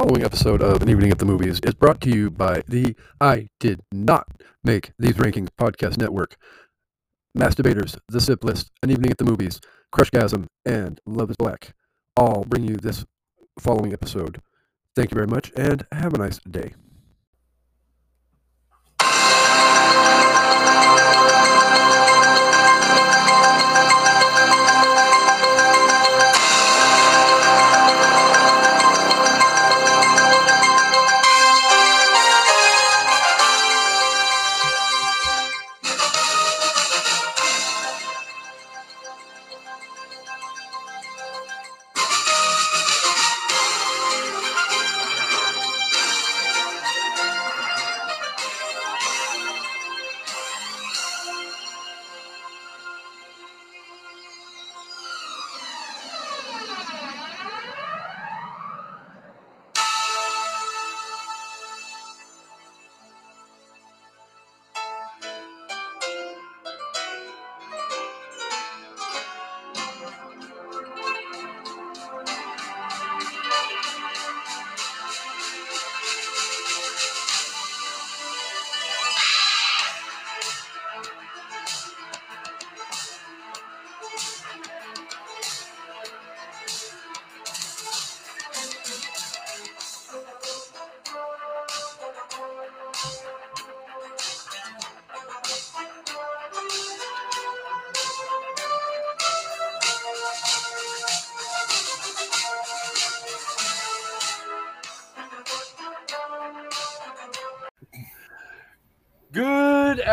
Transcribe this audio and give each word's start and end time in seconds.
Following 0.00 0.24
episode 0.24 0.62
of 0.62 0.80
An 0.80 0.88
Evening 0.88 1.10
at 1.10 1.18
the 1.18 1.26
Movies 1.26 1.60
is 1.62 1.74
brought 1.74 2.00
to 2.00 2.08
you 2.08 2.30
by 2.30 2.62
the 2.66 2.96
I 3.20 3.50
Did 3.60 3.82
Not 3.92 4.26
Make 4.64 4.92
These 4.98 5.16
Rankings 5.16 5.50
podcast 5.60 5.98
network. 5.98 6.38
Masturbators, 7.36 7.98
The 8.08 8.18
Sip 8.18 8.42
List, 8.42 8.70
An 8.82 8.90
Evening 8.90 9.10
at 9.10 9.18
the 9.18 9.26
Movies, 9.26 9.60
Crushgasm, 9.94 10.46
and 10.64 10.98
Love 11.04 11.28
is 11.28 11.36
Black 11.36 11.74
all 12.16 12.44
bring 12.44 12.64
you 12.64 12.76
this 12.76 13.04
following 13.58 13.92
episode. 13.92 14.40
Thank 14.96 15.10
you 15.10 15.16
very 15.16 15.26
much 15.26 15.52
and 15.54 15.86
have 15.92 16.14
a 16.14 16.18
nice 16.18 16.38
day. 16.50 16.72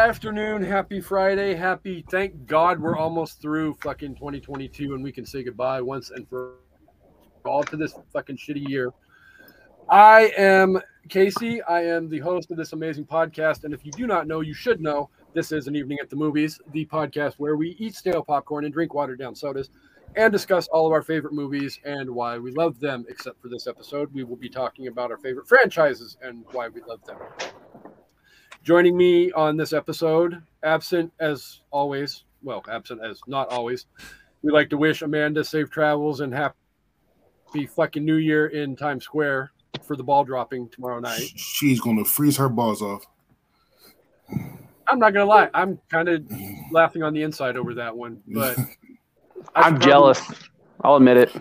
Afternoon, 0.07 0.63
happy 0.63 1.01
Friday, 1.01 1.53
happy. 1.53 2.01
Thank 2.09 2.45
God 2.45 2.79
we're 2.79 2.95
almost 2.95 3.41
through 3.41 3.73
fucking 3.81 4.15
2022 4.15 4.93
and 4.93 5.03
we 5.03 5.11
can 5.11 5.25
say 5.25 5.43
goodbye 5.43 5.81
once 5.81 6.11
and 6.11 6.25
for 6.29 6.53
all 7.43 7.61
to 7.65 7.75
this 7.75 7.93
fucking 8.13 8.37
shitty 8.37 8.69
year. 8.69 8.93
I 9.89 10.31
am 10.37 10.79
Kasey. 11.09 11.59
I 11.67 11.83
am 11.83 12.07
the 12.07 12.19
host 12.19 12.51
of 12.51 12.57
this 12.57 12.71
amazing 12.71 13.03
podcast. 13.03 13.65
And 13.65 13.73
if 13.73 13.85
you 13.85 13.91
do 13.91 14.07
not 14.07 14.27
know, 14.27 14.39
you 14.39 14.53
should 14.53 14.79
know 14.79 15.09
this 15.33 15.51
is 15.51 15.67
an 15.67 15.75
evening 15.75 15.97
at 16.01 16.09
the 16.09 16.15
movies, 16.15 16.57
the 16.71 16.85
podcast 16.85 17.33
where 17.33 17.57
we 17.57 17.71
eat 17.77 17.93
stale 17.93 18.23
popcorn 18.23 18.63
and 18.63 18.73
drink 18.73 18.93
watered 18.93 19.19
down 19.19 19.35
sodas 19.35 19.71
and 20.15 20.31
discuss 20.31 20.69
all 20.69 20.87
of 20.87 20.93
our 20.93 21.03
favorite 21.03 21.33
movies 21.33 21.81
and 21.83 22.09
why 22.09 22.37
we 22.37 22.51
love 22.51 22.79
them. 22.79 23.05
Except 23.09 23.41
for 23.41 23.49
this 23.49 23.67
episode, 23.67 24.13
we 24.13 24.23
will 24.23 24.37
be 24.37 24.47
talking 24.47 24.87
about 24.87 25.11
our 25.11 25.17
favorite 25.17 25.49
franchises 25.49 26.15
and 26.21 26.45
why 26.53 26.69
we 26.69 26.79
love 26.87 27.03
them. 27.03 27.17
Joining 28.67 28.97
me 28.97 29.31
on 29.31 29.55
this 29.55 29.71
episode, 29.71 30.43
absent 30.61 31.09
as 31.21 31.61
always, 31.71 32.25
well, 32.43 32.61
absent 32.69 32.99
as 33.01 33.21
not 33.25 33.47
always, 33.47 33.85
we'd 34.41 34.51
like 34.51 34.69
to 34.71 34.77
wish 34.77 35.01
Amanda 35.03 35.41
safe 35.45 35.69
travels 35.69 36.19
and 36.19 36.33
happy 36.33 36.53
fucking 37.77 38.03
New 38.03 38.17
Year 38.17 38.47
in 38.47 38.75
Times 38.75 39.05
Square 39.05 39.53
for 39.83 39.95
the 39.95 40.03
ball 40.03 40.25
dropping 40.25 40.67
tomorrow 40.67 40.99
night. 40.99 41.31
She's 41.37 41.79
gonna 41.79 42.03
freeze 42.03 42.35
her 42.35 42.49
balls 42.49 42.81
off. 42.81 43.05
I'm 44.29 44.99
not 44.99 45.13
gonna 45.13 45.23
lie, 45.23 45.49
I'm 45.53 45.79
kind 45.89 46.09
of 46.09 46.29
laughing 46.69 47.03
on 47.03 47.13
the 47.13 47.23
inside 47.23 47.55
over 47.55 47.73
that 47.75 47.95
one, 47.95 48.21
but 48.27 48.57
I'm 49.55 49.75
probably- 49.75 49.85
jealous. 49.85 50.21
I'll 50.83 50.97
admit 50.97 51.15
it. 51.15 51.31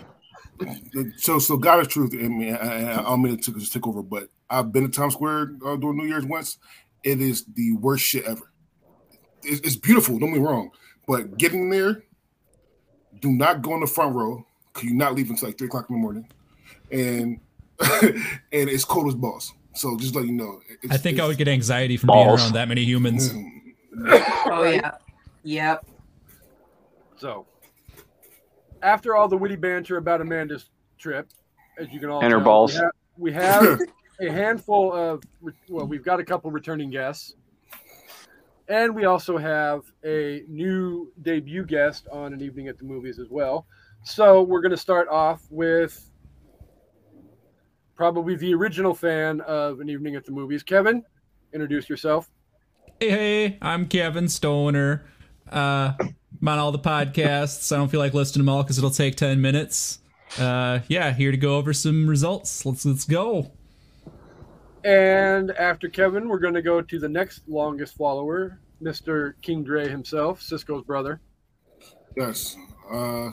So, 1.17 1.41
so 1.41 1.57
God 1.57 1.81
is 1.81 1.89
truth. 1.89 2.15
I 2.15 2.29
mean, 2.29 2.55
I, 2.55 2.59
I, 2.59 3.01
I 3.01 3.03
don't 3.03 3.21
mean 3.21 3.37
to 3.37 3.53
take, 3.53 3.69
take 3.69 3.87
over, 3.87 4.03
but 4.03 4.29
I've 4.49 4.73
been 4.73 4.85
to 4.85 4.89
Times 4.89 5.15
Square 5.15 5.57
uh, 5.67 5.75
during 5.75 5.97
New 5.97 6.07
Year's 6.07 6.25
once. 6.25 6.59
It 7.07 7.21
is 7.21 7.45
the 7.55 7.73
worst 7.75 8.05
shit 8.05 8.25
ever. 8.25 8.51
It's, 9.45 9.61
it's 9.61 9.77
beautiful. 9.77 10.19
Don't 10.19 10.31
get 10.33 10.41
me 10.41 10.45
wrong, 10.45 10.73
but 11.07 11.39
getting 11.39 11.71
there, 11.71 12.03
do 13.21 13.31
not 13.31 13.63
go 13.63 13.75
in 13.75 13.81
the 13.81 13.87
front 13.87 14.17
row 14.17 14.45
because 14.75 14.89
you're 14.89 14.99
not 14.99 15.15
leaving 15.15 15.35
until 15.35 15.49
like 15.51 15.57
three 15.57 15.69
o'clock 15.69 15.87
in 15.89 15.95
the 15.95 16.03
morning, 16.03 16.29
and 16.91 17.39
and 18.51 18.69
it's 18.69 18.85
cold 18.85 19.07
as 19.07 19.15
balls. 19.15 19.53
So 19.75 19.97
just 19.97 20.17
let 20.17 20.25
you 20.27 20.33
know. 20.33 20.61
It's, 20.83 20.93
I 20.93 20.97
think 20.97 21.21
I 21.21 21.27
would 21.29 21.39
get 21.39 21.47
anxiety 21.47 21.97
from 21.97 22.09
Balls. 22.09 22.27
being 22.27 22.39
around 22.47 22.53
that 22.55 22.67
many 22.67 22.83
humans. 22.83 23.33
Mm. 23.33 23.53
Oh 24.47 24.65
yeah. 24.65 24.97
Yep. 25.45 25.87
So, 27.19 27.47
after 28.83 29.15
all 29.15 29.29
the 29.29 29.37
witty 29.39 29.55
banter 29.57 29.97
about 29.97 30.21
Amanda's 30.21 30.71
trip, 30.99 31.29
as 31.79 31.93
you 31.93 32.01
can 32.01 32.11
all 32.11 32.21
And 32.21 32.33
her 32.33 32.41
balls. 32.41 32.73
we 32.73 32.79
have, 32.81 32.91
we 33.17 33.33
have 33.33 33.81
a 34.21 34.31
handful 34.31 34.93
of 34.93 35.23
well, 35.69 35.87
we've 35.87 36.05
got 36.05 36.21
a 36.21 36.25
couple 36.25 36.51
returning 36.51 36.91
guests, 36.91 37.35
and 38.69 38.95
we 38.95 39.05
also 39.05 39.37
have 39.37 39.83
a 40.05 40.43
new 40.49 41.13
debut 41.23 41.65
guest 41.65 42.09
on 42.11 42.33
an 42.33 42.41
evening 42.41 42.69
at 42.69 42.79
the 42.79 42.85
movies 42.85 43.19
as 43.19 43.29
well. 43.31 43.67
So 44.05 44.43
we're 44.43 44.61
going 44.61 44.71
to 44.71 44.77
start 44.77 45.09
off 45.09 45.43
with 45.51 46.11
probably 47.97 48.37
the 48.37 48.55
original 48.55 48.95
fan 48.95 49.41
of 49.43 49.81
an 49.81 49.89
evening 49.89 50.17
at 50.17 50.25
the 50.25 50.33
movies. 50.33 50.63
Kevin, 50.63 51.05
introduce 51.53 51.89
yourself. 51.89 52.31
Hey, 53.01 53.11
hey, 53.11 53.59
I'm 53.61 53.89
Kevin 53.89 54.29
Stoner. 54.29 55.07
Uh, 55.51 55.93
I'm 55.99 56.49
on 56.49 56.59
all 56.59 56.73
the 56.73 56.79
podcasts. 56.79 57.73
I 57.73 57.77
don't 57.77 57.89
feel 57.89 58.01
like 58.01 58.15
listing 58.15 58.41
them 58.41 58.49
all 58.49 58.63
because 58.63 58.79
it'll 58.79 58.91
take 58.91 59.17
10 59.17 59.41
minutes. 59.41 60.01
Uh, 60.39 60.81
yeah, 60.89 61.13
here 61.13 61.31
to 61.31 61.37
go 61.37 61.57
over 61.57 61.73
some 61.73 62.09
results. 62.09 62.67
Let's 62.67 62.85
let's 62.85 63.05
go. 63.05 63.53
And 64.87 65.51
after 65.51 65.89
Kevin, 65.89 66.29
we're 66.29 66.39
going 66.39 66.55
to 66.55 66.63
go 66.63 66.81
to 66.81 66.99
the 67.01 67.09
next 67.09 67.43
longest 67.49 67.97
follower, 67.97 68.61
Mr. 68.81 69.33
King 69.43 69.65
Dre 69.65 69.89
himself, 69.89 70.41
Cisco's 70.41 70.85
brother. 70.85 71.21
Yes. 72.17 72.57
Uh, 72.89 73.31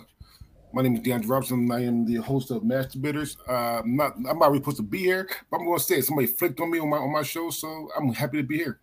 my 0.73 0.81
name 0.81 0.95
is 0.95 1.01
DeAndre 1.01 1.29
Robinson. 1.29 1.71
I 1.71 1.85
am 1.85 2.07
the 2.07 2.15
host 2.15 2.49
of 2.49 2.63
Masturbators. 2.63 3.37
Uh, 3.47 3.81
I'm 3.81 3.95
not. 3.95 4.15
I'm 4.27 4.39
not 4.39 4.49
really 4.49 4.61
supposed 4.61 4.77
to 4.77 4.83
be 4.83 4.97
here, 4.97 5.29
but 5.51 5.59
I'm 5.59 5.67
going 5.67 5.77
to 5.77 5.83
say 5.83 5.97
it. 5.99 6.05
Somebody 6.05 6.25
flicked 6.25 6.59
on 6.59 6.71
me 6.71 6.79
on 6.79 6.89
my 6.89 6.97
on 6.97 7.11
my 7.11 7.21
show, 7.21 7.51
so 7.51 7.87
I'm 7.95 8.11
happy 8.11 8.37
to 8.37 8.43
be 8.43 8.57
here. 8.57 8.79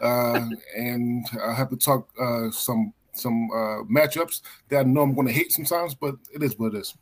Uh, 0.00 0.48
and 0.78 1.26
I 1.46 1.52
have 1.52 1.68
to 1.68 1.76
talk 1.76 2.08
uh, 2.18 2.50
some 2.50 2.94
some 3.12 3.50
uh, 3.50 3.84
matchups 3.84 4.40
that 4.70 4.78
I 4.80 4.82
know 4.84 5.02
I'm 5.02 5.14
going 5.14 5.26
to 5.26 5.32
hate 5.32 5.52
sometimes, 5.52 5.94
but 5.94 6.14
it 6.34 6.42
is 6.42 6.58
what 6.58 6.74
it 6.74 6.78
is. 6.78 6.96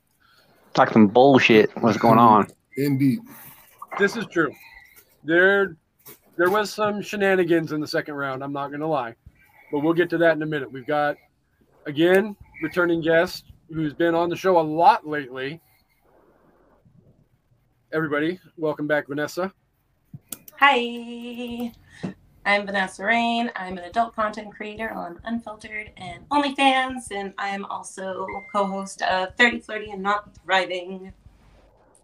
Talk 0.75 0.93
some 0.93 1.07
bullshit. 1.07 1.71
What's 1.81 1.97
going 1.97 2.19
on? 2.19 2.49
Indeed. 2.77 3.21
This 4.01 4.17
is 4.17 4.27
true. 4.27 4.53
There, 5.25 5.77
there 6.37 6.51
was 6.51 6.73
some 6.73 7.01
shenanigans 7.01 7.73
in 7.73 7.81
the 7.81 7.87
second 7.87 8.15
round. 8.15 8.43
I'm 8.43 8.53
not 8.53 8.69
going 8.69 8.81
to 8.81 8.87
lie, 8.87 9.15
but 9.71 9.81
we'll 9.81 9.95
get 9.95 10.11
to 10.11 10.19
that 10.19 10.37
in 10.37 10.43
a 10.43 10.47
minute. 10.47 10.71
We've 10.71 10.87
got 10.87 11.17
again 11.87 12.37
returning 12.63 13.01
guest 13.01 13.45
who's 13.73 13.95
been 13.95 14.15
on 14.15 14.29
the 14.29 14.37
show 14.37 14.59
a 14.59 14.63
lot 14.63 15.07
lately. 15.07 15.61
Everybody, 17.93 18.41
welcome 18.57 18.87
back, 18.87 19.09
Vanessa. 19.09 19.53
Hi. 20.59 21.73
I'm 22.45 22.67
Vanessa 22.67 23.05
Rain. 23.05 23.53
I'm 23.55 23.79
an 23.79 23.85
adult 23.85 24.17
content 24.17 24.53
creator 24.53 24.91
on 24.91 25.21
Unfiltered 25.25 25.93
and 25.97 26.29
OnlyFans, 26.31 27.13
and 27.13 27.33
I'm 27.39 27.65
also 27.67 28.27
co-host 28.53 29.03
of 29.03 29.37
30 29.37 29.61
Flirty 29.61 29.91
and 29.91 30.03
Not 30.03 30.35
Thriving. 30.45 31.13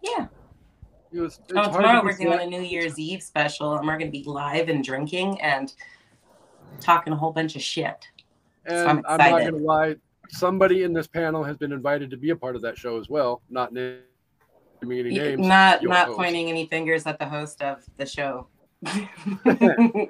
Yeah. 0.01 0.27
It 1.11 1.19
was, 1.19 1.39
Oh, 1.55 1.71
tomorrow 1.71 2.01
to 2.01 2.05
we're 2.05 2.17
doing 2.17 2.39
a 2.39 2.45
New 2.45 2.61
Year's 2.61 2.99
Eve 2.99 3.23
special, 3.23 3.75
and 3.77 3.87
we're 3.87 3.97
going 3.97 4.11
to 4.11 4.17
be 4.17 4.23
live 4.25 4.69
and 4.69 4.83
drinking 4.83 5.41
and 5.41 5.73
talking 6.79 7.13
a 7.13 7.15
whole 7.15 7.31
bunch 7.31 7.55
of 7.55 7.61
shit. 7.61 8.07
And 8.65 8.87
I'm 8.87 9.03
I'm, 9.07 9.17
not 9.17 9.29
going 9.31 9.53
to 9.53 9.57
lie, 9.57 9.95
somebody 10.29 10.83
in 10.83 10.93
this 10.93 11.07
panel 11.07 11.43
has 11.43 11.57
been 11.57 11.71
invited 11.71 12.11
to 12.11 12.17
be 12.17 12.29
a 12.29 12.35
part 12.35 12.55
of 12.55 12.61
that 12.61 12.77
show 12.77 12.99
as 12.99 13.09
well. 13.09 13.41
Not 13.49 13.73
naming 13.73 14.01
any 14.83 15.09
names. 15.09 15.47
Not 15.47 15.83
not 15.83 16.07
host. 16.07 16.17
pointing 16.17 16.49
any 16.49 16.67
fingers 16.67 17.07
at 17.07 17.17
the 17.17 17.25
host 17.25 17.61
of 17.61 17.83
the 17.97 18.05
show. 18.05 18.47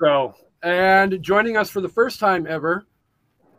So, 0.00 0.34
and 0.62 1.22
joining 1.22 1.56
us 1.56 1.70
for 1.70 1.80
the 1.80 1.88
first 1.88 2.18
time 2.18 2.46
ever, 2.48 2.84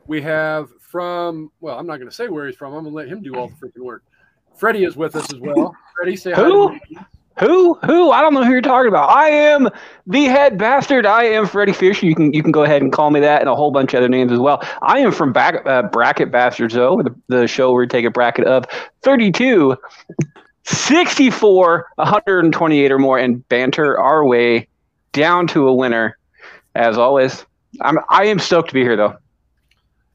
we 0.07 0.21
have 0.21 0.69
from, 0.79 1.51
well, 1.59 1.79
I'm 1.79 1.87
not 1.87 1.97
going 1.97 2.09
to 2.09 2.15
say 2.15 2.27
where 2.27 2.45
he's 2.45 2.55
from. 2.55 2.73
I'm 2.73 2.83
going 2.83 2.93
to 2.93 2.95
let 2.95 3.07
him 3.07 3.21
do 3.21 3.35
all 3.35 3.47
the 3.47 3.55
freaking 3.55 3.83
work. 3.83 4.03
Freddie 4.57 4.83
is 4.85 4.95
with 4.95 5.15
us 5.15 5.31
as 5.33 5.39
well. 5.39 5.75
Freddie, 5.95 6.15
say 6.15 6.31
hi. 6.31 6.43
Who? 6.43 6.79
the- 6.89 7.05
Who? 7.39 7.73
Who? 7.85 8.11
I 8.11 8.21
don't 8.21 8.33
know 8.33 8.45
who 8.45 8.51
you're 8.51 8.61
talking 8.61 8.87
about. 8.87 9.09
I 9.09 9.27
am 9.29 9.67
the 10.07 10.23
head 10.25 10.57
bastard. 10.57 11.05
I 11.05 11.23
am 11.25 11.45
Freddie 11.47 11.73
Fisher. 11.73 12.05
You 12.05 12.15
can 12.15 12.31
you 12.33 12.41
can 12.41 12.51
go 12.53 12.63
ahead 12.63 12.81
and 12.81 12.93
call 12.93 13.11
me 13.11 13.19
that, 13.19 13.41
and 13.41 13.49
a 13.49 13.55
whole 13.55 13.71
bunch 13.71 13.93
of 13.93 13.97
other 13.97 14.07
names 14.09 14.31
as 14.31 14.39
well. 14.39 14.63
I 14.81 14.99
am 14.99 15.11
from 15.11 15.33
back, 15.33 15.65
uh, 15.65 15.83
Bracket 15.83 16.31
Bastards, 16.31 16.73
though, 16.73 17.01
the, 17.03 17.13
the 17.27 17.47
show 17.47 17.71
where 17.73 17.81
we 17.81 17.87
take 17.87 18.05
a 18.05 18.09
bracket 18.09 18.45
of 18.47 18.65
32, 19.03 19.75
64, 20.63 21.85
128 21.95 22.91
or 22.91 22.99
more, 22.99 23.17
and 23.19 23.47
banter 23.49 23.99
our 23.99 24.25
way 24.25 24.67
down 25.11 25.47
to 25.47 25.67
a 25.67 25.73
winner. 25.73 26.17
As 26.73 26.97
always, 26.97 27.45
I'm 27.81 27.97
I 28.09 28.25
am 28.27 28.39
stoked 28.39 28.69
to 28.69 28.73
be 28.73 28.81
here, 28.81 28.95
though. 28.95 29.15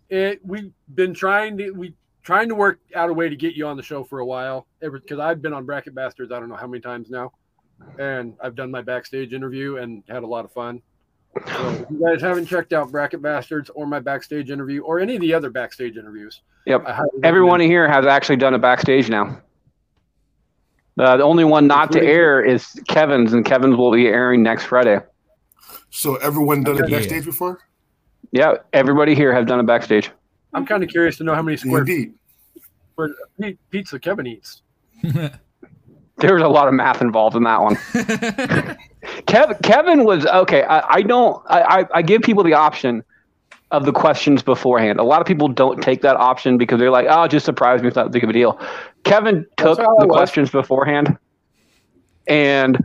It, 0.08 0.40
we've 0.44 0.72
been 0.94 1.14
trying 1.14 1.56
to, 1.58 1.70
we 1.70 1.94
trying 2.30 2.48
to 2.48 2.54
work 2.54 2.78
out 2.94 3.10
a 3.10 3.12
way 3.12 3.28
to 3.28 3.34
get 3.34 3.54
you 3.54 3.66
on 3.66 3.76
the 3.76 3.82
show 3.82 4.04
for 4.04 4.20
a 4.20 4.24
while 4.24 4.66
because 4.80 5.18
I've 5.18 5.42
been 5.42 5.52
on 5.52 5.66
Bracket 5.66 5.94
Bastards, 5.96 6.30
I 6.30 6.38
don't 6.38 6.48
know 6.48 6.54
how 6.54 6.68
many 6.68 6.80
times 6.80 7.10
now. 7.10 7.32
And 7.98 8.34
I've 8.40 8.54
done 8.54 8.70
my 8.70 8.82
backstage 8.82 9.32
interview 9.32 9.78
and 9.78 10.04
had 10.08 10.22
a 10.22 10.26
lot 10.26 10.44
of 10.44 10.52
fun. 10.52 10.80
So 11.46 11.70
if 11.70 11.90
you 11.90 12.00
guys 12.06 12.20
haven't 12.22 12.46
checked 12.46 12.72
out 12.72 12.92
Bracket 12.92 13.20
Bastards 13.20 13.68
or 13.70 13.84
my 13.86 13.98
backstage 13.98 14.50
interview 14.50 14.82
or 14.82 15.00
any 15.00 15.16
of 15.16 15.20
the 15.22 15.34
other 15.34 15.50
backstage 15.50 15.96
interviews, 15.96 16.42
Yep. 16.66 16.86
Everyone 17.24 17.58
here 17.58 17.88
has 17.90 18.04
actually 18.06 18.36
done 18.36 18.52
a 18.54 18.58
backstage 18.58 19.08
now. 19.08 19.40
Uh, 20.98 21.16
the 21.16 21.22
only 21.24 21.42
one 21.44 21.66
not 21.66 21.90
to 21.92 21.98
Including- 21.98 22.08
air 22.16 22.44
is 22.44 22.80
Kevin's, 22.86 23.32
and 23.32 23.44
Kevin's 23.44 23.76
will 23.76 23.90
be 23.92 24.06
airing 24.06 24.42
next 24.42 24.64
Friday. 24.66 24.98
So 25.88 26.16
everyone 26.16 26.62
done 26.62 26.76
it 26.76 26.82
Okay. 26.82 26.92
backstage 26.92 27.24
before? 27.24 27.60
Yeah, 28.30 28.56
everybody 28.74 29.14
here 29.14 29.32
have 29.32 29.46
done 29.46 29.58
a 29.58 29.62
backstage. 29.64 30.10
I'm 30.52 30.66
kind 30.66 30.82
of 30.84 30.90
curious 30.90 31.16
to 31.16 31.24
know 31.24 31.34
how 31.34 31.42
many 31.42 31.56
square 31.56 31.80
Indeed. 31.80 31.94
feet 32.10 32.19
of 33.04 33.56
pizza 33.70 33.98
Kevin 33.98 34.26
eats. 34.26 34.62
There 36.20 36.34
was 36.34 36.42
a 36.42 36.48
lot 36.48 36.68
of 36.68 36.74
math 36.74 37.00
involved 37.00 37.34
in 37.34 37.44
that 37.44 37.62
one. 37.62 37.76
Kev, 39.26 39.62
Kevin 39.62 40.04
was 40.04 40.26
okay. 40.26 40.64
I, 40.64 40.96
I 40.96 41.02
don't. 41.02 41.42
I, 41.48 41.62
I, 41.62 41.86
I 41.94 42.02
give 42.02 42.20
people 42.20 42.44
the 42.44 42.52
option 42.52 43.02
of 43.70 43.86
the 43.86 43.92
questions 43.92 44.42
beforehand. 44.42 45.00
A 45.00 45.02
lot 45.02 45.22
of 45.22 45.26
people 45.26 45.48
don't 45.48 45.82
take 45.82 46.02
that 46.02 46.16
option 46.16 46.58
because 46.58 46.78
they're 46.78 46.90
like, 46.90 47.06
"Oh, 47.08 47.26
just 47.26 47.46
surprise 47.46 47.80
me. 47.80 47.88
It's 47.88 47.96
not 47.96 48.04
that 48.04 48.12
big 48.12 48.22
of 48.22 48.28
a 48.28 48.34
deal." 48.34 48.60
Kevin 49.04 49.46
took 49.56 49.78
the 49.78 50.08
questions 50.10 50.50
beforehand, 50.50 51.16
and 52.26 52.84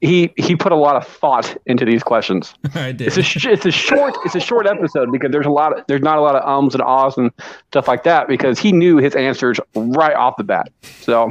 he 0.00 0.32
he 0.36 0.54
put 0.54 0.70
a 0.72 0.76
lot 0.76 0.96
of 0.96 1.06
thought 1.06 1.56
into 1.66 1.84
these 1.84 2.02
questions. 2.02 2.54
I 2.74 2.92
did. 2.92 3.08
It's 3.08 3.16
a 3.16 3.22
sh- 3.22 3.46
it's 3.46 3.66
a 3.66 3.70
short 3.70 4.16
it's 4.24 4.34
a 4.34 4.40
short 4.40 4.66
episode 4.66 5.10
because 5.10 5.32
there's 5.32 5.46
a 5.46 5.50
lot 5.50 5.76
of, 5.76 5.84
there's 5.88 6.02
not 6.02 6.18
a 6.18 6.20
lot 6.20 6.36
of 6.36 6.48
ums 6.48 6.74
and 6.74 6.82
ahs 6.82 7.16
and 7.18 7.32
stuff 7.68 7.88
like 7.88 8.04
that 8.04 8.28
because 8.28 8.58
he 8.58 8.72
knew 8.72 8.98
his 8.98 9.14
answers 9.16 9.58
right 9.74 10.14
off 10.14 10.36
the 10.36 10.44
bat. 10.44 10.70
So 11.00 11.30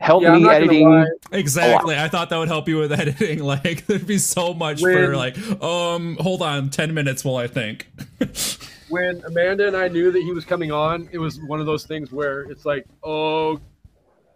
help 0.00 0.22
Yeah, 0.22 0.36
me 0.36 0.48
editing. 0.48 1.06
Exactly. 1.32 1.96
I 1.96 2.08
thought 2.08 2.28
that 2.28 2.36
would 2.36 2.48
help 2.48 2.68
you 2.68 2.76
with 2.78 2.92
editing. 3.00 3.38
Like 3.42 3.86
there'd 3.86 4.06
be 4.06 4.18
so 4.18 4.52
much 4.52 4.80
for 4.82 5.16
like, 5.16 5.36
um, 5.62 6.16
hold 6.20 6.42
on, 6.42 6.68
ten 6.68 6.92
minutes 6.92 7.24
while 7.24 7.36
I 7.36 7.46
think. 7.46 7.88
When 8.90 9.24
Amanda 9.24 9.66
and 9.66 9.76
I 9.76 9.88
knew 9.88 10.12
that 10.12 10.20
he 10.20 10.30
was 10.32 10.44
coming 10.44 10.70
on, 10.70 11.08
it 11.10 11.18
was 11.18 11.40
one 11.46 11.58
of 11.58 11.64
those 11.64 11.84
things 11.84 12.12
where 12.12 12.42
it's 12.42 12.66
like, 12.66 12.84
oh 13.02 13.58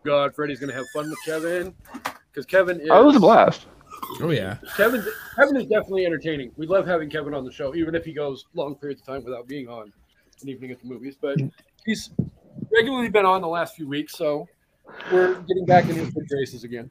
God, 0.05 0.35
Freddie's 0.35 0.59
gonna 0.59 0.73
have 0.73 0.87
fun 0.95 1.09
with 1.11 1.19
Kevin 1.27 1.75
because 2.39 2.47
Kevin 2.47 2.81
is. 2.81 2.89
Oh, 2.91 3.03
it 3.03 3.07
was 3.07 3.17
a 3.17 3.21
blast. 3.21 3.67
oh 4.21 4.31
yeah. 4.31 4.59
Kevin, 4.77 5.05
Kevin 5.37 5.57
is 5.57 5.67
definitely 5.67 6.07
entertaining. 6.07 6.53
We 6.57 6.67
love 6.67 6.87
having 6.87 7.11
Kevin 7.11 7.35
on 7.35 7.45
the 7.45 7.51
show, 7.51 7.75
even 7.75 7.95
if 7.95 8.05
he 8.05 8.13
goes 8.13 8.47
long 8.55 8.77
periods 8.77 9.01
of 9.01 9.07
time 9.07 9.25
without 9.25 9.49
being 9.49 9.69
on 9.69 9.93
an 10.43 10.49
evening 10.49 10.71
at 10.71 10.81
the 10.81 10.87
movies. 10.87 11.17
But 11.21 11.39
he's 11.85 12.11
regularly 12.73 13.09
been 13.09 13.27
on 13.27 13.41
the 13.41 13.49
last 13.49 13.75
few 13.75 13.89
weeks, 13.89 14.17
so 14.17 14.47
we're 15.13 15.35
getting 15.41 15.67
back 15.67 15.85
into 15.85 16.05
his 16.05 16.11
good 16.11 16.29
graces 16.29 16.65
again. 16.65 16.91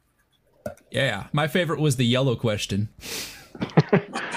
Yeah. 0.92 1.28
My 1.32 1.48
favorite 1.48 1.80
was 1.80 1.96
the 1.96 2.06
yellow 2.06 2.36
question. 2.36 2.90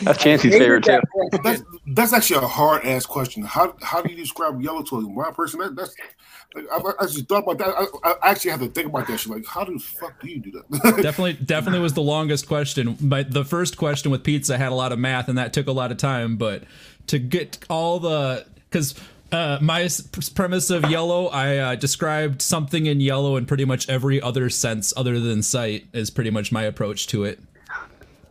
That's 0.02 0.22
Chancey's 0.22 0.56
favorite 0.56 0.84
too. 0.84 1.00
That's 1.44 1.62
that's 1.88 2.14
actually 2.14 2.42
a 2.42 2.48
hard 2.48 2.86
ass 2.86 3.04
question. 3.04 3.42
How 3.42 3.74
how 3.82 4.00
do 4.00 4.10
you 4.10 4.16
describe 4.16 4.62
yellow 4.62 4.82
to 4.84 4.96
a 4.96 5.02
blind 5.02 5.34
person? 5.34 5.60
That, 5.60 5.76
that's 5.76 5.94
like, 5.98 6.16
I, 6.56 6.92
I 7.00 7.06
just 7.06 7.28
thought 7.28 7.44
about 7.44 7.58
that. 7.58 7.88
I, 8.04 8.10
I 8.10 8.30
actually 8.30 8.50
had 8.50 8.60
to 8.60 8.68
think 8.68 8.88
about 8.88 9.06
that 9.06 9.18
shit. 9.18 9.32
Like, 9.32 9.46
how 9.46 9.64
the 9.64 9.78
fuck 9.78 10.20
do 10.20 10.28
you 10.28 10.40
do 10.40 10.50
that? 10.52 10.96
Definitely, 11.02 11.34
definitely 11.44 11.80
was 11.80 11.94
the 11.94 12.02
longest 12.02 12.48
question. 12.48 12.96
But 13.00 13.30
the 13.30 13.44
first 13.44 13.76
question 13.76 14.10
with 14.10 14.24
pizza 14.24 14.58
had 14.58 14.72
a 14.72 14.74
lot 14.74 14.92
of 14.92 14.98
math, 14.98 15.28
and 15.28 15.38
that 15.38 15.52
took 15.52 15.68
a 15.68 15.72
lot 15.72 15.92
of 15.92 15.98
time. 15.98 16.36
But 16.36 16.64
to 17.06 17.18
get 17.18 17.58
all 17.70 18.00
the 18.00 18.46
because 18.68 18.94
uh, 19.30 19.58
my 19.60 19.88
premise 20.34 20.70
of 20.70 20.90
yellow, 20.90 21.26
I 21.28 21.56
uh, 21.58 21.74
described 21.76 22.42
something 22.42 22.86
in 22.86 23.00
yellow 23.00 23.36
in 23.36 23.46
pretty 23.46 23.64
much 23.64 23.88
every 23.88 24.20
other 24.20 24.50
sense 24.50 24.92
other 24.96 25.20
than 25.20 25.42
sight. 25.42 25.86
Is 25.92 26.10
pretty 26.10 26.30
much 26.30 26.50
my 26.50 26.64
approach 26.64 27.06
to 27.08 27.24
it. 27.24 27.38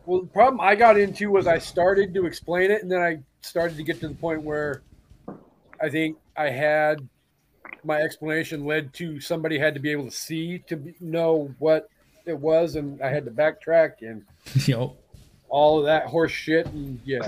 Well, 0.06 0.21
the 0.21 0.27
problem 0.27 0.60
I 0.60 0.75
got 0.75 1.00
into 1.00 1.31
was 1.31 1.48
I 1.48 1.60
started 1.60 2.13
to 2.16 2.25
explain 2.25 2.71
it, 2.71 2.81
and 2.81 2.92
then 2.92 3.01
I 3.01 3.19
started 3.42 3.77
to 3.77 3.83
get 3.83 4.01
to 4.01 4.10
the 4.10 4.16
point 4.16 4.42
where 4.42 4.81
I 5.81 5.89
think 5.89 6.18
I 6.36 6.50
had 6.50 7.07
my 7.84 8.02
explanation 8.02 8.66
led 8.66 8.94
to 8.96 9.20
somebody 9.20 9.58
had 9.60 9.74
to 9.74 9.80
be 9.80 9.92
able 9.92 10.06
to 10.06 10.12
see 10.12 10.60
to 10.68 10.78
be, 10.78 10.96
know 11.00 11.54
what 11.60 11.90
it 12.26 12.38
was, 12.38 12.76
and 12.76 13.02
I 13.02 13.10
had 13.10 13.26
to 13.26 13.31
backtrack 13.31 14.02
and 14.02 14.24
Yo, 14.68 14.96
all 15.50 15.80
of 15.80 15.86
that 15.86 16.06
horse 16.06 16.31
shit. 16.31 16.66
And 16.68 17.00
yeah, 17.06 17.28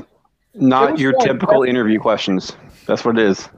Not 0.53 0.99
your 0.99 1.13
fun. 1.13 1.27
typical 1.27 1.63
interview 1.63 1.99
questions. 1.99 2.53
That's 2.85 3.03
what 3.05 3.17
it 3.17 3.25
is. 3.25 3.49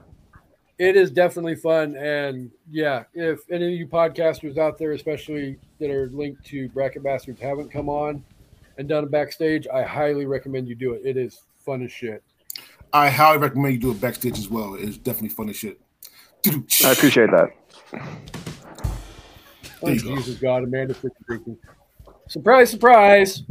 it 0.78 0.96
is 0.96 1.10
definitely 1.10 1.54
fun. 1.56 1.96
And 1.96 2.50
yeah, 2.70 3.04
if 3.14 3.40
any 3.50 3.66
of 3.66 3.78
you 3.78 3.86
podcasters 3.86 4.58
out 4.58 4.78
there, 4.78 4.92
especially 4.92 5.56
that 5.80 5.90
are 5.90 6.06
linked 6.08 6.44
to 6.46 6.68
Bracket 6.70 7.02
Bastards, 7.02 7.40
haven't 7.40 7.70
come 7.70 7.88
on 7.88 8.24
and 8.78 8.88
done 8.88 9.04
a 9.04 9.06
backstage, 9.06 9.66
I 9.72 9.82
highly 9.82 10.26
recommend 10.26 10.66
you 10.68 10.74
do 10.74 10.94
it. 10.94 11.02
It 11.04 11.16
is 11.16 11.42
fun 11.58 11.82
as 11.84 11.92
shit. 11.92 12.22
I 12.92 13.08
highly 13.10 13.38
recommend 13.38 13.74
you 13.74 13.80
do 13.80 13.90
it 13.90 14.00
backstage 14.00 14.38
as 14.38 14.48
well. 14.48 14.74
It's 14.76 14.96
definitely 14.96 15.30
fun 15.30 15.48
as 15.48 15.56
shit. 15.56 15.80
I 16.84 16.92
appreciate 16.92 17.30
that. 17.30 17.50
There 19.82 19.92
you 19.94 20.02
go. 20.02 20.16
Jesus 20.16 20.36
God, 20.38 20.64
Amanda 20.64 20.94
freaking 20.94 21.26
drinking. 21.26 21.58
Surprise, 22.28 22.70
surprise. 22.70 23.42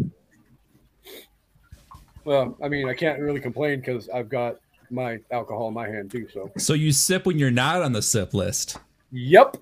Well, 2.26 2.58
I 2.64 2.70
mean, 2.70 2.88
I 2.88 2.94
can't 2.94 3.20
really 3.20 3.40
complain 3.40 3.80
because 3.80 4.10
I've 4.10 4.30
got 4.30 4.56
my 4.90 5.20
alcohol 5.32 5.68
in 5.68 5.74
my 5.74 5.88
hand 5.88 6.12
too. 6.12 6.28
So, 6.34 6.52
so 6.58 6.74
you 6.74 6.92
sip 6.92 7.26
when 7.26 7.38
you're 7.38 7.52
not 7.52 7.82
on 7.82 7.92
the 7.94 8.02
sip 8.02 8.34
list. 8.34 8.78
yep. 9.12 9.58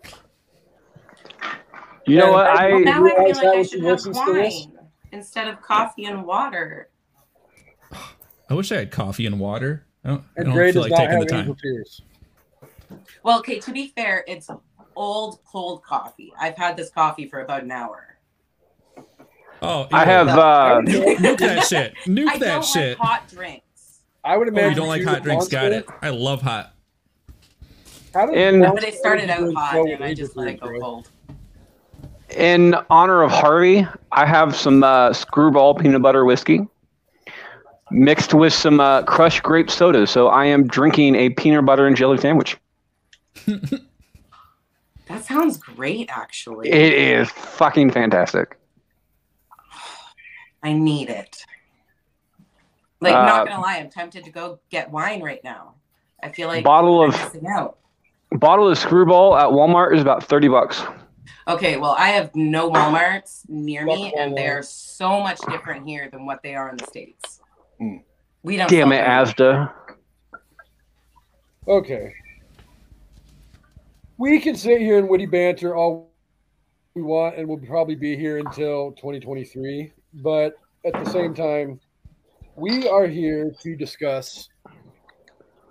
You 2.07 2.17
know 2.17 2.31
what? 2.31 2.47
I- 2.47 2.71
I 2.77 2.79
Now 2.79 3.05
I 3.05 3.09
feel 3.09 3.35
like 3.35 3.37
I 3.57 3.63
should 3.63 3.79
have 3.83 3.91
listens 3.91 4.17
to 4.19 4.31
wine 4.31 4.77
instead 5.11 5.47
of 5.47 5.61
coffee 5.61 6.05
and 6.05 6.23
water. 6.25 6.89
I 8.49 8.53
wish 8.53 8.71
I 8.71 8.77
had 8.77 8.91
coffee 8.91 9.25
and 9.25 9.39
water. 9.39 9.85
I 10.03 10.09
don't, 10.09 10.19
I 10.21 10.23
And 10.37 10.45
don't 10.47 10.55
Gray 10.55 10.71
feel 10.71 10.81
does 10.83 10.91
like 10.91 10.99
not 10.99 11.09
taking 11.11 11.25
the 11.27 11.33
have 11.35 11.39
angel 11.41 11.53
time. 11.55 11.61
tears. 11.61 12.01
Well, 13.23 13.39
okay, 13.39 13.59
to 13.59 13.71
be 13.71 13.87
fair, 13.87 14.23
it's 14.27 14.49
old 14.95 15.39
cold 15.45 15.83
coffee. 15.83 16.33
I've 16.39 16.57
had 16.57 16.75
this 16.77 16.89
coffee 16.89 17.27
for 17.27 17.41
about 17.41 17.63
an 17.63 17.71
hour. 17.71 18.17
Oh, 19.63 19.87
I 19.93 20.05
have 20.05 20.27
uh 20.29 20.81
nuke 20.83 21.37
that 21.39 21.65
shit. 21.67 21.93
Nuke 22.05 22.27
I 22.27 22.37
that 22.39 22.45
don't 22.45 22.65
shit. 22.65 22.97
like 22.99 23.07
hot 23.07 23.27
drinks. 23.29 23.99
I 24.23 24.35
would 24.37 24.47
Oh, 24.47 24.51
imagine 24.51 24.69
you 24.71 24.75
don't 24.75 24.87
like 24.87 25.03
hot 25.03 25.23
drinks? 25.23 25.47
Got 25.47 25.71
it. 25.71 25.85
I 26.01 26.09
love 26.09 26.41
hot. 26.41 26.73
How 28.13 28.25
does 28.25 28.35
And- 28.35 28.59
Monster 28.61 28.75
But 28.75 28.83
they 28.83 28.97
started 28.97 29.29
out 29.29 29.53
hot 29.53 29.73
go 29.73 29.85
and 29.85 30.03
I 30.03 30.13
just 30.13 30.35
let 30.35 30.47
it 30.47 30.59
go 30.59 30.79
cold. 30.79 31.09
in 32.35 32.75
honor 32.89 33.21
of 33.23 33.31
Harvey, 33.31 33.87
I 34.11 34.25
have 34.25 34.55
some 34.55 34.83
uh, 34.83 35.13
screwball 35.13 35.75
peanut 35.75 36.01
butter 36.01 36.25
whiskey 36.25 36.67
mixed 37.91 38.33
with 38.33 38.53
some 38.53 38.79
uh, 38.79 39.03
crushed 39.03 39.43
grape 39.43 39.69
soda. 39.69 40.07
So 40.07 40.27
I 40.29 40.45
am 40.45 40.65
drinking 40.67 41.15
a 41.15 41.29
peanut 41.29 41.65
butter 41.65 41.85
and 41.87 41.95
jelly 41.95 42.17
sandwich. 42.17 42.57
That 45.07 45.25
sounds 45.25 45.57
great, 45.57 46.09
actually. 46.09 46.69
It 46.69 46.93
is 46.93 47.29
fucking 47.31 47.91
fantastic. 47.91 48.57
I 50.63 50.71
need 50.71 51.09
it. 51.09 51.35
Like, 53.01 53.13
Uh, 53.15 53.25
not 53.25 53.47
gonna 53.47 53.61
lie, 53.61 53.77
I'm 53.77 53.89
tempted 53.89 54.23
to 54.23 54.29
go 54.31 54.59
get 54.69 54.89
wine 54.89 55.21
right 55.21 55.43
now. 55.43 55.73
I 56.23 56.29
feel 56.29 56.47
like 56.47 56.63
Bottle 56.63 57.01
I'm 57.03 57.09
of- 57.09 57.45
out. 57.45 57.77
Bottle 58.31 58.69
of 58.69 58.77
screwball 58.77 59.35
at 59.35 59.47
Walmart 59.47 59.93
is 59.93 60.01
about 60.01 60.23
thirty 60.23 60.47
bucks. 60.47 60.81
Okay, 61.47 61.75
well, 61.75 61.95
I 61.99 62.09
have 62.09 62.33
no 62.33 62.71
WalMarts 62.71 63.49
near 63.49 63.83
me, 63.83 64.13
and 64.17 64.37
they're 64.37 64.63
so 64.63 65.19
much 65.19 65.39
different 65.49 65.85
here 65.85 66.07
than 66.09 66.25
what 66.25 66.41
they 66.41 66.55
are 66.55 66.69
in 66.69 66.77
the 66.77 66.85
states. 66.85 67.41
Mm. 67.81 68.03
We 68.43 68.55
don't. 68.55 68.69
Damn 68.69 68.93
it, 68.93 69.01
them. 69.01 69.09
Asda. 69.09 69.73
Okay. 71.67 72.13
We 74.21 74.39
can 74.39 74.55
sit 74.55 74.79
here 74.79 74.99
and 74.99 75.09
witty 75.09 75.25
banter 75.25 75.75
all 75.75 76.13
we 76.93 77.01
want, 77.01 77.35
and 77.37 77.47
we'll 77.47 77.57
probably 77.57 77.95
be 77.95 78.15
here 78.15 78.37
until 78.37 78.91
2023. 78.91 79.91
But 80.13 80.53
at 80.85 80.93
the 80.93 81.09
same 81.09 81.33
time, 81.33 81.79
we 82.55 82.87
are 82.87 83.07
here 83.07 83.51
to 83.63 83.75
discuss 83.75 84.47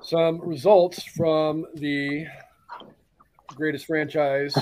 some 0.02 0.40
results 0.40 1.04
from 1.04 1.64
the 1.76 2.26
greatest 3.54 3.86
franchise 3.86 4.52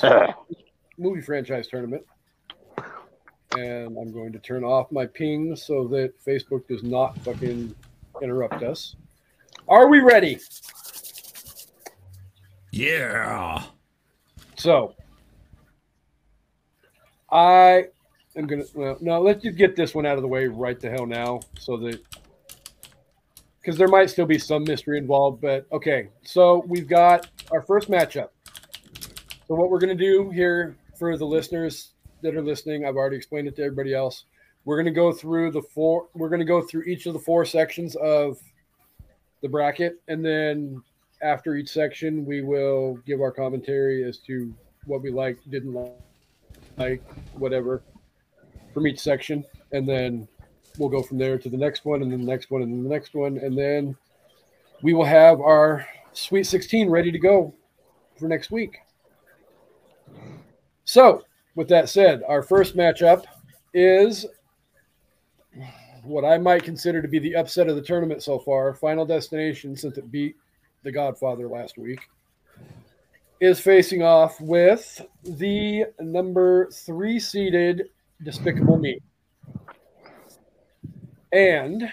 movie 0.98 1.22
franchise 1.22 1.66
tournament. 1.68 2.04
And 3.56 3.96
I'm 3.96 4.12
going 4.12 4.32
to 4.32 4.38
turn 4.38 4.64
off 4.64 4.92
my 4.92 5.06
ping 5.06 5.56
so 5.56 5.88
that 5.88 6.12
Facebook 6.22 6.68
does 6.68 6.82
not 6.82 7.18
fucking 7.20 7.74
interrupt 8.20 8.62
us. 8.62 8.96
Are 9.66 9.88
we 9.88 10.00
ready? 10.00 10.40
Yeah. 12.70 13.64
So 14.58 14.92
I 17.30 17.84
am 18.36 18.46
gonna 18.48 18.64
well 18.74 18.98
no, 19.00 19.20
let's 19.20 19.42
just 19.42 19.56
get 19.56 19.76
this 19.76 19.94
one 19.94 20.04
out 20.04 20.16
of 20.16 20.22
the 20.22 20.28
way 20.28 20.48
right 20.48 20.78
the 20.80 20.90
hell 20.90 21.06
now 21.06 21.40
so 21.60 21.76
that 21.76 22.00
because 23.60 23.78
there 23.78 23.86
might 23.86 24.10
still 24.10 24.26
be 24.26 24.38
some 24.38 24.64
mystery 24.64 24.98
involved, 24.98 25.40
but 25.40 25.66
okay. 25.70 26.08
So 26.24 26.64
we've 26.66 26.88
got 26.88 27.28
our 27.52 27.62
first 27.62 27.88
matchup. 27.88 28.30
So 29.46 29.54
what 29.54 29.70
we're 29.70 29.78
gonna 29.78 29.94
do 29.94 30.28
here 30.30 30.76
for 30.98 31.16
the 31.16 31.26
listeners 31.26 31.92
that 32.22 32.34
are 32.34 32.42
listening, 32.42 32.84
I've 32.84 32.96
already 32.96 33.16
explained 33.16 33.46
it 33.46 33.54
to 33.56 33.62
everybody 33.62 33.94
else. 33.94 34.24
We're 34.64 34.76
gonna 34.76 34.90
go 34.90 35.12
through 35.12 35.52
the 35.52 35.62
four 35.62 36.08
we're 36.14 36.30
gonna 36.30 36.44
go 36.44 36.62
through 36.62 36.82
each 36.82 37.06
of 37.06 37.12
the 37.12 37.20
four 37.20 37.44
sections 37.44 37.94
of 37.94 38.38
the 39.40 39.48
bracket, 39.48 40.00
and 40.08 40.24
then 40.24 40.82
after 41.22 41.56
each 41.56 41.68
section, 41.68 42.24
we 42.24 42.42
will 42.42 42.98
give 43.06 43.20
our 43.20 43.32
commentary 43.32 44.04
as 44.04 44.18
to 44.18 44.54
what 44.86 45.02
we 45.02 45.10
liked, 45.10 45.50
didn't 45.50 45.74
like, 45.74 45.96
like 46.76 47.02
whatever 47.34 47.82
from 48.72 48.86
each 48.86 49.00
section. 49.00 49.44
And 49.72 49.88
then 49.88 50.28
we'll 50.78 50.88
go 50.88 51.02
from 51.02 51.18
there 51.18 51.38
to 51.38 51.48
the 51.48 51.56
next 51.56 51.84
one, 51.84 52.02
and 52.02 52.10
then 52.10 52.20
the 52.20 52.30
next 52.30 52.50
one, 52.50 52.62
and 52.62 52.72
then 52.72 52.82
the 52.82 52.88
next 52.88 53.14
one. 53.14 53.38
And 53.38 53.56
then 53.58 53.96
we 54.82 54.94
will 54.94 55.04
have 55.04 55.40
our 55.40 55.86
Sweet 56.12 56.44
16 56.44 56.88
ready 56.88 57.12
to 57.12 57.18
go 57.18 57.54
for 58.18 58.28
next 58.28 58.50
week. 58.50 58.78
So, 60.84 61.22
with 61.54 61.68
that 61.68 61.88
said, 61.88 62.22
our 62.26 62.42
first 62.42 62.76
matchup 62.76 63.24
is 63.74 64.26
what 66.02 66.24
I 66.24 66.38
might 66.38 66.62
consider 66.62 67.02
to 67.02 67.08
be 67.08 67.18
the 67.18 67.36
upset 67.36 67.68
of 67.68 67.76
the 67.76 67.82
tournament 67.82 68.22
so 68.22 68.38
far 68.38 68.72
Final 68.74 69.04
Destination, 69.04 69.76
since 69.76 69.98
it 69.98 70.10
beat 70.10 70.36
the 70.82 70.92
Godfather 70.92 71.48
last 71.48 71.78
week, 71.78 72.00
is 73.40 73.60
facing 73.60 74.02
off 74.02 74.40
with 74.40 75.00
the 75.24 75.84
number 76.00 76.70
three 76.70 77.20
seeded 77.20 77.88
Despicable 78.22 78.78
Me. 78.78 78.98
And 81.32 81.92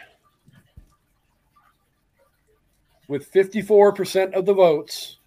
with 3.08 3.32
54% 3.32 4.34
of 4.34 4.46
the 4.46 4.54
votes, 4.54 5.18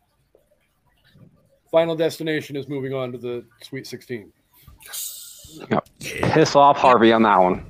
Final 1.70 1.94
Destination 1.94 2.56
is 2.56 2.68
moving 2.68 2.94
on 2.94 3.12
to 3.12 3.18
the 3.18 3.44
Sweet 3.62 3.86
16. 3.86 4.32
Piss 6.00 6.56
off 6.56 6.78
Harvey 6.78 7.12
on 7.12 7.22
that 7.22 7.38
one. 7.38 7.64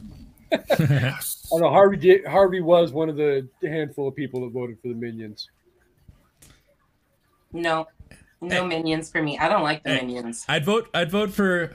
I 0.52 1.58
know 1.58 1.70
Harvey 1.70 1.96
did, 1.96 2.26
Harvey 2.26 2.60
was 2.60 2.92
one 2.92 3.08
of 3.08 3.16
the 3.16 3.48
handful 3.62 4.08
of 4.08 4.14
people 4.14 4.42
that 4.42 4.52
voted 4.52 4.78
for 4.80 4.88
the 4.88 4.94
Minions. 4.94 5.48
No, 7.52 7.86
no 8.40 8.62
Hey. 8.62 8.66
minions 8.66 9.10
for 9.10 9.22
me. 9.22 9.38
I 9.38 9.48
don't 9.48 9.62
like 9.62 9.82
the 9.82 9.90
Hey. 9.90 10.00
minions. 10.06 10.44
I'd 10.48 10.64
vote. 10.64 10.88
I'd 10.94 11.10
vote 11.10 11.30
for. 11.30 11.72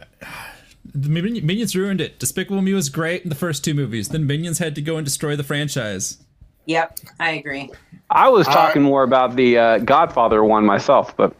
The 0.93 1.09
Minions 1.09 1.75
ruined 1.75 2.01
it. 2.01 2.19
Despicable 2.19 2.61
Me 2.61 2.73
was 2.73 2.89
great 2.89 3.23
in 3.23 3.29
the 3.29 3.35
first 3.35 3.63
two 3.63 3.73
movies. 3.73 4.09
Then 4.09 4.27
Minions 4.27 4.59
had 4.59 4.75
to 4.75 4.81
go 4.81 4.97
and 4.97 5.05
destroy 5.05 5.35
the 5.35 5.43
franchise. 5.43 6.17
Yep, 6.65 6.99
I 7.19 7.31
agree. 7.31 7.71
I 8.09 8.29
was 8.29 8.47
I- 8.47 8.53
talking 8.53 8.81
more 8.83 9.03
about 9.03 9.35
the 9.35 9.57
uh, 9.57 9.77
Godfather 9.79 10.43
one 10.43 10.65
myself, 10.65 11.15
but 11.17 11.35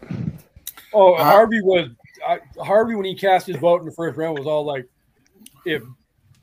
Oh, 0.94 1.14
Uh, 1.16 1.24
Harvey 1.24 1.62
was 1.62 1.90
I, 2.28 2.40
Harvey 2.64 2.96
when 2.96 3.06
he 3.06 3.16
cast 3.16 3.48
his 3.48 3.58
vote 3.58 3.82
in 3.82 3.86
the 3.86 3.92
first 3.92 4.18
round 4.18 4.38
was 4.38 4.48
all 4.48 4.64
like, 4.64 4.86
if 5.66 5.84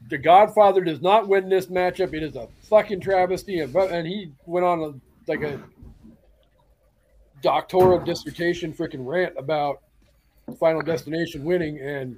the 0.08 0.18
Godfather 0.18 0.82
does 0.82 1.00
not 1.00 1.26
win 1.28 1.48
this 1.48 1.66
matchup, 1.66 2.12
it 2.14 2.22
is 2.22 2.36
a 2.36 2.48
fucking 2.68 3.00
travesty. 3.00 3.60
And, 3.60 3.74
and 3.74 4.06
he 4.06 4.32
went 4.46 4.66
on 4.66 4.80
a 4.80 4.92
like 5.30 5.42
a 5.42 5.58
doctoral 7.42 7.98
dissertation 7.98 8.72
freaking 8.72 9.06
rant 9.06 9.34
about 9.36 9.82
Final 10.58 10.82
Destination 10.82 11.44
winning, 11.44 11.78
and 11.80 12.16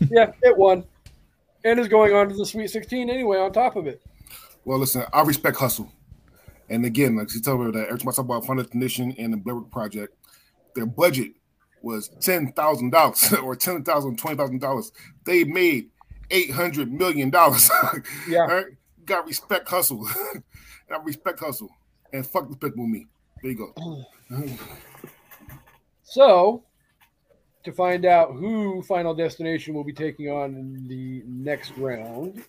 yeah, 0.10 0.32
it 0.42 0.56
won, 0.56 0.84
and 1.64 1.78
is 1.78 1.88
going 1.88 2.14
on 2.14 2.28
to 2.28 2.34
the 2.34 2.46
Sweet 2.46 2.68
16 2.68 3.08
anyway. 3.10 3.38
On 3.38 3.52
top 3.52 3.76
of 3.76 3.86
it, 3.86 4.02
Well, 4.64 4.78
listen, 4.78 5.04
I 5.12 5.22
respect 5.22 5.56
hustle. 5.56 5.92
And 6.68 6.84
again, 6.84 7.16
like 7.16 7.34
you 7.34 7.40
tell 7.40 7.58
me 7.58 7.70
that 7.72 7.86
every 7.88 7.98
time 7.98 8.08
I 8.08 8.12
talk 8.12 8.24
about 8.24 8.46
Final 8.46 8.62
Destination 8.62 9.14
and 9.18 9.32
the 9.32 9.36
Blair 9.36 9.60
Project, 9.60 10.14
their 10.74 10.86
budget 10.86 11.32
was 11.82 12.08
ten 12.20 12.52
thousand 12.52 12.90
dollars 12.90 13.32
or 13.42 13.56
ten 13.56 13.82
thousand, 13.82 14.18
twenty 14.18 14.36
thousand 14.36 14.60
dollars. 14.60 14.92
They 15.24 15.44
made 15.44 15.90
eight 16.30 16.50
hundred 16.50 16.92
million 16.92 17.30
dollars. 17.30 17.70
Yeah. 18.28 18.40
Right? 18.40 18.66
Got 19.04 19.26
respect 19.26 19.68
hustle. 19.68 20.08
I 20.90 20.96
respect 21.02 21.40
hustle. 21.40 21.70
And 22.12 22.26
fuck 22.26 22.48
with 22.48 22.76
me. 22.76 23.06
There 23.42 23.52
you 23.52 23.72
go. 23.74 24.04
So, 26.02 26.64
to 27.62 27.72
find 27.72 28.04
out 28.04 28.32
who 28.32 28.82
Final 28.82 29.14
Destination 29.14 29.74
will 29.74 29.84
be 29.84 29.92
taking 29.92 30.28
on 30.28 30.56
in 30.56 30.88
the 30.88 31.22
next 31.24 31.70
round, 31.76 32.42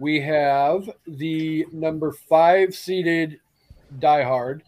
we 0.00 0.20
have 0.20 0.90
the 1.06 1.64
number 1.72 2.10
five 2.10 2.74
seeded 2.74 3.38
Die 4.00 4.22
Hard, 4.24 4.64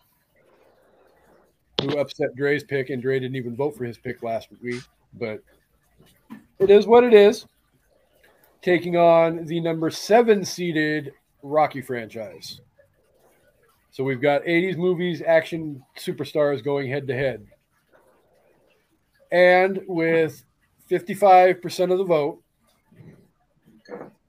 who 1.81 1.99
upset 1.99 2.37
Dre's 2.37 2.63
pick, 2.63 2.91
and 2.91 3.03
Dre 3.03 3.19
didn't 3.19 3.35
even 3.35 3.57
vote 3.57 3.77
for 3.77 3.85
his 3.85 3.99
pick 3.99 4.23
last 4.23 4.49
week, 4.63 4.83
but 5.15 5.43
it 6.61 6.71
is 6.71 6.87
what 6.87 7.03
it 7.03 7.15
is. 7.15 7.47
Taking 8.63 8.97
on 8.97 9.47
the 9.47 9.61
number 9.61 9.91
seven 9.91 10.45
seeded 10.45 11.13
Rocky 11.43 11.81
franchise. 11.81 12.61
So 13.91 14.05
we've 14.05 14.21
got 14.21 14.45
80s 14.45 14.77
movies, 14.77 15.23
action 15.23 15.83
superstars 15.99 16.63
going 16.63 16.89
head 16.89 17.07
to 17.09 17.15
head. 17.15 17.45
And 19.33 19.81
with 19.87 20.45
55% 20.91 21.93
of 21.93 21.99
the 21.99 22.05
vote, 22.05 22.43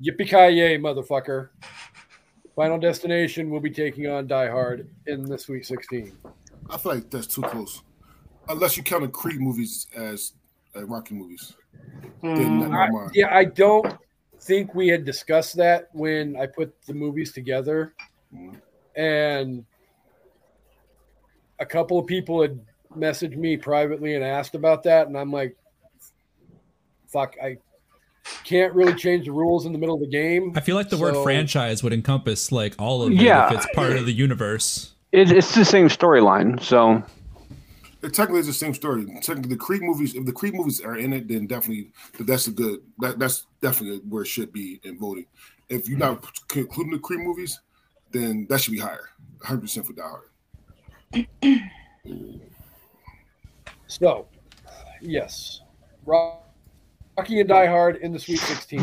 yippee 0.03 0.27
ki 0.27 0.56
yay, 0.56 0.77
motherfucker. 0.77 1.50
Final 2.56 2.80
Destination 2.80 3.50
will 3.50 3.60
be 3.60 3.70
taking 3.72 4.08
on 4.08 4.27
Die 4.27 4.50
Hard 4.50 4.89
in 5.08 5.24
the 5.24 5.38
Sweet 5.38 5.65
16. 5.65 6.18
I 6.70 6.77
feel 6.77 6.94
like 6.96 7.10
that's 7.10 7.27
too 7.27 7.41
close. 7.44 7.82
Unless 8.50 8.77
you 8.77 8.84
count 8.84 9.03
the 9.03 9.08
Creed 9.08 9.39
movies 9.39 9.88
as 9.96 10.34
uh, 10.75 10.86
Rocky 10.86 11.15
movies. 11.15 11.53
Hmm. 12.22 12.74
I- 12.74 12.89
yeah, 13.13 13.36
I 13.36 13.46
don't 13.46 13.96
think 14.41 14.74
we 14.74 14.88
had 14.88 15.06
discussed 15.06 15.56
that 15.58 15.89
when 15.94 16.36
I 16.36 16.48
put 16.48 16.75
the 16.86 16.94
movies 16.94 17.32
together. 17.32 17.94
And 18.96 19.66
a 21.60 21.66
couple 21.66 21.98
of 22.00 22.08
people 22.08 22.42
had 22.42 22.60
messaged 22.98 23.38
me 23.38 23.58
privately 23.58 24.16
and 24.16 24.24
asked 24.24 24.56
about 24.56 24.84
that. 24.84 25.08
And 25.08 25.18
I'm 25.18 25.32
like, 25.32 25.56
fuck, 27.08 27.36
I 27.42 27.58
can't 28.44 28.74
really 28.74 28.94
change 28.94 29.26
the 29.26 29.32
rules 29.32 29.66
in 29.66 29.72
the 29.74 29.78
middle 29.80 29.96
of 29.96 30.02
the 30.02 30.08
game. 30.08 30.54
I 30.56 30.60
feel 30.62 30.76
like 30.76 30.90
the 30.90 30.98
word 30.98 31.16
franchise 31.24 31.84
would 31.84 31.94
encompass 31.94 32.52
like 32.52 32.76
all 32.80 33.04
of 33.04 33.12
it 33.12 33.16
Yeah. 33.22 33.48
if 33.48 33.58
it's 33.58 33.68
part 33.76 33.92
of 33.94 34.06
the 34.06 34.14
universe. 34.14 34.94
it, 35.12 35.32
it's 35.32 35.56
the 35.56 35.66
same 35.66 35.88
storyline. 35.88 36.62
So 36.62 37.04
It 38.02 38.14
technically 38.14 38.40
is 38.42 38.48
the 38.48 38.54
same 38.54 38.74
story. 38.74 39.06
Technically, 39.22 39.50
the 39.50 39.58
Creed 39.58 39.82
movies, 39.82 40.16
if 40.16 40.26
the 40.26 40.32
Creed 40.32 40.54
movies 40.56 40.82
are 40.82 40.98
in 40.98 41.14
it, 41.14 41.28
then 41.28 41.46
definitely 41.48 41.92
that's 42.20 42.48
a 42.48 42.52
good. 42.52 42.80
That, 43.00 43.20
that's 43.20 43.46
definitely 43.62 44.00
where 44.10 44.24
it 44.24 44.28
should 44.28 44.52
be 44.52 44.80
in 44.84 44.98
voting. 44.98 45.26
If 45.70 45.88
you're 45.88 46.00
not 46.00 46.26
including 46.56 46.94
the 46.94 47.00
Creed 47.00 47.20
movies, 47.20 47.60
then 48.12 48.48
that 48.50 48.62
should 48.62 48.74
be 48.74 48.80
higher, 48.80 49.10
100 49.39 49.62
percent 49.62 49.86
for 49.86 49.94
Die 49.94 50.03
Hard. 50.03 51.62
So, 53.91 54.25
yes, 55.01 55.60
Rocky 56.06 57.41
and 57.41 57.50
Die 57.50 57.65
Hard 57.65 57.98
in 57.98 58.13
the 58.13 58.20
Sweet 58.20 58.39
16. 58.39 58.82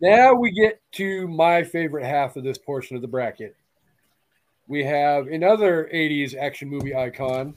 Now 0.00 0.32
we 0.32 0.50
get 0.50 0.80
to 0.92 1.28
my 1.28 1.62
favorite 1.62 2.06
half 2.06 2.36
of 2.36 2.42
this 2.42 2.56
portion 2.56 2.96
of 2.96 3.02
the 3.02 3.08
bracket. 3.08 3.54
We 4.66 4.82
have 4.84 5.26
another 5.26 5.90
80s 5.92 6.34
action 6.34 6.70
movie 6.70 6.96
icon 6.96 7.54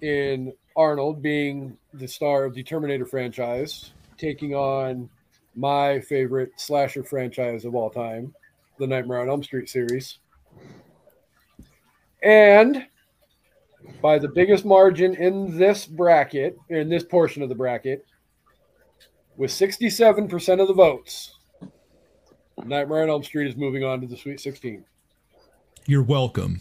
in 0.00 0.54
Arnold 0.78 1.20
being 1.20 1.76
the 1.92 2.08
star 2.08 2.44
of 2.44 2.54
the 2.54 2.62
Terminator 2.62 3.04
franchise, 3.04 3.92
taking 4.16 4.54
on 4.54 5.10
my 5.54 6.00
favorite 6.00 6.52
slasher 6.56 7.04
franchise 7.04 7.66
of 7.66 7.74
all 7.74 7.90
time, 7.90 8.34
the 8.78 8.86
Nightmare 8.86 9.20
on 9.20 9.28
Elm 9.28 9.42
Street 9.42 9.68
series. 9.68 10.18
And 12.22 12.86
by 14.02 14.18
the 14.18 14.28
biggest 14.28 14.64
margin 14.64 15.14
in 15.14 15.58
this 15.58 15.86
bracket, 15.86 16.56
in 16.68 16.88
this 16.88 17.04
portion 17.04 17.42
of 17.42 17.48
the 17.48 17.54
bracket, 17.54 18.04
with 19.36 19.50
67% 19.50 20.60
of 20.60 20.68
the 20.68 20.74
votes. 20.74 21.34
Nightmare 22.64 23.02
on 23.02 23.10
Elm 23.10 23.22
Street 23.22 23.48
is 23.48 23.56
moving 23.56 23.84
on 23.84 24.00
to 24.00 24.06
the 24.06 24.16
Sweet 24.16 24.40
16. 24.40 24.84
You're 25.86 26.02
welcome. 26.02 26.60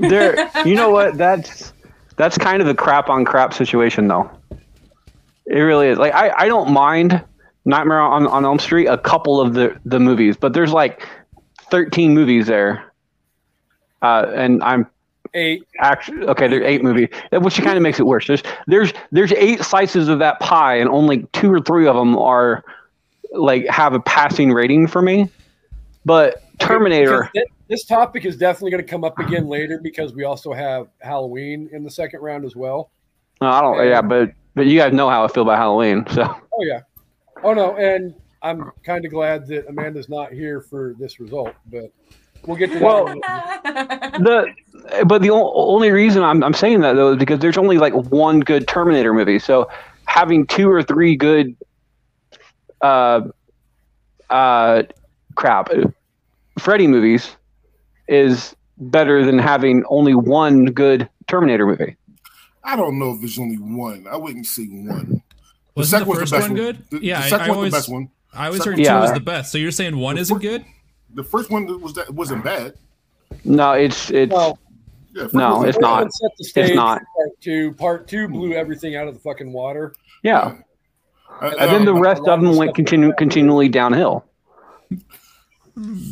there 0.00 0.50
you 0.64 0.74
know 0.74 0.88
what 0.88 1.18
that's 1.18 1.74
that's 2.16 2.38
kind 2.38 2.62
of 2.62 2.68
a 2.68 2.74
crap 2.74 3.10
on 3.10 3.22
crap 3.22 3.52
situation 3.52 4.08
though 4.08 4.30
it 5.46 5.60
really 5.60 5.88
is 5.88 5.98
like 5.98 6.14
i, 6.14 6.32
I 6.34 6.48
don't 6.48 6.70
mind 6.70 7.22
nightmare 7.68 8.00
on, 8.00 8.26
on 8.26 8.44
elm 8.44 8.58
street 8.58 8.86
a 8.86 8.96
couple 8.98 9.40
of 9.40 9.54
the 9.54 9.78
the 9.84 10.00
movies 10.00 10.36
but 10.36 10.54
there's 10.54 10.72
like 10.72 11.06
13 11.70 12.14
movies 12.14 12.46
there 12.46 12.90
uh 14.02 14.26
and 14.34 14.62
i'm 14.64 14.86
Eight. 15.34 15.62
actually 15.80 16.26
okay 16.26 16.48
there's 16.48 16.64
eight 16.64 16.82
movies 16.82 17.08
which 17.32 17.60
kind 17.60 17.76
of 17.76 17.82
makes 17.82 18.00
it 18.00 18.06
worse 18.06 18.26
there's 18.26 18.42
there's 18.66 18.92
there's 19.12 19.32
eight 19.32 19.60
slices 19.62 20.08
of 20.08 20.18
that 20.20 20.40
pie 20.40 20.76
and 20.76 20.88
only 20.88 21.24
two 21.34 21.52
or 21.52 21.60
three 21.60 21.86
of 21.86 21.94
them 21.94 22.16
are 22.16 22.64
like 23.32 23.66
have 23.68 23.92
a 23.92 24.00
passing 24.00 24.50
rating 24.52 24.86
for 24.86 25.02
me 25.02 25.28
but 26.06 26.42
terminator 26.58 27.30
This 27.68 27.84
topic 27.84 28.24
is 28.24 28.38
definitely 28.38 28.70
going 28.70 28.82
to 28.82 28.90
come 28.90 29.04
up 29.04 29.18
again 29.18 29.46
later 29.46 29.78
because 29.82 30.14
we 30.14 30.24
also 30.24 30.54
have 30.54 30.88
Halloween 31.00 31.68
in 31.70 31.84
the 31.84 31.90
second 31.90 32.20
round 32.20 32.46
as 32.46 32.56
well. 32.56 32.90
no, 33.42 33.48
i 33.48 33.60
don't 33.60 33.86
yeah 33.86 34.00
but 34.00 34.30
but 34.54 34.64
you 34.64 34.78
guys 34.78 34.94
know 34.94 35.10
how 35.10 35.22
i 35.22 35.28
feel 35.28 35.42
about 35.42 35.58
halloween 35.58 36.06
so 36.10 36.34
Oh, 36.60 36.64
yeah. 36.64 36.80
Oh, 37.42 37.52
no. 37.54 37.76
And 37.76 38.14
I'm 38.42 38.70
kind 38.84 39.04
of 39.04 39.10
glad 39.10 39.46
that 39.48 39.68
Amanda's 39.68 40.08
not 40.08 40.32
here 40.32 40.60
for 40.60 40.94
this 40.98 41.20
result, 41.20 41.54
but 41.66 41.90
we'll 42.46 42.56
get 42.56 42.72
to 42.72 42.78
that. 42.78 42.82
Well- 42.82 43.08
in 43.08 43.20
the 44.24 44.54
but 45.06 45.22
the 45.22 45.30
o- 45.30 45.52
only 45.54 45.90
reason 45.90 46.22
I'm, 46.22 46.42
I'm 46.42 46.54
saying 46.54 46.80
that 46.80 46.94
though 46.94 47.12
is 47.12 47.18
because 47.18 47.40
there's 47.40 47.58
only 47.58 47.78
like 47.78 47.92
one 47.94 48.40
good 48.40 48.66
Terminator 48.66 49.12
movie. 49.12 49.38
So 49.38 49.68
having 50.06 50.46
two 50.46 50.70
or 50.70 50.82
three 50.82 51.14
good 51.16 51.56
uh 52.80 53.22
uh 54.30 54.82
crap 55.34 55.68
Freddy 56.58 56.86
movies 56.86 57.36
is 58.08 58.56
better 58.78 59.24
than 59.24 59.38
having 59.38 59.84
only 59.88 60.14
one 60.14 60.66
good 60.66 61.08
Terminator 61.26 61.66
movie. 61.66 61.96
I 62.64 62.76
don't 62.76 62.98
know 62.98 63.12
if 63.12 63.20
there's 63.20 63.38
only 63.38 63.56
one. 63.56 64.06
I 64.10 64.16
wouldn't 64.16 64.46
say 64.46 64.64
one. 64.66 65.22
The 65.78 65.82
Wasn't 65.82 66.06
the 66.06 66.12
first 66.12 66.20
was 66.20 66.30
the 66.30 66.38
one 66.38 66.54
best 66.54 66.54
good? 66.54 66.84
The, 67.00 67.06
yeah, 67.06 67.20
the 67.20 67.24
I, 67.26 67.28
second 67.28 67.44
I 67.44 67.48
one's 67.48 67.56
always, 67.56 67.72
the 67.72 67.76
best 67.78 67.88
one. 67.88 68.08
I 68.34 68.46
always 68.46 68.58
Second 68.62 68.78
heard 68.78 68.84
two 68.84 68.94
was 68.94 69.12
the 69.12 69.20
best. 69.20 69.52
So 69.52 69.58
you're 69.58 69.70
saying 69.70 69.96
one 69.96 70.16
The 70.16 70.20
isn't 70.22 70.36
fir- 70.36 70.40
good? 70.40 70.64
The 71.14 71.24
first 71.24 71.50
one 71.50 71.80
was 71.80 71.94
that 71.94 72.10
wasn't 72.10 72.42
bad. 72.44 72.74
No, 73.44 73.54
No, 73.56 73.72
it's 73.72 74.10
it's 74.10 74.32
Well, 74.32 74.58
Yeah, 75.14 75.28
No, 75.32 75.62
it's 75.64 75.78
not. 75.78 76.02
one 76.02 76.10
set 76.10 76.30
the 76.36 76.44
stage 76.44 76.74
not. 76.74 77.00
Part 77.16 77.40
two. 77.40 77.72
Part 77.74 78.08
two 78.08 78.28
blew 78.28 78.52
everything 78.54 78.96
out 78.96 79.06
of 79.08 79.14
the 79.14 79.20
fucking 79.20 79.52
water. 79.52 79.94
yeah. 80.22 80.56
Uh, 81.40 81.52
And 81.60 81.70
then 81.70 81.84
the 81.84 81.94
rest 81.94 82.22
of 82.26 82.40
them 82.42 82.56
went 82.56 82.74
continu- 82.74 83.16
continually 83.16 83.68
downhill. 83.68 84.24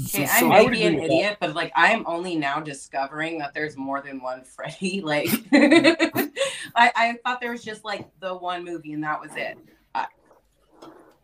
So- 0.06 0.18
Okay, 0.18 0.26
so- 0.26 0.50
I 0.50 0.58
I 0.61 0.62
may 0.64 0.68
be 0.68 0.82
an 0.85 0.94
with 0.96 1.04
idiot, 1.04 1.38
but 1.40 1.54
like 1.54 1.73
I'm 1.75 2.04
only 2.06 2.37
now 2.37 2.61
discovering 2.61 3.38
that 3.38 3.54
there's 3.54 3.76
more 3.76 4.00
than 4.00 4.20
one 4.23 4.44
Freddy. 4.44 5.00
Like, 5.04 5.28
I, 5.52 6.92
I 6.94 7.18
thought 7.25 7.40
there 7.40 7.50
was 7.52 7.64
just 7.64 7.85
like 7.85 8.06
the 8.20 8.35
one 8.35 8.64
movie 8.64 8.92
and 8.92 9.02
that 9.04 9.20
was 9.20 9.30
it. 9.37 9.58
I, 9.94 10.06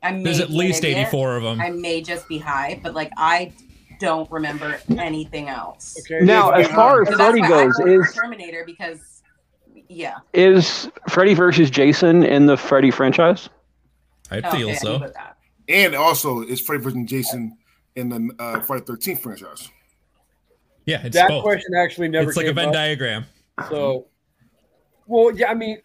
I 0.03 0.23
There's 0.23 0.41
at 0.41 0.51
least 0.51 0.83
idiot. 0.85 1.09
84 1.09 1.37
of 1.37 1.43
them. 1.43 1.61
I 1.61 1.71
may 1.71 2.01
just 2.03 2.29
be 2.29 2.39
high, 2.39 2.81
but 2.83 2.95
like 2.95 3.11
I 3.17 3.53
don't 4.01 4.31
remember 4.33 4.79
anything 4.99 5.49
else. 5.49 5.97
Okay. 6.01 6.25
Now, 6.25 6.51
as 6.51 6.67
far 6.69 7.03
as 7.03 7.09
So 7.09 7.17
Freddy 7.17 7.41
goes, 7.43 7.79
is 7.81 8.13
Terminator 8.15 8.65
because, 8.67 9.23
yeah. 9.89 10.17
is 10.33 10.91
Freddy 11.09 11.35
versus 11.35 11.71
Jason 11.71 12.25
in 12.25 12.47
the 12.47 12.57
Freddy 12.57 12.91
franchise? 12.91 13.49
I 14.31 14.41
oh, 14.43 14.51
feel 14.51 14.71
I 14.71 14.75
so. 14.75 14.99
knew 14.99 15.07
that. 15.07 15.37
and 15.69 15.95
also 15.95 16.43
is 16.43 16.61
Freddy 16.61 16.83
versus 16.83 16.99
Jason 17.05 17.57
in 17.97 18.09
the 18.09 18.31
uh, 18.39 18.61
Friday 18.61 18.85
Thirteenth 18.85 19.21
franchise. 19.23 19.69
Yeah, 20.87 21.03
it's 21.05 21.15
that 21.15 21.29
both. 21.29 21.43
question 21.43 21.75
actually 21.77 22.09
never 22.09 22.29
It's 22.31 22.37
like 22.37 22.47
a 22.47 22.53
Venn 22.53 22.69
up. 22.69 22.75
diagram. 22.75 23.25
So, 23.69 24.07
well, 25.07 25.31
yeah, 25.37 25.51
I 25.51 25.55
mean, 25.55 25.79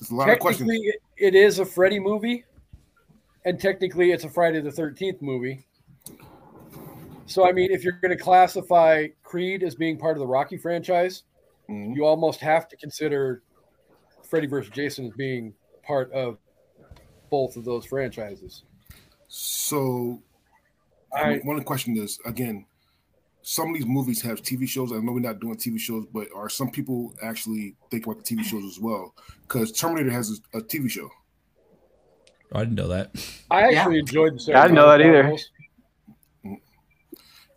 It's 0.00 0.10
a 0.10 0.14
lot 0.14 0.28
of 0.28 0.38
questions. 0.38 0.68
technically, 0.68 0.88
it, 0.88 1.00
it 1.16 1.34
is 1.34 1.58
a 1.58 1.64
Freddy 1.64 1.98
movie, 1.98 2.44
and 3.44 3.58
technically, 3.60 4.12
it's 4.12 4.24
a 4.24 4.28
Friday 4.28 4.60
the 4.60 4.70
Thirteenth 4.72 5.22
movie. 5.22 5.64
So, 7.26 7.46
I 7.48 7.52
mean, 7.52 7.70
if 7.70 7.84
you're 7.84 7.98
going 8.00 8.16
to 8.16 8.22
classify 8.22 9.06
Creed 9.22 9.62
as 9.62 9.74
being 9.74 9.98
part 9.98 10.16
of 10.16 10.20
the 10.20 10.26
Rocky 10.26 10.56
franchise, 10.56 11.24
Mhm. 11.68 11.94
you 11.94 12.06
almost 12.06 12.40
have 12.40 12.68
to 12.68 12.76
consider 12.76 13.42
Freddy 14.22 14.46
versus 14.46 14.70
Jason 14.72 15.06
as 15.06 15.12
being 15.12 15.54
part 15.82 16.10
of 16.12 16.38
both 17.30 17.56
of 17.56 17.64
those 17.66 17.84
franchises. 17.84 18.64
So, 19.28 20.22
I 21.12 21.36
one 21.44 21.62
question 21.64 21.96
is 21.96 22.18
again, 22.24 22.66
some 23.42 23.68
of 23.70 23.74
these 23.74 23.86
movies 23.86 24.20
have 24.22 24.42
TV 24.42 24.68
shows. 24.68 24.92
I 24.92 24.96
know 24.96 25.12
we're 25.12 25.20
not 25.20 25.40
doing 25.40 25.56
TV 25.56 25.78
shows, 25.78 26.06
but 26.12 26.28
are 26.34 26.48
some 26.48 26.70
people 26.70 27.14
actually 27.22 27.76
think 27.90 28.06
about 28.06 28.24
the 28.24 28.36
TV 28.36 28.44
shows 28.44 28.64
as 28.64 28.78
well? 28.78 29.14
Because 29.42 29.72
Terminator 29.72 30.10
has 30.10 30.40
a, 30.54 30.58
a 30.58 30.60
TV 30.62 30.90
show. 30.90 31.08
I 32.52 32.60
didn't 32.60 32.74
know 32.76 32.88
that. 32.88 33.10
I 33.50 33.70
Yeah. 33.70 33.80
actually 33.80 33.98
enjoyed 34.00 34.38
the. 34.38 34.54
I 34.54 34.62
didn't 34.62 34.74
know 34.76 34.88
that 34.88 35.00
either. 35.00 35.36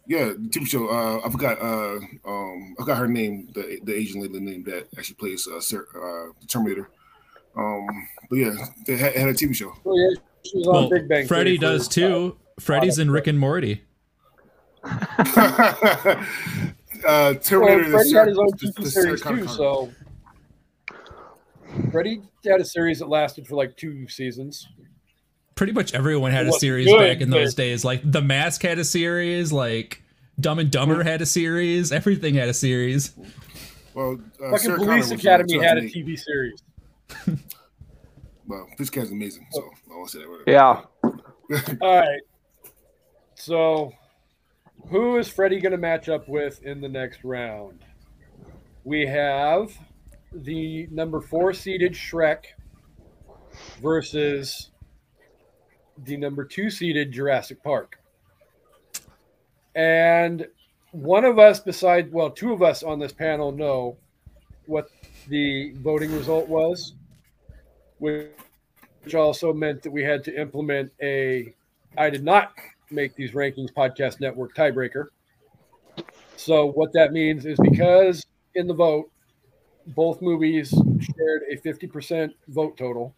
Yeah, 0.07 0.25
the 0.37 0.49
TV 0.49 0.67
show. 0.67 0.87
Uh, 0.89 1.21
I 1.25 1.29
forgot. 1.29 1.61
Uh, 1.61 1.99
um, 2.25 2.75
I 2.79 2.85
got 2.85 2.97
her 2.97 3.07
name. 3.07 3.49
The 3.53 3.79
the 3.83 3.93
Asian 3.95 4.21
lady 4.21 4.39
name 4.39 4.63
that 4.63 4.87
actually 4.97 5.15
plays 5.15 5.47
uh, 5.47 5.61
Sarah, 5.61 5.85
uh, 5.95 6.33
the 6.41 6.47
Terminator. 6.47 6.89
Um, 7.55 7.85
but 8.29 8.35
yeah, 8.37 8.53
they 8.87 8.97
had, 8.97 9.13
had 9.15 9.29
a 9.29 9.33
TV 9.33 9.53
show. 9.55 9.73
Oh, 9.85 9.95
yeah, 9.95 10.19
she 10.43 10.57
was 10.57 10.67
on 10.67 10.73
Well, 10.73 10.89
Big 10.89 11.07
Bang. 11.07 11.27
Freddy 11.27 11.57
does 11.57 11.87
for, 11.87 11.93
too. 11.93 12.37
Freddy's 12.62 13.00
in 13.00 13.10
Rick 13.12 13.28
and 13.28 13.39
Morty. 13.39 13.82
uh, 14.84 16.26
Well, 17.04 17.36
Terminator. 17.36 17.84
the 17.86 17.89
Freddie 17.91 18.13
had 18.13 18.28
his 18.28 18.38
own 18.38 18.52
TV 18.52 18.74
the 18.76 18.89
Sarah 18.91 19.06
series 19.17 19.21
Connor 19.21 19.38
too, 19.41 19.45
Connor. 19.45 19.58
so 19.58 19.91
Freddie 21.91 22.21
had 22.45 22.62
a 22.62 22.65
series 22.65 23.00
that 23.00 23.08
lasted 23.10 23.47
for 23.47 23.56
like 23.56 23.76
two 23.78 24.08
seasons. 24.08 24.67
Pretty 25.56 25.74
much 25.74 25.93
everyone 25.93 26.32
had 26.32 26.47
a 26.47 26.54
series 26.54 26.88
good, 26.88 27.00
back 27.00 27.21
in 27.21 27.30
those 27.30 27.54
but- 27.56 27.62
days. 27.63 27.84
Like 27.86 28.02
The 28.10 28.21
Mask 28.21 28.62
had 28.62 28.80
a 28.80 28.86
series. 28.86 29.52
Like 29.52 30.02
Dumb 30.39 30.60
and. 30.60 30.71
Dumber 30.71 31.04
had 31.04 31.21
a 31.21 31.26
series. 31.26 31.91
Everything 31.91 32.36
had 32.36 32.50
a 32.50 32.54
series. 32.54 33.13
Well, 33.93 34.19
uh, 34.43 34.52
Fucking 34.52 34.58
Sarah 34.60 34.78
Police 34.78 35.12
was, 35.12 35.12
uh, 35.12 35.15
Academy 35.15 35.58
had 35.60 35.78
a 35.78 35.82
TV 35.82 36.17
series. 36.17 36.62
Well, 38.47 38.67
this 38.78 38.89
guy's 38.89 39.12
amazing. 39.12 39.45
So 39.52 39.62
I 39.91 39.95
won't 39.95 40.10
say 40.10 40.19
that. 40.19 40.30
word. 40.30 40.43
Yeah. 40.47 40.82
All 41.82 42.00
right. 42.00 42.21
So, 43.43 43.91
who 44.89 45.17
is 45.17 45.27
Freddy 45.27 45.60
going 45.60 45.71
to 45.71 45.77
match 45.80 46.10
up 46.10 46.30
with 46.30 46.62
in 46.62 46.80
the 46.80 46.88
next 46.88 47.23
round? 47.23 47.84
We 48.84 49.08
have 49.08 49.75
the 50.32 50.88
number 50.91 51.21
four 51.21 51.51
seeded 51.51 51.93
Shrek 51.93 52.43
versus 53.82 54.69
the 56.04 56.17
number 56.17 56.45
two 56.45 56.69
seeded 56.69 57.12
Jurassic 57.12 57.63
Park. 57.63 57.97
And 59.73 60.45
one 60.91 61.25
of 61.25 61.39
us, 61.39 61.62
besides, 61.62 62.12
well, 62.12 62.30
two 62.30 62.54
of 62.54 62.62
us 62.62 62.84
on 62.84 62.99
this 62.99 63.12
panel 63.12 63.51
know 63.51 63.97
what 64.67 64.88
the 65.30 65.73
voting 65.77 66.15
result 66.15 66.47
was, 66.47 66.93
which 67.97 69.15
also 69.15 69.51
meant 69.51 69.82
that 69.82 69.91
we 69.91 70.04
had 70.04 70.23
to 70.25 70.39
implement 70.39 70.91
a 71.01 71.56
I 71.97 72.12
did 72.12 72.23
not 72.23 72.54
make 72.91 73.15
these 73.15 73.32
rankings 73.32 73.73
podcast 73.73 74.19
network 74.19 74.56
tiebreaker. 74.56 75.08
So 76.38 76.71
what 76.71 76.91
that 76.93 77.12
means 77.13 77.45
is 77.45 77.58
because 77.60 78.25
in 78.56 78.67
the 78.67 78.73
vote, 78.73 79.12
both 79.88 80.21
movies 80.21 80.69
shared 80.69 81.41
a 81.51 81.58
50% 81.58 82.32
vote 82.49 82.77
total. 82.77 83.15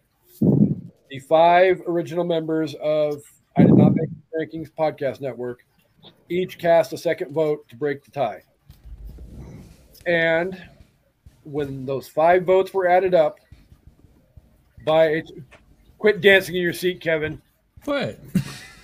The 1.10 1.20
five 1.20 1.82
original 1.88 2.24
members 2.24 2.76
of 2.76 3.22
I 3.56 3.64
did 3.64 3.76
not 3.76 3.94
make 3.94 4.10
rankings 4.38 4.70
podcast 4.72 5.22
network 5.22 5.64
each 6.30 6.58
cast 6.58 6.94
a 6.94 6.98
second 6.98 7.34
vote 7.34 7.68
to 7.70 7.76
break 7.76 8.04
the 8.04 8.12
tie. 8.12 8.42
And 10.06 10.62
when 11.44 11.86
those 11.86 12.08
five 12.08 12.46
votes 12.46 12.74
were 12.74 12.88
added 12.88 13.14
up 13.14 13.40
by 14.86 15.24
quit 15.98 16.22
dancing 16.22 16.56
in 16.56 16.62
your 16.62 16.74
seat, 16.74 17.00
Kevin. 17.00 17.42
What? 17.86 18.20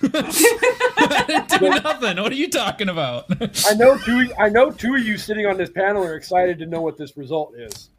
Do 0.00 1.68
nothing. 1.68 2.16
What 2.22 2.32
are 2.32 2.34
you 2.34 2.48
talking 2.48 2.88
about? 2.88 3.26
I 3.66 3.74
know 3.74 3.98
two. 3.98 4.32
I 4.38 4.48
know 4.48 4.70
two 4.70 4.94
of 4.94 5.06
you 5.06 5.18
sitting 5.18 5.46
on 5.46 5.56
this 5.58 5.70
panel 5.70 6.02
are 6.02 6.16
excited 6.16 6.58
to 6.60 6.66
know 6.66 6.80
what 6.80 6.96
this 6.96 7.16
result 7.16 7.54
is. 7.56 7.90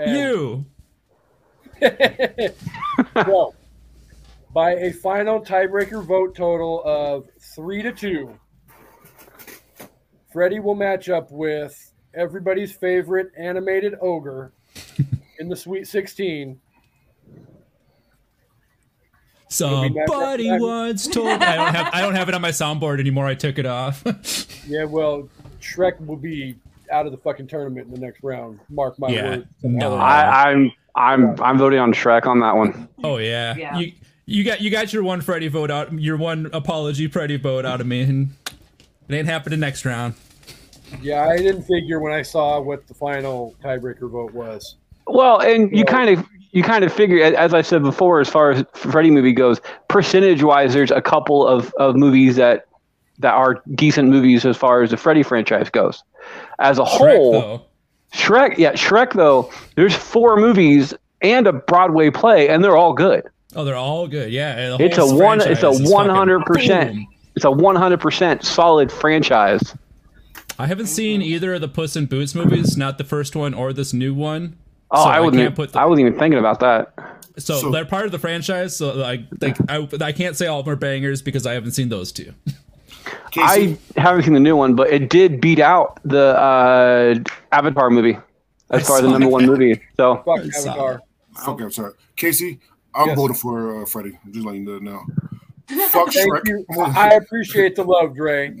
And- 0.00 0.16
you. 0.16 0.66
well, 3.14 3.54
by 4.52 4.72
a 4.72 4.92
final 4.92 5.40
tiebreaker 5.40 6.04
vote 6.04 6.34
total 6.34 6.82
of 6.84 7.28
three 7.40 7.82
to 7.82 7.92
two, 7.92 8.38
Freddy 10.32 10.58
will 10.60 10.74
match 10.74 11.08
up 11.08 11.30
with 11.30 11.92
everybody's 12.14 12.72
favorite 12.72 13.30
animated 13.38 13.94
ogre 14.00 14.52
in 15.38 15.48
the 15.48 15.56
Sweet 15.56 15.86
16. 15.86 16.60
Somebody 19.48 20.50
once 20.58 21.06
told. 21.12 21.28
I 21.28 21.56
don't 21.56 21.74
have. 21.74 21.90
I 21.94 22.00
don't 22.00 22.14
have 22.14 22.28
it 22.28 22.34
on 22.34 22.40
my 22.42 22.50
soundboard 22.50 23.00
anymore. 23.00 23.26
I 23.26 23.34
took 23.34 23.58
it 23.58 23.66
off. 23.66 24.04
Yeah, 24.68 24.84
well, 24.84 25.26
Shrek 25.62 25.98
will 26.04 26.16
be 26.16 26.54
out 26.92 27.06
of 27.06 27.12
the 27.12 27.16
fucking 27.18 27.46
tournament 27.46 27.86
in 27.86 27.94
the 27.94 27.98
next 28.00 28.22
round. 28.22 28.60
Mark 28.68 28.98
my 28.98 29.08
Yeah, 29.08 29.36
words. 29.38 29.46
no. 29.62 29.94
I, 29.96 30.50
I'm 30.50 30.70
I'm 30.94 31.40
I'm 31.40 31.56
voting 31.56 31.78
on 31.78 31.94
Shrek 31.94 32.26
on 32.26 32.40
that 32.40 32.54
one. 32.54 32.86
oh 33.02 33.16
yeah. 33.16 33.56
Yeah. 33.56 33.78
You 33.78 33.92
you 34.26 34.44
got 34.44 34.60
you 34.60 34.68
got 34.70 34.92
your 34.92 35.02
one 35.02 35.22
Freddy 35.22 35.48
vote 35.48 35.70
out. 35.70 35.90
Your 35.94 36.18
one 36.18 36.50
apology 36.52 37.06
Freddy 37.08 37.38
vote 37.38 37.64
out 37.64 37.80
of 37.80 37.86
me, 37.86 38.02
and 38.02 38.30
it 39.08 39.14
ain't 39.14 39.26
happening 39.26 39.58
next 39.60 39.86
round. 39.86 40.14
Yeah, 41.00 41.26
I 41.26 41.38
didn't 41.38 41.62
figure 41.62 41.98
when 42.00 42.12
I 42.12 42.20
saw 42.20 42.60
what 42.60 42.86
the 42.88 42.94
final 42.94 43.54
tiebreaker 43.64 44.10
vote 44.10 44.34
was. 44.34 44.76
Well, 45.06 45.40
and 45.40 45.70
you 45.70 45.78
Yeah. 45.78 45.84
kind 45.84 46.10
of 46.18 46.26
you 46.50 46.62
kind 46.62 46.84
of 46.84 46.92
figure, 46.92 47.22
as 47.22 47.54
I 47.54 47.62
said 47.62 47.82
before, 47.82 48.20
as 48.20 48.28
far 48.28 48.50
as 48.50 48.64
Freddy 48.72 49.10
movie 49.10 49.32
goes, 49.32 49.60
percentage 49.88 50.42
wise, 50.42 50.72
there's 50.72 50.90
a 50.90 51.02
couple 51.02 51.46
of, 51.46 51.72
of 51.78 51.96
movies 51.96 52.36
that 52.36 52.66
that 53.20 53.34
are 53.34 53.62
decent 53.74 54.08
movies 54.08 54.46
as 54.46 54.56
far 54.56 54.82
as 54.82 54.90
the 54.90 54.96
Freddy 54.96 55.24
franchise 55.24 55.68
goes. 55.70 56.04
As 56.60 56.78
a 56.78 56.82
Shrek 56.82 57.16
whole, 57.16 57.32
though. 57.32 57.62
Shrek, 58.14 58.58
yeah, 58.58 58.72
Shrek 58.72 59.12
though, 59.12 59.50
there's 59.74 59.94
four 59.94 60.36
movies 60.36 60.94
and 61.20 61.46
a 61.46 61.52
Broadway 61.52 62.10
play, 62.10 62.48
and 62.48 62.62
they're 62.62 62.76
all 62.76 62.92
good. 62.92 63.24
Oh, 63.56 63.64
they're 63.64 63.74
all 63.74 64.06
good. 64.06 64.30
Yeah. 64.30 64.76
It's 64.78 64.98
a 64.98 65.06
one. 65.06 65.40
It's 65.40 65.62
a 65.62 65.72
one 65.72 66.08
hundred 66.08 66.44
percent. 66.44 66.98
It's 67.34 67.44
a 67.44 67.50
one 67.50 67.76
hundred 67.76 68.00
percent 68.00 68.44
solid 68.44 68.92
franchise. 68.92 69.74
I 70.58 70.66
haven't 70.66 70.86
seen 70.86 71.22
either 71.22 71.54
of 71.54 71.60
the 71.60 71.68
Puss 71.68 71.96
in 71.96 72.06
Boots 72.06 72.34
movies, 72.34 72.76
not 72.76 72.98
the 72.98 73.04
first 73.04 73.34
one 73.34 73.54
or 73.54 73.72
this 73.72 73.92
new 73.92 74.12
one. 74.12 74.58
Oh, 74.90 75.02
So 75.04 75.08
I 75.10 75.16
I 75.16 75.20
wasn't. 75.20 75.34
can't 75.34 75.42
even- 75.44 75.54
put 75.56 75.72
the- 75.72 75.80
I 75.80 75.84
wasn't 75.84 76.06
even 76.08 76.18
thinking 76.18 76.38
about 76.38 76.60
that. 76.60 76.94
So, 77.36 77.58
So- 77.60 77.70
they're 77.70 77.84
part 77.84 78.06
of 78.06 78.12
the 78.12 78.18
franchise. 78.18 78.76
So 78.76 78.94
like, 78.94 79.20
like 79.40 79.56
I, 79.70 79.86
I 80.00 80.12
can't 80.12 80.36
say 80.36 80.46
all 80.46 80.60
of 80.60 80.64
them 80.64 80.72
are 80.72 80.76
bangers 80.76 81.22
because 81.22 81.46
I 81.46 81.52
haven't 81.54 81.72
seen 81.72 81.88
those 81.88 82.10
two. 82.12 82.32
Kasey, 83.32 83.78
I 83.96 84.00
haven't 84.00 84.22
seen 84.24 84.34
the 84.34 84.40
new 84.40 84.56
one, 84.56 84.74
but 84.74 84.90
it 84.90 85.08
did 85.10 85.40
beat 85.40 85.60
out 85.60 86.00
the 86.04 86.36
uh, 86.38 87.14
Avatar 87.52 87.90
movie 87.90 88.18
as 88.70 88.82
I 88.82 88.84
far 88.86 88.96
as 88.96 89.02
the 89.02 89.08
saw 89.08 89.12
number 89.12 89.28
one 89.28 89.46
movie. 89.46 89.80
So 89.96 90.16
Fuck 90.26 90.40
I 90.40 90.48
Avatar. 90.58 91.02
fuck, 91.44 91.60
I'm 91.60 91.70
sorry. 91.70 91.92
Kasey, 92.16 92.58
I'm 92.94 93.08
Yes. 93.08 93.16
voting 93.16 93.36
for 93.36 93.82
uh, 93.82 93.86
Freddie. 93.86 94.18
I'm 94.24 94.32
just 94.32 94.44
letting 94.44 94.66
you 94.66 94.80
know 94.80 94.92
now. 94.92 95.04
Fuck 95.88 96.12
Thank 96.12 96.28
Shrek. 96.32 96.48
you. 96.48 96.64
I 96.78 97.10
appreciate 97.14 97.76
the 97.76 97.84
love, 97.84 98.16
Dre. 98.16 98.54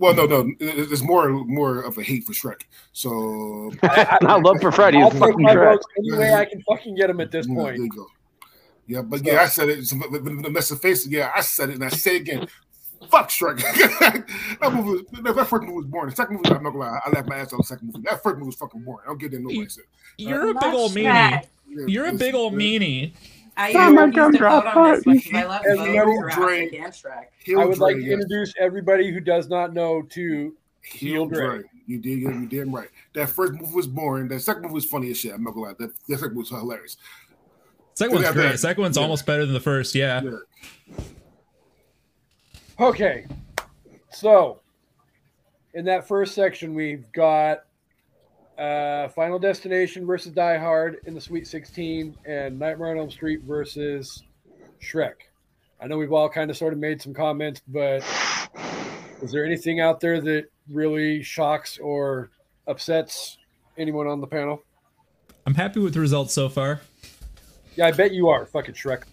Well, 0.00 0.14
no, 0.14 0.24
no, 0.24 0.40
it- 0.58 0.90
it's 0.90 1.02
more 1.02 1.28
more 1.30 1.82
of 1.82 1.98
a 1.98 2.02
hate 2.02 2.24
for 2.24 2.32
Shrek. 2.32 2.62
So 2.92 3.70
I 3.82 4.40
love 4.42 4.60
for 4.60 4.72
Freddy 4.72 4.96
I'll 4.98 5.08
is 5.08 5.20
take 5.20 5.38
my 5.38 5.54
Shrek. 5.54 5.78
any 5.98 6.12
way 6.18 6.32
I 6.34 6.46
can 6.46 6.62
fucking 6.62 6.94
get 6.96 7.08
them 7.08 7.20
at 7.20 7.30
this 7.30 7.46
mm, 7.46 7.50
yeah, 7.50 7.62
there 7.62 7.72
point. 7.72 7.82
you 7.84 7.90
go. 7.90 8.06
Yeah, 8.86 9.02
but 9.02 9.22
yeah, 9.24 9.42
I 9.42 9.46
said 9.46 9.68
it. 9.68 9.86
So, 9.86 9.98
but- 9.98 10.10
but 10.10 10.22
Vanessa 10.22 10.74
face. 10.76 11.06
Yeah, 11.06 11.30
I 11.36 11.42
said 11.42 11.68
it, 11.68 11.74
and 11.74 11.84
I 11.84 11.90
say 11.90 12.16
it 12.16 12.22
again. 12.22 12.48
Fuck 13.10 13.28
Shrek. 13.28 13.58
that 14.60 14.72
movie, 14.72 15.04
was, 15.12 15.22
that 15.36 15.46
first 15.46 15.62
movie 15.62 15.72
was 15.74 15.86
boring. 15.86 16.10
The 16.10 16.16
second 16.16 16.36
movie, 16.36 16.48
I'm 16.50 16.62
not 16.62 16.70
gonna 16.70 16.84
lie, 16.84 17.00
I 17.04 17.10
laughed 17.10 17.28
my 17.28 17.36
ass 17.36 17.52
off. 17.52 17.58
The 17.60 17.64
second 17.66 17.86
movie, 17.92 18.06
that 18.08 18.22
first 18.22 18.36
movie 18.36 18.46
was 18.46 18.56
fucking 18.56 18.80
boring. 18.82 19.00
I 19.04 19.08
don't 19.10 19.18
get 19.18 19.30
that 19.32 19.40
nobody 19.40 19.68
said. 19.68 19.84
You're 20.16 20.50
a 20.50 20.54
big 20.54 20.74
old 20.74 20.92
meanie. 20.92 21.04
Yeah, 21.04 21.40
You're 21.86 22.06
a 22.06 22.12
big 22.14 22.34
old 22.34 22.54
meanie. 22.54 23.12
I 23.60 23.90
my 23.90 24.02
refuse 24.02 24.16
God, 24.16 24.32
to 24.32 24.38
drop 24.38 24.64
vote 24.64 24.76
on 24.76 24.90
this 24.92 25.04
part. 25.04 25.06
one 25.06 25.16
because 25.16 25.34
I 25.34 25.44
love 25.44 25.62
And 25.64 25.78
both 25.78 25.88
Little 25.88 26.20
Jurassic 26.20 26.42
Dre. 26.42 26.78
and 26.78 26.92
Shrek. 26.92 27.24
Heel 27.44 27.60
I 27.60 27.64
would 27.64 27.78
like 27.78 27.96
to 27.96 28.02
yes. 28.02 28.12
introduce 28.12 28.54
everybody 28.58 29.12
who 29.12 29.20
does 29.20 29.48
not 29.48 29.72
know 29.74 30.02
to 30.02 30.56
Heel 30.82 31.12
Heel 31.12 31.26
Dre. 31.26 31.46
Dre. 31.58 31.62
You 31.86 31.98
did, 31.98 32.18
you 32.20 32.46
damn 32.46 32.74
right. 32.74 32.88
That 33.14 33.28
first 33.30 33.52
movie 33.54 33.74
was 33.74 33.86
boring. 33.86 34.28
That 34.28 34.40
second 34.40 34.62
movie 34.62 34.74
was 34.74 34.84
funny 34.84 35.10
as 35.10 35.18
shit. 35.18 35.32
I'm 35.34 35.42
not 35.42 35.54
gonna 35.54 35.66
lie. 35.66 35.74
That, 35.78 35.90
that 36.08 36.18
second 36.18 36.34
movie 36.36 36.38
was 36.38 36.48
hilarious. 36.50 36.96
Second 37.94 38.14
one's 38.14 38.30
great. 38.30 38.48
that- 38.50 38.58
Second 38.60 38.82
one's 38.82 38.96
yeah. 38.96 39.02
almost 39.02 39.26
better 39.26 39.44
than 39.44 39.52
the 39.54 39.60
first. 39.60 39.94
Yeah. 39.94 40.22
Yeah. 40.22 41.04
Okay. 42.78 43.26
So, 44.12 44.60
in 45.74 45.84
that 45.84 46.08
first 46.08 46.34
section, 46.34 46.74
we've 46.74 47.10
got 47.12 47.64
uh, 48.60 49.08
Final 49.08 49.38
Destination 49.38 50.06
versus 50.06 50.32
Die 50.32 50.58
Hard 50.58 50.98
in 51.06 51.14
the 51.14 51.20
Sweet 51.20 51.46
16 51.46 52.14
and 52.26 52.58
Nightmare 52.58 52.90
on 52.90 52.98
Elm 52.98 53.10
Street 53.10 53.40
versus 53.42 54.22
Shrek. 54.82 55.14
I 55.80 55.86
know 55.86 55.96
we've 55.96 56.12
all 56.12 56.28
kind 56.28 56.50
of 56.50 56.58
sort 56.58 56.74
of 56.74 56.78
made 56.78 57.00
some 57.00 57.14
comments, 57.14 57.62
but 57.66 58.04
is 59.22 59.32
there 59.32 59.46
anything 59.46 59.80
out 59.80 59.98
there 59.98 60.20
that 60.20 60.44
really 60.70 61.22
shocks 61.22 61.78
or 61.78 62.30
upsets 62.66 63.38
anyone 63.78 64.06
on 64.06 64.20
the 64.20 64.26
panel? 64.26 64.62
I'm 65.46 65.54
happy 65.54 65.80
with 65.80 65.94
the 65.94 66.00
results 66.00 66.34
so 66.34 66.50
far. 66.50 66.82
Yeah, 67.76 67.86
I 67.86 67.92
bet 67.92 68.12
you 68.12 68.28
are. 68.28 68.44
Fucking 68.44 68.74
Shrek. 68.74 69.04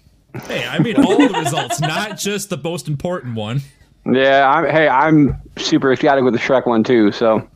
Hey, 0.43 0.67
I 0.67 0.79
mean 0.79 0.97
all 0.97 1.17
the 1.17 1.29
results, 1.29 1.79
not 1.79 2.17
just 2.17 2.49
the 2.49 2.57
most 2.57 2.89
important 2.89 3.36
one. 3.36 3.62
Yeah, 4.05 4.49
I'm, 4.49 4.69
hey, 4.69 4.89
I'm 4.89 5.41
super 5.57 5.93
ecstatic 5.93 6.25
with 6.25 6.33
the 6.33 6.39
Shrek 6.39 6.67
one 6.67 6.83
too. 6.83 7.13
So 7.13 7.47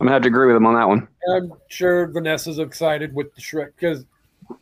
I'm 0.00 0.06
gonna 0.06 0.12
have 0.12 0.22
to 0.22 0.28
agree 0.28 0.46
with 0.48 0.56
him 0.56 0.66
on 0.66 0.74
that 0.74 0.88
one. 0.88 1.08
I'm 1.34 1.52
sure 1.68 2.06
Vanessa's 2.08 2.58
excited 2.58 3.14
with 3.14 3.34
the 3.34 3.40
Shrek 3.40 3.70
because, 3.76 4.04
Dad 4.48 4.56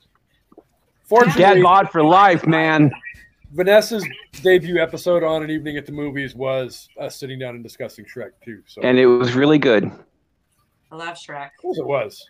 fortunately, 1.06 1.62
bod 1.62 1.90
for 1.90 2.02
life, 2.02 2.46
man. 2.46 2.92
Vanessa's 3.52 4.06
debut 4.42 4.78
episode 4.78 5.22
on 5.22 5.42
an 5.42 5.50
evening 5.50 5.76
at 5.76 5.84
the 5.86 5.92
movies 5.92 6.34
was 6.34 6.88
us 6.98 7.16
sitting 7.16 7.38
down 7.38 7.54
and 7.54 7.62
discussing 7.62 8.04
Shrek 8.04 8.30
too. 8.44 8.62
So 8.66 8.80
And 8.82 8.98
it 8.98 9.06
was 9.06 9.34
really 9.34 9.58
good. 9.58 9.90
I 10.90 10.96
love 10.96 11.16
Shrek. 11.16 11.46
of 11.46 11.60
course 11.60 11.78
it 11.78 11.86
was. 11.86 12.26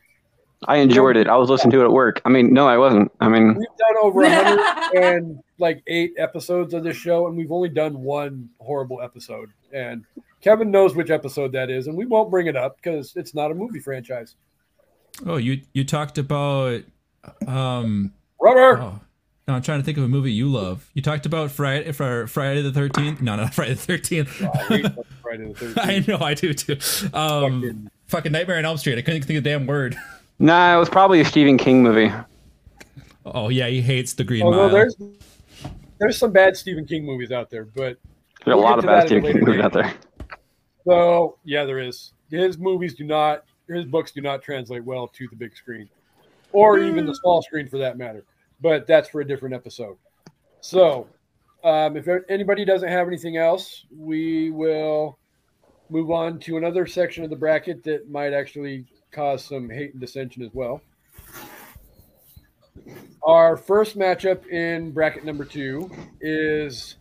I 0.69 0.77
enjoyed 0.77 1.17
it. 1.17 1.27
I 1.29 1.37
was 1.37 1.51
listening 1.51 1.73
to 1.73 1.81
it 1.81 1.85
at 1.85 1.93
work. 1.93 2.23
I 2.25 2.29
mean, 2.29 2.53
no, 2.53 2.69
I 2.69 2.79
wasn't. 2.79 3.11
I 3.21 3.29
mean, 3.29 3.55
We've 3.57 3.67
done 3.79 3.97
over 4.01 4.23
a 4.23 4.31
hundred 4.31 5.03
and 5.03 5.43
like 5.63 5.83
eight 5.87 6.13
episodes 6.19 6.75
of 6.75 6.85
this 6.85 6.97
show, 6.97 7.27
and 7.27 7.37
we've 7.37 7.51
only 7.53 7.71
done 7.71 8.03
one 8.03 8.51
horrible 8.61 9.01
episode. 9.01 9.49
And 9.73 10.05
Kevin 10.43 10.71
knows 10.71 10.95
which 10.95 11.09
episode 11.09 11.53
that 11.53 11.71
is, 11.71 11.87
and 11.87 11.97
we 11.97 12.05
won't 12.05 12.31
bring 12.31 12.49
it 12.49 12.57
up 12.57 12.77
because 12.77 13.15
it's 13.17 13.35
not 13.35 13.51
a 13.51 13.55
movie 13.55 13.81
franchise. 13.81 14.35
Oh, 15.25 15.37
you 15.37 15.63
you 15.73 15.85
talked 15.85 16.19
about 16.19 16.83
um 17.47 18.13
Rubber. 18.41 18.79
oh 18.83 19.01
no, 19.49 19.55
I'm 19.55 19.63
trying 19.63 19.81
to 19.81 19.85
think 19.85 19.99
of 19.99 20.05
a 20.05 20.09
movie 20.09 20.33
you 20.33 20.49
love. 20.49 20.91
You 20.95 21.03
talked 21.03 21.27
about 21.27 21.51
Friday 21.51 21.91
for 21.93 22.27
Friday 22.27 22.63
the 22.63 22.73
thirteenth. 22.73 23.21
No, 23.23 23.37
not 23.37 23.55
Friday 23.55 23.75
the 23.75 23.81
thirteenth. 23.81 24.43
I 24.43 24.93
Friday 25.23 25.53
the 25.53 25.75
I 25.83 26.05
know 26.07 26.19
I 26.25 26.35
do 26.35 26.53
too. 26.53 26.75
Um 27.15 27.63
Fucking- 27.63 27.91
fucking 28.09 28.33
Nightmare 28.33 28.59
on 28.59 28.65
Elm 28.65 28.77
Street. 28.77 28.99
I 28.99 29.03
couldn't 29.03 29.23
think 29.23 29.39
of 29.39 29.45
the 29.45 29.51
damn 29.51 29.67
word. 29.67 29.97
nah, 30.39 30.75
it 30.77 30.79
was 30.79 30.89
probably 30.91 31.21
a 31.21 31.25
Stephen 31.25 31.57
King 31.57 31.83
movie. 31.83 32.13
Oh 33.25 33.49
yeah, 33.49 33.69
he 33.69 33.81
hates 33.81 34.15
the 34.15 34.25
Green 34.25 34.43
Although 34.43 34.63
Mile. 34.67 34.71
there's 34.71 34.97
there's 36.03 36.19
some 36.19 36.33
bad 36.33 36.57
Stephen 36.57 36.85
King 36.85 37.07
movies 37.07 37.31
out 37.31 37.49
there, 37.49 37.65
but 37.65 37.97
There's 38.45 38.55
a 38.55 38.57
We'll 38.57 38.61
lot 38.61 38.81
of 38.81 38.85
bad 38.85 39.05
a 39.05 39.07
Stephen 39.07 39.33
King 39.33 39.45
movies 39.45 39.61
out 39.61 39.73
there. 39.73 39.95
So 40.85 41.39
yeah, 41.45 41.65
there 41.65 41.79
is. 41.79 42.13
His 42.29 42.59
movies 42.59 42.95
do 42.97 43.05
not, 43.05 43.45
his 43.69 43.85
books 43.85 44.11
do 44.11 44.21
not 44.21 44.43
translate 44.43 44.83
well 44.83 45.07
to 45.07 45.29
the 45.29 45.37
big 45.37 45.57
screen, 45.57 45.89
or 46.51 46.81
even 46.81 47.07
the 47.07 47.15
small 47.15 47.41
screen 47.41 47.69
for 47.69 47.79
that 47.79 47.97
matter. 47.97 48.25
But 48.61 48.89
that's 48.89 49.09
for 49.09 49.21
a 49.21 49.25
different 49.25 49.55
episode. 49.55 49.97
So, 50.61 51.07
um, 51.63 51.97
if 51.97 52.09
anybody 52.29 52.65
doesn't 52.65 52.89
have 52.89 53.07
anything 53.07 53.37
else, 53.37 53.87
we 53.97 54.51
will 54.51 55.19
move 55.89 56.11
on 56.11 56.41
to 56.41 56.57
another 56.57 56.85
section 56.85 57.23
of 57.23 57.31
the 57.31 57.37
bracket 57.37 57.85
that 57.85 58.11
might 58.11 58.33
actually 58.33 58.85
cause 59.13 59.45
some 59.45 59.71
hate 59.71 59.93
and 59.93 60.01
dissension 60.01 60.43
as 60.43 60.51
well. 60.53 60.83
Our 63.25 63.57
first 63.57 63.97
matchup 63.97 64.47
in 64.49 64.91
bracket 64.91 65.25
number 65.25 65.45
two 65.45 65.91
is 66.21 66.97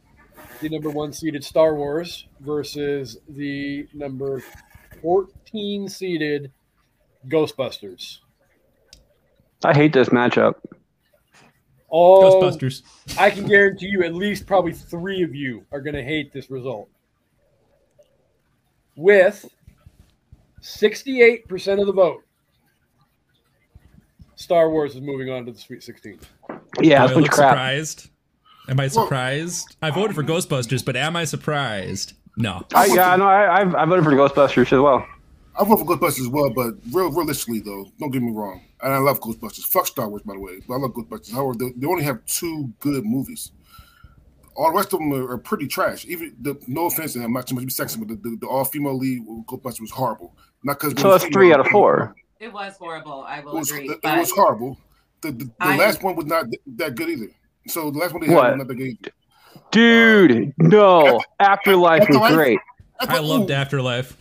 the 0.62 0.70
number 0.70 0.92
one 0.92 1.12
seeded 1.14 1.44
Star 1.44 1.74
Wars 1.74 2.28
versus 2.40 3.18
the 3.28 3.88
number 3.94 4.44
14 5.02 5.90
seeded 5.90 6.52
Ghostbusters. 7.28 8.20
I 9.64 9.74
hate 9.74 9.94
this 9.94 10.10
matchup. 10.10 10.56
All 11.90 12.42
Ghostbusters. 12.42 12.84
I 13.18 13.32
can 13.32 13.48
guarantee 13.48 13.88
you 13.88 14.04
at 14.04 14.14
least 14.14 14.46
probably 14.46 14.74
three 14.74 15.24
of 15.24 15.34
you 15.34 15.66
are 15.72 15.82
going 15.82 15.96
to 15.96 16.04
hate 16.04 16.32
this 16.32 16.52
result. 16.52 16.88
With 18.96 19.50
68% 20.62 21.80
of 21.80 21.88
the 21.88 21.94
vote, 21.94 22.24
Star 24.42 24.70
Wars 24.72 24.96
is 24.96 25.02
moving 25.02 25.30
on 25.30 25.46
to 25.46 25.52
the 25.52 25.60
Sweet 25.60 25.84
16. 25.84 26.20
Yeah, 26.50 26.58
Do 26.80 26.82
it's 26.82 26.92
I 26.92 26.96
a 26.96 27.08
bunch 27.08 27.16
look 27.16 27.32
crap. 27.32 27.52
surprised? 27.52 28.10
Am 28.68 28.80
I 28.80 28.88
surprised? 28.88 29.76
I 29.82 29.92
voted 29.92 30.16
for 30.16 30.24
Ghostbusters, 30.24 30.84
but 30.84 30.96
am 30.96 31.16
I 31.16 31.26
surprised? 31.26 32.14
No. 32.38 32.66
I, 32.74 32.86
yeah, 32.88 33.16
no, 33.16 33.26
I, 33.28 33.62
I, 33.62 33.82
I 33.84 33.86
voted 33.86 34.04
for 34.04 34.12
Ghostbusters 34.12 34.74
as 34.74 34.80
well. 34.80 35.06
I 35.60 35.64
vote 35.64 35.78
for 35.78 35.86
Ghostbusters 35.86 36.22
as 36.22 36.28
well, 36.28 36.50
but 36.50 36.74
real, 36.92 37.12
realistically 37.12 37.60
though, 37.60 37.86
don't 38.00 38.10
get 38.10 38.22
me 38.24 38.32
wrong, 38.32 38.64
and 38.82 38.94
I 38.94 38.98
love 38.98 39.20
Ghostbusters. 39.20 39.66
Fuck 39.66 39.86
Star 39.86 40.10
Wars, 40.10 40.24
by 40.24 40.34
the 40.34 40.40
way, 40.40 40.60
but 40.68 40.74
I 40.74 40.78
love 40.78 40.92
Ghostbusters. 40.92 41.34
However, 41.34 41.54
they, 41.60 41.72
they 41.76 41.86
only 41.86 42.04
have 42.04 42.26
two 42.26 42.74
good 42.80 43.06
movies. 43.06 43.52
All 44.56 44.72
the 44.72 44.78
rest 44.78 44.94
of 44.94 45.00
them 45.00 45.14
are, 45.14 45.32
are 45.32 45.38
pretty 45.38 45.68
trash. 45.68 46.06
Even 46.06 46.36
the 46.42 46.60
no 46.68 46.86
offense, 46.86 47.16
and 47.16 47.24
I'm 47.24 47.34
not 47.34 47.48
too 47.48 47.56
much 47.56 47.62
to 47.62 47.68
be 47.68 47.74
sexist, 47.74 48.00
but 48.00 48.08
the, 48.08 48.16
the, 48.16 48.38
the 48.42 48.48
all 48.48 48.64
female 48.66 48.98
lead 48.98 49.22
Ghostbusters 49.48 49.82
was 49.82 49.92
horrible. 49.92 50.36
Not 50.64 50.80
because 50.80 51.00
So 51.00 51.12
that's 51.12 51.26
three 51.26 51.54
out 51.54 51.60
of 51.60 51.68
four. 51.68 52.16
It 52.42 52.52
was 52.52 52.76
horrible. 52.78 53.24
I 53.28 53.38
It 53.38 53.46
will 53.46 53.54
was, 53.54 53.70
agree. 53.72 53.88
it 53.88 54.04
was 54.04 54.32
horrible. 54.32 54.78
The, 55.22 55.32
the, 55.32 55.46
the 55.46 55.52
I- 55.60 55.78
last 55.78 56.02
one 56.04 56.16
was 56.16 56.26
not 56.26 56.46
that 56.76 56.96
good 56.96 57.10
either. 57.10 57.28
So 57.68 57.92
the 57.92 58.00
last 58.00 58.14
one 58.14 58.22
they 58.22 58.28
had 58.28 58.36
What? 58.36 58.50
was 58.52 58.58
not 58.58 58.68
that 58.68 58.76
good. 58.76 58.88
either. 58.88 59.12
Dude, 59.70 60.54
no. 60.58 61.22
Afterlife 61.40 62.02
is 62.02 62.16
Afterlife? 62.16 62.34
great. 62.34 62.60
I, 63.00 63.18
I 63.18 63.20
loved 63.20 63.52
Afterlife. 63.52 64.18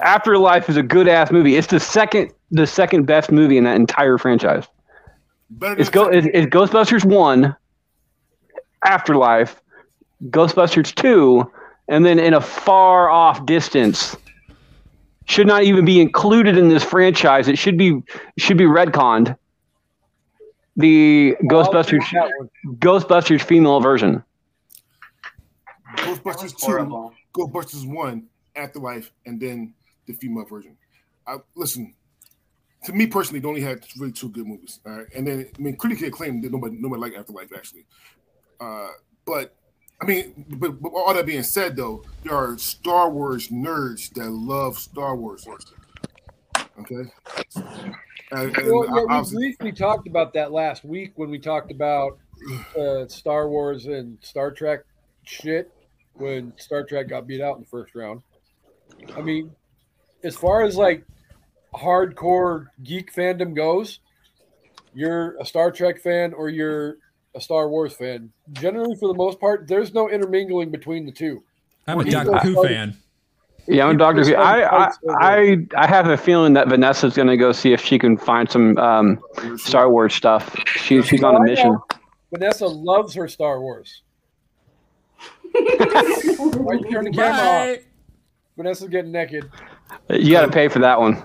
Afterlife 0.00 0.68
is 0.70 0.76
a 0.76 0.82
good 0.82 1.08
ass 1.08 1.30
movie. 1.32 1.56
It's 1.56 1.66
the 1.66 1.80
second 1.80 2.32
the 2.52 2.66
second 2.66 3.06
best 3.06 3.32
movie 3.32 3.56
in 3.58 3.64
that 3.64 3.76
entire 3.76 4.18
franchise. 4.18 4.66
better 5.50 5.80
It's 5.80 5.90
go 5.90 6.06
it's, 6.08 6.26
it's 6.32 6.46
Ghostbusters 6.54 7.04
one, 7.04 7.56
Afterlife, 8.84 9.60
Ghostbusters 10.26 10.94
two, 10.94 11.50
and 11.88 12.04
then 12.04 12.18
in 12.18 12.34
a 12.34 12.40
far 12.40 13.08
off 13.10 13.44
distance, 13.46 14.16
should 15.26 15.46
not 15.46 15.62
even 15.62 15.84
be 15.84 16.00
included 16.00 16.56
in 16.56 16.68
this 16.68 16.82
franchise. 16.82 17.48
It 17.48 17.58
should 17.58 17.76
be 17.76 18.02
should 18.38 18.58
be 18.58 18.64
retconned. 18.64 19.36
The 20.76 21.36
Ghostbusters 21.44 22.02
Ghostbusters 22.78 23.42
female 23.42 23.80
version. 23.80 24.22
Ghostbusters 25.96 26.56
two. 26.58 27.10
Ghostbusters 27.34 27.86
one, 27.86 28.26
Afterlife, 28.56 29.10
and 29.26 29.40
then 29.40 29.74
the 30.06 30.12
female 30.14 30.44
version. 30.44 30.76
I, 31.26 31.36
listen, 31.54 31.94
to 32.84 32.92
me 32.92 33.06
personally, 33.06 33.40
they 33.40 33.48
only 33.48 33.60
had 33.60 33.84
really 33.98 34.12
two 34.12 34.28
good 34.28 34.46
movies. 34.46 34.80
All 34.84 34.92
right, 34.92 35.06
and 35.14 35.26
then 35.26 35.48
I 35.56 35.62
mean, 35.62 35.76
critically 35.76 36.08
acclaimed. 36.08 36.44
that 36.44 36.52
Nobody, 36.52 36.76
nobody 36.78 37.00
liked 37.00 37.16
Afterlife 37.16 37.50
actually. 37.54 37.86
Uh, 38.60 38.88
but 39.24 39.54
I 40.02 40.04
mean, 40.04 40.44
but, 40.58 40.82
but 40.82 40.88
all 40.88 41.14
that 41.14 41.26
being 41.26 41.44
said, 41.44 41.76
though, 41.76 42.02
there 42.24 42.34
are 42.34 42.58
Star 42.58 43.08
Wars 43.08 43.48
nerds 43.48 44.12
that 44.14 44.28
love 44.30 44.76
Star 44.76 45.14
Wars. 45.14 45.46
Okay. 46.80 47.04
And, 48.32 48.56
and 48.56 48.66
Well, 48.66 49.06
yeah, 49.08 49.22
we 49.22 49.30
briefly 49.30 49.70
talked 49.70 50.08
about 50.08 50.34
that 50.34 50.50
last 50.50 50.84
week 50.84 51.12
when 51.14 51.30
we 51.30 51.38
talked 51.38 51.70
about 51.70 52.18
uh, 52.78 53.06
Star 53.06 53.48
Wars 53.48 53.86
and 53.86 54.18
Star 54.22 54.50
Trek 54.50 54.80
shit 55.22 55.70
when 56.14 56.52
Star 56.56 56.82
Trek 56.82 57.08
got 57.08 57.28
beat 57.28 57.40
out 57.40 57.54
in 57.56 57.62
the 57.62 57.68
first 57.68 57.94
round. 57.94 58.22
I 59.16 59.22
mean, 59.22 59.52
as 60.24 60.34
far 60.34 60.64
as 60.64 60.76
like 60.76 61.04
hardcore 61.72 62.66
geek 62.82 63.14
fandom 63.14 63.54
goes, 63.54 64.00
you're 64.94 65.40
a 65.40 65.46
Star 65.46 65.70
Trek 65.70 66.02
fan 66.02 66.32
or 66.34 66.48
you're 66.48 66.96
a 67.34 67.40
Star 67.40 67.68
Wars 67.68 67.94
fan. 67.94 68.30
Generally, 68.52 68.96
for 68.96 69.08
the 69.08 69.14
most 69.14 69.40
part, 69.40 69.66
there's 69.68 69.94
no 69.94 70.10
intermingling 70.10 70.70
between 70.70 71.06
the 71.06 71.12
two. 71.12 71.42
I'm 71.86 72.00
a 72.00 72.04
Doctor 72.04 72.38
Who 72.38 72.62
a- 72.62 72.68
fan. 72.68 72.96
Yeah, 73.68 73.84
I'm 73.84 73.92
You 73.92 73.98
Doctor 73.98 74.24
Who. 74.24 74.34
I, 74.34 74.86
I 74.86 74.90
I 75.20 75.66
I 75.76 75.86
have 75.86 76.08
a 76.08 76.16
feeling 76.16 76.52
that 76.54 76.68
Vanessa's 76.68 77.14
gonna 77.14 77.36
go 77.36 77.52
see 77.52 77.72
if 77.72 77.80
she 77.80 77.96
can 77.98 78.16
find 78.16 78.50
some 78.50 78.76
um, 78.78 79.20
Star 79.56 79.88
Wars 79.88 80.14
stuff. 80.14 80.54
She, 80.66 81.00
she's 81.02 81.22
on 81.22 81.36
a 81.36 81.40
mission. 81.40 81.78
Vanessa 82.32 82.66
loves 82.66 83.14
her 83.14 83.28
Star 83.28 83.60
Wars. 83.60 84.02
Why 85.52 86.74
you 86.74 86.90
turn 86.90 87.04
the 87.04 87.12
camera 87.12 87.74
off? 87.74 87.78
Vanessa's 88.56 88.88
getting 88.88 89.12
naked. 89.12 89.48
You 90.10 90.32
got 90.32 90.46
to 90.46 90.50
pay 90.50 90.68
for 90.68 90.78
that 90.80 90.98
one. 90.98 91.22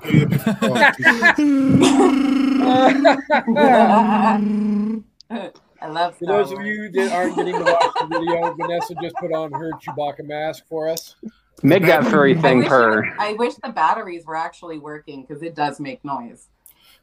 I 5.87 5.89
love 5.89 6.17
For 6.17 6.25
those 6.25 6.51
of 6.51 6.65
you 6.65 6.91
that 6.91 7.13
aren't 7.13 7.37
getting 7.37 7.53
to 7.53 7.63
watch 7.63 7.93
the 8.01 8.07
video, 8.07 8.53
Vanessa 8.59 8.93
just 9.01 9.15
put 9.15 9.31
on 9.31 9.53
her 9.53 9.71
Chewbacca 9.71 10.25
mask 10.25 10.65
for 10.67 10.89
us. 10.89 11.15
Make 11.63 11.83
that 11.83 12.05
furry 12.05 12.35
thing 12.35 12.59
wish, 12.59 12.67
purr. 12.67 13.15
I 13.17 13.33
wish 13.33 13.53
the 13.63 13.69
batteries 13.69 14.25
were 14.25 14.35
actually 14.35 14.79
working 14.79 15.21
because 15.21 15.41
it 15.41 15.55
does 15.55 15.79
make 15.79 16.03
noise. 16.03 16.49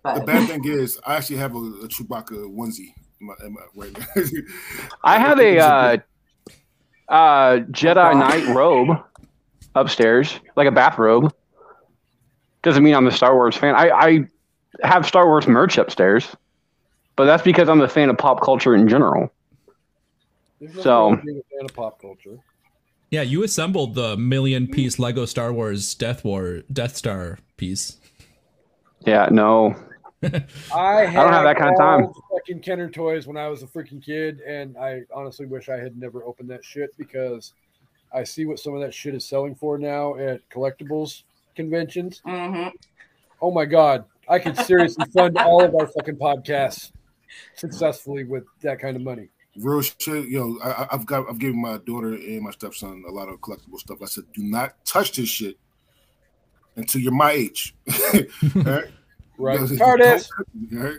But. 0.03 0.16
The 0.16 0.27
bad 0.27 0.49
thing 0.49 0.66
is, 0.66 1.01
I 1.07 1.16
actually 1.16 1.38
have 1.38 1.55
a, 1.55 1.59
a 1.59 1.88
Chewbacca 1.88 2.55
onesie 2.55 2.92
in 3.20 3.27
my, 3.27 3.35
in 3.42 3.55
my, 3.55 3.62
right. 3.75 3.97
I 5.03 5.18
have 5.18 5.40
a 5.40 5.59
uh, 5.59 5.97
uh, 7.09 7.57
Jedi 7.70 8.18
Knight 8.18 8.55
robe 8.55 8.99
upstairs, 9.75 10.38
like 10.57 10.68
a 10.68 10.73
bathrobe. 10.73 11.35
Doesn't 12.62 12.85
mean 12.85 12.94
I'm 12.94 13.07
a 13.07 13.12
Star 13.12 13.35
Wars 13.35 13.57
fan. 13.57 13.75
I, 13.75 13.88
I 13.88 14.29
have 14.87 15.07
Star 15.07 15.27
Wars 15.27 15.47
merch 15.47 15.79
upstairs, 15.79 16.37
but 17.16 17.24
that's 17.27 17.42
because 17.42 17.68
I'm 17.68 17.81
a 17.81 17.88
fan 17.88 18.11
of 18.11 18.18
pop 18.18 18.40
culture 18.42 18.74
in 18.74 18.88
general. 18.88 19.33
There's 20.61 20.83
So- 20.83 21.16
being 21.24 21.38
a 21.38 21.57
fan 21.57 21.64
of 21.64 21.74
pop 21.74 22.00
culture. 22.00 22.38
Yeah, 23.11 23.22
you 23.22 23.44
assembled 23.44 23.94
the 23.94 24.16
million 24.16 24.66
piece 24.66 24.98
Lego 24.98 25.24
Star 25.24 25.53
Wars 25.53 25.94
Death 25.94 26.24
War 26.24 26.62
Death 26.72 26.96
Star 26.96 27.38
piece. 27.57 27.98
Yeah, 29.07 29.29
no. 29.31 29.77
I, 30.74 31.05
don't 31.05 31.12
have 31.33 31.44
that 31.44 31.57
kind 31.59 31.70
of 31.70 31.79
time. 31.79 32.09
Fucking 32.33 32.61
Kenner 32.61 32.88
toys 32.88 33.27
when 33.27 33.37
I 33.37 33.46
was 33.48 33.62
a 33.62 33.66
freaking 33.66 34.03
kid, 34.03 34.40
and 34.40 34.77
I 34.79 35.03
honestly 35.14 35.44
wish 35.46 35.68
I 35.68 35.77
had 35.77 35.96
never 35.98 36.24
opened 36.24 36.48
that 36.50 36.64
shit 36.64 36.96
because 36.96 37.53
I 38.12 38.24
see 38.24 38.46
what 38.46 38.59
some 38.59 38.74
of 38.74 38.81
that 38.81 38.94
shit 38.94 39.14
is 39.14 39.24
selling 39.24 39.55
for 39.55 39.77
now 39.79 40.16
at 40.16 40.40
collectibles 40.48 41.22
conventions. 41.55 42.22
Mhm. 42.27 42.72
Oh 43.42 43.50
my 43.50 43.66
god, 43.66 44.07
I 44.29 44.38
could 44.38 44.57
seriously 44.57 45.05
fund 45.14 45.37
all 45.38 45.62
of 45.62 45.74
our 45.74 45.87
fucking 45.87 46.16
podcasts 46.16 46.90
successfully 47.55 48.25
with 48.25 48.45
that 48.63 48.79
kind 48.81 48.97
of 48.97 49.03
money. 49.03 49.29
Real 49.57 49.83
shit, 49.83 50.29
yo. 50.29 50.57
I, 50.63 50.71
I- 50.71 50.89
I've 50.93 51.07
got, 51.07 51.29
I've 51.29 51.39
given 51.39 51.61
my 51.61 51.79
daughter 51.79 52.15
and 52.15 52.43
my 52.43 52.51
stepson 52.51 53.05
a 53.09 53.11
lot 53.13 53.29
of 53.29 53.41
collectible 53.41 53.79
stuff. 53.79 53.99
I 54.03 54.07
said, 54.07 54.25
do 54.33 54.43
not 54.43 54.85
touch 54.85 55.13
this 55.17 55.29
shit 55.29 55.57
until 56.77 57.01
you're 57.01 57.13
my 57.13 57.31
age. 57.33 57.75
All 57.93 58.63
right? 58.63 58.85
Right, 59.39 59.53
Because 59.55 59.71
you 59.73 59.79
TARDIS. 59.79 60.29
don't- 60.71 60.79
all 60.81 60.91
right? 60.91 60.99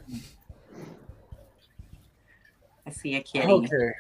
I 2.88 2.92
see 2.92 3.16
a 3.16 3.22
kitty. 3.22 3.48
Okay, 3.48 3.92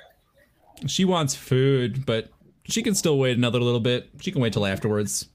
She 0.87 1.05
wants 1.05 1.33
food, 1.35 2.05
but 2.05 2.29
she 2.65 2.81
can 2.83 2.93
still 2.95 3.17
wait 3.17 3.37
another 3.37 3.59
little 3.59 3.79
bit. 3.79 4.09
She 4.21 4.31
can 4.31 4.41
wait 4.41 4.53
till 4.53 4.65
afterwards. 4.65 5.27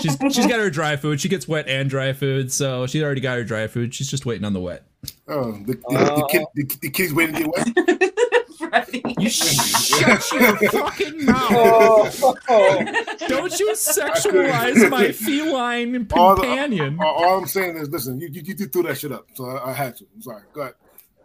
She's 0.00 0.16
she's 0.30 0.46
got 0.46 0.58
her 0.60 0.70
dry 0.70 0.96
food. 0.96 1.20
She 1.20 1.28
gets 1.28 1.48
wet 1.48 1.66
and 1.68 1.88
dry 1.88 2.12
food, 2.12 2.52
so 2.52 2.86
she's 2.86 3.02
already 3.02 3.20
got 3.20 3.36
her 3.38 3.44
dry 3.44 3.66
food. 3.68 3.94
She's 3.94 4.10
just 4.10 4.26
waiting 4.26 4.44
on 4.44 4.52
the 4.52 4.60
wet. 4.60 4.84
Oh, 5.28 5.52
the, 5.52 5.74
the, 5.74 5.78
the, 5.88 6.12
oh. 6.12 6.26
kid, 6.26 6.44
the, 6.54 6.78
the 6.82 6.90
kids 6.90 7.12
waiting 7.14 7.36
to 7.36 7.42
get 7.44 7.76
wet. 7.76 8.12
Freddie. 8.58 9.02
You 9.18 9.30
shut 9.30 10.32
your 10.32 10.70
fucking 10.70 11.24
mouth! 11.24 12.22
oh, 12.22 12.36
oh, 12.48 12.84
Don't 13.26 13.58
you 13.58 13.72
sexualize 13.72 14.90
my 14.90 15.12
feline 15.12 16.06
All 16.12 16.36
the- 16.36 16.42
companion? 16.42 16.98
All, 17.00 17.24
all 17.24 17.38
I'm 17.38 17.46
saying 17.46 17.76
is, 17.78 17.88
listen, 17.88 18.20
you, 18.20 18.28
you, 18.28 18.42
you 18.46 18.66
threw 18.66 18.82
that 18.84 18.98
shit 18.98 19.12
up, 19.12 19.26
so 19.34 19.46
I, 19.46 19.70
I 19.70 19.72
had 19.72 19.96
to. 19.96 20.06
I'm 20.14 20.22
sorry. 20.22 20.42
Go 20.52 20.60
ahead. 20.62 20.74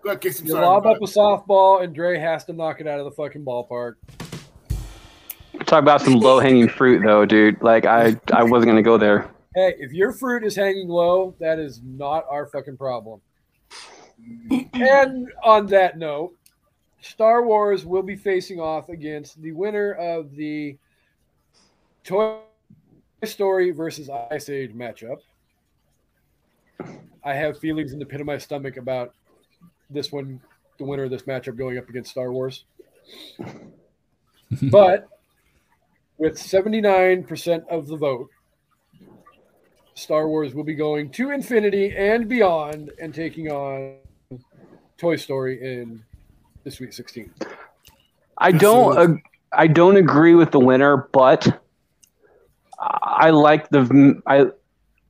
Go 0.01 0.11
ahead, 0.11 0.21
Kasey. 0.21 0.41
I'm 0.41 0.45
you 0.45 0.51
sorry 0.53 0.65
lob 0.65 0.85
up 0.85 0.97
a 0.97 1.05
softball, 1.05 1.83
and 1.83 1.93
Dre 1.93 2.17
has 2.17 2.45
to 2.45 2.53
knock 2.53 2.79
it 2.79 2.87
out 2.87 2.99
of 2.99 3.05
the 3.05 3.11
fucking 3.11 3.43
ballpark. 3.43 3.95
Talk 5.65 5.81
about 5.81 6.01
some 6.01 6.13
low 6.13 6.39
hanging 6.39 6.69
fruit, 6.69 7.01
though, 7.03 7.25
dude. 7.25 7.61
Like 7.61 7.85
I, 7.85 8.15
I 8.31 8.43
wasn't 8.43 8.69
gonna 8.69 8.83
go 8.83 8.97
there. 8.97 9.31
Hey, 9.55 9.73
if 9.79 9.91
your 9.93 10.11
fruit 10.13 10.43
is 10.43 10.55
hanging 10.55 10.87
low, 10.89 11.35
that 11.39 11.59
is 11.59 11.81
not 11.83 12.25
our 12.29 12.45
fucking 12.47 12.77
problem. 12.77 13.21
And 14.73 15.31
on 15.43 15.67
that 15.67 15.97
note, 15.97 16.35
Star 17.01 17.45
Wars 17.45 17.85
will 17.85 18.01
be 18.01 18.15
facing 18.15 18.59
off 18.59 18.89
against 18.89 19.41
the 19.41 19.51
winner 19.51 19.93
of 19.93 20.35
the 20.35 20.77
Toy 22.03 22.39
Story 23.23 23.71
versus 23.71 24.09
Ice 24.31 24.49
Age 24.49 24.73
matchup. 24.73 25.17
I 27.23 27.33
have 27.33 27.59
feelings 27.59 27.93
in 27.93 27.99
the 27.99 28.05
pit 28.05 28.21
of 28.21 28.27
my 28.27 28.37
stomach 28.37 28.77
about 28.77 29.13
this 29.89 30.11
one, 30.11 30.41
the 30.77 30.83
winner 30.83 31.03
of 31.03 31.11
this 31.11 31.23
matchup 31.23 31.57
going 31.57 31.77
up 31.77 31.89
against 31.89 32.11
Star 32.11 32.31
Wars. 32.31 32.65
but 34.63 35.07
with 36.17 36.37
79% 36.37 37.67
of 37.67 37.87
the 37.87 37.97
vote, 37.97 38.29
Star 39.95 40.27
Wars 40.27 40.53
will 40.53 40.63
be 40.63 40.75
going 40.75 41.09
to 41.11 41.31
infinity 41.31 41.95
and 41.95 42.27
beyond 42.27 42.91
and 42.99 43.13
taking 43.13 43.49
on 43.49 43.95
Toy 44.97 45.15
Story 45.15 45.61
in 45.61 46.03
the 46.63 46.71
Sweet 46.71 46.93
16. 46.93 47.31
I 48.37 48.51
don't. 48.51 48.89
Absolutely. 48.97 49.15
ag- 49.15 49.23
I 49.57 49.67
don't 49.67 49.95
agree 49.97 50.35
with 50.35 50.51
the 50.51 50.59
winner, 50.59 51.07
but 51.11 51.61
I 52.79 53.29
like 53.31 53.69
the. 53.69 54.21
I. 54.27 54.45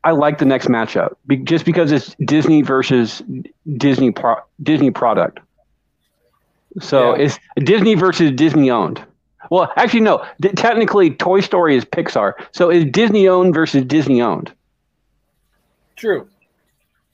I 0.04 0.12
like 0.12 0.38
the 0.38 0.46
next 0.46 0.68
matchup 0.68 1.16
be, 1.26 1.38
just 1.38 1.66
because 1.66 1.92
it's 1.92 2.16
Disney 2.26 2.62
versus 2.62 3.24
Disney 3.78 4.12
pro, 4.12 4.36
Disney 4.62 4.92
product. 4.92 5.40
So 6.80 7.16
Yeah. 7.16 7.24
it's 7.24 7.40
Disney 7.58 7.96
versus 7.96 8.30
Disney 8.30 8.70
owned. 8.70 9.04
Well, 9.50 9.72
actually, 9.78 10.02
no. 10.02 10.24
D- 10.40 10.50
technically, 10.50 11.10
Toy 11.10 11.40
Story 11.40 11.76
is 11.76 11.86
Pixar, 11.86 12.34
so 12.52 12.70
it's 12.70 12.86
Disney 12.92 13.28
owned 13.28 13.56
versus 13.56 13.84
Disney 13.84 14.22
owned. 14.22 14.54
True. 15.96 16.28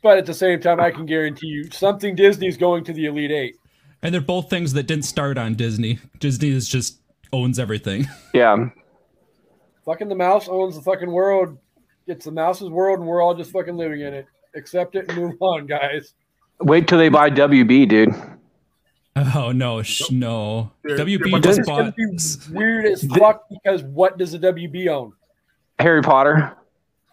But 0.01 0.17
at 0.17 0.25
the 0.25 0.33
same 0.33 0.59
time, 0.59 0.79
I 0.79 0.89
can 0.91 1.05
guarantee 1.05 1.47
you 1.47 1.69
something 1.71 2.15
Disney's 2.15 2.57
going 2.57 2.83
to 2.85 2.93
the 2.93 3.05
Elite 3.05 3.31
Eight. 3.31 3.55
And 4.01 4.13
they're 4.13 4.21
both 4.21 4.49
things 4.49 4.73
that 4.73 4.83
didn't 4.87 5.05
start 5.05 5.37
on 5.37 5.53
Disney. 5.53 5.99
Disney 6.19 6.49
is 6.49 6.67
just 6.67 6.99
owns 7.31 7.59
everything. 7.59 8.07
Yeah. 8.33 8.69
Fucking 9.85 10.09
the 10.09 10.15
mouse 10.15 10.47
owns 10.47 10.75
the 10.75 10.81
fucking 10.81 11.11
world. 11.11 11.57
It's 12.07 12.25
the 12.25 12.31
mouse's 12.31 12.69
world, 12.69 12.99
and 12.99 13.07
we're 13.07 13.21
all 13.21 13.33
just 13.33 13.51
fucking 13.51 13.75
living 13.77 14.01
in 14.01 14.13
it. 14.13 14.25
Accept 14.55 14.95
it 14.95 15.09
and 15.09 15.17
move 15.17 15.35
on, 15.41 15.65
guys. 15.65 16.13
Wait 16.59 16.87
till 16.87 16.97
they 16.99 17.09
buy 17.09 17.29
WB, 17.31 17.87
dude. 17.89 18.09
Oh 19.15 19.51
no, 19.51 19.81
sh- 19.81 20.11
no. 20.11 20.71
They're- 20.83 20.97
WB 20.97 21.31
they're 21.31 21.39
just 21.53 21.63
bought. 21.67 21.93
weird 22.51 22.85
as 22.85 23.03
fuck 23.03 23.43
because 23.49 23.83
what 23.83 24.17
does 24.17 24.31
the 24.31 24.39
WB 24.39 24.87
own? 24.87 25.13
Harry 25.79 26.01
Potter. 26.01 26.55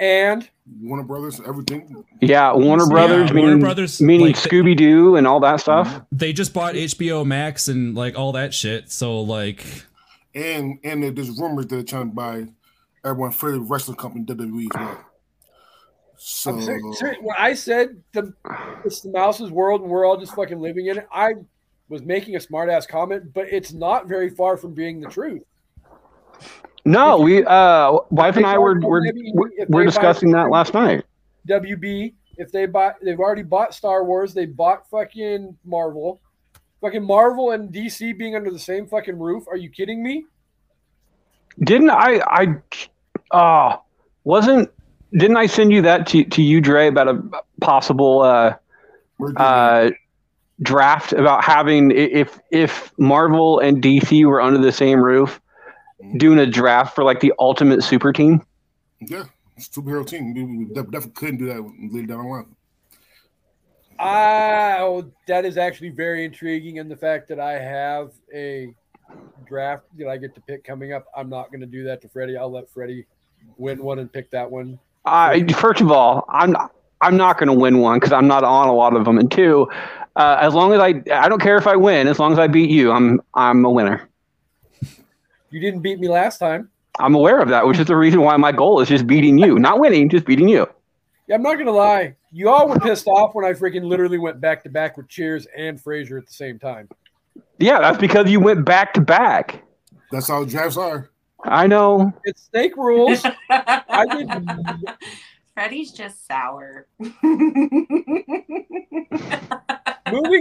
And 0.00 0.48
Warner 0.80 1.02
Brothers, 1.02 1.40
everything. 1.46 2.04
Yeah, 2.20 2.52
Warner 2.54 2.84
Yeah, 2.84 2.88
Brothers, 2.90 3.32
Warner 3.32 3.34
meaning, 3.34 3.58
Brothers, 3.61 4.00
meaning 4.00 4.26
like 4.28 4.37
Scooby 4.37 4.76
Doo 4.76 5.16
and 5.16 5.26
all 5.26 5.40
that 5.40 5.56
stuff. 5.61 5.88
Mhm. 5.88 6.06
They 6.12 6.32
just 6.32 6.54
bought 6.54 6.74
HBO 6.76 7.24
Max 7.24 7.66
and 7.68 7.94
like 7.96 8.16
all 8.16 8.32
that 8.32 8.54
shit. 8.54 8.90
So 8.92 9.20
like, 9.20 9.64
And 10.34 10.78
and 10.84 11.02
there's 11.16 11.30
rumors 11.40 11.66
that 11.66 11.74
they're 11.74 11.82
trying 11.82 12.11
to 12.11 12.14
buy 12.14 12.46
everyone's 13.04 13.34
favorite 13.34 13.61
wrestling 13.61 13.96
company, 13.96 14.24
WWE 14.24 14.68
as 14.74 14.80
well. 14.80 15.04
So 16.16 16.50
I'm 16.52 16.61
ser- 16.62 16.80
ser- 16.94 17.16
when 17.20 17.37
I 17.38 17.54
said 17.54 18.00
the 18.12 18.32
it's 18.84 19.00
the 19.00 19.11
mouse's 19.11 19.50
world 19.50 19.80
and 19.82 19.90
we're 19.90 20.04
all 20.04 20.16
just 20.16 20.34
fucking 20.34 20.61
living 20.61 20.87
in 20.87 20.98
it, 20.98 21.08
I 21.12 21.34
was 21.88 22.02
making 22.02 22.37
a 22.37 22.40
smart 22.40 22.68
ass 22.68 22.87
comment, 22.87 23.32
but 23.32 23.46
it's 23.52 23.72
not 23.72 24.06
very 24.06 24.28
far 24.30 24.56
from 24.56 24.74
being 24.74 25.00
the 25.00 25.08
truth. 25.08 25.42
No, 26.88 27.18
we 27.18 27.44
uh 27.44 27.98
wife 28.11 28.37
and 28.37 28.46
I 28.46 28.57
were 28.57 28.74
buy- 28.74 28.87
were, 28.88 29.01
maybe 29.03 29.31
were, 29.35 29.51
if 29.57 29.68
were 29.68 29.85
discussing 29.85 30.31
that 30.33 30.48
last 30.48 30.72
night. 30.72 31.05
WB, 31.46 32.14
if 32.38 32.51
they 32.51 32.64
buy, 32.64 32.92
they've 33.03 33.18
already 33.18 33.42
bought 33.42 33.74
Star 33.74 34.05
Wars, 34.05 34.33
they 34.33 34.46
bought 34.46 34.88
fucking 34.88 35.55
Marvel, 35.66 36.20
fucking 36.81 37.03
Marvel 37.03 37.51
and 37.51 37.70
DC 37.70 38.16
being 38.16 38.35
under 38.35 38.51
the 38.51 38.59
same 38.59 38.87
fucking 38.87 39.18
roof. 39.18 39.44
Are 39.48 39.57
you 39.57 39.68
kidding 39.68 40.03
me? 40.03 40.24
Didn't 41.61 41.90
I 41.90 42.22
I 42.27 43.37
uh 43.37 43.77
wasn't 44.24 44.70
didn't 45.12 45.37
I 45.37 45.44
send 45.44 45.72
you 45.72 45.83
that 45.83 46.07
to, 46.09 46.24
to 46.24 46.42
you, 46.42 46.62
Dre, 46.62 46.88
about 46.88 47.09
a 47.09 47.22
possible 47.61 48.22
uh 48.22 48.55
uh 49.37 49.90
draft 50.62 51.12
about 51.12 51.44
having 51.44 51.90
if 51.90 52.40
if 52.51 52.92
Marvel 52.98 53.59
and 53.59 53.83
DC 53.83 54.24
were 54.24 54.40
under 54.40 54.59
the 54.59 54.72
same 54.72 55.05
roof, 55.05 55.38
doing 56.16 56.38
a 56.38 56.46
draft 56.46 56.94
for 56.94 57.04
like 57.04 57.20
the 57.20 57.32
ultimate 57.38 57.82
super 57.82 58.12
team? 58.12 58.42
yeah, 59.00 59.24
superhero 59.58 60.06
team. 60.06 60.34
We, 60.34 60.44
we 60.44 60.64
definitely 60.66 61.11
couldn't 61.11 61.38
do 61.38 61.46
that 61.46 61.92
later 61.92 62.06
down 62.06 62.24
the 62.24 62.30
line. 62.30 62.56
Ah, 63.98 64.76
oh, 64.80 65.11
that 65.26 65.44
is 65.44 65.56
actually 65.56 65.90
very 65.90 66.24
intriguing. 66.24 66.78
And 66.78 66.90
the 66.90 66.96
fact 66.96 67.28
that 67.28 67.40
I 67.40 67.58
have 67.58 68.12
a 68.32 68.72
draft 69.46 69.84
that 69.98 70.08
I 70.08 70.16
get 70.16 70.34
to 70.37 70.40
pick 70.40 70.62
coming 70.62 70.92
up, 70.92 71.06
I'm 71.16 71.28
not 71.28 71.50
going 71.50 71.61
to 71.61 71.66
do 71.66 71.84
that 71.84 72.00
to 72.02 72.08
Freddie. 72.08 72.37
I'll 72.37 72.50
let 72.50 72.70
Freddie 72.70 73.06
win 73.56 73.82
one 73.82 73.98
and 73.98 74.12
pick 74.12 74.30
that 74.30 74.48
one. 74.48 74.78
I 75.04 75.44
first 75.52 75.80
of 75.80 75.90
all, 75.90 76.26
I'm 76.28 76.52
not, 76.52 76.72
I'm 77.00 77.16
not 77.16 77.38
going 77.38 77.48
to 77.48 77.54
win 77.54 77.78
one 77.78 77.98
because 77.98 78.12
I'm 78.12 78.28
not 78.28 78.44
on 78.44 78.68
a 78.68 78.74
lot 78.74 78.94
of 78.94 79.04
them, 79.04 79.18
and 79.18 79.30
two, 79.30 79.68
uh, 80.16 80.38
as 80.40 80.52
long 80.54 80.72
as 80.74 80.80
I 80.80 81.02
I 81.12 81.28
don't 81.28 81.40
care 81.40 81.56
if 81.56 81.66
I 81.66 81.76
win, 81.76 82.08
as 82.08 82.18
long 82.18 82.32
as 82.32 82.38
I 82.38 82.46
beat 82.46 82.68
you, 82.68 82.92
I'm 82.92 83.20
I'm 83.34 83.64
a 83.64 83.70
winner. 83.70 84.08
You 85.50 85.61
didn't 85.61 85.80
beat 85.80 85.98
me 85.98 86.08
last 86.08 86.38
time. 86.38 86.70
I'm 86.98 87.14
aware 87.14 87.40
of 87.40 87.48
that, 87.48 87.66
which 87.66 87.78
is 87.78 87.87
the 87.87 87.96
reason 87.96 88.20
why 88.22 88.37
my 88.37 88.52
goal 88.52 88.80
is 88.80 88.88
just 88.88 89.06
beating 89.06 89.38
you, 89.38 89.58
not 89.58 89.78
winning, 89.78 90.08
just 90.08 90.26
beating 90.26 90.48
you. 90.48 90.66
Yeah, 91.26 91.37
I'm 91.37 91.42
not 91.42 91.54
going 91.54 91.66
to 91.66 91.72
lie. 91.72 92.16
You 92.32 92.48
all 92.48 92.68
were 92.68 92.78
pissed 92.80 93.06
off 93.06 93.34
when 93.34 93.44
I 93.44 93.52
freaking 93.52 93.84
literally 93.84 94.18
went 94.18 94.40
back 94.40 94.62
to 94.64 94.70
back 94.70 94.96
with 94.96 95.08
Cheers 95.08 95.46
and 95.56 95.82
Frasier 95.82 96.18
at 96.18 96.26
the 96.26 96.32
same 96.32 96.58
time. 96.58 96.88
Yeah, 97.58 97.80
that's 97.80 97.98
because 97.98 98.30
you 98.30 98.40
went 98.40 98.64
back 98.64 98.94
to 98.94 99.00
back. 99.00 99.62
That's 100.11 100.28
how 100.28 100.44
drafts 100.44 100.76
are. 100.76 101.11
I 101.44 101.66
know. 101.66 102.12
It's 102.24 102.48
snake 102.50 102.76
rules. 102.76 103.24
I 103.50 104.06
did. 104.11 104.96
Freddie's 105.59 105.90
just 105.90 106.25
sour. 106.25 106.87
Moving 107.01 107.16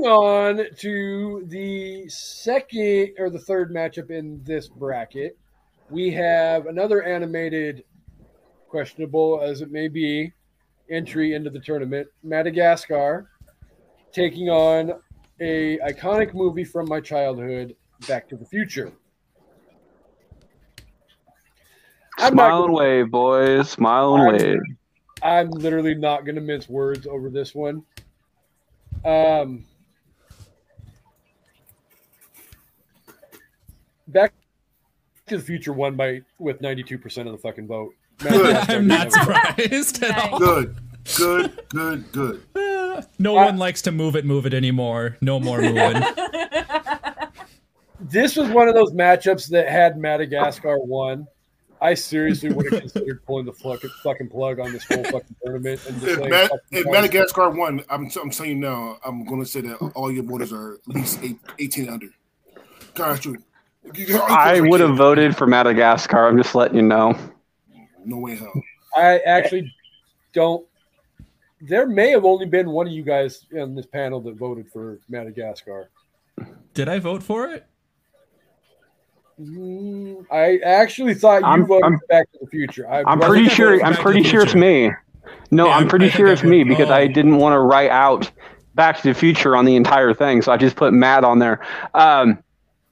on 0.06 0.64
to 0.78 1.44
the 1.48 2.08
second 2.08 3.14
or 3.18 3.32
the 3.32 3.40
third 3.40 3.74
matchup 3.74 4.12
in 4.12 4.40
this 4.44 4.68
bracket, 4.68 5.36
we 5.90 6.12
have 6.12 6.68
another 6.68 7.02
animated, 7.02 7.84
questionable 8.70 9.42
as 9.42 9.62
it 9.62 9.72
may 9.72 9.88
be, 9.88 10.32
entry 10.92 11.34
into 11.34 11.50
the 11.50 11.62
tournament. 11.62 12.08
Madagascar 12.22 13.28
taking 14.12 14.50
on 14.50 15.02
a 15.40 15.80
iconic 15.80 16.36
movie 16.36 16.64
from 16.64 16.88
my 16.88 17.02
childhood, 17.02 17.76
Back 18.08 18.30
to 18.30 18.36
the 18.36 18.46
Future. 18.46 18.92
I'm 22.20 22.34
Smile 22.34 22.66
and 22.66 22.74
wave, 22.76 23.10
boys. 23.10 23.68
Smile 23.72 24.14
and 24.14 24.38
wave. 24.38 24.78
I'm 25.28 25.50
literally 25.50 25.94
not 25.94 26.24
going 26.26 26.36
to 26.36 26.42
mince 26.42 26.70
words 26.70 27.06
over 27.06 27.30
this 27.30 27.54
one. 27.54 27.84
Um, 29.04 29.66
Back 34.08 34.34
to 35.28 35.38
the 35.38 35.44
Future 35.44 35.74
won 35.74 35.96
by 35.96 36.22
with 36.40 36.62
92% 36.62 37.26
of 37.26 37.34
the 37.34 37.38
fucking 37.38 37.68
vote. 37.68 37.94
Madagascar 38.24 38.72
I'm 38.78 38.88
not 38.88 39.10
didn't 39.12 39.18
have 39.22 39.28
a 39.28 39.34
vote. 39.34 39.56
surprised 39.58 40.04
at 40.04 40.18
all. 40.32 40.40
Good, 40.40 40.76
good, 41.18 41.64
good, 41.70 42.06
good. 42.14 42.44
No 43.20 43.38
I- 43.38 43.46
one 43.46 43.58
likes 43.58 43.82
to 43.84 43.92
move 43.92 44.16
it, 44.16 44.26
move 44.26 44.46
it 44.48 44.54
anymore. 44.54 45.18
No 45.22 45.40
more 45.40 45.62
moving. 45.62 46.02
This 48.00 48.36
was 48.36 48.48
one 48.50 48.68
of 48.70 48.76
those 48.76 48.94
matchups 48.94 49.50
that 49.50 49.68
had 49.68 49.98
Madagascar 49.98 50.78
won. 50.80 51.28
I 51.82 51.94
seriously 51.94 52.50
would 52.52 52.72
have 52.72 52.82
considered 52.82 53.24
pulling 53.26 53.46
the 53.46 53.54
fucking, 53.54 53.90
fucking 54.04 54.30
plug 54.30 54.60
on 54.60 54.74
this 54.74 54.84
whole 54.86 55.04
fucking 55.04 55.36
tournament 55.44 55.80
and 55.88 56.00
just 56.02 56.12
If, 56.14 56.18
saying, 56.18 56.30
Ma- 56.30 56.48
if. 56.72 56.86
Madagascar 56.88 57.50
won, 57.50 57.84
I'm, 57.90 58.10
I'm 58.22 58.30
telling 58.32 58.52
you 58.52 58.56
now, 58.58 58.98
I'm 59.06 59.26
going 59.26 59.42
to 59.42 59.46
say 59.46 59.62
that 59.62 59.76
all 59.96 60.12
your 60.12 60.24
voters 60.24 60.52
are 60.52 60.74
at 60.74 60.88
least 60.88 61.20
eight, 61.24 61.38
18 61.60 61.90
under. 61.90 62.08
Gosh, 62.96 63.26
you, 63.26 63.38
you- 63.94 64.18
I 64.20 64.60
would 64.62 64.80
have 64.80 64.98
voted 64.98 65.36
for 65.38 65.46
Madagascar. 65.46 66.28
I'm 66.28 66.38
just 66.38 66.56
letting 66.56 66.78
you 66.78 66.84
know. 66.84 67.18
No 68.06 68.18
way 68.18 68.36
hell. 68.36 68.54
I 68.96 69.20
actually 69.20 69.72
don't. 70.34 70.66
There 71.62 71.88
may 71.88 72.12
have 72.12 72.24
only 72.26 72.46
been 72.46 72.70
one 72.70 72.88
of 72.88 72.94
you 72.94 73.04
guys 73.04 73.46
in 73.52 73.76
this 73.76 73.86
panel 73.86 74.20
that 74.22 74.36
voted 74.36 74.72
for 74.72 75.00
Madagascar. 75.10 75.90
Did 76.74 76.88
I 76.88 77.00
vote 77.00 77.24
for 77.24 77.50
it? 77.50 77.66
I 80.32 80.60
actually 80.64 81.14
thought 81.14 81.42
you 81.42 81.48
I'm- 81.48 81.66
voted 81.66 81.84
I'm- 81.84 82.00
for 82.00 82.06
Back 82.08 82.32
to 82.34 82.40
the 82.42 82.48
Future. 82.48 82.90
I 82.90 83.04
I'm 83.06 83.20
pretty 83.20 83.48
think 83.48 83.60
I 83.60 83.64
voted 83.64 83.80
sure. 83.80 83.86
I'm 83.86 83.94
pretty 83.96 84.24
sure 84.24 84.42
it's 84.42 84.56
me. 84.56 84.92
No, 85.52 85.66
Yeah, 85.68 85.72
I'm 85.74 85.78
I'm- 85.80 85.90
pretty 85.90 86.06
I 86.08 86.10
sure 86.10 86.28
it's 86.28 86.44
me 86.44 86.64
voted- 86.64 86.68
because 86.70 86.90
oh. 86.90 86.94
I 86.96 87.08
didn't 87.08 87.38
want 87.38 87.54
to 87.54 87.60
write 87.60 87.92
out 87.92 88.30
Back 88.76 88.98
to 88.98 89.04
the 89.04 89.14
Future 89.14 89.56
on 89.56 89.66
the 89.66 89.76
entire 89.76 90.14
thing, 90.14 90.42
so 90.42 90.52
I 90.52 90.58
just 90.58 90.76
put 90.76 90.94
Matt 90.94 91.24
on 91.24 91.40
there. 91.40 91.60
Um, 91.94 92.40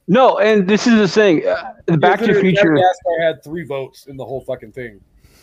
no, 0.08 0.38
and 0.40 0.68
this 0.68 0.88
is 0.88 0.96
the 1.00 1.08
thing. 1.08 1.48
Uh, 1.48 1.74
the 1.88 1.98
Back 1.98 2.20
to 2.20 2.28
the 2.28 2.40
Future. 2.40 2.72
Madagascar 2.74 3.22
had 3.22 3.44
three 3.44 3.66
votes 3.66 4.06
in 4.08 4.18
the 4.18 4.26
whole 4.26 4.42
fucking 4.42 4.72
thing. 4.72 5.00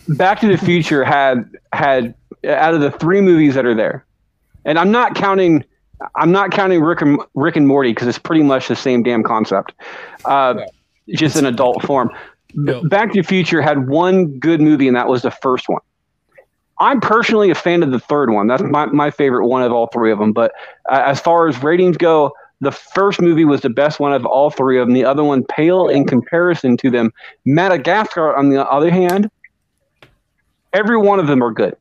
Back 0.09 0.41
to 0.41 0.49
the 0.49 0.57
Future 0.59 1.05
had 1.05 1.51
had 1.73 2.15
out 2.45 2.75
of 2.75 2.81
the 2.81 2.91
three 2.91 3.21
movies 3.21 3.55
that 3.55 3.65
are 3.67 3.75
there, 3.75 4.05
and 4.65 4.79
I'm 4.79 4.91
not 4.91 5.15
counting. 5.15 5.65
I'm 6.17 6.33
not 6.33 6.51
counting 6.51 6.81
Rick 6.83 7.03
and 7.03 7.21
Rick 7.35 7.55
and 7.55 7.69
Morty 7.69 7.93
because 7.93 8.09
it's 8.09 8.19
pretty 8.19 8.43
much 8.43 8.67
the 8.67 8.75
same 8.75 9.05
damn 9.05 9.23
concept, 9.23 9.73
uh, 10.25 10.55
just 11.09 11.37
in 11.37 11.47
adult 11.47 11.83
form. 11.83 12.11
Yep. 12.55 12.89
Back 12.89 13.13
to 13.13 13.23
the 13.23 13.27
Future 13.27 13.63
had 13.63 13.89
one 13.89 14.39
good 14.39 14.61
movie, 14.61 14.87
and 14.87 14.97
that 14.97 15.09
was 15.09 15.23
the 15.23 15.31
first 15.31 15.69
one. 15.69 15.81
I'm 16.81 17.01
personally 17.01 17.51
a 17.51 17.55
fan 17.55 17.83
of 17.83 17.91
the 17.93 18.01
third 18.01 18.31
one. 18.31 18.47
That's 18.49 18.63
my, 18.63 18.87
my 18.87 19.11
favorite 19.11 19.47
one 19.47 19.63
of 19.63 19.73
all 19.73 19.87
three 19.89 20.11
of 20.11 20.19
them. 20.19 20.33
But 20.33 20.53
uh, 20.91 21.03
as 21.07 21.21
far 21.21 21.49
as 21.49 21.63
ratings 21.63 21.97
go, 21.97 22.33
the 22.61 22.73
first 22.73 23.21
movie 23.21 23.45
was 23.45 23.61
the 23.61 23.71
best 23.71 24.01
one 24.01 24.13
of 24.13 24.27
all 24.27 24.51
three 24.51 24.79
of 24.79 24.87
them. 24.87 24.95
The 24.95 25.05
other 25.05 25.25
one 25.25 25.45
pale 25.45 25.89
in 25.89 26.07
comparison 26.07 26.77
to 26.79 26.91
them. 26.91 27.13
Madagascar, 27.45 28.35
on 28.37 28.51
the 28.51 28.69
other 28.69 28.91
hand, 28.91 29.31
every 30.73 30.97
one 30.97 31.21
of 31.21 31.27
them 31.27 31.43
are 31.43 31.53
good. 31.53 31.77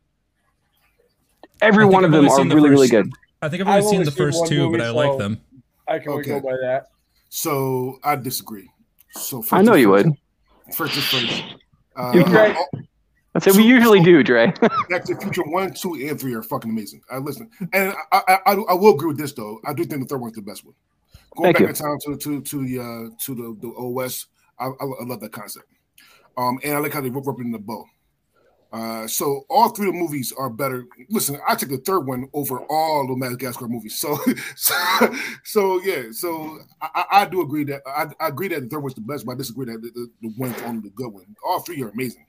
Every 1.62 1.86
one 1.86 2.04
of 2.04 2.14
I've 2.14 2.22
them 2.24 2.30
are 2.30 2.44
the 2.44 2.56
really, 2.56 2.70
really 2.70 2.88
good. 2.88 3.12
I 3.42 3.50
think 3.50 3.62
I've 3.62 3.68
I've 3.68 3.84
only 3.84 3.90
seen 3.90 4.00
only 4.00 4.06
the 4.06 4.12
first 4.12 4.48
two, 4.48 4.68
movie, 4.70 4.78
but 4.78 4.86
I 4.86 4.90
so- 4.90 4.96
like 4.96 5.18
them. 5.18 5.40
I 5.88 6.00
can 6.00 6.10
only 6.12 6.22
Okay. 6.22 6.40
go 6.40 6.40
by 6.40 6.56
that. 6.62 6.88
So 7.30 8.00
I 8.04 8.16
disagree. 8.16 8.71
So 9.12 9.44
I 9.52 9.62
know 9.62 9.76
you 9.76 9.90
would. 9.90 10.12
First 10.76 10.94
things 10.94 11.08
first. 11.08 11.56
Uh, 11.96 12.24
right. 12.32 12.58
I 13.34 13.40
said 13.40 13.56
we 13.56 13.64
usually 13.64 14.02
do, 14.02 14.24
Dre. 14.24 14.48
Back 14.90 15.06
to 15.06 15.16
the 15.16 15.22
Future 15.22 15.44
one, 15.44 15.74
two, 15.74 15.94
and 15.94 16.20
three 16.20 16.34
are 16.34 16.44
fucking 16.44 16.70
amazing. 16.70 17.02
I 17.10 17.18
listen, 17.18 17.50
and 17.74 17.94
I, 18.12 18.22
I, 18.28 18.38
I, 18.46 18.54
I 18.54 18.74
will 18.74 18.94
agree 18.94 19.08
with 19.08 19.18
this 19.18 19.32
though. 19.32 19.60
I 19.66 19.74
do 19.74 19.86
think 19.86 20.02
the 20.02 20.08
third 20.08 20.22
one's 20.22 20.36
the 20.36 20.42
best 20.42 20.66
one. 20.66 20.76
Going 21.36 21.48
Thank 21.48 21.56
back 21.56 21.62
you. 21.62 21.68
in 21.70 21.74
time 21.76 21.98
to 22.06 22.18
to 22.18 22.42
to 22.42 22.68
the 22.68 22.80
uh, 22.80 23.16
to 23.26 23.36
the 23.36 23.58
the 23.62 23.74
OS, 23.74 24.28
I, 24.60 24.66
I, 24.66 24.86
I 25.02 25.04
love 25.06 25.22
that 25.22 25.32
concept. 25.32 25.66
Um, 26.38 26.60
and 26.64 26.74
I 26.74 26.80
like 26.80 26.94
how 26.94 27.02
they 27.02 27.10
rope 27.10 27.28
up 27.28 27.40
in 27.40 27.52
the 27.52 27.60
bow. 27.60 27.86
Uh, 28.72 29.06
so 29.06 29.46
all 29.50 29.70
three 29.70 29.88
of 29.88 29.94
the 29.94 30.00
movies 30.00 30.32
are 30.38 30.50
better. 30.50 30.86
Listen, 31.10 31.38
I 31.48 31.56
took 31.56 31.70
the 31.70 31.78
third 31.78 32.02
one 32.02 32.30
over 32.34 32.62
all 32.70 33.06
the 33.06 33.16
Madagascar 33.18 33.68
movies. 33.68 34.00
So, 34.00 34.18
so, 34.56 34.76
so 35.44 35.82
yeah. 35.82 36.04
So 36.12 36.60
I, 36.82 37.06
I 37.12 37.26
do 37.26 37.42
agree 37.42 37.66
that 37.66 37.82
I, 37.86 38.08
I, 38.20 38.30
agree 38.30 38.48
that 38.50 38.62
the 38.62 38.68
third 38.68 38.80
one's 38.80 38.96
the 38.96 39.02
best, 39.02 39.26
but 39.26 39.34
I 39.34 39.36
disagree 39.36 39.66
that 39.66 39.82
the, 39.82 39.90
the, 39.90 40.12
the 40.22 40.34
one's 40.38 40.62
only 40.62 40.82
the 40.82 40.96
good 40.96 41.10
one. 41.10 41.26
All 41.46 41.60
three 41.60 41.82
are 41.84 41.90
amazing. 41.90 42.26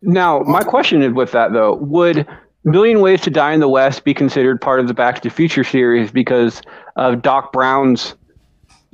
Now, 0.00 0.40
my 0.40 0.62
question 0.62 1.02
is 1.02 1.12
with 1.12 1.32
that 1.32 1.52
though, 1.52 1.74
would 1.74 2.26
Million 2.64 3.00
Ways 3.00 3.20
to 3.22 3.30
Die 3.30 3.52
in 3.52 3.60
the 3.60 3.68
West 3.68 4.04
be 4.04 4.14
considered 4.14 4.60
part 4.60 4.78
of 4.78 4.86
the 4.86 4.94
Back 4.94 5.16
to 5.16 5.22
the 5.22 5.30
Future 5.30 5.64
series 5.64 6.12
because 6.12 6.62
of 6.96 7.20
Doc 7.20 7.52
Brown's 7.52 8.14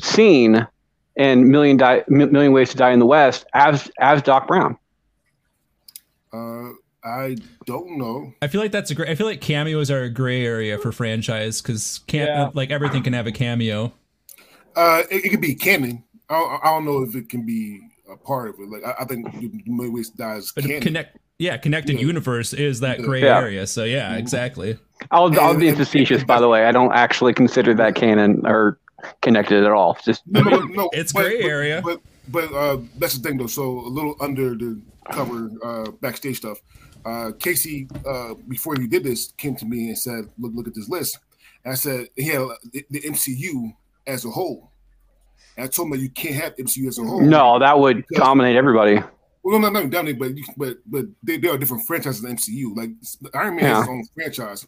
scene 0.00 0.66
in 1.16 1.50
Million 1.50 1.76
Die, 1.76 2.04
Million 2.08 2.52
Ways 2.52 2.70
to 2.70 2.76
Die 2.76 2.90
in 2.90 3.00
the 3.00 3.06
West 3.06 3.44
as 3.52 3.90
as 3.98 4.22
Doc 4.22 4.48
Brown? 4.48 4.78
Uh, 6.32 6.70
I 7.02 7.36
don't 7.64 7.98
know. 7.98 8.32
I 8.42 8.48
feel 8.48 8.60
like 8.60 8.72
that's 8.72 8.90
a 8.90 8.94
great. 8.94 9.08
I 9.08 9.14
feel 9.14 9.26
like 9.26 9.40
cameos 9.40 9.90
are 9.90 10.02
a 10.02 10.10
gray 10.10 10.44
area 10.44 10.78
for 10.78 10.92
franchise 10.92 11.62
because 11.62 12.00
cam- 12.06 12.26
yeah. 12.26 12.50
like 12.52 12.70
everything 12.70 13.02
can 13.02 13.12
have 13.14 13.26
a 13.26 13.32
cameo. 13.32 13.92
Uh, 14.76 15.02
it, 15.10 15.24
it 15.24 15.28
could 15.30 15.40
be 15.40 15.54
canon. 15.54 16.04
I 16.28 16.34
don't, 16.34 16.64
I 16.64 16.66
don't, 16.70 16.84
know 16.84 17.02
if 17.02 17.16
it 17.16 17.28
can 17.28 17.44
be 17.44 17.80
a 18.10 18.16
part 18.16 18.50
of 18.50 18.54
it. 18.60 18.68
Like 18.68 18.84
I, 18.84 19.02
I 19.02 19.04
think 19.04 19.26
Million 19.66 19.94
Ways 19.94 20.10
to 20.10 20.16
Die 20.16 20.36
is 20.36 20.52
canon. 20.52 20.80
Connect, 20.80 21.16
yeah, 21.38 21.56
connected 21.56 21.94
yeah. 21.94 22.02
universe 22.06 22.52
is 22.52 22.80
that 22.80 23.00
gray 23.00 23.22
yeah. 23.22 23.38
area. 23.38 23.66
So 23.66 23.84
yeah, 23.84 24.16
exactly. 24.16 24.78
I'll 25.10 25.38
I'll 25.40 25.56
be 25.56 25.72
facetious, 25.72 26.22
by 26.22 26.38
the 26.38 26.48
way. 26.48 26.66
I 26.66 26.72
don't 26.72 26.92
actually 26.92 27.32
consider 27.32 27.72
that 27.74 27.94
canon 27.94 28.46
or 28.46 28.78
connected 29.22 29.64
at 29.64 29.72
all. 29.72 29.96
Just 30.04 30.22
no, 30.26 30.42
no, 30.42 30.58
no 30.60 30.90
it's 30.92 31.14
but, 31.14 31.22
gray 31.22 31.40
but, 31.40 31.48
area. 31.48 31.80
But 31.82 32.00
but 32.28 32.52
uh, 32.52 32.78
that's 32.98 33.16
the 33.16 33.26
thing 33.26 33.38
though. 33.38 33.46
So 33.46 33.80
a 33.80 33.88
little 33.88 34.16
under 34.20 34.54
the 34.54 34.80
cover 35.10 35.50
uh, 35.62 35.90
backstage 36.00 36.38
stuff. 36.38 36.58
Uh, 37.04 37.32
Kasey, 37.38 37.88
uh, 38.06 38.34
before 38.48 38.74
he 38.78 38.86
did 38.86 39.04
this, 39.04 39.32
came 39.32 39.56
to 39.56 39.64
me 39.64 39.88
and 39.88 39.98
said, 39.98 40.28
"Look, 40.38 40.52
look 40.54 40.66
at 40.66 40.74
this 40.74 40.88
list." 40.88 41.18
And 41.64 41.72
I 41.72 41.76
said, 41.76 42.08
"Yeah, 42.16 42.48
the, 42.72 42.84
the 42.90 43.00
MCU 43.00 43.74
as 44.06 44.24
a 44.24 44.30
whole." 44.30 44.70
And 45.56 45.64
I 45.64 45.68
told 45.68 45.92
him 45.92 46.00
you 46.00 46.10
can't 46.10 46.34
have 46.34 46.56
MCU 46.56 46.88
as 46.88 46.98
a 46.98 47.04
whole. 47.04 47.20
No, 47.20 47.58
that 47.58 47.78
would 47.78 48.04
dominate 48.12 48.56
everybody. 48.56 49.02
Well, 49.42 49.58
no, 49.58 49.70
no, 49.70 49.86
dominate, 49.88 50.18
but 50.18 50.32
but 50.56 50.78
but 50.86 51.06
they, 51.22 51.38
they 51.38 51.48
are 51.48 51.56
different 51.56 51.86
franchises 51.86 52.22
in 52.24 52.36
MCU. 52.36 52.76
Like 52.76 52.90
Iron 53.34 53.56
Man 53.56 53.64
yeah. 53.64 53.74
has 53.76 53.84
his 53.84 53.88
own 53.88 54.04
franchise. 54.14 54.66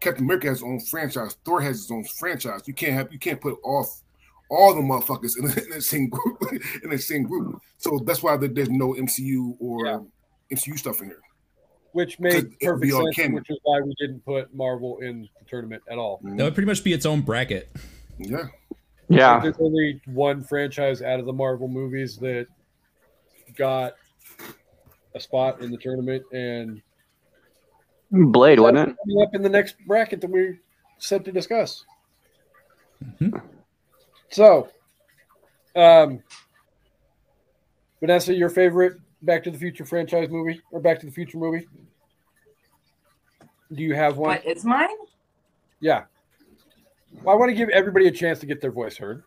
Captain 0.00 0.24
America 0.24 0.48
has 0.48 0.58
his 0.58 0.64
own 0.64 0.80
franchise. 0.80 1.36
Thor 1.44 1.60
has 1.60 1.76
his 1.76 1.90
own 1.90 2.04
franchise. 2.04 2.62
You 2.66 2.74
can't 2.74 2.92
have 2.92 3.12
you 3.12 3.18
can't 3.18 3.40
put 3.40 3.58
off 3.64 4.01
all 4.52 4.74
the 4.74 4.80
motherfuckers 4.80 5.38
in, 5.38 5.44
in 5.64 5.70
the 5.70 5.80
same 5.80 6.08
group 6.08 6.42
in 6.84 6.90
the 6.90 6.98
same 6.98 7.24
group. 7.24 7.60
So 7.78 7.98
that's 8.04 8.22
why 8.22 8.36
there's 8.36 8.70
no 8.70 8.94
MCU 8.94 9.56
or 9.58 9.86
yeah. 9.86 9.98
MCU 10.52 10.78
stuff 10.78 11.00
in 11.00 11.08
here. 11.08 11.20
Which 11.92 12.18
made 12.20 12.58
perfect 12.60 12.92
sense, 12.92 13.16
canon. 13.16 13.34
which 13.34 13.50
is 13.50 13.58
why 13.64 13.80
we 13.80 13.94
didn't 13.98 14.24
put 14.24 14.54
Marvel 14.54 14.98
in 15.00 15.28
the 15.38 15.44
tournament 15.46 15.82
at 15.90 15.98
all. 15.98 16.20
That 16.22 16.44
would 16.44 16.54
pretty 16.54 16.66
much 16.66 16.82
be 16.82 16.92
its 16.92 17.04
own 17.04 17.20
bracket. 17.20 17.70
Yeah. 18.18 18.46
Yeah. 19.08 19.40
There's 19.40 19.58
only 19.58 20.00
one 20.06 20.42
franchise 20.42 21.02
out 21.02 21.20
of 21.20 21.26
the 21.26 21.34
Marvel 21.34 21.68
movies 21.68 22.16
that 22.18 22.46
got 23.56 23.94
a 25.14 25.20
spot 25.20 25.60
in 25.60 25.70
the 25.70 25.76
tournament, 25.76 26.22
and 26.32 26.80
Blade, 28.10 28.58
wasn't 28.58 28.96
it? 29.06 29.22
Up 29.22 29.34
in 29.34 29.42
the 29.42 29.50
next 29.50 29.76
bracket 29.86 30.22
that 30.22 30.30
we 30.30 30.58
set 30.98 31.26
to 31.26 31.32
discuss. 31.32 31.84
Mm-hmm. 33.04 33.36
So, 34.32 34.70
um, 35.76 36.22
Vanessa, 38.00 38.34
your 38.34 38.48
favorite 38.48 38.98
Back 39.20 39.44
to 39.44 39.50
the 39.50 39.58
Future 39.58 39.84
franchise 39.84 40.30
movie 40.30 40.60
or 40.72 40.80
Back 40.80 40.98
to 41.00 41.06
the 41.06 41.12
Future 41.12 41.36
movie? 41.36 41.68
Do 43.72 43.82
you 43.82 43.94
have 43.94 44.16
one? 44.16 44.30
What 44.30 44.46
is 44.46 44.64
mine? 44.64 44.88
Yeah. 45.80 46.04
Well, 47.22 47.36
I 47.36 47.38
want 47.38 47.50
to 47.50 47.54
give 47.54 47.68
everybody 47.68 48.08
a 48.08 48.10
chance 48.10 48.38
to 48.40 48.46
get 48.46 48.60
their 48.60 48.72
voice 48.72 48.96
heard. 48.96 49.22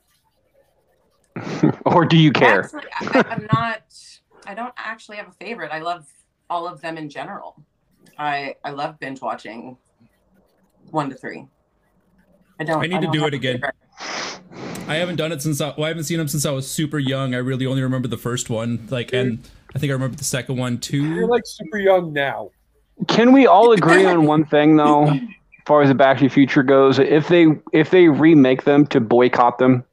or 1.86 2.04
do 2.04 2.18
you 2.18 2.32
care? 2.32 2.64
Actually, 2.64 2.90
I, 3.00 3.26
I'm 3.30 3.48
not. 3.54 3.84
I 4.48 4.56
don't 4.56 4.74
actually 4.76 5.18
have 5.18 5.28
a 5.28 5.34
favorite. 5.34 5.72
I 5.72 5.80
love 5.80 6.08
all 6.50 6.68
of 6.68 6.82
them 6.82 6.98
in 6.98 7.10
general. 7.10 7.64
I 8.18 8.56
I 8.64 8.72
love 8.72 9.00
binge 9.00 9.22
watching 9.22 9.78
one 10.92 11.10
to 11.10 11.16
three. 11.16 11.46
I 12.60 12.64
don't. 12.64 12.84
I 12.84 12.88
need 12.88 12.98
I 12.98 13.02
to 13.02 13.12
do 13.12 13.26
it 13.26 13.34
again. 13.34 13.62
I 14.88 14.96
haven't 14.96 15.16
done 15.16 15.32
it 15.32 15.42
since 15.42 15.62
I, 15.62 15.74
well, 15.78 15.86
I 15.86 15.88
haven't 15.88 16.04
seen 16.04 16.18
them 16.18 16.28
since 16.28 16.46
I 16.46 16.52
was 16.52 16.70
super 16.70 17.00
young. 17.00 17.34
I 17.34 17.40
really 17.40 17.66
only 17.66 17.82
remember 17.82 18.08
the 18.08 18.18
first 18.18 18.50
one, 18.50 18.88
like, 18.90 19.14
and 19.14 19.40
I 19.76 19.80
think 19.80 19.90
I 19.90 19.94
remember 19.94 20.16
the 20.16 20.24
second 20.24 20.58
one 20.58 20.78
too. 20.78 21.04
You're 21.04 21.28
like 21.28 21.44
super 21.46 21.80
young 21.80 22.14
now. 22.14 22.52
Can 23.08 23.34
we 23.34 23.48
all 23.48 23.72
agree 23.72 24.06
on 24.06 24.26
one 24.26 24.46
thing 24.46 24.78
though, 24.78 25.08
as 25.08 25.20
far 25.66 25.82
as 25.82 25.90
the 25.90 25.96
Back 25.96 26.20
to 26.20 26.26
the 26.26 26.30
Future 26.30 26.64
goes? 26.64 27.00
If 27.00 27.28
they 27.28 27.48
if 27.74 27.90
they 27.90 28.08
remake 28.08 28.64
them, 28.64 28.86
to 28.88 29.00
boycott 29.02 29.58
them. 29.58 29.84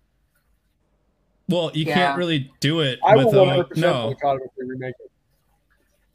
Well, 1.49 1.73
you 1.75 1.87
yeah. 1.87 1.95
can't 1.95 2.19
really 2.19 2.53
do 2.61 2.81
it. 2.81 3.01
I 3.05 3.17
with, 3.17 3.27
will 3.27 3.47
100% 3.47 3.77
no. 3.77 4.09
boycott 4.09 4.41
if 4.45 4.51
they 4.57 4.65
remake 4.65 4.95
it. 5.01 5.11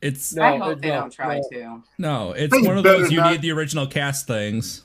It's. 0.02 0.34
No, 0.34 0.44
I 0.44 0.58
hope 0.58 0.82
they 0.82 0.90
don't 0.90 1.12
try 1.12 1.38
no. 1.38 1.50
to. 1.52 1.84
No, 1.98 2.32
it's 2.32 2.54
one 2.54 2.78
of 2.78 2.84
those 2.84 3.12
you 3.12 3.18
not. 3.18 3.32
need 3.32 3.42
the 3.42 3.52
original 3.52 3.88
cast 3.88 4.28
things. 4.28 4.84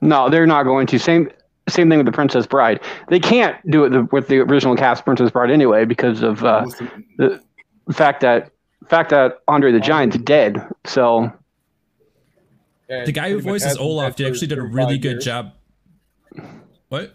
No, 0.00 0.30
they're 0.30 0.46
not 0.46 0.62
going 0.62 0.86
to. 0.86 0.98
Same 0.98 1.28
same 1.68 1.88
thing 1.88 1.98
with 1.98 2.06
the 2.06 2.12
Princess 2.12 2.46
Bride. 2.46 2.80
They 3.08 3.20
can't 3.20 3.56
do 3.70 3.84
it 3.84 4.12
with 4.12 4.28
the 4.28 4.38
original 4.38 4.76
cast 4.76 5.04
Princess 5.04 5.30
Bride 5.30 5.50
anyway 5.50 5.84
because 5.84 6.22
of 6.22 6.44
uh, 6.44 6.66
the 7.18 7.40
fact 7.92 8.20
that 8.22 8.50
fact 8.88 9.10
that 9.10 9.38
Andre 9.48 9.72
the 9.72 9.80
Giant's 9.80 10.18
dead. 10.18 10.66
So 10.84 11.32
the 12.88 13.12
guy 13.12 13.30
who 13.30 13.40
voices 13.40 13.76
Olaf 13.76 14.20
actually 14.20 14.48
did 14.48 14.58
a 14.58 14.62
really 14.62 14.98
good 14.98 15.12
years. 15.12 15.24
job. 15.24 15.52
What? 16.88 17.14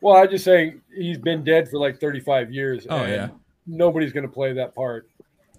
Well, 0.00 0.16
I'm 0.16 0.28
just 0.28 0.44
saying 0.44 0.80
he's 0.94 1.18
been 1.18 1.44
dead 1.44 1.68
for 1.68 1.78
like 1.78 2.00
35 2.00 2.52
years. 2.52 2.86
Oh 2.90 3.04
yeah. 3.04 3.28
Nobody's 3.66 4.12
going 4.12 4.26
to 4.26 4.32
play 4.32 4.52
that 4.54 4.74
part. 4.74 5.08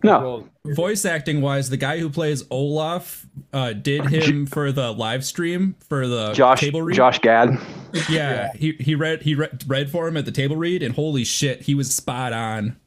No. 0.04 0.48
Voice 0.66 1.06
acting 1.06 1.42
wise, 1.42 1.70
the 1.70 1.78
guy 1.78 1.98
who 1.98 2.10
plays 2.10 2.44
Olaf 2.52 3.26
uh, 3.54 3.74
did 3.74 4.06
him 4.06 4.46
for 4.46 4.72
the 4.72 4.92
live 4.92 5.24
stream 5.26 5.76
for 5.88 6.08
the 6.08 6.34
Josh, 6.34 6.60
table 6.60 6.82
read. 6.82 6.96
Josh 6.96 7.20
Gad. 7.20 7.58
Yeah, 7.94 8.02
yeah, 8.10 8.54
he 8.54 8.72
he 8.80 8.96
read 8.96 9.22
he 9.22 9.36
read, 9.36 9.64
read 9.68 9.90
for 9.90 10.08
him 10.08 10.18
at 10.18 10.26
the 10.26 10.32
table 10.32 10.56
read, 10.56 10.84
and 10.84 10.96
holy 10.96 11.24
shit, 11.24 11.62
he 11.62 11.76
was 11.76 11.94
spot 11.94 12.34
on. 12.34 12.78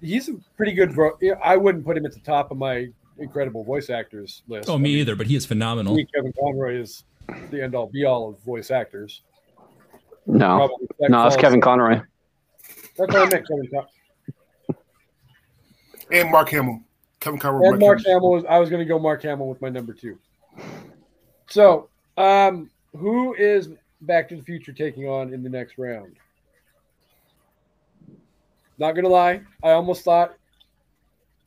He's 0.00 0.28
a 0.28 0.34
pretty 0.56 0.72
good. 0.72 0.94
Bro- 0.94 1.18
I 1.42 1.56
wouldn't 1.56 1.84
put 1.84 1.96
him 1.96 2.04
at 2.04 2.12
the 2.12 2.20
top 2.20 2.50
of 2.50 2.58
my 2.58 2.88
incredible 3.18 3.64
voice 3.64 3.88
actors 3.88 4.42
list. 4.48 4.68
Oh, 4.68 4.78
me 4.78 4.90
I 4.90 4.92
mean, 4.92 4.98
either. 4.98 5.16
But 5.16 5.26
he 5.26 5.36
is 5.36 5.46
phenomenal. 5.46 5.96
Kevin 6.14 6.32
Conroy 6.38 6.80
is 6.80 7.04
the 7.50 7.62
end 7.62 7.74
all 7.74 7.86
be 7.86 8.04
all 8.04 8.28
of 8.28 8.38
voice 8.40 8.70
actors. 8.70 9.22
No, 10.26 10.76
no, 11.00 11.22
that's 11.22 11.36
Kevin 11.36 11.60
Conroy. 11.60 12.00
That's 12.96 13.12
what 13.12 13.16
I 13.16 13.28
meant, 13.28 13.48
Kevin. 13.48 13.68
Con- 13.72 13.86
and 16.10 16.30
Mark 16.30 16.48
Hamill. 16.50 16.80
Kevin 17.20 17.40
Conroy. 17.40 17.70
And 17.70 17.78
Mark, 17.80 17.98
Hamill. 17.98 18.14
Hamill 18.14 18.30
was, 18.30 18.44
I 18.48 18.58
was 18.58 18.70
going 18.70 18.80
to 18.80 18.88
go 18.88 18.98
Mark 18.98 19.22
Hamill 19.22 19.48
with 19.48 19.60
my 19.60 19.68
number 19.68 19.92
two. 19.92 20.18
So, 21.48 21.88
um, 22.16 22.70
who 22.96 23.34
is 23.34 23.70
Back 24.02 24.28
to 24.28 24.36
the 24.36 24.42
Future 24.42 24.72
taking 24.72 25.08
on 25.08 25.32
in 25.32 25.42
the 25.42 25.48
next 25.48 25.78
round? 25.78 26.16
Not 28.78 28.92
going 28.92 29.04
to 29.04 29.10
lie, 29.10 29.40
I 29.62 29.70
almost 29.70 30.04
thought 30.04 30.36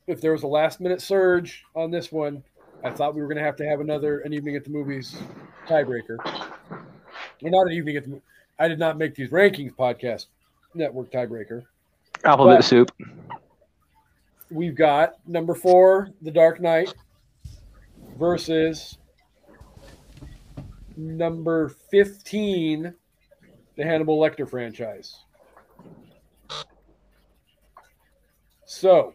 if 0.08 0.20
there 0.20 0.32
was 0.32 0.42
a 0.42 0.48
last 0.48 0.82
minute 0.82 1.02
surge 1.02 1.64
on 1.76 1.92
this 1.92 2.12
one, 2.12 2.44
I 2.84 2.90
thought 2.90 3.14
we 3.14 3.22
were 3.22 3.28
going 3.28 3.38
to 3.38 3.44
have 3.44 3.56
to 3.58 3.66
have 3.68 3.82
another 3.82 4.22
an 4.22 4.34
evening 4.34 4.56
at 4.56 4.64
the 4.64 4.72
movies 4.72 5.16
tiebreaker. 5.68 6.18
Well, 7.42 7.52
not 7.52 7.68
an 7.68 7.74
evening 7.74 7.98
at 7.98 8.06
the. 8.06 8.22
I 8.58 8.68
did 8.68 8.80
not 8.80 8.98
make 8.98 9.14
these 9.14 9.30
rankings 9.30 9.76
podcast 9.76 10.26
network 10.74 11.12
tiebreaker. 11.12 11.64
Alphabet 12.24 12.64
soup 12.64 12.92
we've 14.52 14.76
got 14.76 15.16
number 15.28 15.54
four, 15.54 16.10
The 16.22 16.32
Dark 16.32 16.60
Knight, 16.60 16.94
versus 18.18 18.98
number 20.98 21.70
15, 21.92 22.94
the 23.78 23.84
Hannibal 23.84 24.20
Lecter 24.20 24.50
franchise. 24.50 25.20
So, 28.66 29.14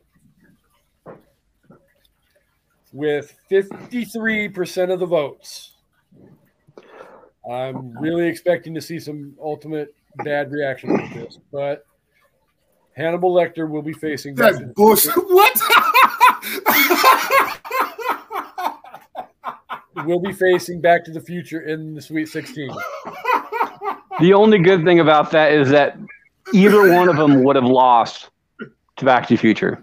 with 2.92 3.36
53% 3.50 4.92
of 4.92 5.00
the 5.00 5.06
votes, 5.06 5.74
I'm 7.50 7.96
really 7.98 8.26
expecting 8.26 8.74
to 8.74 8.80
see 8.80 8.98
some 8.98 9.34
ultimate 9.40 9.94
bad 10.24 10.50
reactions 10.50 10.98
to 11.12 11.18
this, 11.18 11.38
but 11.52 11.84
Hannibal 12.96 13.34
Lecter 13.34 13.68
will 13.68 13.82
be 13.82 13.92
facing. 13.92 14.34
That 14.36 14.74
bullshit. 14.74 15.14
What? 15.26 15.60
will 20.06 20.20
be 20.20 20.32
facing 20.32 20.80
Back 20.80 21.04
to 21.04 21.10
the 21.12 21.20
Future 21.20 21.60
in 21.62 21.94
the 21.94 22.02
Sweet 22.02 22.26
16. 22.26 22.70
The 24.20 24.34
only 24.34 24.58
good 24.58 24.84
thing 24.84 25.00
about 25.00 25.30
that 25.30 25.52
is 25.52 25.70
that 25.70 25.98
either 26.52 26.92
one 26.92 27.08
of 27.08 27.16
them 27.16 27.42
would 27.42 27.56
have 27.56 27.64
lost 27.64 28.30
to 28.96 29.04
Back 29.04 29.28
to 29.28 29.34
the 29.34 29.40
Future. 29.40 29.82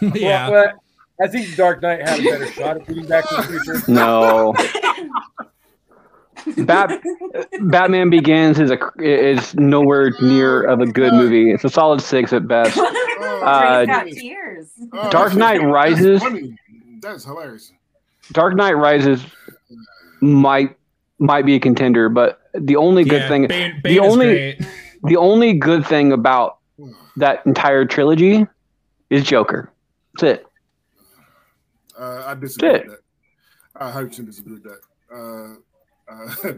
yeah. 0.00 0.48
Well, 0.50 0.72
but 1.18 1.24
I 1.24 1.28
think 1.28 1.54
Dark 1.56 1.82
Knight 1.82 2.06
had 2.06 2.20
a 2.20 2.22
better 2.24 2.46
shot 2.48 2.76
at 2.78 2.86
getting 2.86 3.06
Back 3.06 3.28
to 3.28 3.36
the 3.36 3.42
Future. 3.42 3.82
No. 3.90 4.54
Bat- 6.56 7.00
Batman 7.62 8.10
Begins 8.10 8.58
is 8.58 8.70
a 8.70 8.78
is 9.00 9.54
nowhere 9.54 10.12
near 10.20 10.62
of 10.64 10.80
a 10.80 10.86
good 10.86 11.12
movie. 11.12 11.50
It's 11.50 11.64
a 11.64 11.68
solid 11.70 12.00
six 12.00 12.32
at 12.32 12.46
best. 12.48 12.78
Uh, 13.42 13.84
Dre's 13.84 13.86
got 13.88 14.06
tears. 14.06 14.68
Oh, 14.92 15.10
Dark 15.10 15.34
Knight. 15.34 15.62
Rises. 15.64 16.22
That's 17.00 17.24
hilarious. 17.24 17.72
Dark 18.30 18.54
Knight 18.54 18.74
Rises 18.74 19.24
might 20.20 20.76
might 21.18 21.44
be 21.44 21.56
a 21.56 21.60
contender, 21.60 22.08
but 22.08 22.40
the 22.54 22.76
only 22.76 23.02
good 23.02 23.22
yeah, 23.22 23.28
thing 23.28 23.46
Bane, 23.48 23.74
the 23.82 23.98
Bane 23.98 24.04
is 24.04 24.12
only- 24.12 24.58
the 25.04 25.16
only 25.16 25.54
good 25.54 25.84
thing 25.84 26.12
about 26.12 26.58
that 27.16 27.44
entire 27.46 27.84
trilogy 27.84 28.46
is 29.10 29.24
Joker. 29.24 29.72
That's 30.14 30.38
it. 30.40 30.46
Uh, 31.98 32.22
I 32.26 32.34
disagree 32.34 32.68
Shit. 32.70 32.86
with 32.86 32.96
that. 32.96 33.82
I 33.82 33.90
100% 33.90 34.26
disagree 34.26 34.54
with 34.54 34.62
that. 34.64 34.80
Uh, 35.12 35.54
uh, 36.12 36.52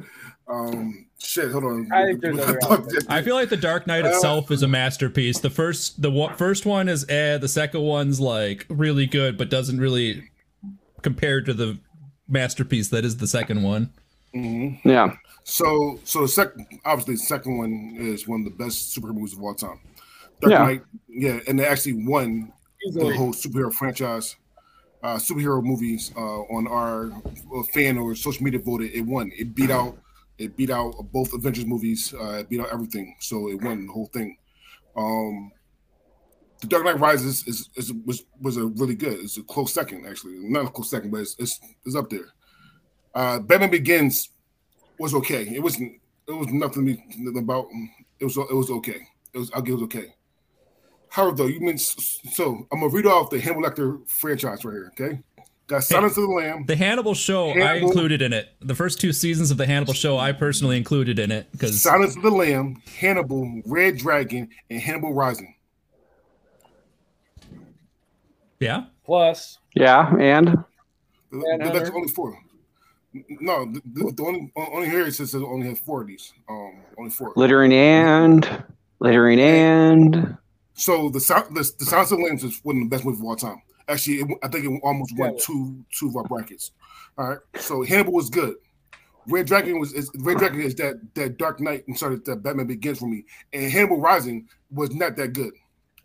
um, 0.52 1.06
shit, 1.18 1.50
hold 1.52 1.64
on. 1.64 1.92
I 1.92 2.04
think 2.06 2.20
there's 2.20 2.38
other 2.40 2.58
aspects. 2.62 3.06
I 3.08 3.22
feel 3.22 3.34
like 3.34 3.48
the 3.48 3.56
Dark 3.56 3.86
Knight 3.86 4.04
Uh, 4.04 4.08
itself 4.10 4.50
is 4.50 4.62
a 4.62 4.68
masterpiece. 4.68 5.38
The 5.40 5.50
first 5.50 6.00
the 6.02 6.10
one, 6.10 6.34
first 6.36 6.66
one 6.66 6.88
is 6.88 7.04
eh, 7.08 7.38
the 7.38 7.48
second 7.48 7.82
one's 7.82 8.20
like 8.20 8.66
really 8.68 9.06
good, 9.06 9.36
but 9.38 9.50
doesn't 9.50 9.78
really 9.78 10.24
compare 11.02 11.40
to 11.42 11.52
the 11.54 11.78
masterpiece 12.28 12.88
that 12.88 13.04
is 13.04 13.18
the 13.18 13.26
second 13.26 13.62
one. 13.62 13.90
Mhm. 14.34 14.80
Yeah. 14.84 15.14
So, 15.44 16.00
so 16.04 16.22
the 16.22 16.28
second, 16.28 16.66
obviously, 16.86 17.14
the 17.14 17.20
second 17.20 17.58
one 17.58 17.96
is 17.98 18.26
one 18.26 18.40
of 18.40 18.44
the 18.46 18.64
best 18.64 18.96
superhero 18.96 19.14
movies 19.14 19.34
of 19.34 19.42
all 19.42 19.54
time. 19.54 19.78
Dark 20.40 20.50
Yeah. 20.52 20.64
Knight, 20.64 20.82
yeah, 21.08 21.40
and 21.46 21.58
they 21.58 21.66
actually 21.66 22.06
won 22.06 22.50
the 22.92 23.14
whole 23.14 23.32
superhero 23.32 23.72
franchise, 23.72 24.36
uh, 25.04 25.16
superhero 25.16 25.62
movies 25.62 26.12
uh, 26.16 26.40
on 26.56 26.66
our 26.66 27.12
uh, 27.54 27.62
fan 27.74 27.98
or 27.98 28.14
social 28.14 28.42
media 28.42 28.58
voted. 28.58 28.90
It 28.94 29.02
won. 29.02 29.30
It 29.36 29.54
beat 29.54 29.70
out. 29.70 29.98
It 30.38 30.56
beat 30.56 30.70
out 30.70 30.94
both 31.12 31.34
Avengers 31.34 31.66
movies. 31.66 32.14
Uh, 32.14 32.38
it 32.40 32.48
beat 32.48 32.60
out 32.60 32.72
everything. 32.72 33.14
So 33.20 33.50
it 33.50 33.62
won 33.62 33.86
the 33.86 33.92
whole 33.92 34.06
thing. 34.06 34.38
Um, 34.96 35.52
the 36.60 36.68
Dark 36.68 36.84
Knight 36.84 36.98
Rises 36.98 37.46
is, 37.46 37.68
is 37.76 37.92
was 38.06 38.24
was 38.40 38.56
a 38.56 38.64
really 38.64 38.94
good. 38.94 39.20
It's 39.20 39.36
a 39.36 39.42
close 39.42 39.74
second, 39.74 40.06
actually. 40.06 40.38
Not 40.38 40.64
a 40.64 40.70
close 40.70 40.90
second, 40.90 41.10
but 41.10 41.20
it's 41.20 41.36
it's, 41.38 41.60
it's 41.84 41.94
up 41.94 42.08
there. 42.08 42.32
Uh, 43.14 43.40
Batman 43.40 43.70
Begins 43.70 44.30
was 44.98 45.14
okay. 45.14 45.42
It 45.54 45.62
wasn't. 45.62 46.00
It 46.26 46.32
was 46.32 46.48
nothing 46.48 47.36
about. 47.36 47.66
It 48.18 48.24
was. 48.24 48.38
It 48.38 48.54
was 48.54 48.70
okay. 48.70 49.06
It 49.34 49.38
was. 49.38 49.50
I'll 49.52 49.60
give 49.60 49.74
it 49.74 49.76
was 49.76 49.84
okay. 49.84 50.14
However, 51.14 51.36
though, 51.36 51.46
you 51.46 51.60
mean 51.60 51.78
so? 51.78 52.66
I'm 52.72 52.80
gonna 52.80 52.88
read 52.92 53.06
off 53.06 53.30
the 53.30 53.38
Hannibal 53.38 53.62
Lecter 53.62 54.08
franchise 54.08 54.64
right 54.64 54.72
here. 54.72 54.92
Okay, 54.98 55.20
got 55.68 55.84
Silence 55.84 56.16
of 56.16 56.24
the 56.24 56.28
Lamb. 56.28 56.64
The 56.66 56.74
Hannibal 56.74 57.14
show 57.14 57.50
I 57.50 57.74
included 57.74 58.20
in 58.20 58.32
it. 58.32 58.48
The 58.60 58.74
first 58.74 59.00
two 59.00 59.12
seasons 59.12 59.52
of 59.52 59.56
the 59.56 59.64
Hannibal 59.64 59.94
show 59.94 60.18
I 60.18 60.32
personally 60.32 60.76
included 60.76 61.20
in 61.20 61.30
it 61.30 61.46
because 61.52 61.80
Silence 61.80 62.16
of 62.16 62.22
the 62.22 62.32
Lamb, 62.32 62.82
Hannibal, 62.98 63.62
Red 63.64 63.98
Dragon, 63.98 64.48
and 64.68 64.80
Hannibal 64.80 65.14
Rising. 65.14 65.54
yeah, 68.58 68.86
Plus, 69.06 69.58
Yeah, 69.76 70.12
and 70.16 70.64
Th- 71.30 71.44
That's 71.60 71.90
only 71.90 72.08
four. 72.08 72.36
No, 73.40 73.66
the, 73.66 73.80
the, 73.92 74.12
the 74.16 74.22
only 74.24 74.52
only 74.56 74.88
here 74.90 75.06
it 75.06 75.14
says 75.14 75.32
it 75.32 75.42
only 75.44 75.68
has 75.68 75.78
four 75.78 76.00
of 76.02 76.08
these. 76.08 76.32
Um, 76.48 76.80
only 76.98 77.10
four. 77.10 77.32
littering 77.36 77.72
and 77.72 78.64
littering 78.98 79.38
and 79.38 80.36
So 80.74 81.08
the 81.08 81.20
sound, 81.20 81.54
the, 81.56 81.70
the 81.78 81.84
Silence 81.84 82.10
of 82.12 82.18
the 82.18 82.24
Lambs 82.24 82.44
is 82.44 82.60
one 82.62 82.76
of 82.76 82.82
the 82.82 82.88
best 82.88 83.04
movies 83.04 83.20
of 83.20 83.26
all 83.26 83.36
time. 83.36 83.62
Actually, 83.88 84.16
it, 84.20 84.38
I 84.42 84.48
think 84.48 84.64
it 84.64 84.80
almost 84.82 85.16
won 85.16 85.32
Yeah. 85.34 85.38
two 85.40 85.84
two 85.96 86.08
of 86.08 86.16
our 86.16 86.24
brackets. 86.24 86.72
All 87.16 87.28
right, 87.28 87.38
so 87.56 87.82
Hannibal 87.84 88.12
was 88.12 88.28
good. 88.30 88.56
Red 89.26 89.46
Dragon 89.46 89.78
was 89.78 89.92
is, 89.92 90.10
Red 90.18 90.38
Dragon 90.38 90.60
is 90.60 90.74
that 90.76 90.96
that 91.14 91.38
Dark 91.38 91.60
Knight. 91.60 91.84
I'm 91.88 91.96
sorry, 91.96 92.16
that 92.24 92.42
Batman 92.42 92.66
Begins 92.66 92.98
for 92.98 93.06
me. 93.06 93.24
And 93.52 93.70
Hannibal 93.70 94.00
Rising 94.00 94.48
was 94.70 94.92
not 94.94 95.16
that 95.16 95.32
good. 95.32 95.52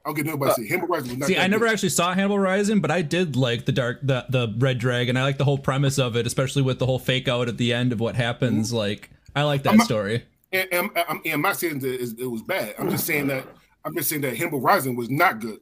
I'll 0.05 0.13
get 0.13 0.25
nobody 0.25 0.53
to 0.53 0.61
say 0.61 0.67
Hannibal 0.67 0.87
Rising 0.87 1.09
was 1.09 1.17
not. 1.19 1.27
See, 1.27 1.33
that 1.33 1.43
I 1.43 1.47
never 1.47 1.65
good. 1.65 1.73
actually 1.73 1.89
saw 1.89 2.13
Hannibal 2.13 2.39
Rising, 2.39 2.79
but 2.79 2.91
I 2.91 3.01
did 3.01 3.35
like 3.35 3.65
the 3.65 3.71
dark, 3.71 3.99
the 4.03 4.25
the 4.29 4.53
Red 4.57 4.77
Dragon. 4.77 5.17
I 5.17 5.23
like 5.23 5.37
the 5.37 5.45
whole 5.45 5.57
premise 5.57 5.97
of 5.99 6.15
it, 6.15 6.27
especially 6.27 6.61
with 6.61 6.79
the 6.79 6.85
whole 6.85 6.99
fake 6.99 7.27
out 7.27 7.47
at 7.49 7.57
the 7.57 7.73
end 7.73 7.91
of 7.91 7.99
what 7.99 8.15
happens. 8.15 8.67
Mm-hmm. 8.67 8.77
Like, 8.77 9.09
I 9.35 9.43
like 9.43 9.63
that 9.63 9.71
I'm 9.71 9.77
not- 9.77 9.85
story. 9.85 10.25
And, 10.51 10.67
and, 10.71 10.89
and, 10.95 11.19
and 11.25 11.33
I'm 11.33 11.41
not 11.41 11.57
saying 11.57 11.79
that 11.79 12.01
it, 12.01 12.19
it 12.19 12.25
was 12.25 12.41
bad. 12.41 12.73
I'm 12.79 12.89
just 12.89 13.05
saying 13.05 13.27
that 13.27 13.45
I'm 13.85 13.95
just 13.95 14.09
saying 14.09 14.21
that 14.21 14.35
Hannibal 14.37 14.61
Rising 14.61 14.95
was 14.95 15.09
not 15.09 15.39
good 15.39 15.59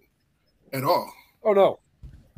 at 0.73 0.83
all. 0.83 1.11
oh 1.43 1.53
no, 1.53 1.79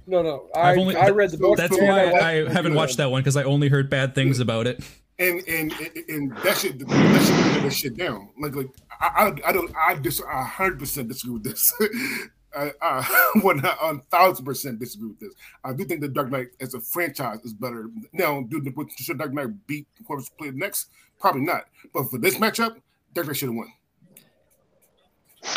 no, 0.08 0.22
no. 0.22 0.50
I, 0.56 0.72
I've 0.72 0.78
only- 0.78 0.96
I 0.96 1.10
read 1.10 1.32
the 1.32 1.38
book. 1.38 1.58
That's 1.58 1.76
and 1.78 1.88
why 1.88 2.06
like- 2.12 2.22
I 2.22 2.34
haven't 2.52 2.74
watched 2.76 2.98
that 2.98 3.12
one 3.12 3.22
because 3.22 3.38
I 3.38 3.44
only 3.44 3.70
heard 3.70 3.90
bad 3.90 4.16
things 4.16 4.40
about 4.40 4.68
it. 4.68 4.84
and 5.20 5.42
and 5.48 5.74
and 6.08 6.36
that 6.38 6.58
shit 6.58 6.80
that 6.80 6.88
shit 6.88 6.88
bring 6.88 7.64
that 7.64 7.74
shit 7.74 7.98
down. 7.98 8.30
Like 8.40 8.56
like 8.56 8.70
I 9.02 9.08
I, 9.46 9.50
I 9.50 9.52
don't 9.52 9.72
I 9.76 9.96
dis 9.96 10.22
I 10.22 10.44
hundred 10.44 10.80
percent 10.80 11.08
disagree 11.10 11.34
with 11.34 11.44
this. 11.44 11.74
I, 12.56 12.72
I 12.82 13.30
one 13.42 13.60
one 13.60 14.02
thousand 14.12 14.46
percent 14.46 14.80
disagree 14.80 15.10
with 15.10 15.20
this. 15.20 15.34
I 15.64 15.74
do 15.74 15.86
think 15.86 16.02
the 16.02 16.08
Dark 16.08 16.32
Knight 16.32 16.48
as 16.60 16.74
a 16.74 16.80
franchise 16.82 17.40
is 17.44 17.54
better. 17.54 17.90
Now, 18.14 18.42
do 18.42 18.62
the 18.62 18.74
should 18.98 19.18
Dark 19.20 19.34
Knight 19.34 19.68
beat 19.68 19.88
whoever's 20.08 20.30
played 20.30 20.56
next? 20.56 20.90
Probably 21.20 21.42
not. 21.42 21.66
But 21.94 22.10
for 22.10 22.18
this 22.18 22.36
matchup, 22.38 22.78
Dark 23.14 23.28
Knight 23.28 23.36
should 23.38 23.50
have 23.50 23.56
won. 23.56 23.72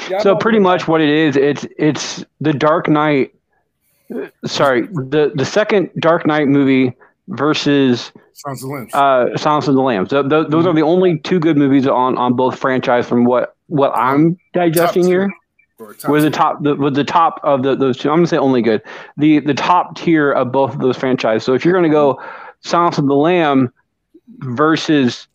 Yeah, 0.09 0.21
so 0.21 0.37
pretty 0.37 0.59
much 0.59 0.87
what 0.87 1.01
it 1.01 1.09
is. 1.09 1.37
It's 1.37 1.67
it's 1.79 2.25
the 2.41 2.53
Dark 2.53 2.89
Knight. 2.89 3.35
Sorry, 4.45 4.83
the 4.83 5.33
the 5.35 5.45
second 5.45 5.91
Dark 5.99 6.27
Knight 6.27 6.49
movie 6.49 6.95
versus 7.29 8.13
Sounds 8.35 8.63
of 8.63 8.69
the 8.69 8.75
Lambs. 8.75 8.95
uh, 8.95 9.37
Silence 9.37 9.69
of 9.69 9.75
the 9.75 9.83
Lambs. 9.83 10.11
Th- 10.11 10.29
th- 10.29 10.49
those 10.49 10.67
are 10.67 10.73
the 10.75 10.83
only 10.83 11.19
two 11.19 11.39
good 11.39 11.57
movies 11.57 11.87
on 11.87 12.17
on 12.19 12.35
both 12.35 12.59
franchise 12.59 13.07
from 13.09 13.25
what 13.25 13.57
what 13.67 13.93
I'm 13.97 14.39
digesting 14.53 15.05
here. 15.05 15.29
tier. 15.29 15.37
Was 16.09 16.23
the 16.23 16.31
top 16.31 16.63
the, 16.63 16.77
was 16.77 16.95
the 16.95 17.03
top 17.03 17.41
of 17.43 17.65
the, 17.65 17.75
those 17.75 17.99
two. 17.99 18.09
I'm 18.09 18.19
gonna 18.19 18.29
say 18.29 18.37
only 18.37 18.63
good. 18.63 18.83
The 19.17 19.41
the 19.41 19.55
top 19.55 19.97
tier 19.97 20.31
of 20.31 20.53
both 20.53 20.75
of 20.75 20.81
those 20.81 20.97
franchises. 20.97 21.45
So 21.45 21.55
if 21.55 21.65
you're 21.65 21.75
gonna 21.75 21.89
go 21.89 22.23
Silence 22.61 22.99
of 22.99 23.07
the 23.07 23.17
Lamb 23.17 23.73
versus 24.39 25.27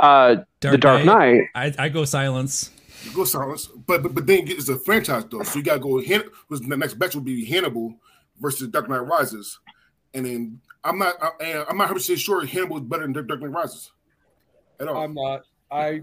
uh, 0.00 0.36
the 0.60 0.76
Dark 0.76 1.04
Knight, 1.04 1.42
I, 1.54 1.72
I 1.78 1.88
go 1.88 2.04
silence. 2.04 2.71
Go 3.14 3.24
silence, 3.24 3.66
but 3.66 4.02
but 4.02 4.14
but 4.14 4.26
then 4.26 4.44
it's 4.46 4.68
a 4.68 4.78
franchise 4.78 5.24
though, 5.30 5.42
so 5.42 5.58
you 5.58 5.64
gotta 5.64 5.80
go. 5.80 6.00
Han- 6.02 6.30
was 6.48 6.60
the 6.60 6.76
next 6.76 6.98
match 6.98 7.14
will 7.14 7.22
be 7.22 7.44
Hannibal 7.44 7.94
versus 8.40 8.68
Dark 8.68 8.88
Knight 8.88 8.98
Rises, 9.06 9.58
and 10.14 10.24
then 10.26 10.60
I'm 10.84 10.98
not 10.98 11.14
I, 11.20 11.64
I'm 11.68 11.76
not 11.76 11.90
100 11.90 11.94
percent 11.94 12.18
sure 12.20 12.46
Hannibal 12.46 12.78
is 12.78 12.82
better 12.84 13.02
than 13.02 13.12
Dark 13.12 13.40
Knight 13.40 13.50
Rises 13.50 13.92
at 14.80 14.88
all. 14.88 15.02
I'm 15.02 15.14
not. 15.14 15.42
I 15.70 16.02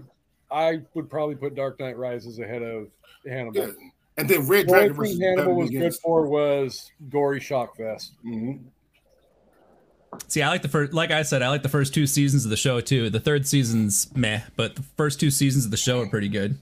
I 0.50 0.82
would 0.94 1.08
probably 1.08 1.36
put 1.36 1.54
Dark 1.54 1.80
Knight 1.80 1.96
Rises 1.96 2.38
ahead 2.38 2.62
of 2.62 2.88
Hannibal. 3.26 3.60
yeah, 3.60 3.72
and 4.16 4.28
then 4.28 4.46
Red 4.46 4.66
The 4.68 4.72
only 4.72 4.78
Dragon 4.88 4.94
versus 4.94 5.20
Hannibal 5.20 5.54
was 5.54 5.70
good 5.70 5.94
for 5.96 6.26
was 6.26 6.90
gory 7.08 7.40
shock 7.40 7.76
fest. 7.76 8.12
Mhm. 8.24 8.60
See, 10.26 10.42
I 10.42 10.48
like 10.48 10.62
the 10.62 10.68
first, 10.68 10.92
like 10.92 11.12
I 11.12 11.22
said, 11.22 11.40
I 11.40 11.48
like 11.48 11.62
the 11.62 11.68
first 11.68 11.94
two 11.94 12.06
seasons 12.06 12.44
of 12.44 12.50
the 12.50 12.56
show 12.56 12.80
too. 12.80 13.10
The 13.10 13.20
third 13.20 13.46
season's 13.46 14.14
meh, 14.16 14.40
but 14.56 14.74
the 14.76 14.82
first 14.96 15.20
two 15.20 15.30
seasons 15.30 15.64
of 15.64 15.70
the 15.70 15.76
show 15.76 16.00
are 16.00 16.08
pretty 16.08 16.28
good. 16.28 16.58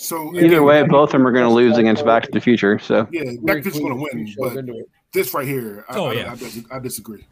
So 0.00 0.34
either 0.36 0.62
way, 0.62 0.82
both 0.82 1.10
of 1.10 1.12
them 1.12 1.26
are 1.26 1.32
gonna 1.32 1.52
lose 1.52 1.76
against 1.76 2.06
Back 2.06 2.22
to 2.22 2.30
the 2.32 2.40
Future. 2.40 2.78
So 2.78 3.06
yeah, 3.12 3.24
Back 3.42 3.62
to 3.62 3.64
the 3.64 3.70
Future's 3.70 3.80
gonna 3.80 3.96
win, 3.96 4.34
but 4.38 4.64
this 5.12 5.34
right 5.34 5.46
here, 5.46 5.84
I, 5.88 5.96
Oh, 5.98 6.06
I, 6.06 6.12
yeah. 6.14 6.32
I, 6.32 6.36
dis- 6.36 6.64
I 6.70 6.78
disagree. 6.78 7.26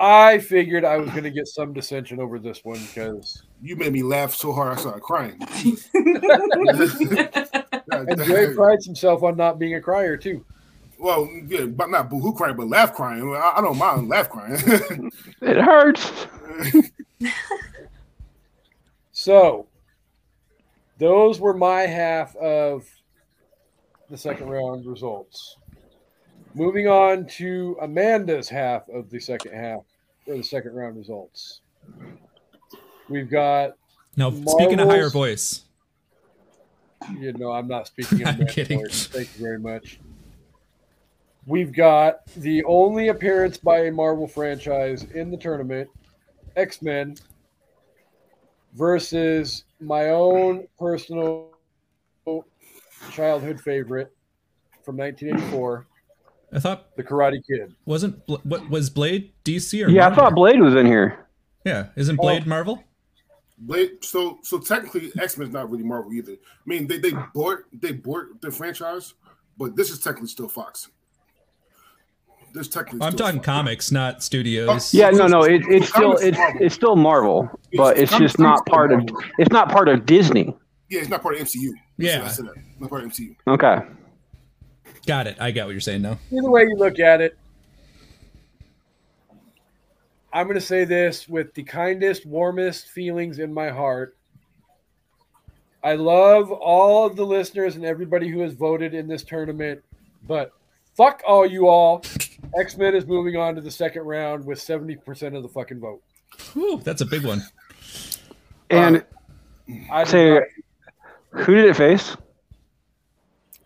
I 0.00 0.38
figured 0.38 0.84
I 0.84 0.96
was 0.96 1.08
going 1.10 1.22
to 1.22 1.30
get 1.30 1.46
some 1.46 1.72
dissension 1.72 2.18
over 2.18 2.40
this 2.40 2.64
one 2.64 2.80
because 2.86 3.44
You 3.62 3.76
made 3.76 3.92
me 3.92 4.02
laugh 4.02 4.34
so 4.34 4.52
hard 4.52 4.76
I 4.76 4.80
started 4.80 5.02
crying. 5.02 5.38
and 5.94 6.20
Jay 8.24 8.52
prides 8.54 8.84
himself 8.84 9.22
on 9.22 9.36
not 9.36 9.60
being 9.60 9.76
a 9.76 9.80
crier 9.80 10.16
too. 10.16 10.44
well, 10.98 11.28
yeah, 11.46 11.66
but 11.66 11.90
not 11.90 12.10
boo-hoo 12.10 12.34
crying, 12.34 12.56
but 12.56 12.66
laugh 12.66 12.92
crying. 12.94 13.32
I, 13.36 13.52
I 13.56 13.60
don't 13.60 13.78
mind 13.78 14.08
laugh 14.08 14.28
crying. 14.28 14.58
it 15.40 15.56
hurts. 15.56 16.26
So 19.16 19.68
those 21.04 21.38
were 21.38 21.52
my 21.52 21.82
half 21.82 22.34
of 22.36 22.88
the 24.08 24.16
second 24.16 24.48
round 24.48 24.86
results. 24.86 25.58
Moving 26.54 26.88
on 26.88 27.26
to 27.26 27.76
Amanda's 27.82 28.48
half 28.48 28.88
of 28.88 29.10
the 29.10 29.20
second 29.20 29.52
half 29.52 29.82
or 30.26 30.36
the 30.38 30.42
second 30.42 30.74
round 30.74 30.96
results. 30.96 31.60
We've 33.10 33.28
got 33.28 33.72
Now, 34.16 34.30
speaking 34.30 34.80
a 34.80 34.86
higher 34.86 35.10
voice, 35.10 35.64
you 37.18 37.34
know, 37.34 37.52
I'm 37.52 37.68
not 37.68 37.86
speaking 37.86 38.20
in 38.22 38.26
I'm 38.26 38.46
kidding. 38.46 38.80
voice. 38.80 39.06
Thank 39.08 39.28
you 39.36 39.44
very 39.44 39.58
much. 39.58 40.00
We've 41.46 41.74
got 41.74 42.24
the 42.36 42.64
only 42.64 43.08
appearance 43.08 43.58
by 43.58 43.80
a 43.86 43.92
Marvel 43.92 44.26
franchise 44.26 45.04
in 45.14 45.30
the 45.30 45.36
tournament, 45.36 45.90
X 46.56 46.80
Men, 46.80 47.16
versus 48.72 49.64
my 49.84 50.08
own 50.10 50.66
personal 50.78 51.50
childhood 53.12 53.60
favorite, 53.60 54.12
from 54.84 54.96
1984, 54.96 55.86
I 56.52 56.58
thought 56.60 56.94
The 56.96 57.02
Karate 57.02 57.42
Kid. 57.46 57.74
wasn't 57.84 58.20
what 58.26 58.68
was 58.70 58.90
Blade 58.90 59.32
DC 59.44 59.84
or 59.84 59.90
Yeah, 59.90 60.08
I 60.08 60.14
thought 60.14 60.34
Blade 60.34 60.60
was 60.60 60.74
in 60.74 60.86
here. 60.86 61.26
Yeah, 61.64 61.88
isn't 61.96 62.18
Oh. 62.18 62.22
Blade 62.22 62.46
Marvel? 62.46 62.84
Blade. 63.58 64.04
So 64.04 64.38
so 64.42 64.58
technically, 64.58 65.10
X 65.18 65.38
Men 65.38 65.48
is 65.48 65.52
not 65.54 65.70
really 65.70 65.84
Marvel 65.84 66.12
either. 66.12 66.32
I 66.32 66.36
mean, 66.66 66.86
they 66.86 66.98
they 66.98 67.12
bought 67.34 67.58
they 67.72 67.92
bought 67.92 68.40
the 68.40 68.50
franchise, 68.50 69.14
but 69.56 69.74
this 69.76 69.90
is 69.90 70.00
technically 70.00 70.28
still 70.28 70.48
Fox. 70.48 70.90
This 72.54 72.68
technically. 72.68 73.04
I'm 73.04 73.12
still 73.12 73.26
talking 73.26 73.40
Fox. 73.40 73.46
comics, 73.46 73.92
not 73.92 74.22
studios. 74.22 74.68
Oh, 74.94 74.96
yeah, 74.96 75.10
no, 75.10 75.26
no, 75.26 75.42
it, 75.42 75.62
it's 75.68 75.88
still 75.88 76.12
it's 76.16 76.38
Marvel. 76.38 76.60
it's 76.62 76.74
still 76.74 76.94
Marvel, 76.96 77.50
but 77.76 77.98
it's 77.98 78.12
Comics- 78.12 78.32
just 78.32 78.38
not 78.38 78.64
part 78.66 78.92
of 78.92 79.00
Marvel. 79.00 79.22
it's 79.38 79.50
not 79.50 79.70
part 79.70 79.88
of 79.88 80.06
Disney. 80.06 80.56
Yeah, 80.88 81.00
it's 81.00 81.08
not 81.08 81.20
part 81.20 81.34
of 81.34 81.40
MCU. 81.40 81.72
Yeah. 81.98 82.24
I 82.24 82.28
said. 82.28 82.46
Not 82.78 82.90
part 82.90 83.02
of 83.02 83.10
MCU. 83.10 83.34
Okay. 83.48 83.78
Got 85.06 85.26
it. 85.26 85.36
I 85.40 85.50
got 85.50 85.66
what 85.66 85.72
you're 85.72 85.80
saying 85.80 86.02
now. 86.02 86.18
Either 86.30 86.48
way 86.48 86.62
you 86.62 86.76
look 86.76 87.00
at 87.00 87.20
it, 87.20 87.36
I'm 90.32 90.46
going 90.46 90.54
to 90.54 90.60
say 90.60 90.84
this 90.84 91.28
with 91.28 91.54
the 91.54 91.62
kindest, 91.62 92.26
warmest 92.26 92.88
feelings 92.88 93.38
in 93.38 93.52
my 93.52 93.70
heart. 93.70 94.16
I 95.82 95.94
love 95.94 96.50
all 96.50 97.06
of 97.06 97.16
the 97.16 97.24
listeners 97.26 97.76
and 97.76 97.84
everybody 97.84 98.28
who 98.28 98.40
has 98.40 98.52
voted 98.54 98.94
in 98.94 99.06
this 99.06 99.22
tournament, 99.22 99.82
but 100.26 100.52
fuck 100.96 101.22
all 101.26 101.44
you 101.46 101.68
all. 101.68 102.02
X 102.58 102.76
Men 102.76 102.94
is 102.94 103.06
moving 103.06 103.36
on 103.36 103.54
to 103.54 103.60
the 103.60 103.70
second 103.70 104.02
round 104.02 104.44
with 104.44 104.58
70% 104.58 105.36
of 105.36 105.42
the 105.42 105.48
fucking 105.48 105.80
vote. 105.80 106.02
Whew, 106.52 106.80
that's 106.84 107.00
a 107.00 107.06
big 107.06 107.24
one. 107.24 107.42
And 108.70 109.04
I 109.90 110.04
say, 110.04 110.34
not- 110.34 110.42
who 111.44 111.54
did 111.54 111.64
it 111.66 111.76
face? 111.76 112.16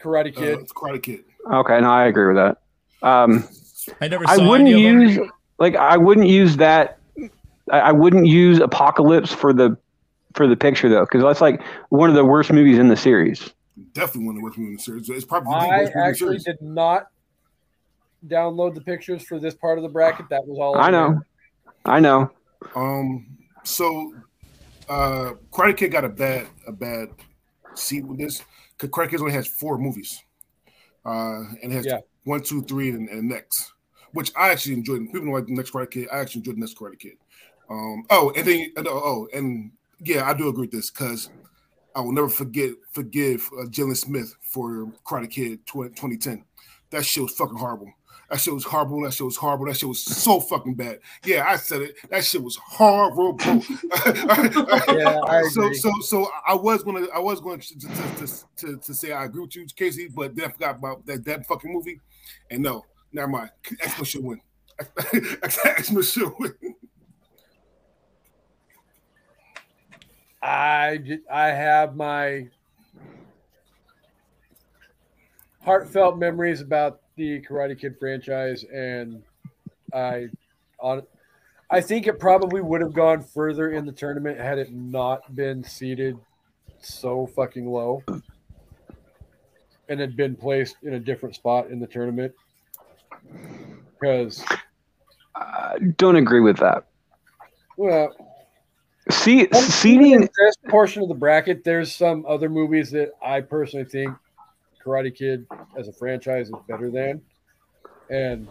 Karate 0.00 0.36
Uh, 0.36 0.40
Kid. 0.40 0.58
it's 0.60 0.72
Karate 0.72 1.02
Kid. 1.02 1.24
Okay, 1.50 1.80
no, 1.80 1.90
I 1.90 2.06
agree 2.06 2.26
with 2.32 2.36
that. 2.36 2.58
Um, 3.06 3.44
I 4.00 4.08
never 4.08 4.24
saw 4.26 4.32
I 4.32 4.36
wouldn't 4.48 4.68
any 4.68 4.80
use 4.82 5.18
like 5.58 5.76
I 5.76 5.96
wouldn't 5.96 6.28
use 6.28 6.56
that. 6.58 6.98
I, 7.70 7.80
I 7.80 7.92
wouldn't 7.92 8.26
use 8.26 8.58
Apocalypse 8.60 9.32
for 9.32 9.52
the 9.52 9.76
for 10.34 10.46
the 10.46 10.56
picture 10.56 10.88
though, 10.88 11.02
because 11.04 11.22
that's 11.22 11.40
like 11.40 11.62
one 11.90 12.10
of 12.10 12.16
the 12.16 12.24
worst 12.24 12.52
movies 12.52 12.78
in 12.78 12.88
the 12.88 12.96
series. 12.96 13.52
Definitely 13.92 14.26
one 14.26 14.36
of 14.36 14.40
the 14.40 14.44
worst 14.44 14.58
movies 14.58 14.70
in 14.70 14.76
the 14.76 14.82
series. 15.04 15.08
It's 15.10 15.24
probably 15.24 15.50
the 15.52 15.56
I 15.56 15.60
worst 15.60 15.70
movie 15.70 15.84
in 15.84 15.92
the 16.00 16.06
actually 16.08 16.38
series. 16.38 16.44
did 16.44 16.62
not 16.62 17.06
download 18.26 18.74
the 18.74 18.80
pictures 18.80 19.22
for 19.22 19.38
this 19.38 19.54
part 19.54 19.78
of 19.78 19.82
the 19.82 19.88
bracket. 19.88 20.28
That 20.30 20.46
was 20.46 20.58
all 20.58 20.76
I 20.76 20.86
on 20.86 20.92
there. 20.92 21.10
know, 21.10 21.22
I 21.84 22.00
know. 22.00 22.30
Um, 22.74 23.26
so 23.64 24.14
uh, 24.88 25.32
Karate 25.52 25.76
Kid 25.76 25.92
got 25.92 26.04
a 26.04 26.08
bad 26.08 26.46
a 26.66 26.72
bad 26.72 27.08
seat 27.74 28.04
with 28.04 28.18
this 28.18 28.42
because 28.76 28.90
Karate 28.90 29.10
Kid 29.10 29.20
only 29.20 29.32
has 29.32 29.46
four 29.46 29.78
movies, 29.78 30.22
uh, 31.04 31.42
and 31.62 31.72
it 31.72 31.72
has 31.72 31.86
Yeah. 31.86 31.98
one, 32.24 32.42
two, 32.42 32.62
three, 32.62 32.90
and, 32.90 33.08
and 33.08 33.28
next, 33.28 33.72
which 34.12 34.32
I 34.36 34.50
actually 34.50 34.74
enjoyed. 34.74 35.00
People 35.06 35.20
don't 35.26 35.32
like 35.32 35.46
the 35.46 35.54
next 35.54 35.70
Karate 35.72 35.90
Kid. 35.90 36.08
I 36.12 36.18
actually 36.18 36.40
enjoyed 36.40 36.56
the 36.56 36.60
next 36.60 36.76
Karate 36.76 36.98
Kid. 36.98 37.12
Um, 37.70 38.04
oh, 38.10 38.32
and 38.34 38.46
then 38.46 38.72
oh, 38.78 38.84
oh, 38.86 39.28
and 39.34 39.70
yeah, 40.00 40.28
I 40.28 40.34
do 40.34 40.48
agree 40.48 40.62
with 40.62 40.72
this 40.72 40.90
because 40.90 41.30
I 41.94 42.00
will 42.00 42.12
never 42.12 42.28
forget 42.28 42.70
forgive 42.92 43.48
uh, 43.58 43.64
Jaden 43.66 43.96
Smith 43.96 44.34
for 44.40 44.92
Karate 45.06 45.30
Kid 45.30 45.66
20, 45.66 45.90
2010. 45.90 46.44
That 46.90 47.04
shit 47.04 47.22
was 47.22 47.34
fucking 47.34 47.58
horrible. 47.58 47.92
That 48.30 48.40
shit 48.40 48.52
was 48.52 48.64
horrible. 48.64 49.02
That 49.02 49.14
shit 49.14 49.24
was 49.24 49.36
horrible. 49.36 49.66
That 49.66 49.76
shit 49.78 49.88
was 49.88 50.04
so 50.04 50.38
fucking 50.38 50.74
bad. 50.74 50.98
Yeah, 51.24 51.44
I 51.48 51.56
said 51.56 51.80
it. 51.80 51.96
That 52.10 52.24
shit 52.24 52.42
was 52.42 52.56
horrible. 52.56 53.38
Yeah, 54.88 55.20
I 55.26 55.42
so 55.50 55.62
agree. 55.64 55.74
so 55.74 55.90
so 56.00 56.28
I 56.46 56.54
was 56.54 56.82
gonna 56.82 57.06
I 57.14 57.18
was 57.20 57.40
going 57.40 57.60
to 57.60 57.78
to, 57.78 57.86
to, 57.88 58.44
to, 58.56 58.76
to 58.76 58.94
say 58.94 59.12
I 59.12 59.24
agree 59.24 59.42
with 59.42 59.56
you, 59.56 59.64
Kasey, 59.66 60.12
but 60.14 60.34
then 60.34 60.46
I 60.46 60.52
forgot 60.52 60.76
about 60.76 61.06
that 61.06 61.24
that 61.24 61.46
fucking 61.46 61.72
movie. 61.72 62.00
And 62.50 62.62
no, 62.62 62.84
never 63.12 63.28
mind. 63.28 63.50
X 63.80 63.96
Men 63.96 64.04
should 64.04 64.24
win. 64.24 64.40
X 65.74 65.90
Men 65.90 66.02
should 66.02 66.32
win. 66.38 66.54
I 70.42 70.98
j- 70.98 71.20
I 71.30 71.48
have 71.48 71.96
my 71.96 72.48
heartfelt 75.62 76.18
memories 76.18 76.60
about 76.60 77.00
the 77.18 77.42
Karate 77.42 77.78
Kid 77.78 77.96
franchise, 77.98 78.64
and 78.64 79.22
I 79.92 80.28
on 80.80 81.02
I 81.70 81.82
think 81.82 82.06
it 82.06 82.18
probably 82.18 82.62
would 82.62 82.80
have 82.80 82.94
gone 82.94 83.22
further 83.22 83.72
in 83.72 83.84
the 83.84 83.92
tournament 83.92 84.38
had 84.38 84.56
it 84.58 84.72
not 84.72 85.34
been 85.34 85.62
seated 85.62 86.16
so 86.80 87.26
fucking 87.26 87.66
low 87.66 88.02
and 89.88 90.00
had 90.00 90.16
been 90.16 90.34
placed 90.34 90.76
in 90.82 90.94
a 90.94 91.00
different 91.00 91.34
spot 91.34 91.70
in 91.70 91.78
the 91.78 91.86
tournament. 91.86 92.32
Because 94.00 94.42
I 95.34 95.76
don't 95.98 96.16
agree 96.16 96.40
with 96.40 96.56
that. 96.58 96.84
well, 97.76 98.14
See, 99.10 99.48
seating. 99.52 100.20
this 100.20 100.56
portion 100.68 101.02
of 101.02 101.08
the 101.08 101.14
bracket, 101.14 101.64
there's 101.64 101.94
some 101.94 102.24
other 102.26 102.48
movies 102.48 102.90
that 102.90 103.12
I 103.22 103.40
personally 103.40 103.86
think 103.86 104.14
Karate 104.88 105.14
Kid 105.14 105.46
as 105.76 105.88
a 105.88 105.92
franchise 105.92 106.48
is 106.48 106.54
better 106.66 106.90
than. 106.90 107.20
And 108.10 108.48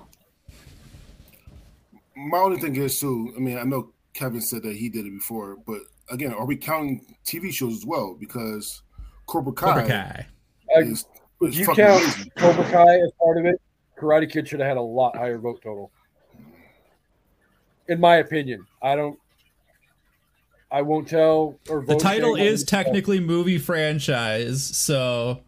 My 2.15 2.37
only 2.37 2.59
thing 2.59 2.75
is 2.75 2.99
too. 2.99 3.33
I 3.35 3.39
mean, 3.39 3.57
I 3.57 3.63
know 3.63 3.91
Kevin 4.13 4.41
said 4.41 4.63
that 4.63 4.75
he 4.75 4.89
did 4.89 5.05
it 5.05 5.13
before, 5.13 5.57
but 5.65 5.81
again, 6.09 6.33
are 6.33 6.45
we 6.45 6.55
counting 6.55 7.05
TV 7.25 7.51
shows 7.51 7.77
as 7.77 7.85
well? 7.85 8.15
Because 8.19 8.83
Cobra 9.25 9.51
Kai, 9.51 9.65
Cobra 9.65 9.87
Kai. 9.87 10.27
uh, 10.75 10.79
is, 10.81 11.05
is 11.41 11.59
you 11.59 11.65
count 11.65 11.79
amazing. 11.79 12.31
Cobra 12.37 12.63
Kai 12.65 12.99
as 12.99 13.11
part 13.21 13.37
of 13.37 13.45
it, 13.45 13.59
Karate 13.99 14.31
Kid 14.31 14.47
should 14.47 14.59
have 14.59 14.69
had 14.69 14.77
a 14.77 14.81
lot 14.81 15.15
higher 15.17 15.37
vote 15.39 15.61
total. 15.63 15.91
In 17.87 17.99
my 17.99 18.17
opinion, 18.17 18.65
I 18.81 18.95
don't. 18.95 19.17
I 20.69 20.81
won't 20.81 21.07
tell 21.07 21.57
or 21.69 21.79
vote. 21.81 21.87
The 21.87 21.99
title 22.03 22.35
is 22.35 22.65
technically 22.65 23.21
movie 23.21 23.57
franchise, 23.57 24.65
so 24.65 25.41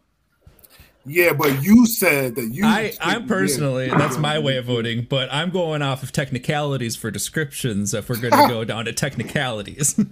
Yeah, 1.05 1.33
but 1.33 1.63
you 1.63 1.87
said 1.87 2.35
that 2.35 2.53
you. 2.53 2.65
I 2.65 2.93
I'm 3.01 3.21
yeah. 3.21 3.27
personally 3.27 3.89
that's 3.89 4.17
my 4.17 4.37
way 4.37 4.57
of 4.57 4.65
voting, 4.65 5.07
but 5.09 5.29
I'm 5.31 5.49
going 5.49 5.81
off 5.81 6.03
of 6.03 6.11
technicalities 6.11 6.95
for 6.95 7.09
descriptions 7.09 7.93
if 7.93 8.09
we're 8.09 8.17
going 8.17 8.33
to 8.47 8.47
go 8.47 8.63
down 8.63 8.85
to 8.85 8.93
technicalities. 8.93 9.99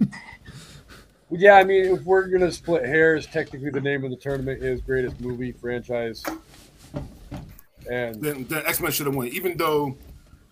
Yeah, 1.30 1.54
I 1.54 1.64
mean, 1.64 1.96
if 1.96 2.04
we're 2.04 2.26
gonna 2.28 2.50
split 2.50 2.86
hairs, 2.86 3.26
technically 3.26 3.70
the 3.70 3.80
name 3.80 4.02
of 4.02 4.10
the 4.10 4.16
tournament 4.16 4.62
is 4.62 4.80
greatest 4.80 5.20
movie 5.20 5.52
franchise, 5.52 6.24
and 7.90 8.22
Then, 8.22 8.44
then 8.44 8.62
X 8.66 8.80
Men 8.80 8.90
should 8.90 9.06
have 9.06 9.14
won, 9.14 9.28
even 9.28 9.56
though 9.56 9.96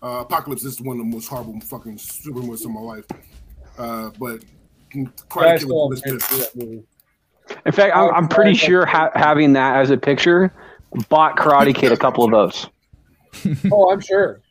uh, 0.03 0.19
Apocalypse 0.19 0.63
is 0.63 0.79
one 0.79 0.99
of 0.99 1.05
the 1.05 1.11
most 1.11 1.27
horrible 1.27 1.59
fucking 1.61 1.97
super 1.97 2.39
movies 2.39 2.63
of 2.63 2.71
my 2.71 2.81
life. 2.81 3.05
Uh, 3.77 4.11
but 4.19 4.43
I 4.93 4.97
Karate 5.29 5.59
Kid 5.59 5.69
was 5.69 6.01
In 7.65 7.71
fact, 7.71 7.95
I'm, 7.95 8.13
I'm 8.13 8.27
pretty 8.27 8.53
sure 8.55 8.85
ha- 8.85 9.11
having 9.15 9.53
that 9.53 9.77
as 9.77 9.89
a 9.89 9.97
picture 9.97 10.53
bought 11.09 11.37
Karate 11.37 11.73
Kid 11.75 11.91
a 11.91 11.97
couple 11.97 12.23
of 12.23 12.31
votes. 12.31 12.67
Oh, 13.71 13.91
I'm 13.91 13.99
sure. 13.99 14.41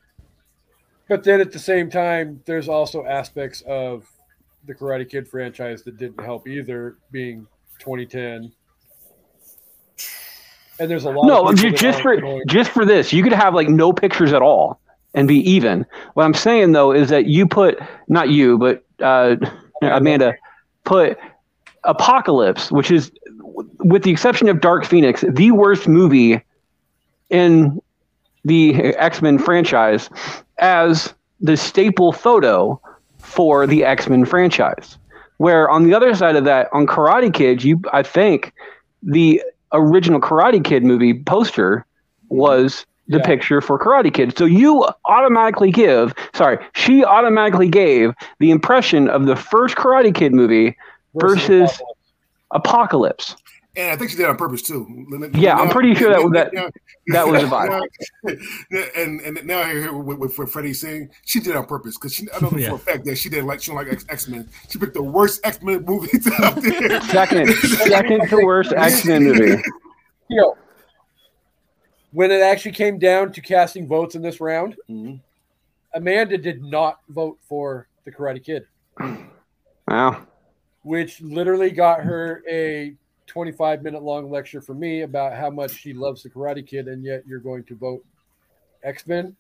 But 1.09 1.25
then 1.25 1.41
at 1.41 1.51
the 1.51 1.59
same 1.59 1.91
time, 1.91 2.41
there's 2.47 2.69
also 2.69 3.05
aspects 3.05 3.63
of 3.67 4.07
the 4.67 4.75
Karate 4.75 5.09
Kid 5.09 5.27
franchise 5.27 5.83
that 5.85 5.97
didn't 5.97 6.23
help 6.25 6.47
either, 6.47 6.97
being 7.11 7.47
2010. 7.81 8.53
And 10.79 10.91
there's 10.91 11.05
a 11.05 11.11
lot. 11.11 11.27
No, 11.27 11.49
of 11.49 11.57
people 11.57 11.77
just 11.77 12.01
for 12.03 12.21
going- 12.21 12.43
just 12.49 12.71
for 12.71 12.85
this, 12.85 13.13
you 13.13 13.23
could 13.23 13.33
have 13.33 13.55
like 13.55 13.69
no 13.69 13.93
pictures 13.93 14.33
at 14.33 14.43
all 14.43 14.79
and 15.15 15.27
be 15.27 15.39
even. 15.51 15.87
What 16.15 16.25
I'm 16.25 16.35
saying 16.35 16.73
though 16.73 16.93
is 16.93 17.09
that 17.09 17.27
you 17.27 17.47
put 17.47 17.79
not 18.09 18.29
you, 18.29 18.59
but 18.59 18.85
uh, 19.01 19.37
Amanda 19.83 20.35
put 20.85 21.19
Apocalypse, 21.87 22.71
which 22.71 22.91
is, 22.91 23.11
with 23.79 24.03
the 24.03 24.11
exception 24.11 24.49
of 24.49 24.61
Dark 24.61 24.85
Phoenix, 24.85 25.25
the 25.29 25.51
worst 25.53 25.89
movie 25.89 26.43
in 27.31 27.81
the 28.45 28.75
X 28.97 29.23
Men 29.23 29.39
franchise, 29.39 30.11
as 30.59 31.15
the 31.41 31.57
staple 31.57 32.13
photo 32.13 32.81
for 33.19 33.67
the 33.67 33.85
X 33.85 34.09
Men 34.09 34.25
franchise. 34.25 34.99
Where 35.39 35.69
on 35.69 35.85
the 35.85 35.95
other 35.95 36.15
side 36.15 36.37
of 36.37 36.45
that, 36.45 36.69
on 36.73 36.87
Karate 36.87 37.33
Kid, 37.33 37.63
you 37.63 37.81
I 37.93 38.03
think 38.03 38.53
the 39.03 39.43
original 39.73 40.21
Karate 40.21 40.65
Kid 40.65 40.85
movie 40.85 41.15
poster 41.15 41.85
was 42.29 42.87
the 43.09 43.19
Yeah. 43.19 43.25
picture 43.27 43.61
for 43.61 43.79
Karate 43.79 44.13
Kid. 44.13 44.37
So 44.37 44.45
you 44.45 44.85
automatically 45.05 45.71
give, 45.71 46.13
sorry, 46.35 46.59
she 46.75 47.05
automatically 47.05 47.69
gave 47.69 48.13
the 48.41 48.51
impression 48.51 49.09
of 49.09 49.27
the 49.27 49.37
first 49.37 49.77
Karate 49.77 50.13
Kid 50.15 50.33
movie 50.33 50.77
versus 51.21 51.71
Apocalypse. 52.51 53.33
Apocalypse. 53.33 53.37
and 53.77 53.91
I 53.91 53.97
think 53.97 54.11
she 54.11 54.17
did 54.17 54.23
it 54.25 54.31
on 54.31 54.37
purpose 54.37 54.63
too. 54.63 55.07
Yeah, 55.35 55.57
I'm 55.57 55.69
pretty 55.69 55.95
sure 55.95 56.11
that- 56.11 56.33
that- 56.33 56.55
now- 56.55 56.71
that 57.09 57.27
was 57.29 57.43
a 57.43 57.47
vibe. 57.47 57.89
now- 58.71 58.85
and 58.97 59.21
and 59.21 59.45
now 59.47 59.61
I 59.61 59.73
hear 59.73 59.93
with, 59.93 60.19
with, 60.19 60.39
with 60.39 60.51
Freddie 60.53 60.73
saying 60.75 61.11
she 61.25 61.41
did 61.41 61.51
it 61.51 61.57
on 61.57 61.67
purpose 61.67 61.97
because 61.97 62.15
she 62.15 62.27
I 62.35 62.41
know 62.41 62.51
Yeah. 62.57 62.71
for 62.71 62.75
a 62.77 62.79
fact 62.79 63.05
that 63.05 63.17
she 63.17 63.29
didn't 63.29 63.47
like 63.47 63.61
she 63.63 63.71
don't 63.73 63.85
like 63.87 64.03
X 64.09 64.29
Men. 64.29 64.49
She 64.69 64.79
picked 64.79 64.95
the 64.95 65.03
worst 65.03 65.41
X 65.45 65.61
Men 65.63 65.85
movies 65.85 66.27
out 66.41 66.57
there. 66.57 67.01
Second, 67.03 67.49
second 67.55 68.29
to 68.29 68.37
worst 68.45 68.73
X 68.73 69.05
Men 69.05 69.25
movie. 69.25 69.63
Yo, 70.31 70.57
when 72.13 72.31
it 72.31 72.41
actually 72.41 72.73
came 72.73 72.99
down 72.99 73.31
to 73.33 73.41
casting 73.41 73.87
votes 73.87 74.15
in 74.15 74.23
this 74.23 74.41
round, 74.41 74.77
Mhm. 74.91 75.21
Amanda 75.95 76.39
did 76.39 76.63
not 76.63 77.01
vote 77.09 77.39
for 77.49 77.87
the 78.05 78.11
Karate 78.13 78.43
Kid, 78.43 78.67
Wow. 79.89 80.27
Which 80.87 81.21
literally 81.21 81.73
got 81.73 82.01
her 82.05 82.45
a 82.49 82.95
25 83.27 83.83
minute 83.83 84.05
long 84.05 84.31
lecture 84.31 84.61
from 84.61 84.79
me 84.79 85.03
about 85.03 85.35
how 85.35 85.51
much 85.51 85.73
she 85.73 85.93
loves 85.93 86.23
the 86.23 86.31
Karate 86.31 86.65
Kid, 86.65 86.87
and 86.87 87.05
yet 87.05 87.25
you're 87.27 87.41
going 87.41 87.65
to 87.65 87.75
vote 87.75 88.05
X 88.85 89.05
Men 89.09 89.35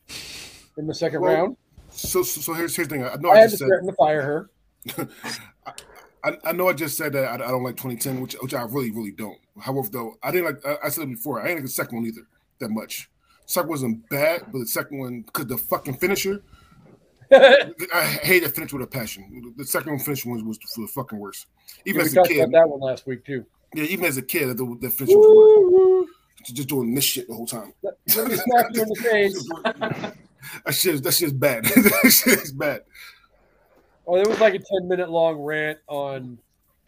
in 0.76 0.88
the 0.88 0.94
second 0.94 1.20
Well, 1.20 1.32
round. 1.32 1.57
So, 1.90 2.24
so, 2.24 2.40
so 2.40 2.53
here's 2.53 2.74
here's 2.74 2.88
the 2.88 2.97
thing. 2.97 3.05
I 3.05 3.14
know 3.20 3.30
I 3.30 3.34
I, 3.34 3.38
had 3.38 3.44
to 3.44 3.51
just 3.51 3.59
said 3.61 3.68
threaten 3.68 3.86
to 3.86 3.92
fire 3.92 4.22
her. 4.22 4.51
I, 6.24 6.36
I 6.44 6.51
know 6.53 6.68
I 6.68 6.72
just 6.72 6.97
said 6.97 7.12
that 7.12 7.24
I, 7.24 7.34
I 7.34 7.51
don't 7.53 7.62
like 7.62 7.76
2010, 7.76 8.20
which 8.20 8.34
which 8.42 8.53
I 8.53 8.62
really 8.62 8.90
really 8.90 9.12
don't. 9.12 9.38
However, 9.61 9.88
though 9.88 10.16
I 10.24 10.32
didn't 10.32 10.47
like 10.47 10.66
I, 10.66 10.86
I 10.86 10.88
said 10.88 11.05
it 11.05 11.11
before. 11.11 11.40
I 11.40 11.44
didn't 11.44 11.59
like 11.59 11.66
the 11.66 11.70
second 11.70 11.99
one 11.99 12.07
either 12.07 12.26
that 12.59 12.70
much. 12.70 13.09
Second 13.47 13.70
wasn't 13.70 14.09
bad, 14.09 14.47
but 14.51 14.59
the 14.59 14.66
second 14.66 14.99
one 14.99 15.22
because 15.22 15.47
the 15.47 15.59
fucking 15.59 15.99
finisher. 15.99 16.42
I 17.33 18.05
hate 18.22 18.43
that 18.45 18.55
finish 18.55 18.72
with 18.72 18.83
a 18.83 18.87
passion. 18.87 19.55
The 19.57 19.64
second 19.64 19.91
one 19.93 19.99
finish 20.01 20.24
was 20.24 20.43
was 20.43 20.59
the 20.77 20.87
fucking 20.95 21.18
worst. 21.18 21.47
Even 21.85 22.01
Yeah, 22.01 22.07
as 22.07 22.16
a 22.16 22.22
kid, 22.22 22.51
that 22.53 22.68
one 22.68 22.81
last 22.81 23.07
week 23.07 23.24
too. 23.24 23.45
yeah, 23.74 23.85
even 23.85 24.05
as 24.07 24.16
a 24.16 24.22
kid, 24.22 24.57
the, 24.57 24.77
the 24.81 24.91
finish 24.91 25.14
was 25.14 26.07
worse. 26.07 26.11
Just 26.53 26.68
doing 26.68 26.95
this 26.95 27.05
shit 27.05 27.27
the 27.27 27.35
whole 27.35 27.47
time. 27.47 27.72
Let 27.83 28.29
me 28.29 28.37
smack 28.37 28.66
you 28.74 28.83
in 28.83 28.89
the 28.89 28.95
face. 29.11 30.12
That 30.64 30.74
shit, 30.74 31.03
that 31.03 31.12
shit's 31.12 31.33
bad. 31.33 31.64
that 31.64 32.11
shit 32.24 32.39
is 32.41 32.53
bad. 32.53 32.83
Oh, 34.07 34.14
there 34.14 34.29
was 34.29 34.39
like 34.39 34.55
a 34.55 34.59
10 34.61 34.87
minute 34.87 35.11
long 35.11 35.39
rant 35.41 35.81
on 35.89 36.39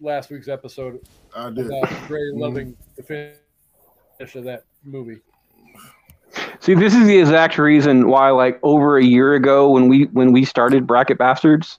last 0.01 0.31
week's 0.31 0.47
episode 0.47 1.01
I 1.35 1.51
did. 1.51 1.67
about 1.67 1.91
Ray 2.09 2.21
Mm-hmm. 2.21 2.39
loving 2.41 2.77
the 2.97 3.03
finish 3.03 4.37
of 4.37 4.45
that 4.45 4.63
movie. 4.85 5.19
See, 6.61 6.75
this 6.75 6.95
is 6.95 7.07
the 7.07 7.19
exact 7.19 7.59
reason 7.59 8.09
why, 8.09 8.31
like 8.31 8.59
over 8.63 8.99
a 8.99 9.05
year 9.05 9.35
ago, 9.35 9.71
when 9.71 9.89
we 9.89 10.05
when 10.07 10.33
we 10.33 10.45
started 10.45 10.87
Bracket 10.87 11.19
Bastards, 11.19 11.79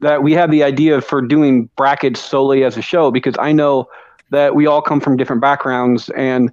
that 0.00 0.22
we 0.22 0.32
had 0.32 0.50
the 0.50 0.62
idea 0.62 1.00
for 1.00 1.20
doing 1.20 1.68
brackets 1.76 2.20
solely 2.20 2.64
as 2.64 2.76
a 2.76 2.82
show 2.82 3.10
because 3.10 3.34
I 3.38 3.52
know 3.52 3.88
that 4.30 4.54
we 4.54 4.66
all 4.66 4.82
come 4.82 5.00
from 5.00 5.16
different 5.16 5.42
backgrounds, 5.42 6.10
and 6.10 6.52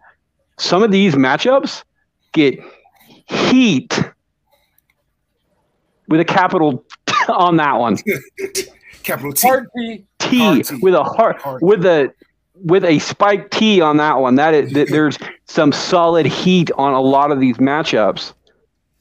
some 0.57 0.83
of 0.83 0.91
these 0.91 1.15
matchups 1.15 1.83
get 2.31 2.59
heat 3.27 3.99
with 6.07 6.19
a 6.19 6.25
capital 6.25 6.83
T 7.05 7.13
on 7.29 7.57
that 7.57 7.79
one. 7.79 7.97
Capital 9.03 9.33
T. 9.33 9.47
Hard 9.47 9.67
T. 9.75 10.05
T 10.19 10.37
Hard 10.39 10.65
T. 10.65 10.75
with 10.81 10.93
a 10.93 11.03
heart 11.03 11.41
Hard 11.41 11.61
with 11.63 11.85
a 11.85 12.13
with 12.63 12.83
a 12.83 12.99
spike 12.99 13.49
T 13.49 13.81
on 13.81 13.97
that 13.97 14.19
one. 14.19 14.35
That 14.35 14.53
is 14.53 14.71
there's 14.89 15.17
some 15.45 15.71
solid 15.71 16.25
heat 16.25 16.71
on 16.77 16.93
a 16.93 17.01
lot 17.01 17.31
of 17.31 17.39
these 17.39 17.57
matchups, 17.57 18.33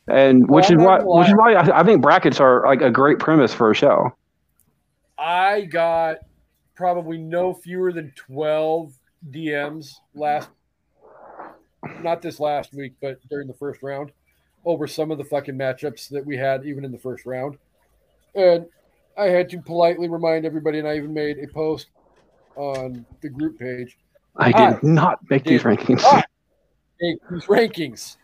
and 0.08 0.48
which 0.48 0.70
Well, 0.70 0.78
is 0.78 0.78
why 0.78 1.00
which 1.02 1.28
is 1.28 1.34
why 1.34 1.54
I, 1.54 1.80
I 1.80 1.84
think 1.84 2.02
brackets 2.02 2.40
are 2.40 2.64
like 2.66 2.82
a 2.82 2.90
great 2.90 3.18
premise 3.18 3.52
for 3.54 3.70
a 3.70 3.74
show. 3.74 4.12
I 5.18 5.62
got 5.62 6.18
probably 6.74 7.18
no 7.18 7.52
fewer 7.52 7.92
than 7.92 8.12
12 8.16 8.94
DMs 9.30 9.92
last, 10.14 10.48
not 12.00 12.22
this 12.22 12.40
last 12.40 12.72
week, 12.72 12.94
but 13.02 13.18
during 13.28 13.46
the 13.46 13.54
first 13.54 13.82
round 13.82 14.12
over 14.64 14.86
some 14.86 15.10
of 15.10 15.18
the 15.18 15.24
fucking 15.24 15.56
matchups 15.56 16.08
that 16.10 16.24
we 16.24 16.36
had 16.36 16.64
even 16.64 16.84
in 16.84 16.92
the 16.92 16.98
first 16.98 17.26
round. 17.26 17.58
And 18.34 18.66
I 19.18 19.26
had 19.26 19.48
to 19.50 19.60
politely 19.60 20.08
remind 20.08 20.46
everybody, 20.46 20.78
and 20.78 20.88
I 20.88 20.96
even 20.96 21.12
made 21.12 21.38
a 21.38 21.46
post 21.48 21.88
on 22.56 23.04
the 23.20 23.28
group 23.28 23.58
page 23.58 23.96
I 24.36 24.52
Ah, 24.54 24.70
did 24.72 24.82
not 24.82 25.18
make 25.28 25.44
these 25.44 25.62
rankings. 25.62 26.02
make 27.00 27.18
these 27.30 27.44
rankings. 27.46 28.16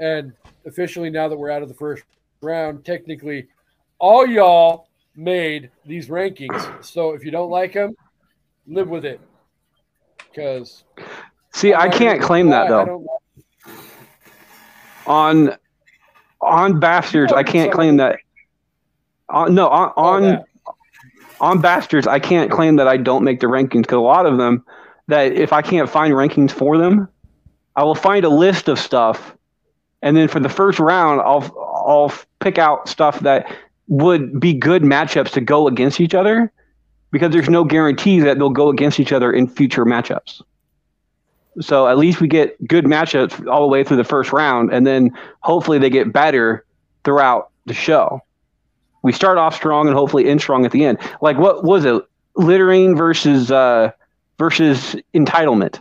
And 0.00 0.32
officially, 0.66 1.10
now 1.10 1.28
that 1.28 1.36
we're 1.36 1.50
out 1.50 1.62
of 1.62 1.68
the 1.68 1.74
first 1.74 2.02
round, 2.40 2.84
technically, 2.84 3.46
all 3.98 4.26
y'all 4.26 4.88
made 5.14 5.70
these 5.86 6.08
rankings. 6.08 6.84
So 6.84 7.12
if 7.12 7.24
you 7.24 7.30
don't 7.30 7.50
like 7.50 7.74
them, 7.74 7.94
live 8.66 8.88
with 8.88 9.04
it. 9.04 9.20
Because 10.28 10.84
See, 11.52 11.72
I 11.74 11.88
can't 11.88 12.20
claim 12.20 12.48
that 12.50 12.68
though. 12.68 13.06
On 15.06 15.54
on 16.40 16.80
bastards, 16.80 17.32
I 17.32 17.42
can't 17.42 17.70
claim 17.72 17.96
that. 17.98 18.18
On, 19.28 19.54
no, 19.54 19.68
on 19.68 19.92
on, 19.96 20.44
on 21.42 21.60
bastards, 21.60 22.06
I 22.06 22.20
can't 22.20 22.50
claim 22.50 22.76
that 22.76 22.88
I 22.88 22.96
don't 22.96 23.24
make 23.24 23.40
the 23.40 23.48
rankings 23.48 23.82
because 23.82 23.96
a 23.96 24.00
lot 24.00 24.24
of 24.24 24.38
them 24.38 24.64
that 25.08 25.32
if 25.32 25.52
I 25.52 25.60
can't 25.60 25.90
find 25.90 26.14
rankings 26.14 26.52
for 26.52 26.78
them, 26.78 27.08
I 27.74 27.82
will 27.82 27.96
find 27.96 28.24
a 28.24 28.28
list 28.28 28.68
of 28.68 28.78
stuff, 28.78 29.36
and 30.00 30.16
then 30.16 30.28
for 30.28 30.40
the 30.40 30.48
first 30.48 30.78
round, 30.78 31.20
I'll 31.20 31.42
I'll 31.86 32.12
pick 32.38 32.58
out 32.58 32.88
stuff 32.88 33.20
that 33.20 33.54
would 33.88 34.38
be 34.38 34.54
good 34.54 34.82
matchups 34.82 35.30
to 35.32 35.40
go 35.40 35.66
against 35.66 36.00
each 36.00 36.14
other, 36.14 36.52
because 37.10 37.32
there's 37.32 37.50
no 37.50 37.64
guarantee 37.64 38.20
that 38.20 38.38
they'll 38.38 38.50
go 38.50 38.68
against 38.68 39.00
each 39.00 39.12
other 39.12 39.32
in 39.32 39.48
future 39.48 39.84
matchups. 39.84 40.42
So 41.60 41.88
at 41.88 41.98
least 41.98 42.20
we 42.20 42.28
get 42.28 42.56
good 42.66 42.84
matchups 42.84 43.46
all 43.46 43.60
the 43.62 43.68
way 43.68 43.84
through 43.84 43.98
the 43.98 44.04
first 44.04 44.32
round, 44.32 44.72
and 44.72 44.86
then 44.86 45.10
hopefully 45.40 45.78
they 45.78 45.90
get 45.90 46.12
better 46.12 46.64
throughout 47.04 47.50
the 47.66 47.74
show. 47.74 48.20
We 49.02 49.12
start 49.12 49.38
off 49.38 49.54
strong 49.54 49.88
and 49.88 49.96
hopefully 49.96 50.28
end 50.28 50.40
strong 50.40 50.64
at 50.64 50.72
the 50.72 50.84
end. 50.84 50.98
Like 51.20 51.38
what 51.38 51.64
was 51.64 51.84
it? 51.84 52.02
Littering 52.36 52.96
versus 52.96 53.50
uh, 53.50 53.90
versus 54.38 54.96
entitlement. 55.14 55.80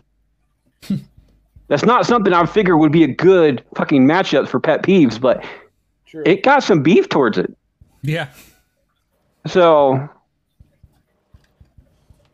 That's 1.68 1.84
not 1.86 2.06
something 2.06 2.34
I 2.34 2.46
figure 2.46 2.76
would 2.78 2.92
be 2.92 3.04
a 3.04 3.08
good 3.08 3.64
fucking 3.76 4.06
matchup 4.06 4.48
for 4.50 4.60
pet 4.60 4.84
peeves, 4.84 5.20
but 5.20 5.44
Sure. 6.06 6.22
it 6.26 6.44
got 6.44 6.62
some 6.62 6.84
beef 6.84 7.08
towards 7.08 7.38
it. 7.38 7.56
Yeah. 8.02 8.28
So 9.48 10.10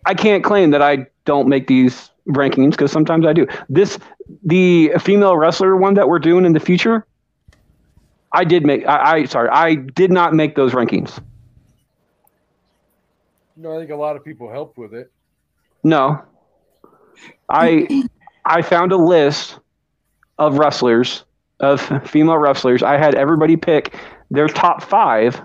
I 0.07 0.13
can't 0.15 0.43
claim 0.43 0.71
that 0.71 0.81
I 0.81 1.05
don't 1.25 1.47
make 1.47 1.67
these 1.67 2.09
rankings 2.29 2.71
because 2.71 2.91
sometimes 2.91 3.25
I 3.25 3.33
do. 3.33 3.45
This 3.69 3.99
the 4.43 4.91
female 4.99 5.38
wrestler 5.38 5.75
one 5.77 5.93
that 5.93 6.07
we're 6.07 6.19
doing 6.19 6.45
in 6.45 6.53
the 6.53 6.59
future. 6.59 7.05
I 8.32 8.43
did 8.43 8.65
make. 8.65 8.86
I, 8.86 9.17
I 9.17 9.25
sorry. 9.25 9.49
I 9.49 9.75
did 9.75 10.11
not 10.11 10.34
make 10.34 10.55
those 10.55 10.73
rankings. 10.73 11.21
no, 13.55 13.75
I 13.75 13.80
think 13.80 13.91
a 13.91 13.95
lot 13.95 14.15
of 14.15 14.23
people 14.23 14.51
helped 14.51 14.78
with 14.78 14.93
it. 14.93 15.11
No. 15.84 16.21
I 17.49 18.03
I 18.45 18.61
found 18.61 18.91
a 18.91 18.97
list 18.97 19.59
of 20.38 20.57
wrestlers 20.57 21.23
of 21.59 21.82
female 22.07 22.38
wrestlers. 22.38 22.84
I 22.84 22.97
had 22.97 23.15
everybody 23.15 23.55
pick 23.55 23.95
their 24.30 24.47
top 24.47 24.84
five, 24.84 25.41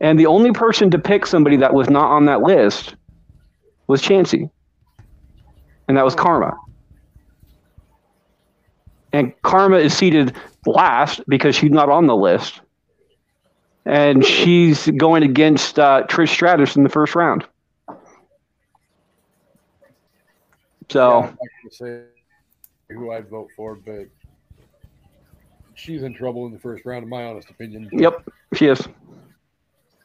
and 0.00 0.18
the 0.18 0.26
only 0.26 0.52
person 0.52 0.90
to 0.90 0.98
pick 0.98 1.26
somebody 1.26 1.56
that 1.56 1.74
was 1.74 1.90
not 1.90 2.10
on 2.10 2.26
that 2.26 2.42
list 2.42 2.94
was 3.86 4.02
Chansey, 4.02 4.50
and 5.88 5.96
that 5.96 6.04
was 6.04 6.14
oh. 6.14 6.22
Karma. 6.22 6.56
And 9.12 9.32
Karma 9.42 9.76
is 9.76 9.96
seated 9.96 10.34
last 10.66 11.20
because 11.28 11.54
she's 11.54 11.70
not 11.70 11.88
on 11.88 12.06
the 12.06 12.16
list, 12.16 12.60
and 13.84 14.24
she's 14.24 14.88
going 14.96 15.22
against 15.22 15.78
uh, 15.78 16.04
Trish 16.08 16.30
Stratus 16.30 16.76
in 16.76 16.82
the 16.82 16.88
first 16.88 17.14
round. 17.14 17.46
So. 20.90 21.08
Yeah, 21.08 21.16
I'm 21.16 21.22
not 21.22 21.38
gonna 21.38 21.70
say 21.70 22.02
who 22.90 23.12
I'd 23.12 23.28
vote 23.28 23.48
for, 23.56 23.74
but 23.74 24.08
she's 25.74 26.02
in 26.02 26.14
trouble 26.14 26.46
in 26.46 26.52
the 26.52 26.58
first 26.58 26.84
round, 26.84 27.02
in 27.02 27.08
my 27.08 27.24
honest 27.24 27.50
opinion. 27.50 27.88
Yep, 27.92 28.28
she 28.54 28.66
is. 28.66 28.86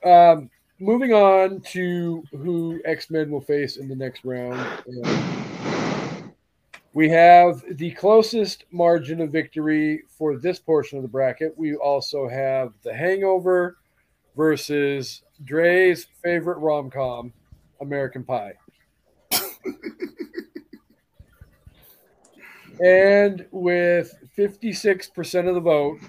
Um, 0.04 0.50
moving 0.80 1.14
on 1.14 1.62
to 1.62 2.24
who 2.32 2.82
X 2.86 3.10
Men 3.10 3.30
will 3.32 3.42
face 3.42 3.78
in 3.78 3.88
the 3.88 3.96
next 3.96 4.24
round. 4.24 4.60
Um, 4.60 5.77
we 6.98 7.08
have 7.08 7.64
the 7.78 7.92
closest 7.92 8.66
margin 8.72 9.22
of 9.22 9.32
victory 9.32 10.02
for 10.10 10.36
this 10.36 10.58
portion 10.58 10.98
of 10.98 11.04
the 11.04 11.08
bracket. 11.08 11.56
We 11.56 11.76
also 11.76 12.28
have 12.28 12.74
The 12.82 12.92
Hangover 12.92 13.78
versus 14.36 15.22
Dre's 15.44 16.08
favorite 16.24 16.58
rom 16.58 16.90
com, 16.90 17.34
American 17.82 18.24
Pie. 18.24 18.54
and 22.84 23.46
with 23.52 24.16
56% 24.36 25.48
of 25.48 25.54
the 25.54 25.62
vote, 25.62 26.00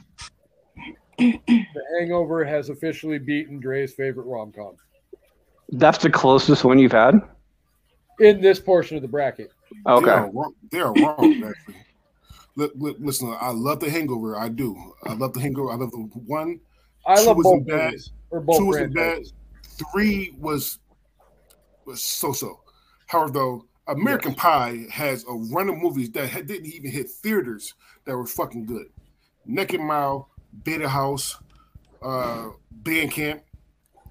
The 1.18 1.74
Hangover 1.98 2.46
has 2.46 2.70
officially 2.70 3.18
beaten 3.18 3.60
Dre's 3.60 3.92
favorite 3.92 4.24
rom 4.24 4.52
com 4.52 4.76
That's 5.68 5.98
the 5.98 6.08
closest 6.08 6.64
one 6.64 6.78
you've 6.78 6.92
had. 6.92 7.20
in 8.20 8.40
this 8.40 8.58
portion 8.58 8.96
of 8.96 9.02
the 9.02 9.08
bracket. 9.08 9.52
They 9.70 9.90
Okay. 9.92 10.10
are 10.10 10.30
wrong. 10.30 10.54
They 10.70 10.80
are 10.80 10.92
wrong, 10.94 11.42
actually. 11.44 11.74
Li- 12.56 12.70
li- 12.74 12.96
Listen, 12.98 13.34
I 13.40 13.50
love 13.52 13.80
the 13.80 13.90
Hangover. 13.90 14.36
I 14.38 14.48
do. 14.48 14.76
I 15.04 15.14
love 15.14 15.32
the 15.32 15.40
Hangover. 15.40 15.70
I 15.70 15.76
love 15.76 15.90
the 15.92 15.98
one. 15.98 16.60
I 17.06 17.22
love 17.22 17.36
wasn't 17.36 17.66
both 17.66 17.66
bad. 17.66 17.84
movies 17.92 18.12
or 18.30 18.40
both 18.40 18.58
Two 18.58 18.66
wasn't 18.66 18.94
bad. 18.94 19.22
Three 19.92 20.34
was 20.38 20.78
was 21.84 22.02
so 22.02 22.32
so. 22.32 22.60
However, 23.06 23.30
though, 23.30 23.64
American 23.86 24.34
Pie 24.34 24.86
has 24.90 25.24
a 25.28 25.32
run 25.32 25.68
of 25.70 25.78
movies 25.78 26.10
that 26.10 26.28
had, 26.28 26.46
didn't 26.46 26.66
even 26.66 26.90
hit 26.90 27.08
theaters 27.08 27.74
that 28.04 28.14
were 28.16 28.26
fucking 28.26 28.66
good. 28.66 28.86
Naked 29.46 29.80
Mile, 29.80 30.28
Beta 30.64 30.88
House, 30.88 31.38
uh, 32.02 32.48
Band 32.70 33.12
Camp, 33.12 33.42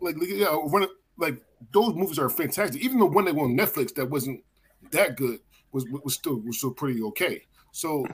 like 0.01 0.17
like, 0.17 0.29
yeah, 0.29 0.47
run 0.65 0.83
of- 0.83 0.89
like 1.17 1.43
those 1.73 1.93
movies 1.93 2.17
are 2.17 2.29
fantastic. 2.29 2.81
Even 2.81 2.97
the 2.99 3.05
one 3.05 3.25
that 3.25 3.35
went 3.35 3.51
on 3.51 3.57
Netflix 3.57 3.93
that 3.95 4.09
wasn't 4.09 4.43
that 4.91 5.17
good 5.17 5.39
was 5.71 5.85
was 6.03 6.13
still 6.13 6.39
was 6.41 6.57
still 6.57 6.71
pretty 6.71 7.01
okay. 7.03 7.43
So 7.71 8.05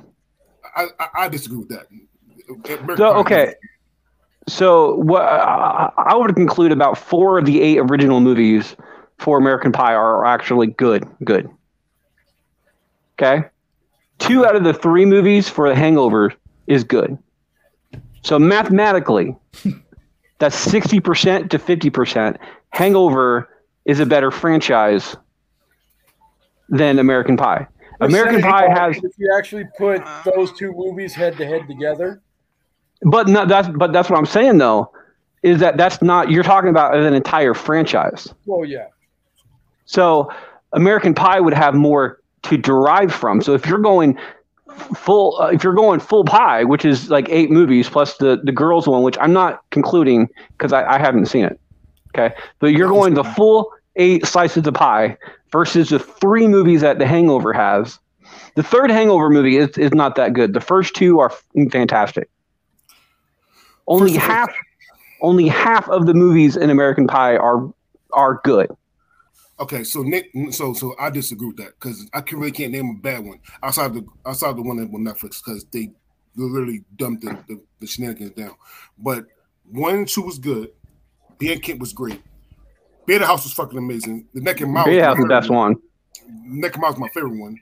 I 0.76 0.88
I, 1.00 1.08
I 1.16 1.30
disagree 1.30 1.60
with 1.60 1.70
that. 1.70 1.88
So 2.98 3.14
okay, 3.16 3.56
so 4.48 4.96
what 4.96 5.24
I 5.24 5.92
I 5.98 6.16
would 6.16 6.36
conclude 6.36 6.72
about 6.72 6.98
four 6.98 7.38
of 7.38 7.46
the 7.46 7.62
eight 7.62 7.78
original 7.78 8.20
movies 8.20 8.76
for 9.18 9.38
American 9.38 9.72
Pie 9.72 9.94
are 9.94 10.26
actually 10.26 10.68
good. 10.68 11.08
Good. 11.24 11.50
Okay, 13.14 13.48
two 14.20 14.46
out 14.46 14.56
of 14.56 14.64
the 14.64 14.74
three 14.74 15.06
movies 15.06 15.48
for 15.48 15.70
The 15.70 15.76
Hangover 15.76 16.34
is 16.68 16.84
good. 16.84 17.18
So 18.24 18.40
mathematically, 18.40 19.36
that's 20.40 20.56
sixty 20.56 21.00
percent 21.00 21.52
to 21.52 21.60
fifty 21.60 21.90
percent. 21.90 22.38
Hangover 22.72 23.50
is 23.86 24.00
a 24.00 24.06
better 24.06 24.32
franchise 24.32 25.16
than 26.70 27.00
American 27.00 27.38
Pie. 27.38 27.68
American 28.02 28.42
Pie 28.42 28.68
has 28.70 28.98
If 28.98 29.18
you 29.18 29.34
actually 29.38 29.66
put 29.78 30.02
those 30.26 30.52
two 30.54 30.74
movies 30.76 31.14
head 31.14 31.38
to 31.38 31.46
head 31.46 31.68
together, 31.68 32.22
But 33.04 33.28
no, 33.28 33.46
that's 33.46 33.68
but 33.70 33.94
that's 33.94 34.10
what 34.10 34.18
I'm 34.18 34.26
saying 34.26 34.58
though, 34.58 34.92
is 35.44 35.60
that 35.60 35.78
that's 35.78 36.02
not 36.02 36.32
you're 36.32 36.44
talking 36.44 36.70
about 36.70 36.96
an 36.96 37.14
entire 37.14 37.54
franchise. 37.54 38.34
well, 38.46 38.66
yeah. 38.66 38.88
So 39.86 40.32
American 40.74 41.14
Pie 41.14 41.40
would 41.40 41.54
have 41.54 41.76
more 41.76 42.20
to 42.44 42.58
derive 42.58 43.14
from. 43.14 43.42
So 43.42 43.54
if 43.54 43.66
you're 43.66 43.80
going 43.80 44.18
full, 44.96 45.40
uh, 45.40 45.48
if 45.48 45.64
you're 45.64 45.74
going 45.74 46.00
full 46.00 46.24
pie, 46.26 46.64
which 46.64 46.84
is 46.84 47.10
like 47.10 47.28
eight 47.30 47.52
movies 47.52 47.90
plus 47.90 48.18
the 48.18 48.42
the 48.44 48.52
girls 48.52 48.88
one, 48.88 49.04
which 49.04 49.18
I'm 49.22 49.34
not 49.34 49.62
concluding 49.70 50.30
because 50.58 50.74
I, 50.74 50.96
I 50.96 50.98
haven't 50.98 51.28
seen 51.28 51.46
it. 51.46 51.60
Okay, 52.16 52.34
but 52.60 52.68
you're 52.68 52.90
going 52.90 53.14
the 53.14 53.24
full 53.24 53.72
eight 53.96 54.26
slices 54.26 54.66
of 54.68 54.74
pie 54.74 55.18
versus 55.52 55.90
the 55.90 56.00
three 56.00 56.48
movies 56.48 56.82
that 56.82 57.00
The 57.00 57.06
Hangover 57.06 57.54
has. 57.54 58.00
The 58.56 58.64
third 58.64 58.92
Hangover 58.92 59.30
movie 59.30 59.58
is, 59.58 59.78
is 59.78 59.94
not 59.94 60.16
that 60.16 60.34
good. 60.34 60.54
The 60.54 60.62
first 60.62 60.96
two 60.96 61.20
are 61.20 61.32
fantastic. 61.72 62.30
Only 63.88 64.14
First 64.14 64.26
half, 64.26 64.54
only 65.22 65.48
half 65.48 65.90
of 65.90 66.06
the 66.06 66.14
movies 66.14 66.56
in 66.56 66.70
American 66.70 67.08
Pie 67.08 67.38
are 67.38 67.72
are 68.14 68.40
good. 68.44 68.70
Okay, 69.60 69.84
so 69.84 70.02
Nick, 70.04 70.30
so 70.52 70.74
so 70.74 70.96
I 71.00 71.10
disagree 71.10 71.48
with 71.48 71.58
that 71.58 71.80
because 71.80 72.08
I 72.14 72.22
can, 72.22 72.40
really 72.40 72.52
can't 72.52 72.72
name 72.72 72.90
a 72.90 73.02
bad 73.02 73.26
one 73.26 73.40
outside 73.62 73.94
the 73.94 74.06
outside 74.26 74.56
the 74.56 74.62
one 74.62 74.78
that 74.78 74.94
on 74.94 75.04
Netflix 75.04 75.44
because 75.44 75.66
they 75.66 75.92
literally 76.36 76.84
dumped 76.96 77.24
the, 77.24 77.38
the, 77.48 77.62
the 77.80 77.88
shenanigans 77.88 78.32
down. 78.32 78.56
But 78.98 79.26
one 79.70 79.96
and 79.96 80.08
two 80.08 80.22
was 80.22 80.40
good. 80.40 80.70
Band 81.40 81.62
Camp 81.62 81.80
was 81.80 81.94
great. 81.94 82.22
Beta 83.06 83.26
House 83.26 83.44
was 83.44 83.54
fucking 83.54 83.78
amazing. 83.78 84.28
The 84.34 84.42
Naked 84.42 84.68
Mile, 84.68 84.86
Beta 84.86 85.04
House 85.06 85.18
is 85.18 85.24
the 85.24 85.30
best 85.30 85.50
one. 85.50 85.76
Naked 86.46 86.80
Mile 86.80 86.94
is 86.94 87.00
my 87.00 87.10
favorite 87.10 87.38
one. 87.38 87.60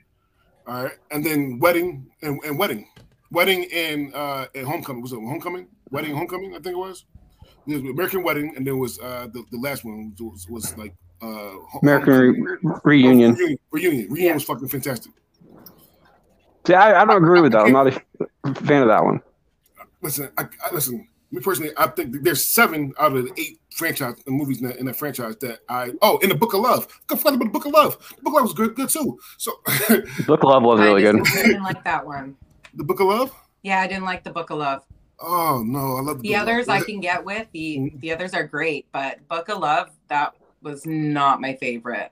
All 0.66 0.84
right, 0.84 0.92
and 1.10 1.24
then 1.24 1.58
Wedding 1.58 2.10
and, 2.22 2.38
and 2.44 2.58
Wedding, 2.58 2.88
Wedding 3.30 3.66
and 3.72 4.14
uh 4.14 4.46
and 4.54 4.66
Homecoming 4.66 5.02
was 5.02 5.12
it 5.12 5.16
Homecoming? 5.16 5.66
Wedding 5.90 6.14
Homecoming, 6.14 6.52
I 6.52 6.60
think 6.60 6.74
it 6.74 6.78
was. 6.78 7.04
There 7.66 7.80
was 7.80 7.90
American 7.90 8.22
Wedding, 8.22 8.54
and 8.56 8.66
then 8.66 8.78
was 8.78 9.00
uh 9.00 9.26
the, 9.32 9.44
the 9.50 9.58
last 9.58 9.84
one 9.84 10.14
was, 10.20 10.46
was 10.48 10.76
like 10.78 10.94
uh 11.20 11.56
American 11.82 12.14
Re- 12.14 12.58
Reunion. 12.84 13.34
Reunion. 13.34 13.58
Reunion. 13.72 14.12
Reunion 14.12 14.34
was 14.34 14.44
fucking 14.44 14.68
fantastic. 14.68 15.12
See, 16.64 16.74
I, 16.74 17.02
I 17.02 17.04
don't 17.04 17.16
agree 17.16 17.40
with 17.40 17.52
that. 17.52 17.62
I'm 17.62 17.72
not 17.72 17.88
a 17.88 17.92
fan 18.54 18.82
of 18.82 18.88
that 18.88 19.02
one. 19.02 19.20
Listen, 20.00 20.30
I, 20.38 20.44
I 20.64 20.72
listen. 20.72 21.08
Me 21.32 21.40
personally, 21.40 21.72
I 21.78 21.86
think 21.86 22.22
there's 22.22 22.44
seven 22.44 22.92
out 23.00 23.16
of 23.16 23.24
the 23.24 23.32
eight 23.40 23.58
franchise 23.70 24.16
movies 24.26 24.60
in 24.60 24.68
that, 24.68 24.76
in 24.76 24.84
that 24.86 24.96
franchise 24.96 25.34
that 25.40 25.60
I. 25.68 25.92
Oh, 26.02 26.18
in 26.18 26.28
the 26.28 26.34
Book 26.34 26.52
of 26.52 26.60
Love. 26.60 26.86
I 27.10 27.16
forgot 27.16 27.34
about 27.34 27.44
the 27.46 27.50
Book 27.50 27.64
of 27.64 27.72
Love. 27.72 27.98
The 28.16 28.22
Book 28.22 28.32
of 28.32 28.34
Love 28.34 28.42
was 28.44 28.52
good, 28.52 28.74
good 28.74 28.90
too. 28.90 29.18
So, 29.38 29.52
Book 30.26 30.42
of 30.42 30.50
Love 30.50 30.62
was 30.62 30.78
really 30.78 31.06
I 31.06 31.12
good. 31.12 31.24
disagree. 31.24 31.40
I 31.40 31.46
didn't 31.46 31.62
like 31.62 31.82
that 31.84 32.04
one. 32.06 32.36
the 32.74 32.84
Book 32.84 33.00
of 33.00 33.06
Love. 33.06 33.34
Yeah, 33.62 33.80
I 33.80 33.86
didn't 33.86 34.04
like 34.04 34.24
the 34.24 34.30
Book 34.30 34.50
of 34.50 34.58
Love. 34.58 34.82
Oh 35.20 35.62
no, 35.64 35.96
I 35.96 36.00
love 36.02 36.20
the, 36.20 36.28
The 36.28 36.34
Book 36.34 36.42
of 36.42 36.48
others 36.48 36.66
Love. 36.66 36.82
I 36.82 36.84
can 36.84 37.00
get 37.00 37.24
with. 37.24 37.46
The 37.52 37.78
Mhm. 37.78 38.00
the 38.00 38.12
others 38.12 38.34
are 38.34 38.44
great, 38.44 38.86
but 38.92 39.26
Book 39.28 39.48
of 39.48 39.58
Love 39.60 39.88
that 40.08 40.34
was 40.62 40.84
not 40.84 41.40
my 41.40 41.54
favorite. 41.56 42.10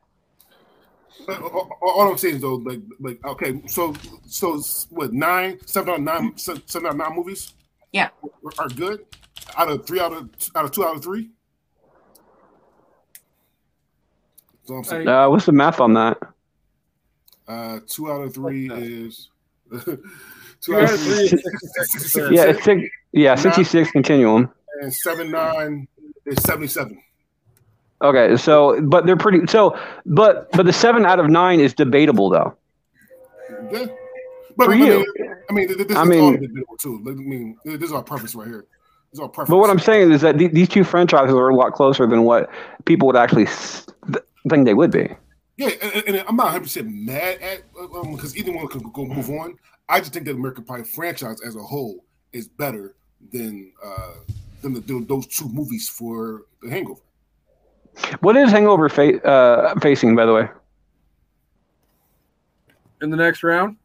Uh, 1.28 1.34
All, 1.42 1.68
all 1.82 2.10
I'm 2.10 2.16
saying 2.16 2.36
is 2.36 2.40
though, 2.40 2.54
like, 2.54 2.80
like 3.00 3.22
okay, 3.26 3.60
so 3.66 3.92
so 4.26 4.54
it's 4.54 4.86
what 4.90 5.12
nine, 5.12 5.58
seven 5.66 5.90
out 5.90 5.96
of 5.98 6.02
nine, 6.04 6.38
seven 6.38 6.62
out 6.86 6.92
of 6.92 6.96
nine 6.96 7.16
movies. 7.16 7.52
Yeah. 7.92 8.08
are 8.58 8.68
good. 8.68 9.04
Out 9.56 9.70
of 9.70 9.86
three, 9.86 10.00
out 10.00 10.12
of 10.12 10.28
out 10.54 10.64
of 10.64 10.70
two, 10.72 10.84
out 10.84 10.96
of 10.96 11.02
three. 11.02 11.30
That's 14.60 14.70
all 14.70 14.78
I'm 14.78 14.84
saying. 14.84 15.08
Uh, 15.08 15.28
what's 15.28 15.46
the 15.46 15.52
math 15.52 15.80
on 15.80 15.94
that? 15.94 16.18
Uh, 17.48 17.80
two 17.88 18.10
out 18.10 18.22
of 18.22 18.32
three 18.34 18.68
Fuck 18.68 18.78
that. 18.78 18.86
is 18.86 19.28
Two 20.60 20.76
out 20.76 20.84
of 20.92 21.00
three 21.00 21.14
is 21.24 21.32
is 21.32 22.14
66%. 22.16 22.36
Yeah, 22.36 22.44
it's 22.44 22.62
six, 22.64 22.82
yeah, 23.12 23.34
66 23.34 23.90
continuum. 23.92 24.50
and 24.82 24.92
seven 24.94 25.30
nine 25.30 25.88
is 26.26 26.40
seventy 26.42 26.68
seven. 26.68 27.02
Okay, 28.02 28.36
so 28.36 28.80
but 28.82 29.04
they're 29.06 29.16
pretty. 29.16 29.46
So, 29.46 29.78
but 30.06 30.50
but 30.52 30.64
the 30.66 30.72
seven 30.72 31.04
out 31.04 31.18
of 31.18 31.28
nine 31.28 31.60
is 31.60 31.74
debatable 31.74 32.30
though. 32.30 32.54
Yeah, 33.72 33.86
but 34.56 34.66
For 34.66 34.72
I 34.72 34.76
you. 34.76 34.84
mean, 35.18 35.34
I 35.48 35.52
mean, 35.52 35.68
this, 35.68 35.76
this 35.88 35.96
I 35.96 36.02
is 36.02 36.08
mean- 36.08 36.64
all 36.68 36.76
too. 36.76 37.02
I 37.08 37.10
mean, 37.12 37.56
this 37.64 37.82
is 37.82 37.92
our 37.92 38.02
preference 38.02 38.34
right 38.34 38.46
here. 38.48 38.66
This 39.10 39.18
is 39.18 39.20
our 39.20 39.28
preference. 39.28 39.50
But 39.50 39.58
what 39.58 39.70
I'm 39.70 39.78
saying 39.78 40.12
is 40.12 40.20
that 40.20 40.38
th- 40.38 40.52
these 40.52 40.68
two 40.68 40.84
franchises 40.84 41.34
are 41.34 41.48
a 41.48 41.54
lot 41.56 41.72
closer 41.72 42.06
than 42.06 42.22
what 42.24 42.48
people 42.84 43.06
would 43.08 43.16
actually 43.16 43.46
s- 43.46 43.86
th- 44.06 44.24
think 44.48 44.64
they 44.66 44.74
would 44.74 44.90
be. 44.92 45.08
Yeah, 45.56 45.70
and, 45.82 46.08
and 46.08 46.24
I'm 46.28 46.36
not 46.36 46.44
100 46.46 46.62
percent 46.62 46.88
mad 46.94 47.38
at 47.42 47.62
um 47.94 48.14
because 48.14 48.36
either 48.36 48.52
one 48.52 48.66
can 48.68 48.80
go 48.92 49.04
move 49.04 49.28
on. 49.30 49.56
I 49.88 49.98
just 50.00 50.12
think 50.12 50.24
that 50.26 50.36
American 50.36 50.64
Pie 50.64 50.84
franchise 50.84 51.40
as 51.42 51.56
a 51.56 51.60
whole 51.60 52.04
is 52.32 52.46
better 52.48 52.94
than 53.32 53.72
uh 53.84 54.12
than 54.62 54.74
the, 54.74 54.80
than 54.80 55.04
those 55.06 55.26
two 55.26 55.48
movies 55.48 55.88
for 55.88 56.42
The 56.62 56.70
Hangover. 56.70 57.00
What 58.20 58.36
is 58.36 58.50
Hangover 58.52 58.88
fa- 58.88 59.20
uh, 59.26 59.78
facing, 59.80 60.14
by 60.14 60.24
the 60.26 60.32
way? 60.34 60.48
in 63.02 63.08
the 63.10 63.16
next 63.16 63.42
round. 63.42 63.76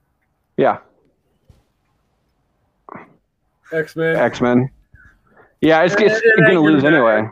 Yeah, 0.58 0.80
X 3.72 3.96
Men. 3.96 4.16
X 4.16 4.42
Men. 4.42 4.70
Yeah, 5.62 5.84
it's, 5.84 5.94
it's, 5.96 6.02
And- 6.02 6.12
it's 6.12 6.22
and 6.38 6.46
I 6.46 6.50
gonna 6.54 6.60
lose 6.62 6.84
that. 6.84 6.94
anyway. 6.94 7.28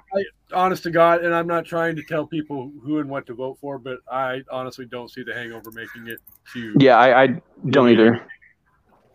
Honest 0.54 0.84
to 0.84 0.92
God, 0.92 1.24
and 1.24 1.34
I'm 1.34 1.48
not 1.48 1.66
trying 1.66 1.96
to 1.96 2.04
tell 2.04 2.28
people 2.28 2.72
who 2.84 3.00
and 3.00 3.10
what 3.10 3.26
to 3.26 3.34
vote 3.34 3.58
for, 3.60 3.80
but 3.80 3.98
I 4.12 4.42
honestly 4.52 4.86
don't 4.86 5.10
see 5.10 5.24
the 5.24 5.34
Hangover 5.34 5.72
making 5.72 6.08
it 6.08 6.20
to. 6.54 6.76
Yeah, 6.80 6.98
I, 6.98 7.24
I 7.24 7.42
don't 7.70 7.90
either. 7.90 8.24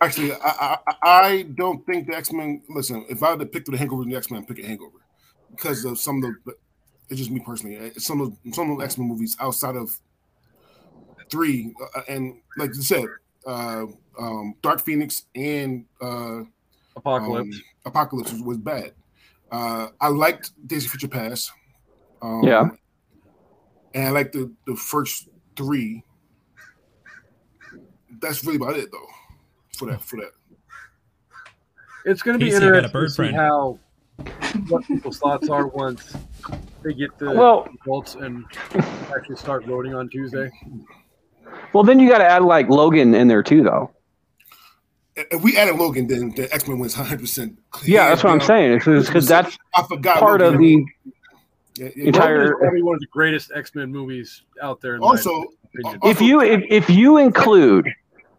Actually, 0.00 0.32
I 0.32 0.78
I, 0.88 0.94
I 1.04 1.42
don't 1.54 1.84
think 1.86 2.08
the 2.08 2.16
X 2.16 2.32
Men. 2.32 2.62
Listen, 2.68 3.04
if 3.08 3.22
I 3.22 3.30
had 3.30 3.38
to 3.40 3.46
pick 3.46 3.66
the 3.66 3.76
Hangover 3.76 4.02
and 4.02 4.10
the 4.12 4.16
X 4.16 4.30
Men, 4.32 4.44
pick 4.46 4.58
a 4.58 4.66
Hangover 4.66 4.98
because 5.50 5.84
of 5.84 5.98
some 5.98 6.22
of 6.24 6.32
the. 6.44 6.54
It's 7.08 7.18
just 7.18 7.30
me 7.30 7.40
personally. 7.40 7.78
uh, 7.78 7.90
Some 7.98 8.20
of 8.20 8.32
some 8.52 8.70
of 8.72 8.78
the 8.78 8.84
X 8.84 8.98
Men 8.98 9.06
movies 9.08 9.36
outside 9.40 9.76
of 9.76 9.96
three, 11.30 11.72
uh, 11.96 12.00
and 12.08 12.40
like 12.56 12.74
you 12.74 12.82
said, 12.82 13.04
uh, 13.46 13.86
um, 14.18 14.54
Dark 14.62 14.80
Phoenix 14.80 15.24
and 15.34 15.84
uh, 16.00 16.40
Apocalypse. 16.96 17.56
um, 17.56 17.62
Apocalypse 17.86 18.32
was, 18.32 18.42
was 18.42 18.58
bad. 18.58 18.92
Uh, 19.50 19.88
I 20.00 20.08
liked 20.08 20.50
Days 20.68 20.84
of 20.84 20.90
Future 20.90 21.08
Past. 21.08 21.50
Um, 22.20 22.42
Yeah. 22.44 22.68
and 23.94 24.08
I 24.08 24.10
liked 24.10 24.32
the 24.32 24.52
the 24.66 24.76
first 24.76 25.28
three. 25.56 26.02
That's 28.20 28.44
really 28.44 28.56
about 28.56 28.76
it, 28.76 28.90
though. 28.90 29.06
For 29.76 29.90
that, 29.90 30.02
for 30.02 30.16
that. 30.16 30.32
it's 32.04 32.22
going 32.22 32.38
to 32.38 32.44
be 32.44 32.50
Kasey, 32.50 32.56
I 32.56 32.60
got 32.60 32.64
a 32.64 32.76
interesting 32.88 32.92
bird 32.92 33.04
to 33.06 33.10
see 33.10 33.16
friend. 33.16 33.36
how 33.36 33.78
what 34.68 34.84
people's 34.86 35.18
thoughts 35.18 35.48
are 35.48 35.68
once 35.68 36.16
they 36.82 36.92
get 36.94 37.16
the 37.18 37.30
Well- 37.32 37.68
results 37.84 38.16
and 38.16 38.44
actually 39.16 39.36
start 39.36 39.64
voting 39.66 39.94
on 39.94 40.08
Tuesday. 40.08 40.50
Well, 41.72 41.84
then 41.84 42.00
you 42.00 42.08
got 42.08 42.18
to 42.18 42.24
add 42.24 42.42
like 42.42 42.68
Logan 42.68 43.14
in 43.14 43.28
there 43.28 43.42
too, 43.42 43.62
though. 43.62 43.90
If 45.16 45.42
we 45.42 45.56
added 45.56 45.76
Logan, 45.76 46.06
then 46.06 46.30
the 46.30 46.52
X 46.54 46.68
Men 46.68 46.78
wins 46.78 46.96
100. 46.96 47.20
percent 47.20 47.58
Yeah, 47.84 48.08
that's 48.08 48.22
what 48.22 48.32
I'm 48.32 48.40
saying. 48.40 48.78
Because 48.78 49.26
that's 49.26 49.58
I 49.74 49.82
forgot 49.82 50.18
part 50.20 50.40
of 50.40 50.58
the 50.58 50.84
Yeah, 51.74 51.88
yeah. 51.96 52.06
entire- 52.06 52.38
Logan 52.38 52.52
is 52.52 52.58
probably 52.60 52.82
one 52.82 52.94
of 52.94 53.00
the 53.00 53.06
greatest 53.08 53.50
X 53.54 53.74
Men 53.74 53.90
movies 53.90 54.42
out 54.62 54.80
there. 54.80 54.94
In 54.94 55.00
my 55.00 55.06
Also, 55.08 55.42
uh, 55.84 55.96
if 56.04 56.20
you 56.20 56.40
if, 56.40 56.62
if 56.70 56.90
you 56.90 57.18
include 57.18 57.88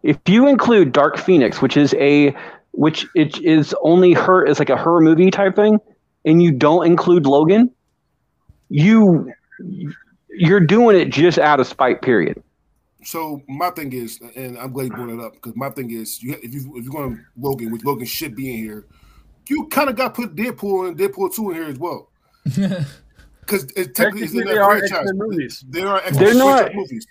if 0.02 0.16
you 0.26 0.46
include 0.48 0.92
Dark 0.92 1.18
Phoenix, 1.18 1.60
which 1.60 1.76
is 1.76 1.94
a 1.94 2.34
which 2.72 3.06
it 3.14 3.38
is 3.42 3.74
only 3.82 4.12
her 4.14 4.44
is 4.44 4.58
like 4.58 4.70
a 4.70 4.76
her 4.76 5.00
movie 5.00 5.30
type 5.30 5.56
thing, 5.56 5.78
and 6.24 6.42
you 6.42 6.50
don't 6.50 6.86
include 6.86 7.26
Logan, 7.26 7.70
you 8.70 9.30
you're 10.30 10.60
doing 10.60 10.96
it 10.98 11.10
just 11.10 11.38
out 11.38 11.60
of 11.60 11.66
spite. 11.66 12.00
Period. 12.00 12.42
So 13.04 13.42
my 13.48 13.70
thing 13.70 13.92
is, 13.92 14.20
and 14.36 14.58
I'm 14.58 14.72
glad 14.72 14.84
you 14.84 14.90
brought 14.90 15.10
it 15.10 15.20
up 15.20 15.32
because 15.34 15.54
my 15.56 15.70
thing 15.70 15.90
is, 15.90 16.22
you, 16.22 16.32
if 16.42 16.52
you 16.52 16.60
if 16.76 16.84
you're 16.84 16.92
going 16.92 17.16
to 17.16 17.22
Logan, 17.38 17.70
which 17.72 17.84
Logan 17.84 18.06
should 18.06 18.36
be 18.36 18.50
in 18.52 18.58
here, 18.58 18.86
you 19.48 19.66
kind 19.68 19.88
of 19.88 19.96
got 19.96 20.14
to 20.14 20.22
put 20.22 20.36
Deadpool 20.36 20.88
and 20.88 20.98
Deadpool 20.98 21.34
two 21.34 21.50
in 21.50 21.56
here 21.56 21.66
as 21.68 21.78
well. 21.78 22.08
Because 23.40 23.64
technically, 23.64 23.82
it's 23.82 23.98
in 23.98 24.04
Technically, 24.04 24.44
that 24.44 24.48
they 24.48 24.58
are 24.58 24.78
franchise. 24.78 25.12
Movies. 25.14 25.64
They 25.70 25.82
are 25.82 25.96
X-Men 26.04 26.24
They're 26.24 26.34
not- 26.34 26.72
movies. 26.74 27.04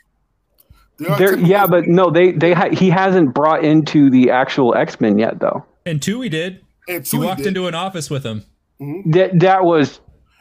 They 0.98 1.06
are 1.08 1.18
There, 1.18 1.28
technically- 1.30 1.50
yeah, 1.50 1.68
but 1.68 1.88
no, 1.88 2.10
they 2.12 2.32
they 2.32 2.54
ha- 2.54 2.70
he 2.70 2.90
hasn't 2.90 3.34
brought 3.34 3.66
into 3.66 4.10
the 4.10 4.30
actual 4.32 4.74
X 4.74 5.02
Men 5.02 5.20
yet, 5.20 5.40
though. 5.42 5.66
And 5.86 6.02
two, 6.02 6.22
he 6.22 6.30
did. 6.30 6.62
and 6.88 7.04
He 7.06 7.10
two 7.18 7.26
walked 7.26 7.40
did. 7.40 7.48
into 7.48 7.68
an 7.68 7.76
office 7.76 8.10
with 8.10 8.24
him. 8.26 8.44
Mm-hmm. 8.80 9.12
That 9.12 9.40
that 9.42 9.66
was 9.66 10.00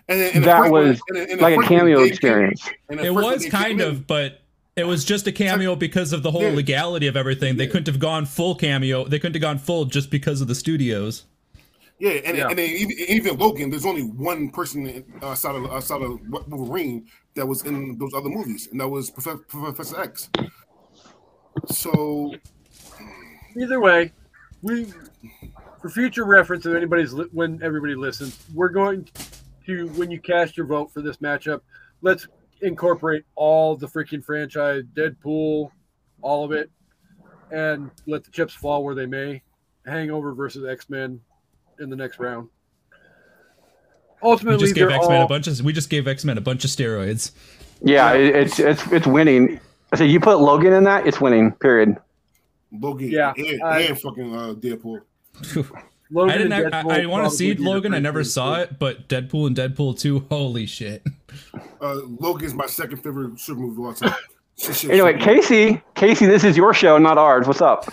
and 0.09 0.21
and 0.21 0.45
that 0.45 0.71
was 0.71 1.01
and 1.09 1.19
and 1.19 1.41
like 1.41 1.59
a 1.59 1.63
cameo 1.63 1.99
they- 2.01 2.07
experience. 2.09 2.69
It 2.91 3.13
was 3.13 3.47
kind 3.47 3.81
of, 3.81 4.07
but 4.07 4.41
it 4.79 4.87
was 4.87 5.05
just 5.05 5.27
a 5.27 5.33
cameo 5.33 5.75
because 5.77 6.13
of 6.13 6.23
the 6.23 6.31
whole 6.31 6.43
Yeah. 6.43 6.51
legality 6.51 7.07
of 7.07 7.17
everything. 7.17 7.57
They 7.57 7.67
couldn't 7.67 7.87
have 7.87 7.99
gone 7.99 8.27
full 8.27 8.55
cameo. 8.55 9.05
They 9.05 9.19
couldn't 9.19 9.35
have 9.35 9.43
gone 9.43 9.59
full 9.59 9.85
just 9.87 10.11
because 10.11 10.41
of 10.41 10.49
the 10.49 10.55
studios. 10.55 11.25
Yeah, 11.99 12.11
and, 12.11 12.37
Yeah. 12.37 12.49
and 12.49 12.59
then 12.59 12.71
even, 12.71 12.97
even 13.09 13.37
Logan, 13.39 13.71
there's 13.71 13.85
only 13.85 14.03
one 14.03 14.51
person 14.51 15.05
uh, 15.21 15.27
outside 15.27 15.57
of 15.57 15.67
outside 15.67 16.01
of 16.03 16.21
Wolverine 16.49 17.07
that 17.35 17.47
was 17.47 17.65
in 17.65 17.99
those 17.99 18.15
other 18.15 18.29
movies, 18.29 18.69
and 18.71 18.81
that 18.81 18.89
was 18.89 19.11
Professor, 19.11 19.39
Professor 19.49 20.01
X. 20.01 20.31
So 21.67 22.33
Either 23.57 23.81
way, 23.81 24.13
we 24.63 24.93
for 25.81 25.91
future 25.91 26.25
reference, 26.25 26.67
if 26.67 26.75
anybody's 26.77 27.13
li- 27.13 27.29
when 27.33 27.61
everybody 27.63 27.95
listens, 27.97 28.39
we're 28.55 28.69
going 28.69 29.09
to 29.67 29.89
when 29.97 30.11
you 30.11 30.21
cast 30.21 30.57
your 30.57 30.67
vote 30.67 30.93
for 30.93 31.03
this 31.03 31.17
matchup, 31.19 31.61
let's 32.01 32.29
incorporate 32.61 33.25
all 33.35 33.77
the 33.77 33.87
freaking 33.87 34.25
franchise, 34.25 34.85
Deadpool, 34.95 35.71
all 36.23 36.45
of 36.45 36.53
it, 36.53 36.71
and 37.51 37.91
let 38.07 38.25
the 38.25 38.31
chips 38.31 38.55
fall 38.55 38.85
where 38.85 38.95
they 38.95 39.07
may. 39.07 39.43
Hangover 39.87 40.35
versus 40.35 40.65
X 40.69 40.91
Men 40.91 41.21
in 41.81 41.89
the 41.91 41.97
next 41.97 42.19
round. 42.19 42.49
We 44.23 44.31
Ultimately, 44.31 44.59
just 44.67 44.75
gave 44.75 44.91
X 44.91 45.09
Men 45.09 45.19
all- 45.19 45.25
a 45.25 45.29
bunch 45.29 45.47
of. 45.47 45.61
We 45.63 45.73
just 45.73 45.91
gave 45.91 46.07
X 46.09 46.25
Men 46.25 46.37
a 46.39 46.41
bunch 46.41 46.65
of 46.65 46.71
steroids. 46.71 47.33
Yeah, 47.81 48.13
it, 48.15 48.35
it's 48.35 48.59
it's 48.59 48.87
it's 48.93 49.07
winning. 49.07 49.61
I 49.93 49.97
say 49.97 50.07
you 50.07 50.21
put 50.21 50.41
Logan 50.41 50.73
in 50.73 50.85
that, 50.85 51.07
it's 51.07 51.21
winning. 51.21 51.53
Period. 51.53 51.97
Logan, 52.73 53.09
Yeah, 53.09 53.33
and, 53.37 53.63
I- 53.63 53.81
and 53.83 53.99
fucking 54.01 54.35
uh, 54.35 54.55
Deadpool. 54.55 55.01
Logan 56.11 56.35
I 56.35 56.39
didn't. 56.39 56.53
and 56.53 56.75
I, 56.75 57.03
I, 57.03 57.07
want 57.07 57.31
to 57.31 57.37
see 57.37 57.49
probably 57.49 57.55
be 57.55 57.65
the 57.65 57.71
Logan. 57.71 57.95
I 57.95 57.99
never 57.99 58.25
saw 58.25 58.61
it, 58.61 58.79
but 58.79 59.09
Deadpool 59.09 59.47
and 59.47 59.57
Deadpool 59.57 59.99
two. 59.99 60.21
Holy 60.31 60.67
shit! 60.67 61.03
Uh, 61.81 62.01
Logan's 62.21 62.55
my 62.55 62.67
second 62.67 62.99
favorite 62.99 63.39
super 63.39 63.61
movie 63.61 63.81
of 63.83 63.87
all 63.87 63.95
time. 63.95 64.15
Shit, 64.61 64.75
shit, 64.75 64.91
Anyway. 64.91 65.13
Kasey, 65.13 65.81
Kasey, 65.95 66.27
this 66.27 66.43
is 66.43 66.57
your 66.57 66.75
show, 66.75 66.99
not 66.99 67.17
ours. 67.17 67.47
What's 67.47 67.61
up? 67.61 67.87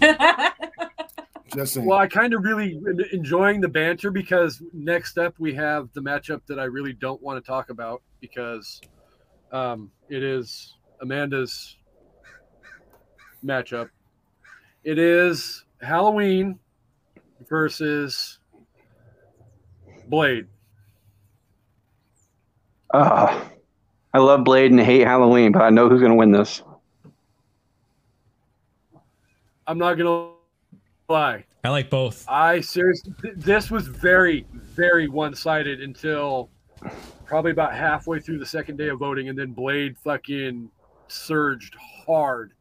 Just. 1.54 1.76
Well, 1.76 1.98
I 1.98 2.06
kind 2.06 2.32
of 2.32 2.42
really 2.42 2.80
enjoying 3.12 3.60
the 3.60 3.68
banter 3.68 4.10
because 4.10 4.62
next 4.72 5.18
up 5.18 5.34
we 5.38 5.54
have 5.54 5.90
the 5.92 6.00
matchup 6.00 6.40
that 6.48 6.58
I 6.58 6.64
really 6.64 6.94
don't 6.94 7.22
want 7.22 7.42
to 7.42 7.46
talk 7.46 7.68
about 7.68 8.02
because 8.20 8.80
um, 9.52 9.90
it 10.08 10.22
is 10.22 10.74
Amanda's 11.02 11.76
matchup. 13.44 13.90
It 14.84 14.98
is 14.98 15.64
Halloween 15.80 16.58
versus 17.48 18.38
Blade. 20.08 20.46
Uh, 22.92 23.44
I 24.12 24.18
love 24.18 24.44
Blade 24.44 24.70
and 24.70 24.80
hate 24.80 25.06
Halloween, 25.06 25.52
but 25.52 25.62
I 25.62 25.70
know 25.70 25.88
who's 25.88 26.00
going 26.00 26.12
to 26.12 26.16
win 26.16 26.30
this. 26.30 26.62
I'm 29.66 29.78
not 29.78 29.94
gonna 29.94 30.28
lie. 31.08 31.46
I 31.64 31.70
like 31.70 31.88
both. 31.88 32.26
I 32.28 32.60
seriously, 32.60 33.14
this 33.34 33.70
was 33.70 33.88
very, 33.88 34.46
very 34.52 35.08
one-sided 35.08 35.80
until 35.80 36.50
probably 37.24 37.52
about 37.52 37.72
halfway 37.72 38.20
through 38.20 38.40
the 38.40 38.46
second 38.46 38.76
day 38.76 38.88
of 38.88 38.98
voting, 38.98 39.30
and 39.30 39.38
then 39.38 39.52
Blade 39.52 39.96
fucking 39.96 40.70
surged 41.08 41.74
hard. 42.06 42.52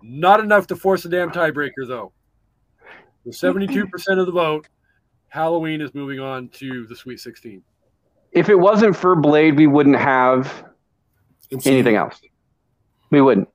Not 0.00 0.40
enough 0.40 0.66
to 0.68 0.76
force 0.76 1.04
a 1.04 1.10
damn 1.10 1.30
tiebreaker, 1.30 1.86
though. 1.86 2.12
With 3.26 3.36
seventy-two 3.36 3.86
percent 3.88 4.18
of 4.18 4.24
the 4.24 4.32
vote, 4.32 4.66
Halloween 5.28 5.82
is 5.82 5.92
moving 5.92 6.20
on 6.20 6.48
to 6.54 6.86
the 6.86 6.96
Sweet 6.96 7.20
Sixteen. 7.20 7.62
If 8.32 8.48
it 8.48 8.58
wasn't 8.58 8.96
for 8.96 9.16
Blade, 9.16 9.56
we 9.56 9.66
wouldn't 9.66 9.96
have 9.96 10.64
MCU. 11.52 11.66
anything 11.72 11.96
else. 11.96 12.20
We 13.10 13.20
wouldn't. 13.20 13.48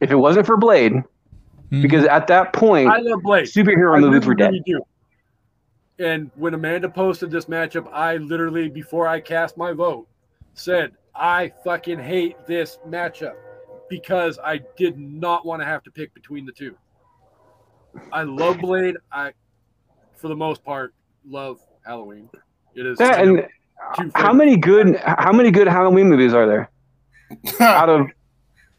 If 0.00 0.10
it 0.10 0.16
wasn't 0.16 0.46
for 0.46 0.56
Blade, 0.56 0.92
Mhm. 1.70 1.82
because 1.82 2.04
at 2.06 2.26
that 2.28 2.52
point, 2.52 2.88
I 2.88 2.98
love 2.98 3.22
Blade. 3.22 3.44
superhero 3.44 3.96
I 3.96 4.00
movies 4.00 4.26
were 4.26 4.34
dead. 4.34 4.54
do. 4.64 4.80
And 5.98 6.30
when 6.36 6.54
Amanda 6.54 6.88
posted 6.88 7.30
this 7.30 7.44
matchup, 7.44 7.86
I 7.92 8.16
literally, 8.16 8.68
before 8.68 9.06
I 9.06 9.20
cast 9.20 9.56
my 9.56 9.72
vote, 9.72 10.08
said, 10.54 10.92
I 11.14 11.52
fucking 11.62 11.98
hate 11.98 12.36
this 12.46 12.78
matchup 12.88 13.34
because 13.90 14.38
I 14.42 14.60
did 14.76 14.98
not 14.98 15.44
want 15.44 15.60
to 15.60 15.66
have 15.66 15.82
to 15.84 15.90
pick 15.90 16.12
between 16.14 16.46
the 16.46 16.52
two. 16.52 16.74
I 18.10 18.22
love 18.22 18.58
Blade. 18.58 18.96
I, 19.12 19.32
for 20.16 20.28
the 20.28 20.36
most 20.36 20.64
part, 20.64 20.94
love 21.28 21.60
Halloween. 21.84 22.30
It 22.74 22.86
is 22.86 22.98
Yeah, 22.98 23.20
and 23.20 23.38
two 23.38 23.44
how 24.14 24.32
many 24.32 24.56
good 24.56 24.96
how 24.96 25.32
many 25.32 25.50
good 25.50 25.68
Halloween 25.68 26.08
movies 26.08 26.34
are 26.34 26.46
there 26.46 26.70
out 27.60 27.88
of 27.88 28.06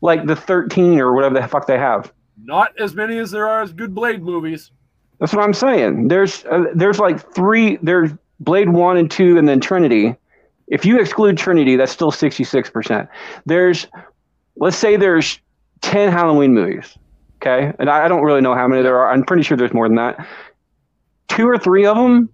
like 0.01 0.25
the 0.25 0.35
13 0.35 0.99
or 0.99 1.13
whatever 1.13 1.39
the 1.39 1.47
fuck 1.47 1.67
they 1.67 1.77
have? 1.77 2.11
not 2.43 2.77
as 2.79 2.93
many 2.93 3.17
as 3.17 3.31
there 3.31 3.47
are 3.47 3.61
as 3.61 3.73
good 3.73 3.93
Blade 3.93 4.21
movies. 4.21 4.71
That's 5.19 5.33
what 5.33 5.43
I'm 5.43 5.53
saying. 5.53 6.07
There's 6.07 6.45
uh, 6.45 6.65
there's 6.75 6.99
like 6.99 7.33
three. 7.33 7.77
There's 7.81 8.11
Blade 8.39 8.69
one 8.69 8.97
and 8.97 9.09
two, 9.09 9.37
and 9.37 9.47
then 9.47 9.59
Trinity. 9.59 10.15
If 10.67 10.85
you 10.85 10.99
exclude 10.99 11.37
Trinity, 11.37 11.75
that's 11.75 11.91
still 11.91 12.11
66 12.11 12.69
percent. 12.69 13.09
There's, 13.45 13.87
let's 14.57 14.77
say 14.77 14.95
there's 14.95 15.39
10 15.81 16.11
Halloween 16.11 16.53
movies. 16.53 16.97
Okay, 17.37 17.73
and 17.79 17.89
I, 17.89 18.05
I 18.05 18.07
don't 18.07 18.23
really 18.23 18.41
know 18.41 18.55
how 18.55 18.67
many 18.67 18.81
there 18.81 18.97
are. 18.97 19.11
I'm 19.11 19.23
pretty 19.23 19.43
sure 19.43 19.57
there's 19.57 19.73
more 19.73 19.87
than 19.87 19.97
that. 19.97 20.25
Two 21.27 21.47
or 21.47 21.57
three 21.57 21.85
of 21.85 21.97
them, 21.97 22.29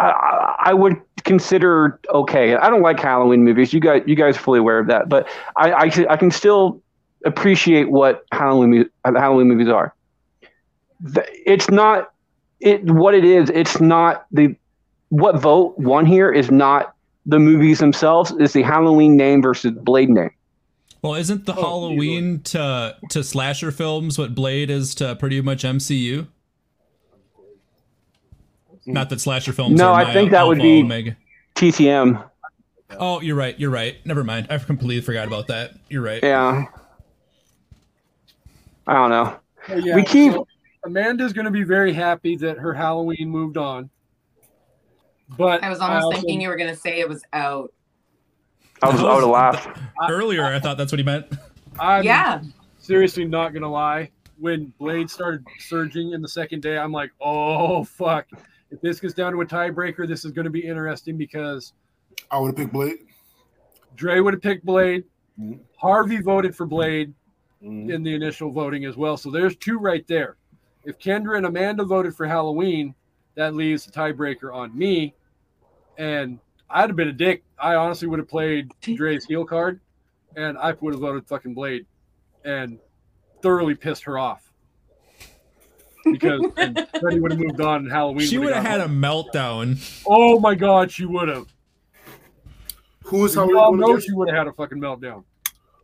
I, 0.00 0.10
I, 0.10 0.56
I 0.70 0.74
would 0.74 1.00
consider 1.24 2.00
okay. 2.12 2.56
I 2.56 2.68
don't 2.70 2.82
like 2.82 2.98
Halloween 2.98 3.44
movies. 3.44 3.72
You 3.72 3.80
guys, 3.80 4.02
you 4.06 4.16
guys 4.16 4.36
are 4.36 4.40
fully 4.40 4.58
aware 4.58 4.78
of 4.78 4.88
that, 4.88 5.08
but 5.08 5.28
I, 5.56 5.70
I, 5.72 5.90
I 6.08 6.16
can 6.16 6.30
still 6.30 6.82
appreciate 7.24 7.90
what 7.90 8.24
Halloween 8.32 8.88
Halloween 9.04 9.48
movies 9.48 9.68
are 9.68 9.94
it's 11.46 11.70
not 11.70 12.12
it 12.60 12.84
what 12.84 13.14
it 13.14 13.24
is 13.24 13.50
it's 13.50 13.80
not 13.80 14.26
the 14.32 14.54
what 15.08 15.40
vote 15.40 15.78
won 15.78 16.04
here 16.04 16.30
is 16.30 16.50
not 16.50 16.94
the 17.26 17.38
movies 17.38 17.78
themselves 17.78 18.32
it's 18.38 18.52
the 18.52 18.62
halloween 18.62 19.16
name 19.16 19.40
versus 19.42 19.72
blade 19.72 20.10
name 20.10 20.30
Well, 21.02 21.14
isn't 21.14 21.46
the 21.46 21.54
Oh, 21.54 21.62
Halloween 21.62 22.40
to 22.52 22.96
to 23.10 23.24
slasher 23.24 23.72
films 23.72 24.18
what 24.18 24.34
Blade 24.34 24.68
is 24.68 24.94
to 24.96 25.16
pretty 25.16 25.40
much 25.40 25.62
MCU? 25.62 26.26
Mm. 28.90 28.94
Not 28.94 29.10
that 29.10 29.20
slasher 29.20 29.52
films. 29.52 29.76
No, 29.78 29.88
are 29.88 30.00
I 30.00 30.04
my 30.04 30.12
think 30.12 30.30
that 30.32 30.46
would 30.46 30.58
be- 30.58 30.82
Omega. 30.82 31.16
tcm 31.54 32.24
Oh, 32.98 33.20
you're 33.20 33.36
right. 33.36 33.58
You're 33.58 33.70
right. 33.70 33.96
Never 34.04 34.24
mind. 34.24 34.48
I 34.50 34.58
completely 34.58 35.00
forgot 35.00 35.26
about 35.28 35.46
that. 35.46 35.72
You're 35.88 36.02
right. 36.02 36.20
yeah 36.22 36.64
i 38.86 38.94
don't 38.94 39.10
know 39.10 39.36
But 39.68 39.84
yeah, 39.84 39.94
We 39.94 40.02
keep- 40.04 40.32
so 40.32 40.46
Amanda's 40.84 41.32
going 41.34 41.44
to 41.44 41.50
be 41.50 41.62
very 41.62 41.92
happy 41.92 42.36
that 42.36 42.56
her 42.56 42.72
Halloween 42.72 43.28
moved 43.28 43.58
on. 43.58 43.90
But 45.36 45.62
I 45.62 45.68
was 45.68 45.78
almost 45.78 46.04
also- 46.06 46.16
thinking 46.16 46.40
you 46.40 46.48
were 46.48 46.56
gonna 46.56 46.74
say 46.74 46.98
it 47.00 47.08
was 47.08 47.22
out. 47.34 47.72
i 48.82 48.88
was 48.88 48.98
i 49.00 49.04
would 49.14 49.20
have 49.20 49.28
laughed 49.28 49.78
Earlier, 50.10 50.42
I 50.44 50.58
thought 50.58 50.78
that's 50.78 50.90
what 50.90 50.98
he 50.98 51.04
meant. 51.04 51.26
I'm 51.78 52.02
yeah. 52.02 52.40
seriously 52.78 53.24
not 53.26 53.52
gonna 53.52 53.70
lie. 53.70 54.10
When 54.38 54.72
Blade 54.78 55.10
started 55.10 55.44
surging 55.58 56.12
in 56.14 56.22
the 56.22 56.28
second 56.28 56.62
day, 56.62 56.78
I'm 56.78 56.92
like, 56.92 57.10
oh 57.20 57.84
fuck. 57.84 58.26
If 58.70 58.80
this 58.80 59.00
gets 59.00 59.14
down 59.14 59.32
to 59.32 59.40
a 59.40 59.46
tiebreaker, 59.46 60.06
this 60.06 60.24
is 60.24 60.32
gonna 60.32 60.50
be 60.50 60.66
interesting 60.66 61.16
because 61.16 61.72
I 62.30 62.38
would 62.38 62.48
have 62.48 62.56
picked 62.56 62.72
Blade. 62.72 62.98
Dre 63.96 64.20
would 64.20 64.34
have 64.34 64.42
picked 64.42 64.64
Blade. 64.64 65.04
Mhm. 65.38 65.60
Harvey 65.76 66.20
voted 66.20 66.54
for 66.54 66.66
Blade 66.66 67.12
Mhm. 67.62 67.92
in 67.92 68.02
the 68.02 68.14
initial 68.14 68.50
voting 68.50 68.84
as 68.84 68.96
well. 68.96 69.16
So 69.16 69.30
there's 69.30 69.56
two 69.56 69.78
right 69.78 70.06
there. 70.06 70.36
If 70.84 70.98
Kendra 70.98 71.36
and 71.36 71.46
Amanda 71.46 71.84
voted 71.84 72.14
for 72.14 72.26
Halloween, 72.26 72.94
that 73.34 73.54
leaves 73.54 73.84
the 73.84 73.92
tiebreaker 73.92 74.54
on 74.54 74.76
me. 74.76 75.14
And 75.98 76.38
I'd 76.70 76.88
have 76.88 76.96
been 76.96 77.08
a 77.08 77.12
dick. 77.12 77.42
I 77.58 77.74
honestly 77.74 78.08
would 78.08 78.18
have 78.18 78.28
played 78.28 78.72
Dre's 78.80 79.24
heel 79.24 79.44
card, 79.44 79.80
and 80.36 80.56
I 80.56 80.72
would 80.80 80.94
have 80.94 81.00
voted 81.00 81.26
fucking 81.26 81.54
Blade, 81.54 81.86
and 82.44 82.78
thoroughly 83.42 83.74
pissed 83.74 84.04
her 84.04 84.18
off. 84.18 84.49
Because 86.04 86.40
and 86.56 87.22
would 87.22 87.32
have 87.32 87.40
moved 87.40 87.60
on, 87.60 87.82
and 87.82 87.92
Halloween. 87.92 88.26
She 88.26 88.38
would 88.38 88.52
have 88.52 88.64
gone 88.64 88.72
had 88.72 88.80
a 88.80 88.88
meltdown. 88.88 90.02
Oh 90.06 90.40
my 90.40 90.54
god, 90.54 90.90
she 90.90 91.04
would 91.04 91.28
have. 91.28 91.46
Who 93.04 93.24
is 93.24 93.36
We 93.36 93.40
Halloween 93.40 93.56
all 93.56 93.76
going 93.76 93.80
know 93.80 93.98
she 93.98 94.12
would 94.12 94.28
have 94.28 94.38
had 94.38 94.46
a 94.46 94.52
fucking 94.52 94.78
meltdown. 94.78 95.24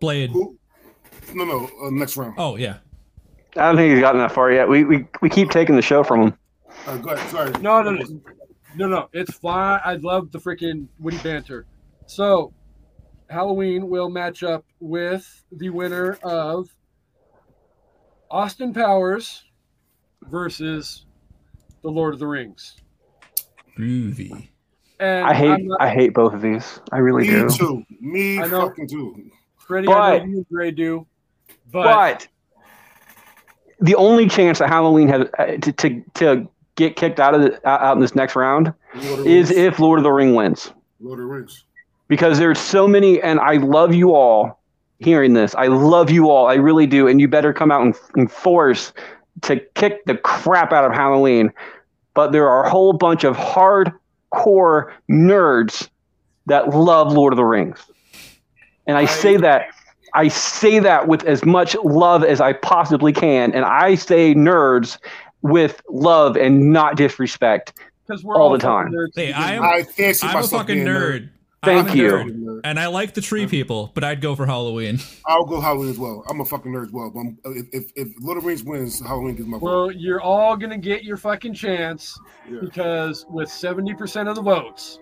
Blade. 0.00 0.30
Who? 0.30 0.56
No, 1.34 1.44
no. 1.44 1.68
Uh, 1.82 1.90
next 1.90 2.16
round. 2.16 2.34
Oh 2.38 2.56
yeah. 2.56 2.78
I 3.56 3.66
don't 3.66 3.76
think 3.76 3.92
he's 3.92 4.00
gotten 4.00 4.20
that 4.20 4.32
far 4.32 4.52
yet. 4.52 4.68
We 4.68 4.84
we, 4.84 5.06
we 5.22 5.28
keep 5.28 5.50
taking 5.50 5.76
the 5.76 5.82
show 5.82 6.04
from 6.04 6.22
him. 6.22 6.38
All 6.86 6.94
right, 6.94 7.02
go 7.02 7.10
ahead. 7.10 7.30
Sorry. 7.30 7.50
No, 7.62 7.82
no, 7.82 7.92
no, 7.92 8.04
no, 8.76 8.88
no. 8.88 9.08
It's 9.12 9.34
fine. 9.38 9.80
I 9.84 9.94
love 9.94 10.30
the 10.30 10.38
freaking 10.38 10.88
witty 10.98 11.18
banter. 11.18 11.66
So, 12.06 12.52
Halloween 13.28 13.88
will 13.88 14.10
match 14.10 14.42
up 14.42 14.64
with 14.78 15.44
the 15.50 15.70
winner 15.70 16.18
of 16.22 16.68
Austin 18.30 18.74
Powers 18.74 19.44
versus 20.30 21.04
the 21.82 21.88
Lord 21.90 22.14
of 22.14 22.20
the 22.20 22.26
Rings. 22.26 22.76
Groovy. 23.78 24.48
And 24.98 25.26
I 25.26 25.34
hate 25.34 25.50
I'm 25.50 25.66
not, 25.66 25.80
I 25.80 25.88
hate 25.90 26.14
both 26.14 26.32
of 26.32 26.40
these. 26.40 26.80
I 26.92 26.98
really 26.98 27.22
Me 27.22 27.28
do. 27.34 27.48
too. 27.50 27.82
Me 28.00 28.38
I 28.40 28.46
know. 28.46 28.68
fucking 28.68 28.88
too. 28.88 29.30
Freddie. 29.58 29.86
But- 29.88 29.96
I 30.00 30.18
know 30.18 30.24
you 30.24 30.36
and 30.38 30.48
Gray 30.48 30.70
do, 30.70 31.06
but, 31.70 31.84
But 31.84 32.28
the 33.80 33.94
only 33.96 34.28
chance 34.28 34.58
that 34.60 34.68
Halloween 34.68 35.08
has 35.08 35.26
uh, 35.38 35.44
to, 35.60 35.72
to 35.72 36.02
to 36.14 36.48
get 36.76 36.96
kicked 36.96 37.20
out 37.20 37.34
of 37.34 37.42
the, 37.42 37.68
out 37.68 37.94
in 37.96 38.00
this 38.00 38.14
next 38.14 38.36
round 38.36 38.72
is 38.94 39.18
Rings. 39.18 39.50
if 39.50 39.78
Lord 39.78 39.98
of 39.98 40.02
the 40.04 40.12
Ring 40.12 40.34
wins. 40.34 40.72
Lord 41.00 41.18
of 41.18 41.24
the 41.26 41.32
Rings. 41.34 41.64
because 42.08 42.38
there's 42.38 42.58
so 42.58 42.86
many 42.88 43.20
and 43.20 43.38
i 43.40 43.54
love 43.58 43.92
you 43.94 44.14
all 44.14 44.62
hearing 44.98 45.34
this 45.34 45.54
i 45.56 45.66
love 45.66 46.10
you 46.10 46.30
all 46.30 46.46
i 46.46 46.54
really 46.54 46.86
do 46.86 47.06
and 47.08 47.20
you 47.20 47.28
better 47.28 47.52
come 47.52 47.70
out 47.70 47.82
and, 47.82 47.94
and 48.14 48.30
force 48.32 48.92
to 49.42 49.60
kick 49.74 50.04
the 50.06 50.16
crap 50.16 50.72
out 50.72 50.84
of 50.84 50.92
halloween 50.92 51.52
but 52.14 52.32
there 52.32 52.48
are 52.48 52.64
a 52.64 52.70
whole 52.70 52.92
bunch 52.92 53.24
of 53.24 53.36
hardcore 53.36 54.92
nerds 55.10 55.88
that 56.46 56.70
love 56.70 57.12
lord 57.12 57.32
of 57.32 57.36
the 57.36 57.44
rings 57.44 57.78
and 58.86 58.96
i, 58.96 59.02
I- 59.02 59.06
say 59.06 59.36
that 59.36 59.66
i 60.14 60.28
say 60.28 60.78
that 60.78 61.08
with 61.08 61.24
as 61.24 61.44
much 61.44 61.76
love 61.84 62.24
as 62.24 62.40
i 62.40 62.52
possibly 62.52 63.12
can 63.12 63.52
and 63.52 63.64
i 63.64 63.94
say 63.94 64.34
nerds 64.34 64.98
with 65.42 65.80
love 65.90 66.36
and 66.36 66.72
not 66.72 66.96
disrespect 66.96 67.78
because 68.06 68.24
we're 68.24 68.36
all 68.36 68.42
all 68.44 68.52
the 68.52 68.58
time. 68.58 68.90
nerds 68.92 69.08
Hey, 69.16 69.32
I 69.32 69.54
am- 69.54 69.62
with. 69.62 70.22
I 70.22 70.28
I'm 70.28 70.44
a 70.44 70.46
fucking 70.46 70.76
being 70.76 70.86
a 70.88 70.90
nerd. 70.90 71.28
Thank 71.64 71.90
I'm 71.90 71.96
you. 71.96 72.10
nerd, 72.12 72.60
And 72.64 72.78
I 72.78 72.86
like 72.86 73.14
the 73.14 73.20
tree 73.20 73.46
people, 73.46 73.90
but 73.94 74.04
I'd 74.04 74.20
go 74.20 74.36
for 74.36 74.46
Halloween. 74.46 75.00
I'll 75.26 75.44
go 75.44 75.60
Halloween 75.60 75.88
as 75.90 75.98
well. 75.98 76.22
I'm 76.28 76.40
a 76.40 76.44
fucking 76.44 76.70
nerd 76.72 76.86
as 76.86 76.92
well. 76.92 77.10
But 77.10 77.20
I'm, 77.20 77.38
if, 77.46 77.66
if 77.72 77.92
if 77.96 78.08
Lord 78.20 78.36
of 78.38 78.44
the 78.44 78.48
Rings 78.48 78.62
wins, 78.62 79.00
Halloween 79.00 79.34
gets 79.34 79.48
my 79.48 79.58
vote. 79.58 79.64
Well, 79.64 79.90
you're 79.92 80.20
all 80.20 80.56
gonna 80.56 80.78
get 80.78 81.02
your 81.02 81.16
fucking 81.16 81.54
chance 81.54 82.18
Yeah. 82.48 82.58
because 82.60 83.26
with 83.30 83.48
70% 83.48 84.28
of 84.28 84.36
the 84.36 84.42
votes, 84.42 85.00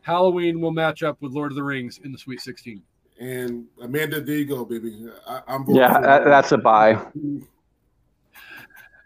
Halloween 0.00 0.60
will 0.60 0.72
match 0.72 1.02
up 1.04 1.20
with 1.22 1.32
Lord 1.32 1.52
of 1.52 1.56
the 1.56 1.62
Rings 1.62 2.00
in 2.02 2.10
the 2.10 2.18
Sweet 2.18 2.40
16. 2.40 2.82
And 3.20 3.66
Amanda, 3.80 4.20
there 4.20 4.36
you 4.38 4.46
go, 4.46 4.64
baby. 4.64 5.06
I, 5.28 5.42
I'm 5.46 5.60
voting 5.64 5.76
yeah 5.76 6.00
that, 6.00 6.24
that's 6.24 6.50
a 6.50 6.58
buy 6.58 6.98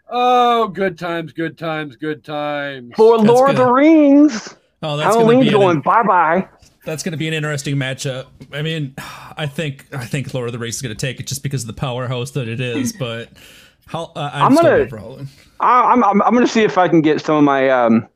Oh, 0.09 0.69
good 0.69 0.97
times, 0.97 1.33
good 1.33 1.57
times, 1.57 1.97
good 1.97 2.23
times. 2.23 2.93
for 2.95 3.17
That's 3.17 3.29
lord 3.29 3.49
of 3.51 3.57
the 3.57 3.71
rings 3.71 4.55
Oh, 4.83 4.95
that's 4.97 5.15
Halloween's 5.15 5.39
gonna 5.39 5.45
be 5.45 5.49
going 5.51 5.77
an, 5.77 5.81
bye 5.81 6.03
bye. 6.03 6.47
that's 6.85 7.01
gonna 7.03 7.17
be 7.17 7.27
an 7.27 7.33
interesting 7.33 7.75
matchup. 7.75 8.27
I 8.53 8.61
mean, 8.61 8.93
I 9.35 9.47
think 9.47 9.87
I 9.93 10.05
think 10.05 10.33
Lord 10.33 10.47
of 10.47 10.53
the 10.53 10.59
Rings 10.59 10.75
is 10.75 10.81
gonna 10.81 10.93
take 10.95 11.19
it 11.19 11.27
just 11.27 11.41
because 11.43 11.63
of 11.63 11.67
the 11.67 11.73
powerhouse 11.73 12.31
that 12.31 12.47
it 12.47 12.59
is. 12.61 12.93
But 12.99 13.29
how, 13.87 14.11
uh, 14.15 14.29
I'm, 14.33 14.43
I'm 14.49 14.55
gonna- 14.55 14.85
going 14.85 14.89
Halloween. 14.89 15.27
I'm 15.59 16.03
I'm 16.03 16.21
I'm 16.21 16.33
gonna 16.33 16.45
see 16.47 16.61
if 16.63 16.77
I 16.77 16.87
can 16.87 17.01
get 17.01 17.21
some 17.21 17.37
of 17.37 17.43
my 17.43 17.69
um, 17.69 18.07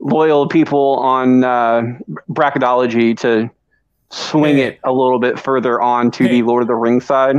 loyal 0.00 0.46
people 0.48 0.96
on 0.98 1.42
uh, 1.44 1.82
bracketology 2.30 3.16
to 3.20 3.48
swing 4.10 4.56
Hey. 4.56 4.62
it 4.64 4.80
a 4.84 4.92
little 4.92 5.18
bit 5.18 5.38
further 5.38 5.80
on 5.80 6.10
to 6.12 6.24
Hey. 6.24 6.30
the 6.30 6.42
Lord 6.42 6.62
of 6.62 6.68
the 6.68 6.74
Rings 6.74 7.04
side. 7.06 7.36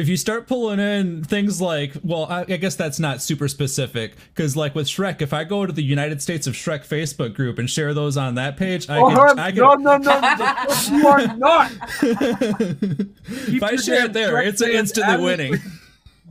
If 0.00 0.08
you 0.08 0.16
start 0.16 0.46
pulling 0.48 0.80
in 0.80 1.22
things 1.22 1.60
like, 1.60 1.92
well, 2.02 2.24
I, 2.24 2.40
I 2.48 2.56
guess 2.56 2.74
that's 2.74 2.98
not 2.98 3.22
super 3.22 3.46
specific 3.48 4.16
because, 4.34 4.56
like 4.56 4.74
with 4.74 4.86
Shrek, 4.86 5.20
if 5.22 5.32
I 5.32 5.44
go 5.44 5.66
to 5.66 5.72
the 5.72 5.82
United 5.82 6.20
States 6.22 6.46
of 6.46 6.54
Shrek 6.54 6.86
Facebook 6.86 7.34
group 7.34 7.58
and 7.58 7.68
share 7.70 7.94
those 7.94 8.16
on 8.16 8.34
that 8.36 8.56
page, 8.56 8.88
I 8.88 8.98
Oh, 8.98 9.08
can, 9.08 9.16
Herb, 9.18 9.38
I 9.38 9.50
no, 9.52 9.70
can. 9.70 9.82
no, 9.82 9.96
no, 9.98 10.20
no, 10.20 10.36
the- 10.36 10.90
you 10.92 11.06
are 11.08 11.36
not. 11.36 11.72
if 12.02 13.62
I 13.62 13.76
share 13.76 14.06
it 14.06 14.12
there, 14.12 14.32
Shrek 14.32 14.46
it's 14.46 14.62
instantly 14.62 15.14
out 15.14 15.20
winning. 15.20 15.54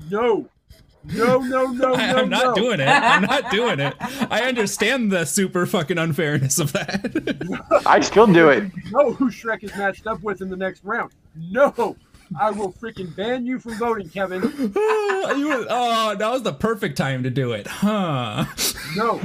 No, 0.10 0.50
no, 1.06 1.38
no, 1.40 1.68
no, 1.68 1.94
I, 1.96 2.12
no, 2.12 2.18
I'm 2.20 2.30
not 2.30 2.44
no. 2.46 2.56
doing 2.56 2.80
it. 2.80 2.88
I'm 2.88 3.22
not 3.22 3.52
doing 3.52 3.80
it. 3.80 3.94
I 4.32 4.42
understand 4.44 5.12
the 5.12 5.26
super 5.26 5.66
fucking 5.66 5.98
unfairness 5.98 6.60
of 6.60 6.74
that. 6.74 7.82
I 7.86 8.00
still 8.02 8.28
do 8.28 8.50
it. 8.50 8.72
know 8.92 9.14
who 9.14 9.30
Shrek 9.30 9.64
is 9.64 9.76
matched 9.78 10.08
up 10.08 10.22
with 10.24 10.42
in 10.42 10.50
the 10.50 10.58
next 10.58 10.84
round. 10.84 11.12
No, 11.36 11.96
I 12.38 12.52
will 12.52 12.72
freaking 12.74 13.16
ban 13.16 13.46
you 13.46 13.60
from 13.60 13.76
voting, 13.76 14.10
Kevin. 14.10 14.42
You- 15.30 15.68
oh, 15.70 16.16
that 16.18 16.32
was 16.32 16.42
the 16.44 16.54
perfect 16.54 16.98
time 16.98 17.24
to 17.24 17.30
do 17.30 17.52
it, 17.52 17.68
huh? 17.68 18.46
No. 18.96 19.22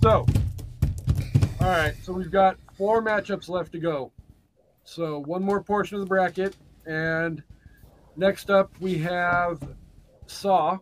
So, 0.00 0.26
all 1.60 1.66
right. 1.68 1.94
So 2.02 2.12
we've 2.12 2.30
got 2.30 2.56
four 2.76 3.02
matchups 3.02 3.48
left 3.48 3.72
to 3.72 3.78
go. 3.78 4.12
So 4.84 5.18
one 5.20 5.42
more 5.42 5.62
portion 5.62 5.96
of 5.96 6.00
the 6.02 6.06
bracket, 6.06 6.56
and 6.86 7.42
next 8.16 8.48
up 8.50 8.70
we 8.80 8.98
have 8.98 9.60
Saw 10.26 10.78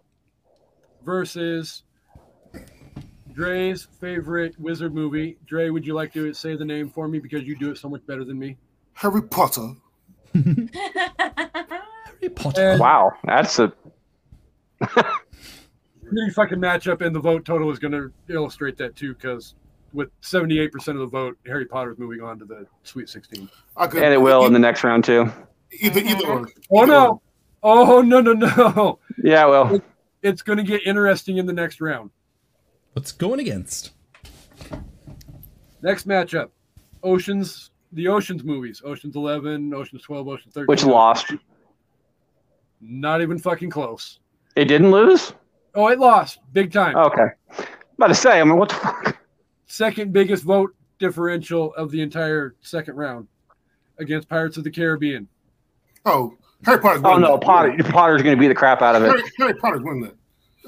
versus 1.05 1.83
Dre's 3.33 3.87
favorite 4.01 4.59
wizard 4.61 4.95
movie. 4.95 5.39
Dre, 5.47 5.71
would 5.71 5.87
you 5.87 5.95
like 5.95 6.13
to 6.15 6.35
say 6.35 6.57
the 6.57 6.65
name 6.65 6.91
for 6.91 7.09
me 7.09 7.21
because 7.21 7.45
you 7.45 7.57
do 7.57 7.71
it 7.71 7.79
so 7.79 7.89
much 7.89 8.05
better 8.07 8.25
than 8.25 8.39
me? 8.39 8.57
Harry 8.95 9.23
Potter. 9.23 9.75
Harry 10.35 12.29
Potter. 12.35 12.71
And 12.71 12.81
Wow, 12.81 13.13
that's 13.25 13.59
a 13.59 13.73
pretty 14.81 16.31
fucking 16.35 16.59
matchup, 16.59 17.01
and 17.05 17.15
the 17.15 17.21
vote 17.21 17.45
total 17.45 17.71
is 17.71 17.79
going 17.79 17.93
to 17.93 18.13
illustrate 18.29 18.77
that 18.79 18.97
too, 18.97 19.15
because 19.15 19.55
with 19.93 20.09
78% 20.23 20.73
of 20.89 20.99
the 20.99 21.07
vote, 21.07 21.37
Harry 21.47 21.67
Potter 21.67 21.93
is 21.93 21.99
moving 21.99 22.21
on 22.23 22.39
to 22.39 22.45
the 22.45 22.67
Sweet 22.85 23.09
16. 23.09 23.49
I 23.77 23.87
could, 23.87 24.03
and 24.03 24.13
it 24.13 24.19
will 24.21 24.47
in 24.47 24.53
the 24.53 24.59
next 24.59 24.85
round 24.85 25.05
too. 25.05 25.31
either 25.81 26.01
either 26.01 26.27
or. 26.27 26.49
Oh 26.71 26.85
no! 26.85 27.23
Oh 27.63 28.01
no 28.03 28.21
no 28.21 28.33
no! 28.33 28.99
Yeah, 29.23 29.47
well, 29.47 29.81
It's 30.23 30.43
going 30.43 30.59
to 30.59 30.65
get 30.65 30.87
interesting 30.87 31.37
in 31.39 31.47
the 31.47 31.53
next 31.53 31.81
round. 31.81 32.11
What's 32.93 33.13
going 33.13 33.41
against? 33.41 33.93
Next 35.83 36.07
matchup: 36.07 36.51
Oceans, 37.03 37.70
the 37.93 38.09
Oceans 38.09 38.45
movies, 38.45 38.83
Oceans 38.85 39.17
11, 39.17 39.73
Oceans 39.75 40.03
12, 40.03 40.29
Oceans 40.29 40.55
13. 40.55 40.67
which 40.67 40.85
lost? 40.85 41.33
Not 42.81 43.21
even 43.23 43.39
fucking 43.39 43.71
close. 43.71 44.21
It 44.57 44.65
didn't 44.67 44.91
lose. 44.91 45.33
Oh, 45.75 45.89
it 45.89 45.99
lost 45.99 46.41
big 46.53 46.73
time. 46.73 46.97
Okay, 46.97 47.27
about 47.97 48.09
to 48.09 48.15
say. 48.15 48.41
I 48.41 48.45
mean, 48.45 48.57
what 48.57 48.71
the 48.71 48.75
fuck? 48.77 49.17
Second 49.67 50.13
biggest 50.13 50.43
vote 50.45 50.75
differential 50.99 51.73
of 51.75 51.91
the 51.91 52.01
entire 52.03 52.57
second 52.61 52.97
round 52.97 53.29
against 53.99 54.29
Pirates 54.29 54.57
of 54.57 54.65
the 54.65 54.71
Caribbean. 54.71 55.29
Oh, 56.05 56.35
Harry 56.65 56.81
Potter's 56.81 57.03
Oh 57.05 57.17
no, 57.19 57.33
that. 57.37 57.43
Potter. 57.43 57.75
Potter's 57.85 58.23
going 58.23 58.37
to 58.37 58.41
beat 58.41 58.49
the 58.49 58.55
crap 58.55 58.83
out 58.83 58.97
of 58.97 59.03
it. 59.05 59.07
Harry, 59.09 59.23
Harry 59.39 59.55
Potter's 59.55 59.83
winning 59.83 60.03
that. 60.03 60.15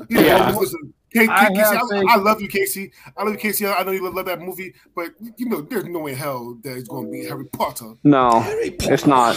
Yeah. 0.09 0.55
Listen, 0.57 0.93
K- 1.12 1.26
K- 1.26 1.32
I 1.32 1.51
Kasey, 1.51 2.09
I. 2.09 2.14
I 2.14 2.16
love 2.16 2.40
you, 2.40 2.48
Kasey. 2.48 2.90
I 3.16 3.24
love 3.24 3.34
you, 3.34 3.39
Kasey. 3.39 3.74
I 3.78 3.82
know 3.82 3.90
you 3.90 4.09
love 4.10 4.26
that 4.26 4.40
movie, 4.40 4.74
but 4.94 5.10
you 5.36 5.47
know, 5.48 5.60
there's 5.60 5.84
no 5.84 6.01
way 6.01 6.12
in 6.12 6.18
hell 6.18 6.59
that 6.62 6.76
it's 6.76 6.89
going 6.89 7.06
to 7.06 7.10
be 7.12 7.24
Harry 7.26 7.44
Potter. 7.47 7.94
No, 8.05 8.40
Harry 8.40 8.70
Potter. 8.70 8.94
it's 8.94 9.06
not. 9.06 9.36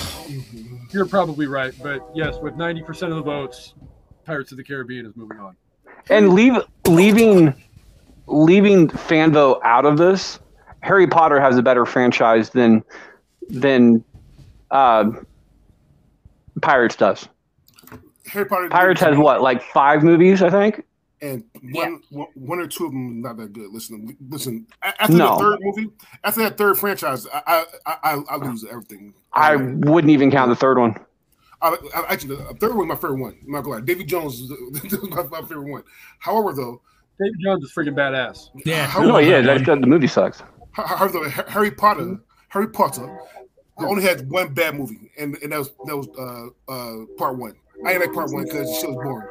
You're 0.91 1.06
probably 1.06 1.47
right, 1.47 1.73
but 1.84 2.07
yes, 2.15 2.38
with 2.41 2.53
90% 2.56 3.10
of 3.10 3.15
the 3.15 3.22
votes, 3.22 3.73
Pirates 4.26 4.52
of 4.52 4.57
the 4.57 4.64
Caribbean 4.64 5.06
is 5.06 5.15
moving 5.15 5.39
on. 5.39 5.56
And 6.10 6.34
leave 6.34 6.53
leaving 6.88 7.53
leaving 8.27 8.88
Fanvo 8.88 9.60
out 9.64 9.85
of 9.85 9.97
this. 9.97 10.39
Harry 10.81 11.07
Potter 11.07 11.39
has 11.39 11.57
a 11.57 11.64
better 11.64 11.85
franchise 11.85 12.52
than 12.52 12.84
than 13.49 14.03
uh, 14.72 15.10
Pirates 16.61 16.95
does. 16.95 17.27
Harry 18.27 18.45
Potter. 18.45 18.69
Pirates 18.69 19.02
has 19.02 19.18
what, 19.18 19.41
like 19.41 19.61
five 19.61 20.03
movies, 20.03 20.41
I 20.41 20.49
think. 20.49 20.84
And 21.22 21.44
one, 21.72 22.02
one, 22.10 22.28
one 22.36 22.60
or 22.60 22.68
two 22.68 22.86
of 22.86 22.92
them 22.92 23.22
not 23.22 23.38
that 23.38 23.54
good. 23.54 23.72
Listen, 23.72 24.16
listen. 24.30 24.68
After 24.82 25.14
No. 25.14 25.36
the 25.38 25.44
third 25.44 25.60
movie, 25.62 25.90
after 26.24 26.42
that 26.44 26.58
third 26.58 26.78
franchise, 26.78 27.26
I 27.34 27.66
I 27.86 27.96
I, 28.04 28.22
I 28.32 28.36
lose 28.38 28.66
everything. 28.66 29.14
I 29.34 29.56
wouldn't 29.56 30.12
even 30.12 30.30
count 30.32 30.50
the 30.50 30.56
third 30.56 30.78
one. 30.78 30.96
I, 31.62 31.76
I, 31.96 32.04
actually, 32.14 32.36
the 32.36 32.54
third 32.56 32.76
one 32.76 32.88
my 32.88 32.96
favorite 32.96 33.20
one. 33.20 33.38
I'm 33.46 33.52
not 33.52 33.62
gonna 33.62 33.78
lie. 33.78 33.82
Davy 33.82 34.04
Jones 34.04 34.40
is 34.42 34.52
my, 35.10 35.24
my 35.24 35.42
favorite 35.42 35.70
one. 35.72 35.84
However, 36.20 36.54
though, 36.54 36.82
David 37.20 37.40
Jones 37.42 37.64
is 37.64 37.72
freaking 37.74 37.96
badass. 37.96 38.50
Yeah. 38.66 38.86
How- 38.86 39.02
No, 39.04 39.18
yeah, 39.20 39.42
that 39.42 39.46
that's 39.60 39.68
one. 39.68 39.78
good. 39.80 39.84
The 39.84 39.88
movie 39.88 40.08
sucks. 40.08 40.44
however, 40.74 41.08
though, 41.14 41.30
Ha- 41.30 41.46
Harry 41.48 41.72
Potter, 41.72 42.20
Harry 42.50 42.68
Potter, 42.68 43.18
only 43.78 44.04
had 44.04 44.30
one 44.30 44.54
bad 44.54 44.76
movie, 44.76 45.12
and 45.18 45.36
and 45.42 45.52
that 45.54 45.60
was 45.60 45.72
that 45.86 45.96
was 45.98 46.08
uh 46.20 46.72
uh 46.72 47.06
part 47.18 47.38
one. 47.38 47.54
I 47.85 47.91
ain't 47.93 47.99
like 48.02 48.14
part 48.14 48.31
one 48.31 48.43
because 48.43 48.69
it 48.84 48.88
was 48.88 48.95
boring. 48.95 49.27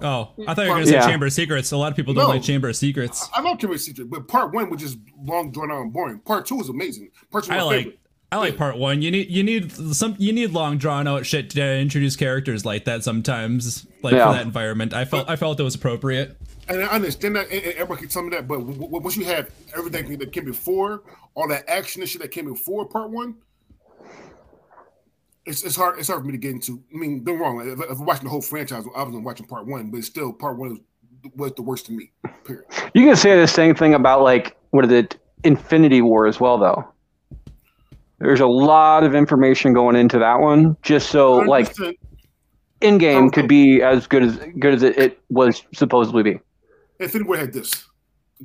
Oh, 0.00 0.30
I 0.48 0.54
thought 0.54 0.62
you 0.64 0.70
were 0.70 0.76
gonna 0.76 0.86
say 0.86 0.92
Yeah. 0.94 1.06
Chamber 1.06 1.26
of 1.26 1.32
Secrets. 1.32 1.70
A 1.72 1.76
lot 1.76 1.90
of 1.92 1.96
people 1.96 2.14
don't 2.14 2.24
No. 2.24 2.30
like 2.30 2.42
Chamber 2.42 2.68
of 2.70 2.76
Secrets. 2.76 3.28
I 3.34 3.40
love 3.40 3.58
Chamber 3.58 3.74
of 3.74 3.80
Secret, 3.80 4.10
but 4.10 4.26
part 4.26 4.52
one 4.52 4.68
was 4.70 4.80
just 4.80 4.98
long, 5.24 5.52
drawn 5.52 5.70
out, 5.70 5.82
and 5.82 5.92
boring. 5.92 6.18
Part 6.20 6.46
two 6.46 6.56
was 6.56 6.68
amazing. 6.68 7.10
Part 7.30 7.44
two 7.44 7.50
was 7.50 7.56
I 7.56 7.60
my 7.60 7.62
like 7.62 7.76
favorite. 7.84 7.98
I 8.32 8.36
like 8.38 8.56
part 8.56 8.78
one. 8.78 9.02
You 9.02 9.10
need 9.10 9.30
you 9.30 9.42
need 9.44 9.70
some 9.94 10.16
you 10.18 10.32
need 10.32 10.50
long 10.52 10.78
drawn 10.78 11.06
out 11.06 11.26
shit 11.26 11.50
to 11.50 11.62
introduce 11.76 12.16
characters 12.16 12.64
like 12.64 12.86
that 12.86 13.04
sometimes. 13.04 13.86
Like 14.02 14.14
Yeah. 14.14 14.28
for 14.28 14.32
that 14.34 14.46
environment. 14.46 14.94
I 14.94 15.04
felt 15.04 15.28
I 15.28 15.36
felt 15.36 15.60
it 15.60 15.62
was 15.62 15.74
appropriate. 15.74 16.36
And 16.68 16.82
I 16.82 16.86
understand 16.86 17.36
that, 17.36 17.50
and 17.50 17.62
and 17.62 17.74
everybody 17.74 18.00
can 18.00 18.08
tell 18.08 18.22
me 18.22 18.30
that, 18.30 18.48
but 18.48 18.58
w- 18.58 18.74
w- 18.78 19.02
once 19.02 19.16
you 19.16 19.24
have 19.26 19.50
everything 19.76 20.16
that 20.18 20.32
came 20.32 20.44
before, 20.44 21.02
all 21.34 21.46
that 21.48 21.68
action 21.68 22.00
and 22.02 22.08
shit 22.10 22.22
that 22.22 22.30
came 22.30 22.46
before 22.46 22.86
part 22.86 23.10
one, 23.10 23.34
it's, 25.44 25.62
it's 25.64 25.76
hard. 25.76 25.98
It's 25.98 26.08
hard 26.08 26.20
for 26.20 26.26
me 26.26 26.32
to 26.32 26.38
get 26.38 26.52
into. 26.52 26.82
I 26.92 26.96
mean, 26.96 27.24
don't 27.24 27.38
wrong. 27.38 27.60
If, 27.66 27.80
if 27.80 27.98
I'm 27.98 28.06
watching 28.06 28.24
the 28.24 28.30
whole 28.30 28.42
franchise, 28.42 28.84
I 28.96 29.02
wasn't 29.02 29.24
watching 29.24 29.46
part 29.46 29.66
one, 29.66 29.90
but 29.90 30.04
still, 30.04 30.32
part 30.32 30.56
one 30.56 30.80
was, 31.22 31.32
was 31.34 31.52
the 31.52 31.62
worst 31.62 31.86
to 31.86 31.92
me. 31.92 32.10
Period. 32.44 32.64
You 32.94 33.06
can 33.06 33.16
say 33.16 33.38
the 33.38 33.46
same 33.46 33.74
thing 33.74 33.94
about 33.94 34.22
like 34.22 34.56
what 34.70 34.84
is 34.84 34.92
it, 34.92 35.18
Infinity 35.44 36.02
War 36.02 36.26
as 36.26 36.40
well, 36.40 36.58
though. 36.58 36.84
There's 38.18 38.40
a 38.40 38.46
lot 38.46 39.02
of 39.02 39.14
information 39.14 39.72
going 39.72 39.96
into 39.96 40.18
that 40.18 40.40
one, 40.40 40.76
just 40.82 41.10
so 41.10 41.34
like 41.38 41.74
100%. 41.74 41.98
in 42.80 42.98
game 42.98 43.30
could 43.30 43.48
be 43.48 43.82
as 43.82 44.06
good 44.06 44.22
as 44.22 44.36
good 44.58 44.74
as 44.74 44.82
it, 44.82 44.96
it 44.96 45.20
was 45.28 45.62
supposedly 45.74 46.22
be. 46.22 46.40
Infinity 47.00 47.28
War 47.28 47.36
had 47.36 47.52
this. 47.52 47.86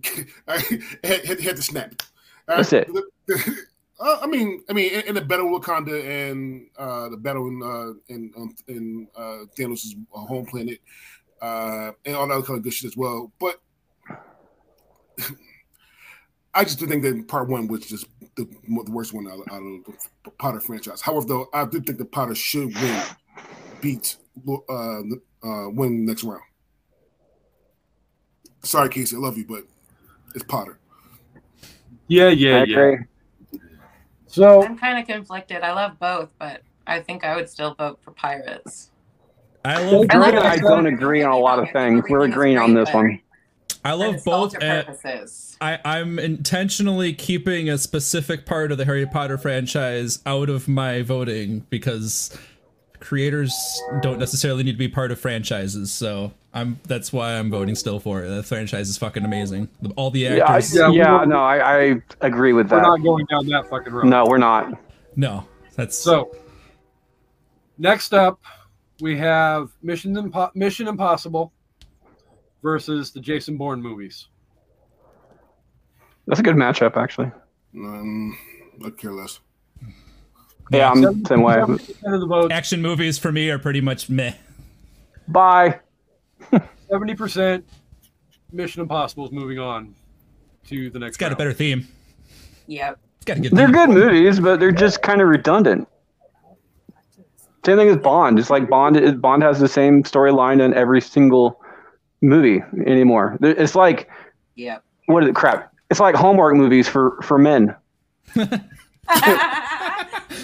I 0.48 0.58
had, 1.04 1.26
had, 1.26 1.40
had 1.40 1.56
to 1.56 1.62
snap. 1.62 2.02
That's 2.48 2.74
it. 2.74 2.90
Uh, 4.00 4.20
I 4.22 4.28
mean, 4.28 4.64
I 4.70 4.74
mean, 4.74 4.94
in, 4.94 5.02
in 5.08 5.16
the 5.16 5.22
battle 5.22 5.52
with 5.52 5.64
Wakanda 5.64 6.30
and 6.30 6.68
uh, 6.78 7.10
the 7.10 7.18
battle 7.18 7.48
in 7.48 7.64
uh, 7.64 7.94
in 8.14 8.32
um, 8.38 8.56
in 8.68 9.08
uh, 9.16 9.46
Thanos' 9.58 9.96
home 10.12 10.46
planet, 10.46 10.80
uh, 11.42 11.92
and 12.06 12.16
all 12.16 12.28
that 12.28 12.46
kind 12.46 12.58
of 12.58 12.64
good 12.64 12.74
shit 12.74 12.92
as 12.92 12.98
well. 12.98 13.32
But 13.40 13.60
I 16.54 16.64
just 16.64 16.80
do 16.80 16.88
think 16.88 17.04
that 17.04 17.28
part 17.28 17.50
one 17.50 17.68
was 17.68 17.88
just 17.88 18.08
the, 18.36 18.46
the 18.46 18.92
worst 18.92 19.14
one 19.14 19.28
out, 19.28 19.40
out 19.52 19.62
of 19.62 19.86
the 20.24 20.32
Potter 20.38 20.60
franchise. 20.60 21.02
However, 21.02 21.28
though, 21.28 21.50
I 21.54 21.66
do 21.66 21.80
think 21.82 21.98
the 21.98 22.06
Potter 22.06 22.36
should 22.36 22.74
win, 22.76 23.04
beat, 23.82 24.18
uh, 24.48 25.02
uh, 25.44 25.70
win 25.70 26.06
next 26.06 26.24
round. 26.24 26.42
Sorry, 28.64 28.90
Kasey, 28.90 29.16
I 29.16 29.18
love 29.18 29.38
you, 29.38 29.46
but 29.46 29.64
it's 30.36 30.44
Potter. 30.46 30.80
Yeah, 32.08 32.30
yeah, 32.30 32.62
I 32.62 32.64
yeah. 32.64 32.96
Agree. 34.38 34.62
So 34.62 34.64
I'm 34.64 34.78
kind 34.78 35.00
of 35.00 35.08
conflicted. 35.08 35.62
I 35.62 35.74
love 35.74 36.00
both, 36.00 36.34
but 36.40 36.62
I 36.86 37.00
think 37.02 37.24
I 37.24 37.36
would 37.36 37.50
still 37.50 37.76
vote 37.76 38.00
for 38.02 38.12
Pirates. 38.12 38.92
I 39.66 39.82
love 39.84 40.06
I 40.10 40.18
like 40.18 40.32
Drake 40.32 40.44
and 40.44 40.48
I 40.48 40.58
don't 40.58 40.88
agree 40.88 41.24
on 41.24 41.32
a 41.32 41.38
lot 41.38 41.60
of 41.60 41.70
things. 41.72 42.06
We're 42.10 42.26
agreeing 42.26 42.58
on 42.58 42.74
this 42.74 42.94
one. 42.94 43.20
I 43.84 43.94
love 43.94 44.24
both. 44.26 44.54
purposes. 44.60 45.58
I, 45.62 45.80
I'm 45.86 46.20
intentionally 46.20 47.14
keeping 47.14 47.70
a 47.70 47.78
specific 47.78 48.46
part 48.46 48.72
of 48.72 48.78
the 48.78 48.86
Harry 48.86 49.06
Potter 49.06 49.38
franchise 49.38 50.20
out 50.26 50.50
of 50.50 50.68
my 50.68 51.02
voting 51.02 51.66
because 51.70 52.38
creators 53.00 53.54
don't 54.02 54.20
necessarily 54.20 54.64
need 54.64 54.74
to 54.74 54.78
be 54.78 54.88
part 54.88 55.12
of 55.12 55.20
franchises. 55.20 55.92
So 55.92 56.34
I'm 56.58 56.80
that's 56.86 57.14
why 57.14 57.34
I'm 57.38 57.50
voting 57.50 57.76
still 57.76 58.00
for 58.00 58.24
it. 58.24 58.30
The 58.30 58.44
franchise 58.44 58.90
is 58.90 58.98
fucking 58.98 59.24
amazing. 59.24 59.70
All 59.96 60.12
the 60.12 60.22
Yeah, 60.22 60.46
I, 60.46 60.58
actors. 60.58 60.76
Yeah, 60.76 60.90
yeah, 60.90 61.24
no, 61.26 61.40
I, 61.40 61.90
I 61.92 62.02
agree 62.22 62.54
with 62.54 62.70
that. 62.70 62.76
we're 62.76 62.82
not 62.82 63.04
going 63.04 63.26
down 63.26 63.46
that 63.48 63.70
fucking 63.70 63.94
road. 63.94 64.06
No, 64.06 64.26
we're 64.26 64.38
not. 64.38 64.74
No, 65.16 65.48
that's 65.76 65.98
So 65.98 66.36
next 67.78 68.14
up, 68.14 68.40
we 69.02 69.18
have 69.18 69.70
Mission 69.82 70.16
Impo- 70.16 70.54
Mission 70.56 70.88
Impossible 70.88 71.54
versus 72.64 73.12
the 73.12 73.20
Jason 73.20 73.58
Bourne 73.58 73.82
movies. 73.82 74.28
That's 76.26 76.40
a 76.40 76.44
good 76.44 76.56
matchup, 76.56 76.98
actually. 76.98 77.32
Um, 77.76 78.38
I 78.86 78.90
care 78.90 79.14
less. 79.14 79.40
Yeah, 80.72 80.92
I'm 80.92 81.02
the 81.02 81.26
same 81.28 81.42
way. 81.42 81.56
70% 81.56 82.14
of 82.14 82.20
the 82.20 82.28
votes, 82.28 82.54
action 82.54 82.82
movies 82.82 83.18
for 83.18 83.32
me 83.32 83.50
are 83.50 83.60
pretty 83.60 83.80
much 83.80 84.10
meh. 84.10 84.34
Bye. 85.30 85.80
Seventy 86.90 87.16
percent. 87.16 87.66
Mission 88.52 88.82
Impossible 88.82 89.26
is 89.26 89.32
moving 89.32 89.60
on 89.60 89.94
to 90.68 90.90
the 90.90 91.00
next. 91.00 91.10
It's 91.12 91.18
got 91.18 91.32
a 91.32 91.36
better 91.36 91.54
theme. 91.54 91.88
Yep. 92.68 93.00
It's 93.18 93.26
got 93.26 93.38
a 93.38 93.42
good. 93.42 93.52
They're 93.52 93.68
theme. 93.68 93.76
good 93.76 93.90
movies, 93.90 94.40
but 94.40 94.60
they're 94.60 94.72
just 94.72 95.02
kind 95.02 95.22
of 95.22 95.28
redundant. 95.28 95.88
Same 97.66 97.78
thing 97.78 97.90
as 97.90 97.98
Bond. 97.98 98.40
It's 98.40 98.50
like 98.50 98.70
Bond. 98.70 98.96
Is, 98.96 99.14
Bond 99.14 99.44
has 99.44 99.60
the 99.60 99.68
same 99.68 100.04
storyline 100.04 100.62
in 100.62 100.74
every 100.74 101.02
single 101.02 101.62
movie 102.22 102.64
anymore. 102.86 103.38
It's 103.42 103.76
like 103.76 104.10
Yep. 104.56 104.84
what 105.08 105.24
is 105.24 105.30
it? 105.30 105.36
Crap. 105.36 105.74
It's 105.90 106.00
like 106.00 106.16
Hallmark 106.16 106.56
movies 106.56 106.88
for 106.88 107.22
for 107.22 107.38
men. 107.38 107.76
yes. 108.36 108.64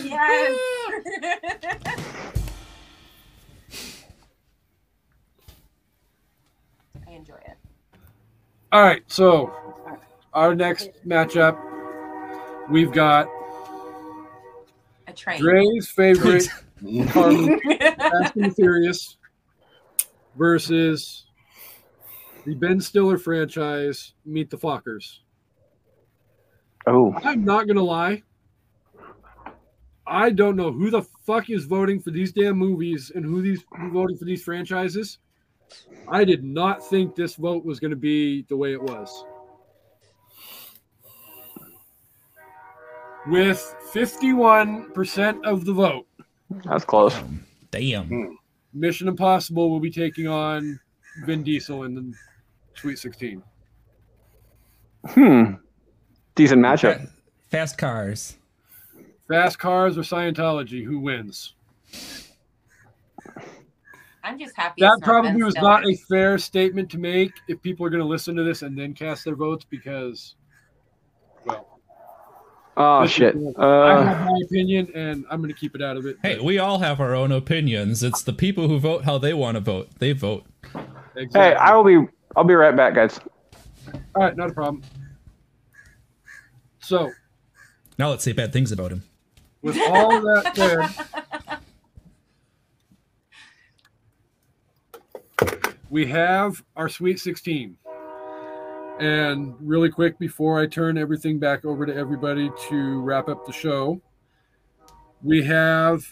I 7.08 7.12
enjoy 7.12 7.36
it. 7.36 7.58
All 8.74 8.82
right, 8.82 9.04
so 9.06 9.54
our 10.34 10.56
next 10.56 10.90
matchup, 11.06 11.60
we've 12.72 12.92
got 12.92 13.28
A 15.06 15.14
train. 15.14 15.40
Dre's 15.40 15.88
favorite 15.90 16.48
car 17.10 17.32
Fast 17.32 18.36
and 18.36 18.56
Furious 18.56 19.18
versus 20.36 21.28
the 22.48 22.56
Ben 22.56 22.82
Stiller 22.82 23.20
franchise, 23.20 24.14
Meet 24.26 24.50
the 24.50 24.58
Fockers. 24.58 25.20
Oh, 26.88 27.14
I'm 27.24 27.46
not 27.46 27.68
gonna 27.68 27.84
lie. 27.84 28.24
I 30.08 30.32
don't 30.32 30.56
know 30.56 30.72
who 30.72 30.90
the 30.90 31.04
fuck 31.28 31.52
is 31.52 31.66
voting 31.66 32.00
for 32.00 32.10
these 32.10 32.32
damn 32.32 32.58
movies 32.58 33.12
and 33.14 33.24
who 33.24 33.44
these 33.44 33.64
who 33.78 33.92
voted 33.92 34.18
for 34.18 34.26
these 34.26 34.44
franchises. 34.44 35.20
I 36.08 36.24
did 36.24 36.44
not 36.44 36.88
think 36.88 37.16
this 37.16 37.36
vote 37.36 37.66
was 37.66 37.80
gonna 37.80 37.96
be 37.96 38.44
the 38.50 38.58
way 38.58 38.74
it 38.74 38.82
was. 38.82 39.26
With 43.28 43.76
51% 43.94 45.46
of 45.46 45.66
the 45.66 45.74
vote, 45.74 46.08
that's 46.66 46.86
close. 46.86 47.16
Damn. 47.72 48.38
Mission 48.74 49.08
Impossible 49.08 49.70
will 49.70 49.80
be 49.80 49.92
taking 49.92 50.28
on 50.28 50.80
Vin 51.26 51.44
Diesel 51.44 51.84
in 51.84 51.96
the 51.96 52.14
Sweet 52.76 52.98
16. 52.98 53.42
Hmm. 55.10 55.54
Decent 56.36 56.62
matchup. 56.62 57.10
Fast 57.50 57.78
cars. 57.78 58.38
Fast 59.28 59.58
Cars 59.58 59.98
or 59.98 60.02
Scientology, 60.02 60.84
who 60.84 61.00
wins? 61.00 61.54
I'm 64.24 64.40
just 64.40 64.56
happy. 64.56 64.82
That 64.82 65.00
probably 65.02 65.44
was 65.44 65.56
not 65.56 65.86
a 65.86 65.96
fair 66.10 66.38
statement 66.38 66.90
to 66.92 66.98
make 66.98 67.32
if 67.48 67.62
people 67.62 67.86
are 67.86 67.90
going 67.90 68.02
to 68.02 68.08
listen 68.08 68.36
to 68.38 68.44
this 68.44 68.62
and 68.62 68.78
then 68.78 68.94
cast 68.94 69.26
their 69.26 69.36
votes 69.36 69.66
because, 69.70 70.36
well, 71.46 71.68
Oh 72.78 73.02
this 73.02 73.12
is- 73.12 73.16
shit. 73.16 73.36
I 73.58 73.62
Uh, 73.62 74.04
have 74.04 74.26
my 74.28 74.40
opinion 74.46 74.90
and 74.96 75.26
I'm 75.30 75.42
going 75.42 75.54
to 75.54 75.60
keep 75.60 75.76
it 75.76 75.82
out 75.82 75.98
of 75.98 76.06
it. 76.06 76.18
Hey, 76.24 76.40
we 76.40 76.58
all 76.58 76.80
have 76.80 77.00
our 77.02 77.14
own 77.14 77.32
opinions. 77.32 78.02
It's 78.02 78.22
the 78.24 78.34
people 78.34 78.68
who 78.70 78.80
vote 78.80 79.04
how 79.04 79.18
they 79.18 79.34
want 79.34 79.56
to 79.56 79.62
vote. 79.62 79.90
They 80.00 80.14
vote. 80.14 80.46
exactly. 81.16 81.40
hey, 81.42 81.54
I 81.56 81.76
will 81.76 81.84
be. 81.84 82.08
I'll 82.36 82.44
be 82.46 82.56
right 82.56 82.76
back, 82.76 82.96
guys. 82.96 83.20
All 84.16 84.24
right, 84.24 84.36
not 84.36 84.50
a 84.50 84.54
problem. 84.54 84.82
So, 86.80 87.12
Now 88.00 88.10
let's 88.10 88.24
say 88.24 88.32
bad 88.32 88.52
things 88.52 88.72
about 88.72 88.92
him. 88.92 89.04
with 89.62 89.78
all 89.88 90.20
that 90.22 90.56
said, 90.56 91.08
we 95.94 96.08
have 96.08 96.64
our 96.76 96.90
Sweet 96.90 97.20
16. 97.20 97.78
And 99.00 99.54
really 99.60 99.90
quick, 99.90 100.18
before 100.18 100.60
I 100.60 100.66
turn 100.66 100.98
everything 100.98 101.38
back 101.38 101.66
over 101.66 101.86
to 101.86 101.96
everybody 101.96 102.50
to 102.68 103.02
wrap 103.02 103.30
up 103.30 103.46
the 103.46 103.54
show, 103.54 104.02
we 105.22 105.44
have, 105.44 106.04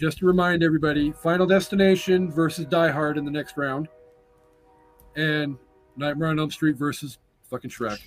just 0.00 0.18
to 0.18 0.26
remind 0.26 0.64
everybody, 0.64 1.12
Final 1.12 1.46
Destination 1.46 2.32
versus 2.32 2.66
Die 2.66 2.90
Hard 2.90 3.16
in 3.16 3.24
the 3.24 3.30
next 3.30 3.56
round, 3.56 3.86
and 5.14 5.56
Nightmare 5.96 6.30
on 6.30 6.40
Elm 6.40 6.50
Street 6.50 6.74
versus 6.74 7.18
fucking 7.48 7.70
Shrek. 7.70 8.00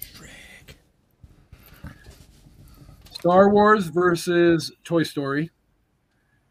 Star 3.09 3.53
Wars 3.53 3.87
versus 3.87 4.69
Toy 4.83 5.03
Story. 5.03 5.49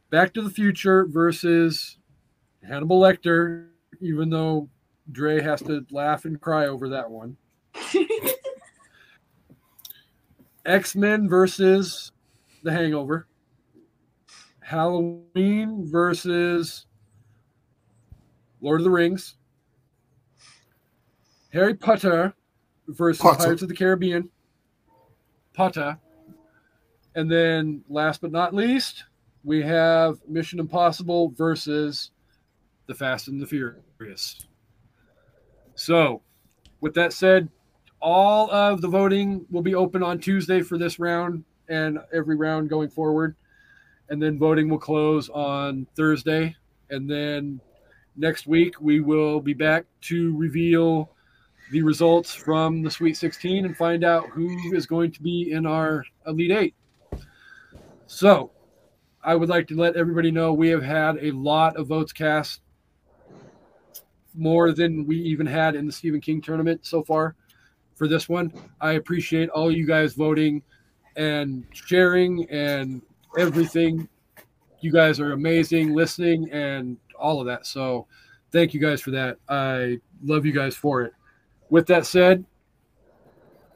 Back 0.09 0.33
to 0.33 0.41
the 0.41 0.51
Future 0.51 1.05
versus 1.05 1.99
Hannibal 2.63 2.99
Lecter, 2.99 3.70
even 4.01 4.31
though 4.31 4.69
Dre 5.13 5.41
has 5.41 5.61
to 5.63 5.85
laugh 5.91 6.25
and 6.25 6.41
cry 6.41 6.67
over 6.67 6.89
that 6.91 7.11
one. 7.11 7.37
X 10.67 10.95
Men 10.95 11.29
versus 11.29 12.13
The 12.63 12.73
Hangover. 12.73 13.27
Halloween 14.71 15.85
versus 15.91 16.87
Lord 18.61 18.81
of 18.81 18.85
the 18.85 18.91
Rings, 18.91 19.35
Harry 21.53 21.75
Potter 21.75 22.33
versus 22.87 23.21
Potter. 23.21 23.39
Pirates 23.39 23.63
of 23.63 23.69
the 23.69 23.75
Caribbean, 23.75 24.31
Potter, 25.55 25.99
and 27.17 27.29
then 27.29 27.83
last 27.89 28.21
but 28.21 28.31
not 28.31 28.55
least, 28.55 29.05
we 29.43 29.61
have 29.63 30.19
Mission 30.29 30.61
Impossible 30.61 31.31
versus 31.37 32.13
The 32.87 32.95
Fast 32.95 33.27
and 33.27 33.43
the 33.43 33.47
Furious. 33.47 33.90
So, 35.75 36.23
with 36.81 36.95
that 36.95 37.13
said, 37.13 37.49
all 38.01 38.51
of 38.51 38.81
the 38.81 38.89
voting 38.89 39.47
will 39.51 39.63
be 39.63 39.75
open 39.75 40.03
on 40.03 40.19
Tuesday 40.19 40.63
for 40.63 40.79
this 40.79 40.99
round 40.99 41.45
and 41.69 41.99
every 42.13 42.37
round 42.37 42.69
going 42.69 42.89
forward. 42.89 43.37
And 44.09 44.21
then 44.21 44.39
voting 44.39 44.69
will 44.69 44.79
close 44.79 45.29
on 45.29 45.87
Thursday. 45.97 46.57
And 46.91 47.09
then 47.09 47.61
next 48.17 48.47
week, 48.47 48.81
we 48.81 49.01
will 49.01 49.41
be 49.41 49.55
back 49.55 49.85
to 50.03 50.37
reveal 50.37 51.11
the 51.71 51.83
results 51.83 52.35
from 52.35 52.83
the 52.83 52.91
Sweet 52.91 53.17
16 53.17 53.65
and 53.65 53.77
find 53.77 54.03
out 54.03 54.29
who 54.31 54.75
is 54.75 54.87
going 54.87 55.13
to 55.13 55.23
be 55.23 55.53
in 55.53 55.67
our 55.67 56.05
Elite 56.27 56.51
Eight. 56.51 56.75
So, 58.07 58.51
I 59.23 59.37
would 59.37 59.49
like 59.49 59.69
to 59.69 59.77
let 59.77 59.97
everybody 59.97 60.31
know 60.31 60.53
we 60.53 60.71
have 60.71 60.83
had 60.83 61.19
a 61.21 61.31
lot 61.31 61.77
of 61.77 61.87
votes 61.87 62.13
cast, 62.13 62.61
more 64.35 64.73
than 64.73 65.07
we 65.07 65.16
even 65.16 65.47
had 65.47 65.74
in 65.74 65.86
the 65.86 65.93
Stephen 65.93 66.20
King 66.20 66.40
tournament 66.40 66.81
so 66.85 67.02
far 67.02 67.35
for 67.94 68.09
this 68.09 68.28
one. 68.28 68.52
I 68.81 68.93
appreciate 68.93 69.48
all 69.51 69.70
you 69.70 69.86
guys 69.86 70.15
voting 70.15 70.62
and 71.16 71.65
sharing 71.73 72.48
and 72.51 73.02
everything. 73.39 74.09
You 74.81 74.93
guys 74.93 75.20
are 75.20 75.32
amazing 75.32 75.94
listening 75.94 76.51
and 76.51 76.97
all 77.19 77.40
of 77.40 77.47
that. 77.47 77.66
So 77.66 78.07
thank 78.52 78.73
you 78.73 78.81
guys 78.81 79.01
for 79.01 79.11
that. 79.11 79.36
I 79.48 80.01
love 80.24 80.47
you 80.47 80.52
guys 80.52 80.74
for 80.74 81.02
it. 81.02 81.12
With 81.69 81.86
that 81.89 82.07
said, 82.07 82.44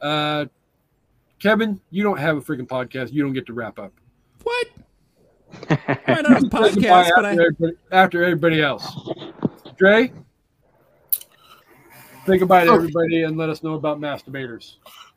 uh, 0.00 0.46
Kevin, 1.38 1.80
you 1.90 2.02
don't 2.02 2.18
have 2.18 2.36
a 2.36 2.40
freaking 2.40 2.66
podcast. 2.66 3.12
You 3.12 3.22
don't 3.22 3.34
get 3.34 3.46
to 3.46 3.52
wrap 3.52 3.78
up. 3.78 3.92
What? 4.42 4.66
I 5.70 6.22
don't 6.22 6.32
have 6.32 6.44
a 6.44 6.46
podcast, 6.46 7.10
but 7.14 7.24
after, 7.24 7.26
I. 7.26 7.30
everybody, 7.32 7.72
after 7.92 8.24
everybody 8.24 8.62
else. 8.62 9.10
Dre, 9.76 10.12
say 12.26 12.38
goodbye 12.38 12.64
to 12.64 12.70
Oh. 12.70 12.74
everybody 12.74 13.22
and 13.22 13.36
let 13.36 13.48
us 13.48 13.62
know 13.62 13.74
about 13.74 14.00
masturbators. 14.00 14.76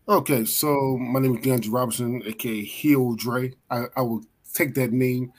Okay, 0.10 0.46
so 0.46 0.98
my 0.98 1.20
name 1.20 1.36
is 1.38 1.42
DeAndre 1.46 1.72
Robinson, 1.74 2.22
aka 2.26 2.64
Heel 2.64 3.14
Dre. 3.16 3.54
I, 3.70 3.86
I 3.96 4.02
will 4.02 4.24
take 4.54 4.74
that 4.76 4.94
name 4.94 5.34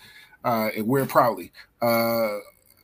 uh, 0.45 0.69
and 0.77 0.86
wear 0.86 1.05
it 1.05 1.09
proudly. 1.09 1.53
Uh, 1.81 2.36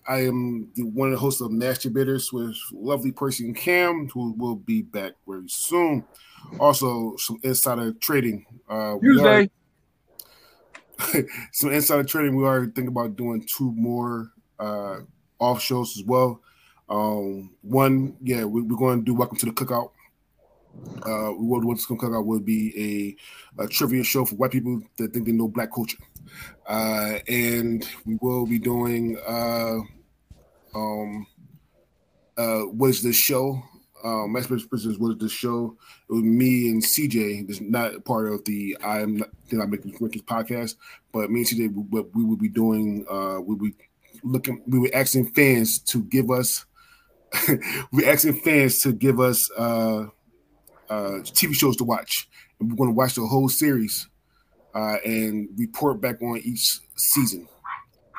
I 0.06 0.20
am 0.26 0.68
the, 0.74 0.82
one 0.82 1.08
of 1.08 1.12
the 1.12 1.18
hosts 1.18 1.40
of 1.40 1.50
Masturbators 1.50 2.32
with 2.32 2.56
lovely 2.72 3.12
person 3.12 3.54
Cam, 3.54 4.08
who 4.08 4.32
will 4.32 4.56
be 4.56 4.82
back 4.82 5.12
very 5.26 5.48
soon. 5.48 6.04
Also, 6.58 7.16
some 7.16 7.38
insider 7.42 7.92
trading. 7.92 8.44
Uh, 8.68 8.96
we 9.00 9.20
are- 9.20 9.48
Tuesday. 10.98 11.26
some 11.52 11.72
insider 11.72 12.04
trading. 12.04 12.36
We 12.36 12.44
are 12.46 12.64
thinking 12.66 12.88
about 12.88 13.16
doing 13.16 13.44
two 13.46 13.72
more 13.72 14.30
uh, 14.58 15.00
off 15.38 15.60
shows 15.60 15.96
as 15.98 16.04
well. 16.04 16.40
Um, 16.88 17.50
one, 17.62 18.16
yeah, 18.22 18.44
we, 18.44 18.62
we're 18.62 18.76
going 18.76 19.00
to 19.00 19.04
do 19.04 19.14
Welcome 19.14 19.38
to 19.38 19.46
the 19.46 19.52
Cookout. 19.52 19.90
Uh, 21.06 21.30
what 21.30 21.64
what's 21.64 21.86
going 21.86 22.00
to 22.00 22.06
cookout 22.06 22.26
would 22.26 22.44
be 22.44 23.16
a, 23.58 23.62
a 23.62 23.68
trivia 23.68 24.02
show 24.02 24.24
for 24.24 24.34
white 24.34 24.50
people 24.50 24.82
that 24.96 25.12
think 25.12 25.24
they 25.24 25.30
know 25.30 25.46
black 25.46 25.72
culture, 25.72 25.98
uh, 26.66 27.18
and 27.28 27.88
we 28.04 28.18
will 28.20 28.44
be 28.44 28.58
doing 28.58 29.16
uh, 29.24 29.78
um, 30.74 31.26
uh, 32.36 32.60
what 32.62 32.90
is 32.90 33.02
this 33.02 33.16
show? 33.16 33.62
Um, 34.02 34.34
Prisoners, 34.34 34.98
what 34.98 35.12
is 35.12 35.18
this 35.18 35.32
show? 35.32 35.76
It 36.10 36.12
was 36.12 36.22
me 36.22 36.70
and 36.70 36.82
CJ. 36.82 37.46
This 37.46 37.56
is 37.56 37.62
not 37.62 38.04
part 38.04 38.30
of 38.30 38.44
the 38.44 38.76
I 38.84 39.00
am 39.00 39.16
not, 39.16 39.30
did 39.48 39.58
not 39.58 39.70
make 39.70 39.82
this 39.82 40.22
podcast, 40.22 40.74
but 41.12 41.30
me 41.30 41.40
and 41.40 41.48
CJ, 41.48 41.90
what 41.90 42.14
we 42.14 42.24
would 42.24 42.38
be 42.38 42.48
doing, 42.48 43.06
uh, 43.10 43.40
we 43.40 43.54
would 43.54 43.60
be 43.60 43.74
looking, 44.22 44.62
we 44.66 44.78
were 44.78 44.90
asking 44.92 45.30
fans 45.32 45.78
to 45.78 46.02
give 46.04 46.30
us, 46.30 46.66
we 47.92 48.06
asking 48.06 48.40
fans 48.40 48.80
to 48.80 48.92
give 48.92 49.20
us 49.20 49.50
uh, 49.56 50.06
uh, 50.88 51.20
TV 51.22 51.54
shows 51.54 51.76
to 51.76 51.84
watch, 51.84 52.28
and 52.58 52.70
we're 52.70 52.76
going 52.76 52.90
to 52.90 52.94
watch 52.94 53.14
the 53.14 53.26
whole 53.26 53.48
series 53.48 54.08
uh, 54.74 54.96
and 55.04 55.48
report 55.56 56.00
back 56.00 56.20
on 56.22 56.38
each 56.38 56.80
season. 56.96 57.48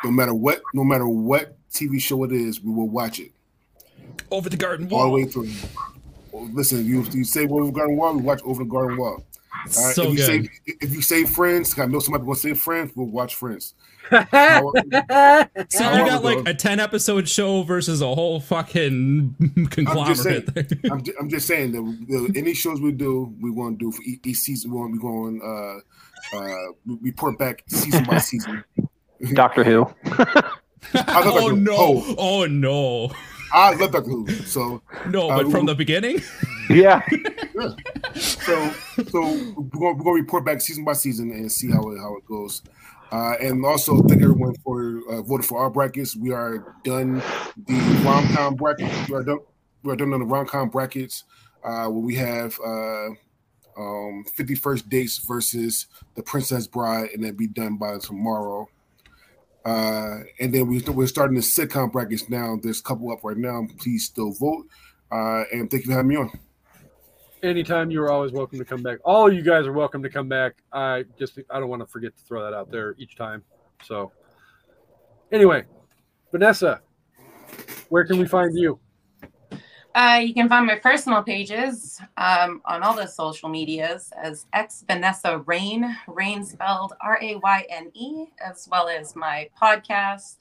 No 0.03 0.11
matter 0.11 0.33
what, 0.33 0.61
no 0.73 0.83
matter 0.83 1.07
what 1.07 1.57
TV 1.71 2.01
show 2.01 2.23
it 2.23 2.31
is, 2.31 2.61
we 2.61 2.71
will 2.71 2.89
watch 2.89 3.19
it 3.19 3.31
Over 4.31 4.49
the 4.49 4.57
garden 4.57 4.87
wall, 4.89 5.01
all 5.01 5.05
the 5.07 5.11
way 5.11 5.25
through. 5.25 5.49
Listen, 6.31 6.85
you 6.85 7.03
you 7.11 7.23
say 7.23 7.47
over 7.47 7.65
the 7.65 7.71
garden 7.71 7.97
wall, 7.97 8.13
we 8.15 8.21
watch 8.21 8.41
over 8.43 8.63
the 8.63 8.69
garden 8.69 8.97
wall. 8.97 9.23
All 9.77 9.85
right? 9.85 9.95
so 9.95 10.03
if 10.03 10.09
you 10.11 10.15
good. 10.17 10.25
say 10.25 10.49
if 10.81 10.93
you 10.93 11.01
say 11.01 11.25
friends, 11.25 11.77
I 11.79 11.85
know 11.85 11.99
somebody 11.99 12.23
gonna 12.25 12.35
say 12.35 12.53
friends, 12.53 12.91
we'll 12.95 13.07
watch 13.07 13.35
friends. 13.35 13.73
So 14.11 14.17
you 15.91 16.05
got 16.05 16.23
like 16.23 16.47
a 16.47 16.53
ten 16.53 16.79
episode 16.79 17.27
show 17.27 17.63
versus 17.63 18.01
a 18.01 18.13
whole 18.13 18.39
fucking 18.39 19.67
conglomerate. 19.71 20.53
there. 20.53 20.67
I'm, 20.91 21.01
ju- 21.03 21.13
I'm 21.19 21.29
just 21.29 21.47
saying 21.47 21.71
that 21.71 22.05
the, 22.07 22.39
any 22.39 22.53
shows 22.53 22.79
we 22.81 22.91
do, 22.91 23.33
we 23.41 23.49
want 23.51 23.79
to 23.79 23.85
do 23.85 23.91
for 23.91 24.01
each, 24.03 24.19
each 24.25 24.37
season. 24.37 24.71
We 24.71 24.77
want 24.77 24.93
to 24.93 24.97
be 24.97 25.01
going 25.01 25.41
uh, 25.43 26.37
uh, 26.37 26.95
report 27.01 27.39
back 27.39 27.63
season 27.67 28.03
by 28.05 28.19
season. 28.19 28.63
Doctor 29.33 29.63
Who. 29.63 29.87
I 30.93 31.25
love 31.25 31.43
oh 31.43 31.49
no! 31.51 31.75
Oh, 31.75 32.15
Oh 32.17 32.45
no! 32.45 33.11
I 33.53 33.73
love 33.75 33.91
Doctor 33.91 34.09
Who. 34.09 34.27
So 34.45 34.81
No, 35.09 35.29
Uh, 35.29 35.43
but 35.43 35.51
from 35.51 35.61
we- 35.61 35.67
the 35.67 35.75
beginning. 35.75 36.21
Yeah. 36.67 37.03
so 38.15 38.71
so 38.71 38.73
we're 38.97 39.03
going, 39.05 39.97
we're 39.97 40.03
going 40.03 40.03
to 40.17 40.21
report 40.21 40.45
back 40.45 40.61
season 40.61 40.83
by 40.83 40.93
season 40.93 41.29
and 41.29 41.51
see 41.51 41.69
how 41.71 41.81
it 41.91 41.99
how 41.99 42.15
it 42.17 42.25
goes. 42.25 42.63
Uh, 43.11 43.35
and 43.39 43.63
also 43.63 44.01
thank 44.07 44.23
everyone 44.23 44.55
for 44.63 44.99
uh, 45.11 45.21
voting 45.21 45.45
for 45.45 45.59
our 45.59 45.69
brackets. 45.69 46.15
We 46.15 46.31
are 46.33 46.75
done 46.83 47.21
the 47.67 48.01
rom-com 48.03 48.55
bracket. 48.55 48.91
We 49.07 49.15
are 49.15 49.23
done. 49.23 49.39
We 49.83 49.93
are 49.93 49.95
done 49.95 50.11
on 50.13 50.21
the 50.21 50.25
rom-com 50.25 50.69
brackets. 50.69 51.23
Uh, 51.63 51.87
where 51.87 52.01
we 52.01 52.15
have 52.15 52.59
uh, 52.65 53.09
um, 53.77 54.23
50 54.35 54.55
First 54.55 54.89
Dates 54.89 55.19
versus 55.19 55.85
the 56.15 56.23
Princess 56.23 56.65
Bride, 56.65 57.09
and 57.13 57.23
then 57.23 57.35
be 57.35 57.47
done 57.47 57.77
by 57.77 57.97
tomorrow. 57.99 58.67
Uh, 59.65 60.19
and 60.39 60.53
then 60.53 60.67
we, 60.67 60.79
we're 60.81 61.07
starting 61.07 61.35
the 61.35 61.41
sitcom 61.41 61.91
brackets 61.91 62.29
now. 62.29 62.57
There's 62.61 62.79
a 62.79 62.83
couple 62.83 63.11
up 63.11 63.23
right 63.23 63.37
now. 63.37 63.65
Please 63.79 64.05
still 64.05 64.31
vote. 64.33 64.67
Uh, 65.11 65.43
and 65.51 65.69
thank 65.71 65.85
you 65.85 65.91
for 65.91 65.93
having 65.93 66.09
me 66.09 66.15
on. 66.17 66.39
Anytime 67.41 67.89
you're 67.89 68.11
always 68.11 68.31
welcome 68.31 68.59
to 68.59 68.65
come 68.65 68.83
back. 68.83 68.99
All 69.03 69.31
you 69.31 69.41
guys 69.41 69.65
are 69.65 69.73
welcome 69.73 70.01
to 70.03 70.09
come 70.09 70.27
back. 70.27 70.53
I 70.71 71.05
just 71.17 71.39
I 71.49 71.59
don't 71.59 71.69
want 71.69 71.81
to 71.81 71.87
forget 71.87 72.15
to 72.15 72.23
throw 72.23 72.43
that 72.43 72.55
out 72.55 72.71
there 72.71 72.95
each 72.97 73.15
time. 73.15 73.43
So 73.83 74.11
anyway, 75.31 75.63
Vanessa, 76.31 76.81
where 77.89 78.05
can 78.05 78.17
we 78.17 78.27
find 78.27 78.57
you? 78.57 78.79
Uh, 79.95 80.19
you 80.21 80.33
can 80.33 80.49
find 80.49 80.65
my 80.65 80.75
personal 80.75 81.23
pages 81.23 82.01
um, 82.17 82.61
on 82.65 82.83
all 82.83 82.93
the 82.93 83.07
social 83.07 83.47
medias 83.47 84.11
as 84.21 84.45
X 84.51 84.83
Vanessa 84.85 85.37
Rayne, 85.45 85.95
Rain 86.09 86.43
spelled 86.43 86.91
R 87.01 87.17
A 87.21 87.37
Y 87.37 87.65
N 87.69 87.91
E, 87.93 88.25
as 88.45 88.67
well 88.69 88.89
as 88.89 89.15
my 89.15 89.49
podcast. 89.59 90.39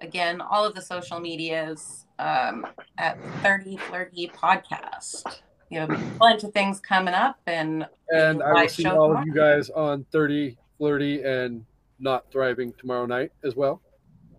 Again, 0.00 0.40
all 0.40 0.64
of 0.64 0.74
the 0.74 0.80
social 0.80 1.20
medias 1.20 2.06
um, 2.18 2.66
at 2.96 3.18
30 3.42 3.76
Flirty 3.76 4.28
Podcast. 4.28 5.40
You 5.68 5.80
have 5.80 5.90
a 5.90 5.98
bunch 6.18 6.42
of 6.44 6.54
things 6.54 6.80
coming 6.80 7.12
up, 7.12 7.38
and 7.46 7.86
And 8.08 8.42
I 8.42 8.62
will 8.62 8.68
see 8.70 8.86
all 8.86 9.08
tomorrow. 9.08 9.20
of 9.20 9.26
you 9.26 9.34
guys 9.34 9.68
on 9.68 10.06
30, 10.10 10.56
flirty, 10.78 11.22
and 11.22 11.66
not 11.98 12.30
thriving 12.32 12.72
tomorrow 12.78 13.04
night 13.04 13.32
as 13.44 13.56
well. 13.56 13.82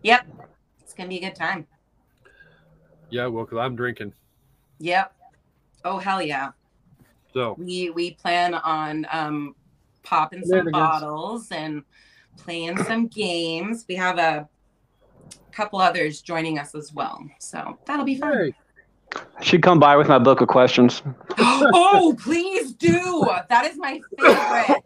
yep, 0.02 0.26
it's 0.82 0.96
gonna 0.96 1.10
be 1.10 1.18
a 1.18 1.22
good 1.22 1.36
time. 1.36 1.68
Yeah, 3.12 3.28
well, 3.28 3.46
because 3.46 3.60
I'm 3.60 3.76
drinking. 3.76 4.14
Yep. 4.80 5.14
Oh 5.84 5.98
hell 5.98 6.22
yeah! 6.22 6.52
So 7.34 7.56
we 7.58 7.90
we 7.92 8.12
plan 8.12 8.54
on 8.54 9.06
um 9.12 9.56
popping 10.04 10.44
some 10.44 10.70
bottles 10.72 11.52
and 11.52 11.84
playing 12.38 12.78
some 12.84 13.08
games 13.08 13.86
we 13.90 13.96
have 13.96 14.18
a 14.20 14.48
couple 15.52 15.80
others 15.80 16.22
joining 16.22 16.60
us 16.60 16.76
as 16.76 16.94
well 16.94 17.28
so 17.40 17.78
that'll 17.86 18.06
be 18.06 18.16
fun 18.16 18.32
hey, 18.34 18.54
Should 19.42 19.64
come 19.64 19.80
by 19.80 19.98
with 19.98 20.08
my 20.08 20.18
book 20.20 20.40
of 20.40 20.48
questions. 20.48 21.02
oh 21.40 22.16
please 22.22 22.74
do 22.74 23.28
that 23.50 23.66
is 23.66 23.76
my 23.78 24.00
favorite 24.18 24.82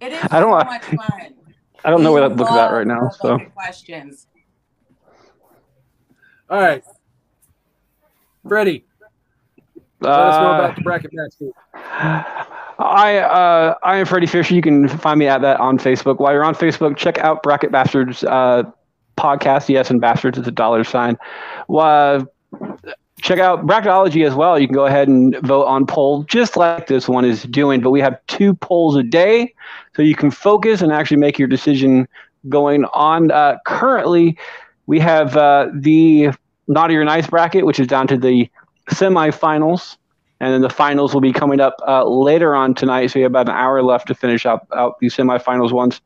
it 0.00 0.12
is 0.12 0.24
I 0.30 0.40
don't 0.40 0.52
so 0.52 0.58
know. 0.58 0.64
much 0.64 0.84
fun 0.84 1.34
I 1.84 1.90
don't 1.90 2.02
know 2.02 2.12
where 2.12 2.22
that 2.22 2.30
We 2.30 2.36
book's 2.36 2.52
at 2.52 2.72
right 2.72 2.86
now. 2.86 3.10
So 3.10 3.38
questions 3.54 4.26
all 6.48 6.60
right. 6.60 6.84
Freddie, 8.48 8.84
let 10.00 10.12
us 10.12 10.40
know 10.40 10.50
uh, 10.50 10.58
about 10.58 10.76
the 10.76 10.82
bracket 10.82 11.10
match. 11.12 11.32
I 12.78 13.18
uh, 13.18 13.74
I 13.82 13.96
am 13.96 14.06
Freddie 14.06 14.26
Fisher. 14.26 14.54
You 14.54 14.62
can 14.62 14.88
find 14.88 15.18
me 15.18 15.26
at 15.26 15.40
that 15.42 15.60
on 15.60 15.78
Facebook. 15.78 16.18
While 16.18 16.32
you're 16.32 16.44
on 16.44 16.54
Facebook, 16.54 16.96
check 16.96 17.18
out 17.18 17.42
Bracket 17.42 17.72
Bastards 17.72 18.22
uh, 18.24 18.64
podcast. 19.16 19.68
Yes, 19.68 19.90
and 19.90 20.00
bastards 20.00 20.38
is 20.38 20.46
a 20.46 20.50
dollar 20.50 20.84
sign. 20.84 21.16
Well, 21.68 22.26
check 23.22 23.38
out 23.38 23.66
Bracketology 23.66 24.26
as 24.26 24.34
well. 24.34 24.58
You 24.58 24.66
can 24.66 24.74
go 24.74 24.84
ahead 24.86 25.08
and 25.08 25.36
vote 25.42 25.64
on 25.64 25.86
poll 25.86 26.24
just 26.24 26.56
like 26.56 26.86
this 26.86 27.08
one 27.08 27.24
is 27.24 27.44
doing. 27.44 27.80
But 27.80 27.90
we 27.90 28.00
have 28.00 28.18
two 28.26 28.54
polls 28.54 28.96
a 28.96 29.02
day, 29.02 29.54
so 29.94 30.02
you 30.02 30.14
can 30.14 30.30
focus 30.30 30.82
and 30.82 30.92
actually 30.92 31.16
make 31.16 31.38
your 31.38 31.48
decision 31.48 32.06
going 32.48 32.84
on. 32.86 33.30
Uh, 33.30 33.56
currently, 33.66 34.36
we 34.86 35.00
have 35.00 35.36
uh, 35.36 35.68
the 35.72 36.30
Naughty 36.68 36.96
or 36.96 37.04
Nice 37.04 37.26
bracket, 37.26 37.64
which 37.64 37.80
is 37.80 37.86
down 37.86 38.06
to 38.08 38.18
the 38.18 38.50
semifinals. 38.90 39.96
And 40.38 40.52
then 40.52 40.60
the 40.60 40.70
finals 40.70 41.14
will 41.14 41.22
be 41.22 41.32
coming 41.32 41.60
up 41.60 41.76
uh, 41.86 42.04
later 42.04 42.54
on 42.54 42.74
tonight. 42.74 43.06
So 43.06 43.18
you 43.18 43.24
have 43.24 43.32
about 43.32 43.48
an 43.48 43.54
hour 43.54 43.82
left 43.82 44.08
to 44.08 44.14
finish 44.14 44.44
up 44.44 44.68
out 44.76 44.98
these 45.00 45.14
semifinals 45.16 45.72
ones. 45.72 46.02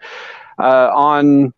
Uh, 0.58 0.90
on 0.94 1.52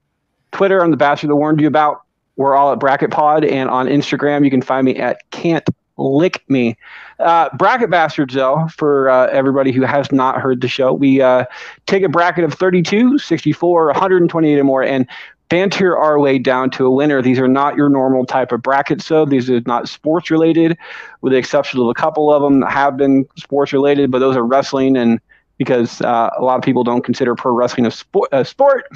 Twitter, 0.53 0.83
I'm 0.83 0.91
the 0.91 0.97
bastard 0.97 1.31
that 1.31 1.37
warned 1.37 1.61
you 1.61 1.67
about. 1.67 2.03
We're 2.37 2.55
all 2.55 2.73
at 2.73 2.79
Bracket 2.79 3.11
Pod, 3.11 3.45
and 3.45 3.69
on 3.69 3.87
Instagram, 3.87 4.45
you 4.45 4.51
can 4.51 4.63
find 4.63 4.87
me 4.87 4.97
at 4.97 5.19
Can't 5.31 5.69
Lick 5.99 6.43
Me. 6.49 6.77
Uh, 7.19 7.51
bracket 7.57 7.91
Bastards, 7.91 8.35
though, 8.35 8.67
for 8.75 9.11
uh, 9.11 9.27
everybody 9.27 9.71
who 9.71 9.83
has 9.83 10.11
not 10.11 10.41
heard 10.41 10.61
the 10.61 10.69
show, 10.69 10.93
we 10.95 11.21
uh, 11.21 11.45
take 11.87 12.03
a 12.03 12.09
bracket 12.09 12.45
of 12.45 12.55
32, 12.55 13.19
64, 13.19 13.87
128 13.87 14.59
or 14.59 14.65
more, 14.65 14.83
and 14.83 15.07
banter 15.53 15.95
our 15.99 16.19
way 16.19 16.39
down 16.39 16.71
to 16.71 16.87
a 16.87 16.91
winner. 16.91 17.21
These 17.21 17.39
are 17.39 17.47
not 17.47 17.77
your 17.77 17.91
normal 17.91 18.25
type 18.25 18.53
of 18.53 18.63
brackets, 18.63 19.05
so 19.05 19.27
these 19.27 19.51
are 19.51 19.61
not 19.67 19.87
sports 19.87 20.31
related, 20.31 20.79
with 21.21 21.35
the 21.35 21.39
exception 21.39 21.79
of 21.79 21.89
a 21.89 21.95
couple 21.95 22.33
of 22.33 22.41
them 22.41 22.61
that 22.61 22.73
have 22.73 22.97
been 22.97 23.27
sports 23.37 23.71
related, 23.71 24.11
but 24.11 24.21
those 24.21 24.35
are 24.35 24.47
wrestling 24.47 24.97
and 24.97 25.21
because 25.59 26.01
uh, 26.01 26.31
a 26.39 26.43
lot 26.43 26.57
of 26.57 26.63
people 26.63 26.83
don't 26.83 27.05
consider 27.05 27.35
pro 27.35 27.53
wrestling 27.53 27.85
a 27.85 27.91
sport, 27.91 28.31
a 28.33 28.47
sport 28.47 28.87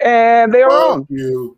and 0.00 0.52
they 0.52 0.60
are 0.60 0.68
wrong. 0.68 1.06
You. 1.08 1.56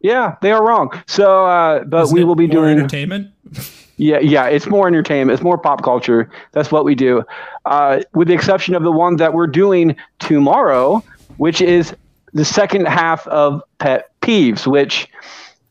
Yeah, 0.00 0.34
they 0.42 0.50
are 0.50 0.66
wrong. 0.66 0.90
So, 1.06 1.46
uh, 1.46 1.84
but 1.84 2.02
Isn't 2.02 2.16
we 2.16 2.24
will 2.24 2.34
be 2.34 2.48
more 2.48 2.64
doing 2.64 2.78
entertainment. 2.78 3.30
yeah, 3.96 4.18
yeah, 4.18 4.46
it's 4.46 4.66
more 4.66 4.88
entertainment. 4.88 5.34
It's 5.34 5.44
more 5.44 5.56
pop 5.56 5.84
culture. 5.84 6.28
That's 6.50 6.72
what 6.72 6.84
we 6.84 6.96
do. 6.96 7.22
Uh, 7.64 8.00
with 8.12 8.26
the 8.26 8.34
exception 8.34 8.74
of 8.74 8.82
the 8.82 8.92
one 8.92 9.16
that 9.16 9.32
we're 9.32 9.46
doing 9.46 9.94
tomorrow, 10.18 11.02
which 11.36 11.60
is 11.60 11.94
the 12.34 12.44
second 12.44 12.86
half 12.86 13.26
of 13.28 13.62
Pet 13.78 14.10
Peeves, 14.20 14.66
which 14.66 15.08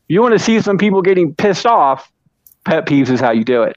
you 0.08 0.20
want 0.22 0.32
to 0.32 0.38
see 0.38 0.60
some 0.60 0.78
people 0.78 1.02
getting 1.02 1.34
pissed 1.34 1.66
off. 1.66 2.10
Pet 2.64 2.86
Peeves 2.86 3.10
is 3.10 3.20
how 3.20 3.30
you 3.30 3.44
do 3.44 3.62
it. 3.62 3.76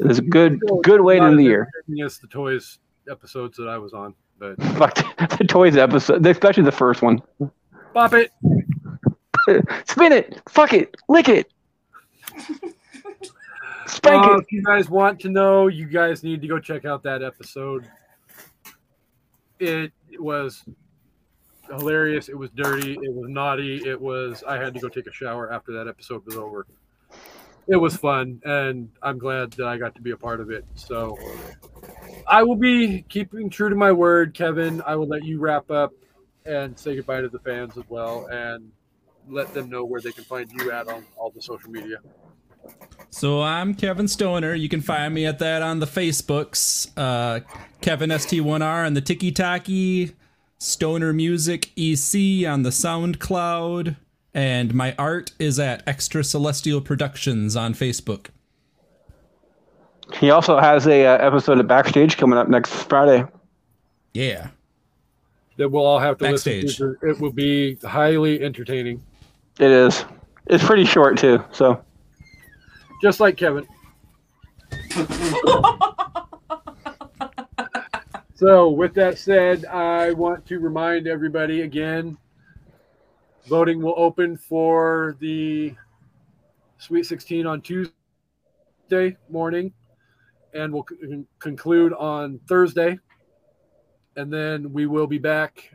It's 0.00 0.18
a 0.18 0.22
good, 0.22 0.60
good 0.84 1.00
way 1.00 1.18
to 1.18 1.24
end 1.24 1.38
the 1.38 1.42
year. 1.44 1.68
Yes, 1.88 2.18
the 2.18 2.26
toys 2.28 2.78
episodes 3.10 3.56
that 3.56 3.68
I 3.68 3.78
was 3.78 3.92
on, 3.94 4.14
but 4.38 4.62
Fuck 4.76 4.94
the 5.38 5.44
toys 5.48 5.76
episode, 5.76 6.24
especially 6.26 6.62
the 6.62 6.70
first 6.72 7.02
one. 7.02 7.20
pop 7.94 8.12
it. 8.12 8.30
Spin 9.88 10.12
it, 10.12 10.40
fuck 10.50 10.74
it, 10.74 10.94
lick 11.08 11.28
it, 11.30 11.50
spank 13.86 14.26
Uh, 14.26 14.34
it. 14.34 14.40
if 14.42 14.52
you 14.52 14.62
guys 14.62 14.90
want 14.90 15.18
to 15.20 15.28
know, 15.30 15.68
you 15.68 15.86
guys 15.86 16.22
need 16.22 16.42
to 16.42 16.48
go 16.48 16.58
check 16.58 16.84
out 16.84 17.02
that 17.04 17.22
episode. 17.22 17.88
It 19.58 19.92
was 20.18 20.62
hilarious. 21.68 22.28
It 22.28 22.38
was 22.38 22.50
dirty. 22.50 22.94
It 22.94 23.14
was 23.14 23.28
naughty. 23.28 23.82
It 23.86 24.00
was. 24.00 24.42
I 24.46 24.56
had 24.56 24.74
to 24.74 24.80
go 24.80 24.88
take 24.88 25.06
a 25.06 25.12
shower 25.12 25.52
after 25.52 25.72
that 25.72 25.88
episode 25.88 26.24
was 26.26 26.36
over. 26.36 26.66
It 27.66 27.76
was 27.76 27.96
fun, 27.96 28.40
and 28.44 28.90
I'm 29.02 29.18
glad 29.18 29.52
that 29.52 29.66
I 29.66 29.76
got 29.76 29.94
to 29.96 30.00
be 30.00 30.12
a 30.12 30.16
part 30.16 30.40
of 30.40 30.50
it. 30.50 30.64
So, 30.74 31.18
I 32.26 32.42
will 32.42 32.56
be 32.56 33.02
keeping 33.10 33.50
true 33.50 33.68
to 33.68 33.76
my 33.76 33.92
word, 33.92 34.32
Kevin. 34.32 34.82
I 34.86 34.96
will 34.96 35.06
let 35.06 35.22
you 35.24 35.38
wrap 35.38 35.70
up 35.70 35.92
and 36.46 36.78
say 36.78 36.96
goodbye 36.96 37.20
to 37.20 37.28
the 37.28 37.40
fans 37.40 37.76
as 37.76 37.84
well, 37.90 38.26
and 38.32 38.72
let 39.28 39.52
them 39.52 39.68
know 39.68 39.84
where 39.84 40.00
they 40.00 40.12
can 40.12 40.24
find 40.24 40.50
you 40.52 40.70
at 40.70 40.88
on 40.88 41.04
all 41.16 41.30
the 41.30 41.42
social 41.42 41.70
media. 41.70 41.98
So 43.10 43.42
I'm 43.42 43.74
Kevin 43.74 44.08
Stoner. 44.08 44.54
You 44.54 44.68
can 44.68 44.80
find 44.80 45.14
me 45.14 45.26
at 45.26 45.38
that 45.38 45.62
on 45.62 45.80
the 45.80 45.86
Facebooks. 45.86 46.90
Uh, 46.96 47.40
Kevin 47.80 48.10
ST1R 48.10 48.86
on 48.86 48.94
the 48.94 49.00
Tiki 49.00 49.32
Taki, 49.32 50.14
Stoner 50.58 51.12
Music 51.12 51.70
EC 51.76 52.46
on 52.48 52.62
the 52.62 52.70
SoundCloud, 52.70 53.96
and 54.34 54.74
my 54.74 54.94
art 54.98 55.32
is 55.38 55.58
at 55.60 55.86
Extra 55.86 56.24
Celestial 56.24 56.80
Productions 56.80 57.54
on 57.56 57.74
Facebook. 57.74 58.26
He 60.14 60.30
also 60.30 60.58
has 60.58 60.86
a 60.86 61.06
uh, 61.06 61.18
episode 61.18 61.60
of 61.60 61.68
Backstage 61.68 62.16
coming 62.16 62.38
up 62.38 62.48
next 62.48 62.72
Friday. 62.84 63.24
Yeah. 64.14 64.48
that 65.58 65.68
we'll 65.68 65.84
all 65.84 65.98
have 66.00 66.18
to 66.18 66.24
Backstage. 66.24 66.64
listen 66.64 66.96
to. 67.00 67.08
It 67.10 67.20
will 67.20 67.32
be 67.32 67.76
highly 67.84 68.42
entertaining, 68.42 69.02
It 69.60 69.70
is. 69.70 70.04
It's 70.46 70.64
pretty 70.64 70.86
short 70.86 71.18
too. 71.18 71.44
So 71.52 71.84
just 73.02 73.20
like 73.20 73.36
Kevin. 73.36 73.66
so, 78.38 78.70
with 78.70 78.94
that 78.94 79.18
said, 79.18 79.64
I 79.64 80.12
want 80.12 80.46
to 80.46 80.60
remind 80.60 81.08
everybody 81.08 81.62
again 81.62 82.16
voting 83.48 83.82
will 83.82 83.94
open 83.96 84.36
for 84.36 85.16
the 85.18 85.74
Sweet 86.76 87.06
16 87.06 87.46
on 87.46 87.60
Tuesday 87.60 89.16
morning 89.28 89.72
and 90.54 90.72
we'll 90.72 90.84
con- 90.84 91.26
conclude 91.40 91.92
on 91.94 92.38
Thursday. 92.46 92.98
And 94.16 94.32
then 94.32 94.72
we 94.72 94.86
will 94.86 95.08
be 95.08 95.18
back 95.18 95.74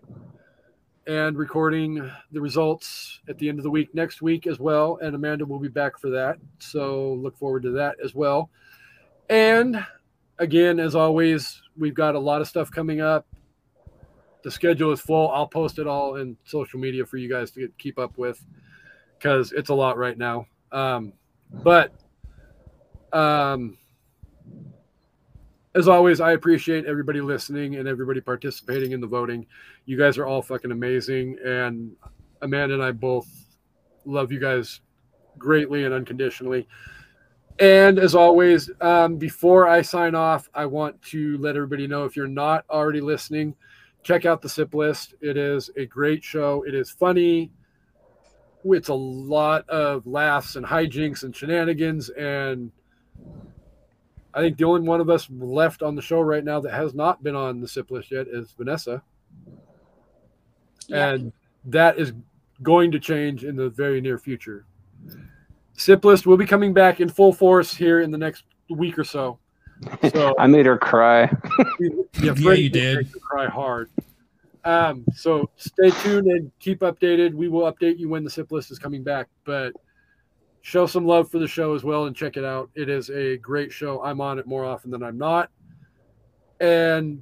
and 1.06 1.38
recording 1.38 2.10
the 2.31 2.40
results 2.40 3.19
at 3.27 3.38
the 3.38 3.49
end 3.49 3.60
of 3.60 3.64
the 3.64 3.69
week 3.69 3.94
next 3.94 4.22
week 4.22 4.48
as 4.48 4.60
well. 4.60 4.99
And 5.02 5.15
Amanda 5.15 5.45
will 5.45 5.60
be 5.60 5.68
back 5.68 5.99
for 5.99 6.10
that. 6.11 6.38
So 6.60 7.14
look 7.14 7.38
forward 7.38 7.64
to 7.64 7.72
that 7.72 7.98
as 8.02 8.15
well. 8.15 8.49
And 9.30 9.85
again, 10.39 10.80
as 10.80 10.95
always, 10.95 11.61
we've 11.77 11.93
got 11.93 12.15
a 12.15 12.19
lot 12.19 12.41
of 12.41 12.47
stuff 12.47 12.72
coming 12.72 13.01
up. 13.01 13.26
The 14.43 14.51
schedule 14.51 14.91
is 14.91 14.99
full. 14.99 15.30
I'll 15.31 15.47
post 15.47 15.80
it 15.80 15.88
all 15.88 16.18
in 16.18 16.38
social 16.43 16.80
media 16.80 17.05
for 17.05 17.18
you 17.18 17.30
guys 17.30 17.51
to 17.51 17.61
get, 17.61 17.77
keep 17.77 17.97
up 17.97 18.18
with 18.18 18.43
because 19.18 19.53
it's 19.53 19.69
a 19.69 19.73
lot 19.73 19.97
right 19.97 20.18
now. 20.18 20.47
Um, 20.72 21.14
but 21.64 21.93
um, 23.14 23.77
as 25.76 25.88
always, 25.88 26.19
I 26.19 26.34
appreciate 26.34 26.85
everybody 26.85 27.22
listening 27.22 27.76
and 27.76 27.88
everybody 27.88 28.19
participating 28.19 28.91
in 28.91 28.99
the 28.99 29.07
voting. 29.07 29.45
You 29.85 29.97
guys 29.97 30.18
are 30.18 30.26
all 30.26 30.41
fucking 30.41 30.72
amazing, 30.72 31.38
and 31.45 31.95
Amanda 32.41 32.76
and 32.76 32.84
I 32.84 32.91
both 32.91 33.27
love 34.05 34.31
you 34.31 34.39
guys 34.39 34.81
greatly 35.38 35.85
and 35.85 35.93
unconditionally. 35.93 36.68
And 37.59 37.99
as 37.99 38.15
always, 38.15 38.69
um, 38.81 39.17
before 39.17 39.67
I 39.67 39.81
sign 39.81 40.15
off, 40.15 40.49
I 40.53 40.65
want 40.65 41.01
to 41.03 41.38
let 41.38 41.55
everybody 41.55 41.88
know 41.88 42.05
if 42.05 42.15
you're 42.15 42.27
not 42.27 42.65
already 42.69 43.01
listening, 43.01 43.55
check 44.01 44.25
out 44.25 44.41
the 44.41 44.49
SIP 44.49 44.73
list. 44.73 45.13
It 45.21 45.38
is 45.38 45.69
a 45.77 45.85
great 45.85 46.23
show. 46.23 46.63
It 46.67 46.73
is 46.73 46.89
funny. 46.89 47.51
It's 48.65 48.89
a 48.89 48.93
lot 48.93 49.69
of 49.69 50.07
laughs 50.07 50.55
and 50.55 50.65
hijinks 50.65 51.23
and 51.23 51.35
shenanigans. 51.35 52.09
And 52.09 52.71
I 54.34 54.41
think 54.41 54.57
the 54.57 54.63
only 54.63 54.88
one 54.88 54.99
of 54.99 55.09
us 55.09 55.27
left 55.30 55.84
on 55.84 55.95
the 55.95 56.01
show 56.01 56.21
right 56.21 56.43
now 56.43 56.59
that 56.59 56.73
has 56.73 56.95
not 56.95 57.21
been 57.21 57.35
on 57.35 57.61
the 57.61 57.67
SIP 57.67 57.91
list 57.91 58.11
yet 58.11 58.27
is 58.27 58.51
Vanessa. 58.51 59.03
Yeah. 60.88 61.09
And 61.09 61.34
that 61.65 61.99
is 61.99 62.13
going 62.61 62.91
to 62.91 62.99
change 62.99 63.43
in 63.43 63.55
the 63.55 63.69
very 63.69 64.01
near 64.01 64.17
future. 64.17 64.65
SIP 65.75 66.05
list 66.05 66.25
will 66.25 66.37
be 66.37 66.45
coming 66.45 66.73
back 66.73 66.99
in 66.99 67.09
full 67.09 67.33
force 67.33 67.73
here 67.73 68.01
in 68.01 68.11
the 68.11 68.17
next 68.17 68.43
week 68.69 68.97
or 68.97 69.03
so. 69.03 69.39
So 70.11 70.35
I 70.39 70.47
made 70.47 70.65
her 70.65 70.77
cry. 70.77 71.31
Yeah, 72.21 72.33
Freddie 72.33 72.63
you 72.63 72.69
did 72.69 72.71
did. 72.71 72.97
make 72.97 73.13
me 73.15 73.21
cry 73.21 73.47
hard. 73.47 73.89
Um, 74.65 75.03
so 75.13 75.49
stay 75.57 75.89
tuned 76.01 76.27
and 76.27 76.51
keep 76.59 76.79
updated. 76.79 77.33
We 77.33 77.49
will 77.49 77.71
update 77.71 77.97
you 77.97 78.07
when 78.07 78.23
the 78.23 78.29
SIP 78.29 78.51
list 78.51 78.71
is 78.71 78.79
coming 78.79 79.03
back, 79.03 79.27
but 79.43 79.73
show 80.61 80.85
some 80.87 81.05
love 81.05 81.29
for 81.29 81.39
the 81.39 81.47
show 81.47 81.75
as 81.75 81.83
well 81.83 82.05
and 82.05 82.15
check 82.15 82.37
it 82.37 82.45
out. 82.45 82.69
It 82.75 82.87
is 82.87 83.09
a 83.09 83.37
great 83.37 83.71
show. 83.71 84.01
I'm 84.01 84.21
on 84.21 84.39
it 84.39 84.47
more 84.47 84.63
often 84.63 84.89
than 84.89 85.03
I'm 85.03 85.17
not. 85.17 85.49
And 86.61 87.21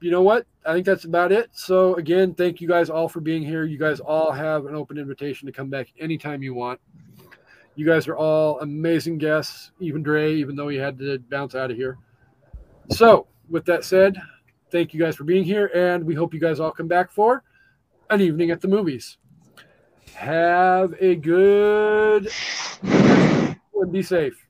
you 0.00 0.10
know 0.10 0.22
what? 0.22 0.46
I 0.64 0.72
think 0.72 0.86
that's 0.86 1.04
about 1.04 1.32
it. 1.32 1.50
So 1.52 1.94
again, 1.94 2.34
thank 2.34 2.60
you 2.60 2.68
guys 2.68 2.90
all 2.90 3.08
for 3.08 3.20
being 3.20 3.42
here. 3.42 3.64
You 3.64 3.78
guys 3.78 4.00
all 4.00 4.32
have 4.32 4.66
an 4.66 4.74
open 4.74 4.98
invitation 4.98 5.46
to 5.46 5.52
come 5.52 5.70
back 5.70 5.88
anytime 5.98 6.42
you 6.42 6.54
want. 6.54 6.80
You 7.74 7.86
guys 7.86 8.08
are 8.08 8.16
all 8.16 8.60
amazing 8.60 9.18
guests, 9.18 9.70
even 9.80 10.02
Dre, 10.02 10.34
even 10.34 10.56
though 10.56 10.68
he 10.68 10.76
had 10.78 10.98
to 10.98 11.18
bounce 11.30 11.54
out 11.54 11.70
of 11.70 11.76
here. 11.76 11.98
So, 12.90 13.26
with 13.50 13.64
that 13.66 13.84
said, 13.84 14.16
thank 14.70 14.94
you 14.94 15.00
guys 15.00 15.16
for 15.16 15.24
being 15.24 15.44
here, 15.44 15.70
and 15.74 16.04
we 16.04 16.14
hope 16.14 16.32
you 16.32 16.40
guys 16.40 16.58
all 16.58 16.70
come 16.70 16.88
back 16.88 17.12
for 17.12 17.42
an 18.08 18.20
evening 18.22 18.50
at 18.50 18.62
the 18.62 18.68
movies. 18.68 19.18
Have 20.14 20.94
a 21.00 21.16
good 21.16 22.30
and 22.82 23.92
be 23.92 24.02
safe. 24.02 24.46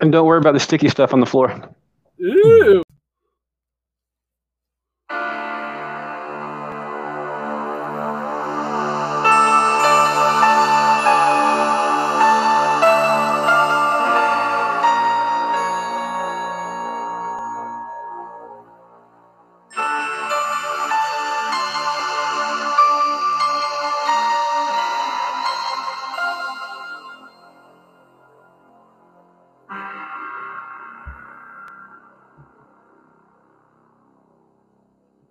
And 0.00 0.10
don't 0.10 0.26
worry 0.26 0.38
about 0.38 0.54
the 0.54 0.60
sticky 0.60 0.88
stuff 0.88 1.12
on 1.12 1.20
the 1.20 1.26
floor. 1.26 1.74
Ooh. 2.20 2.82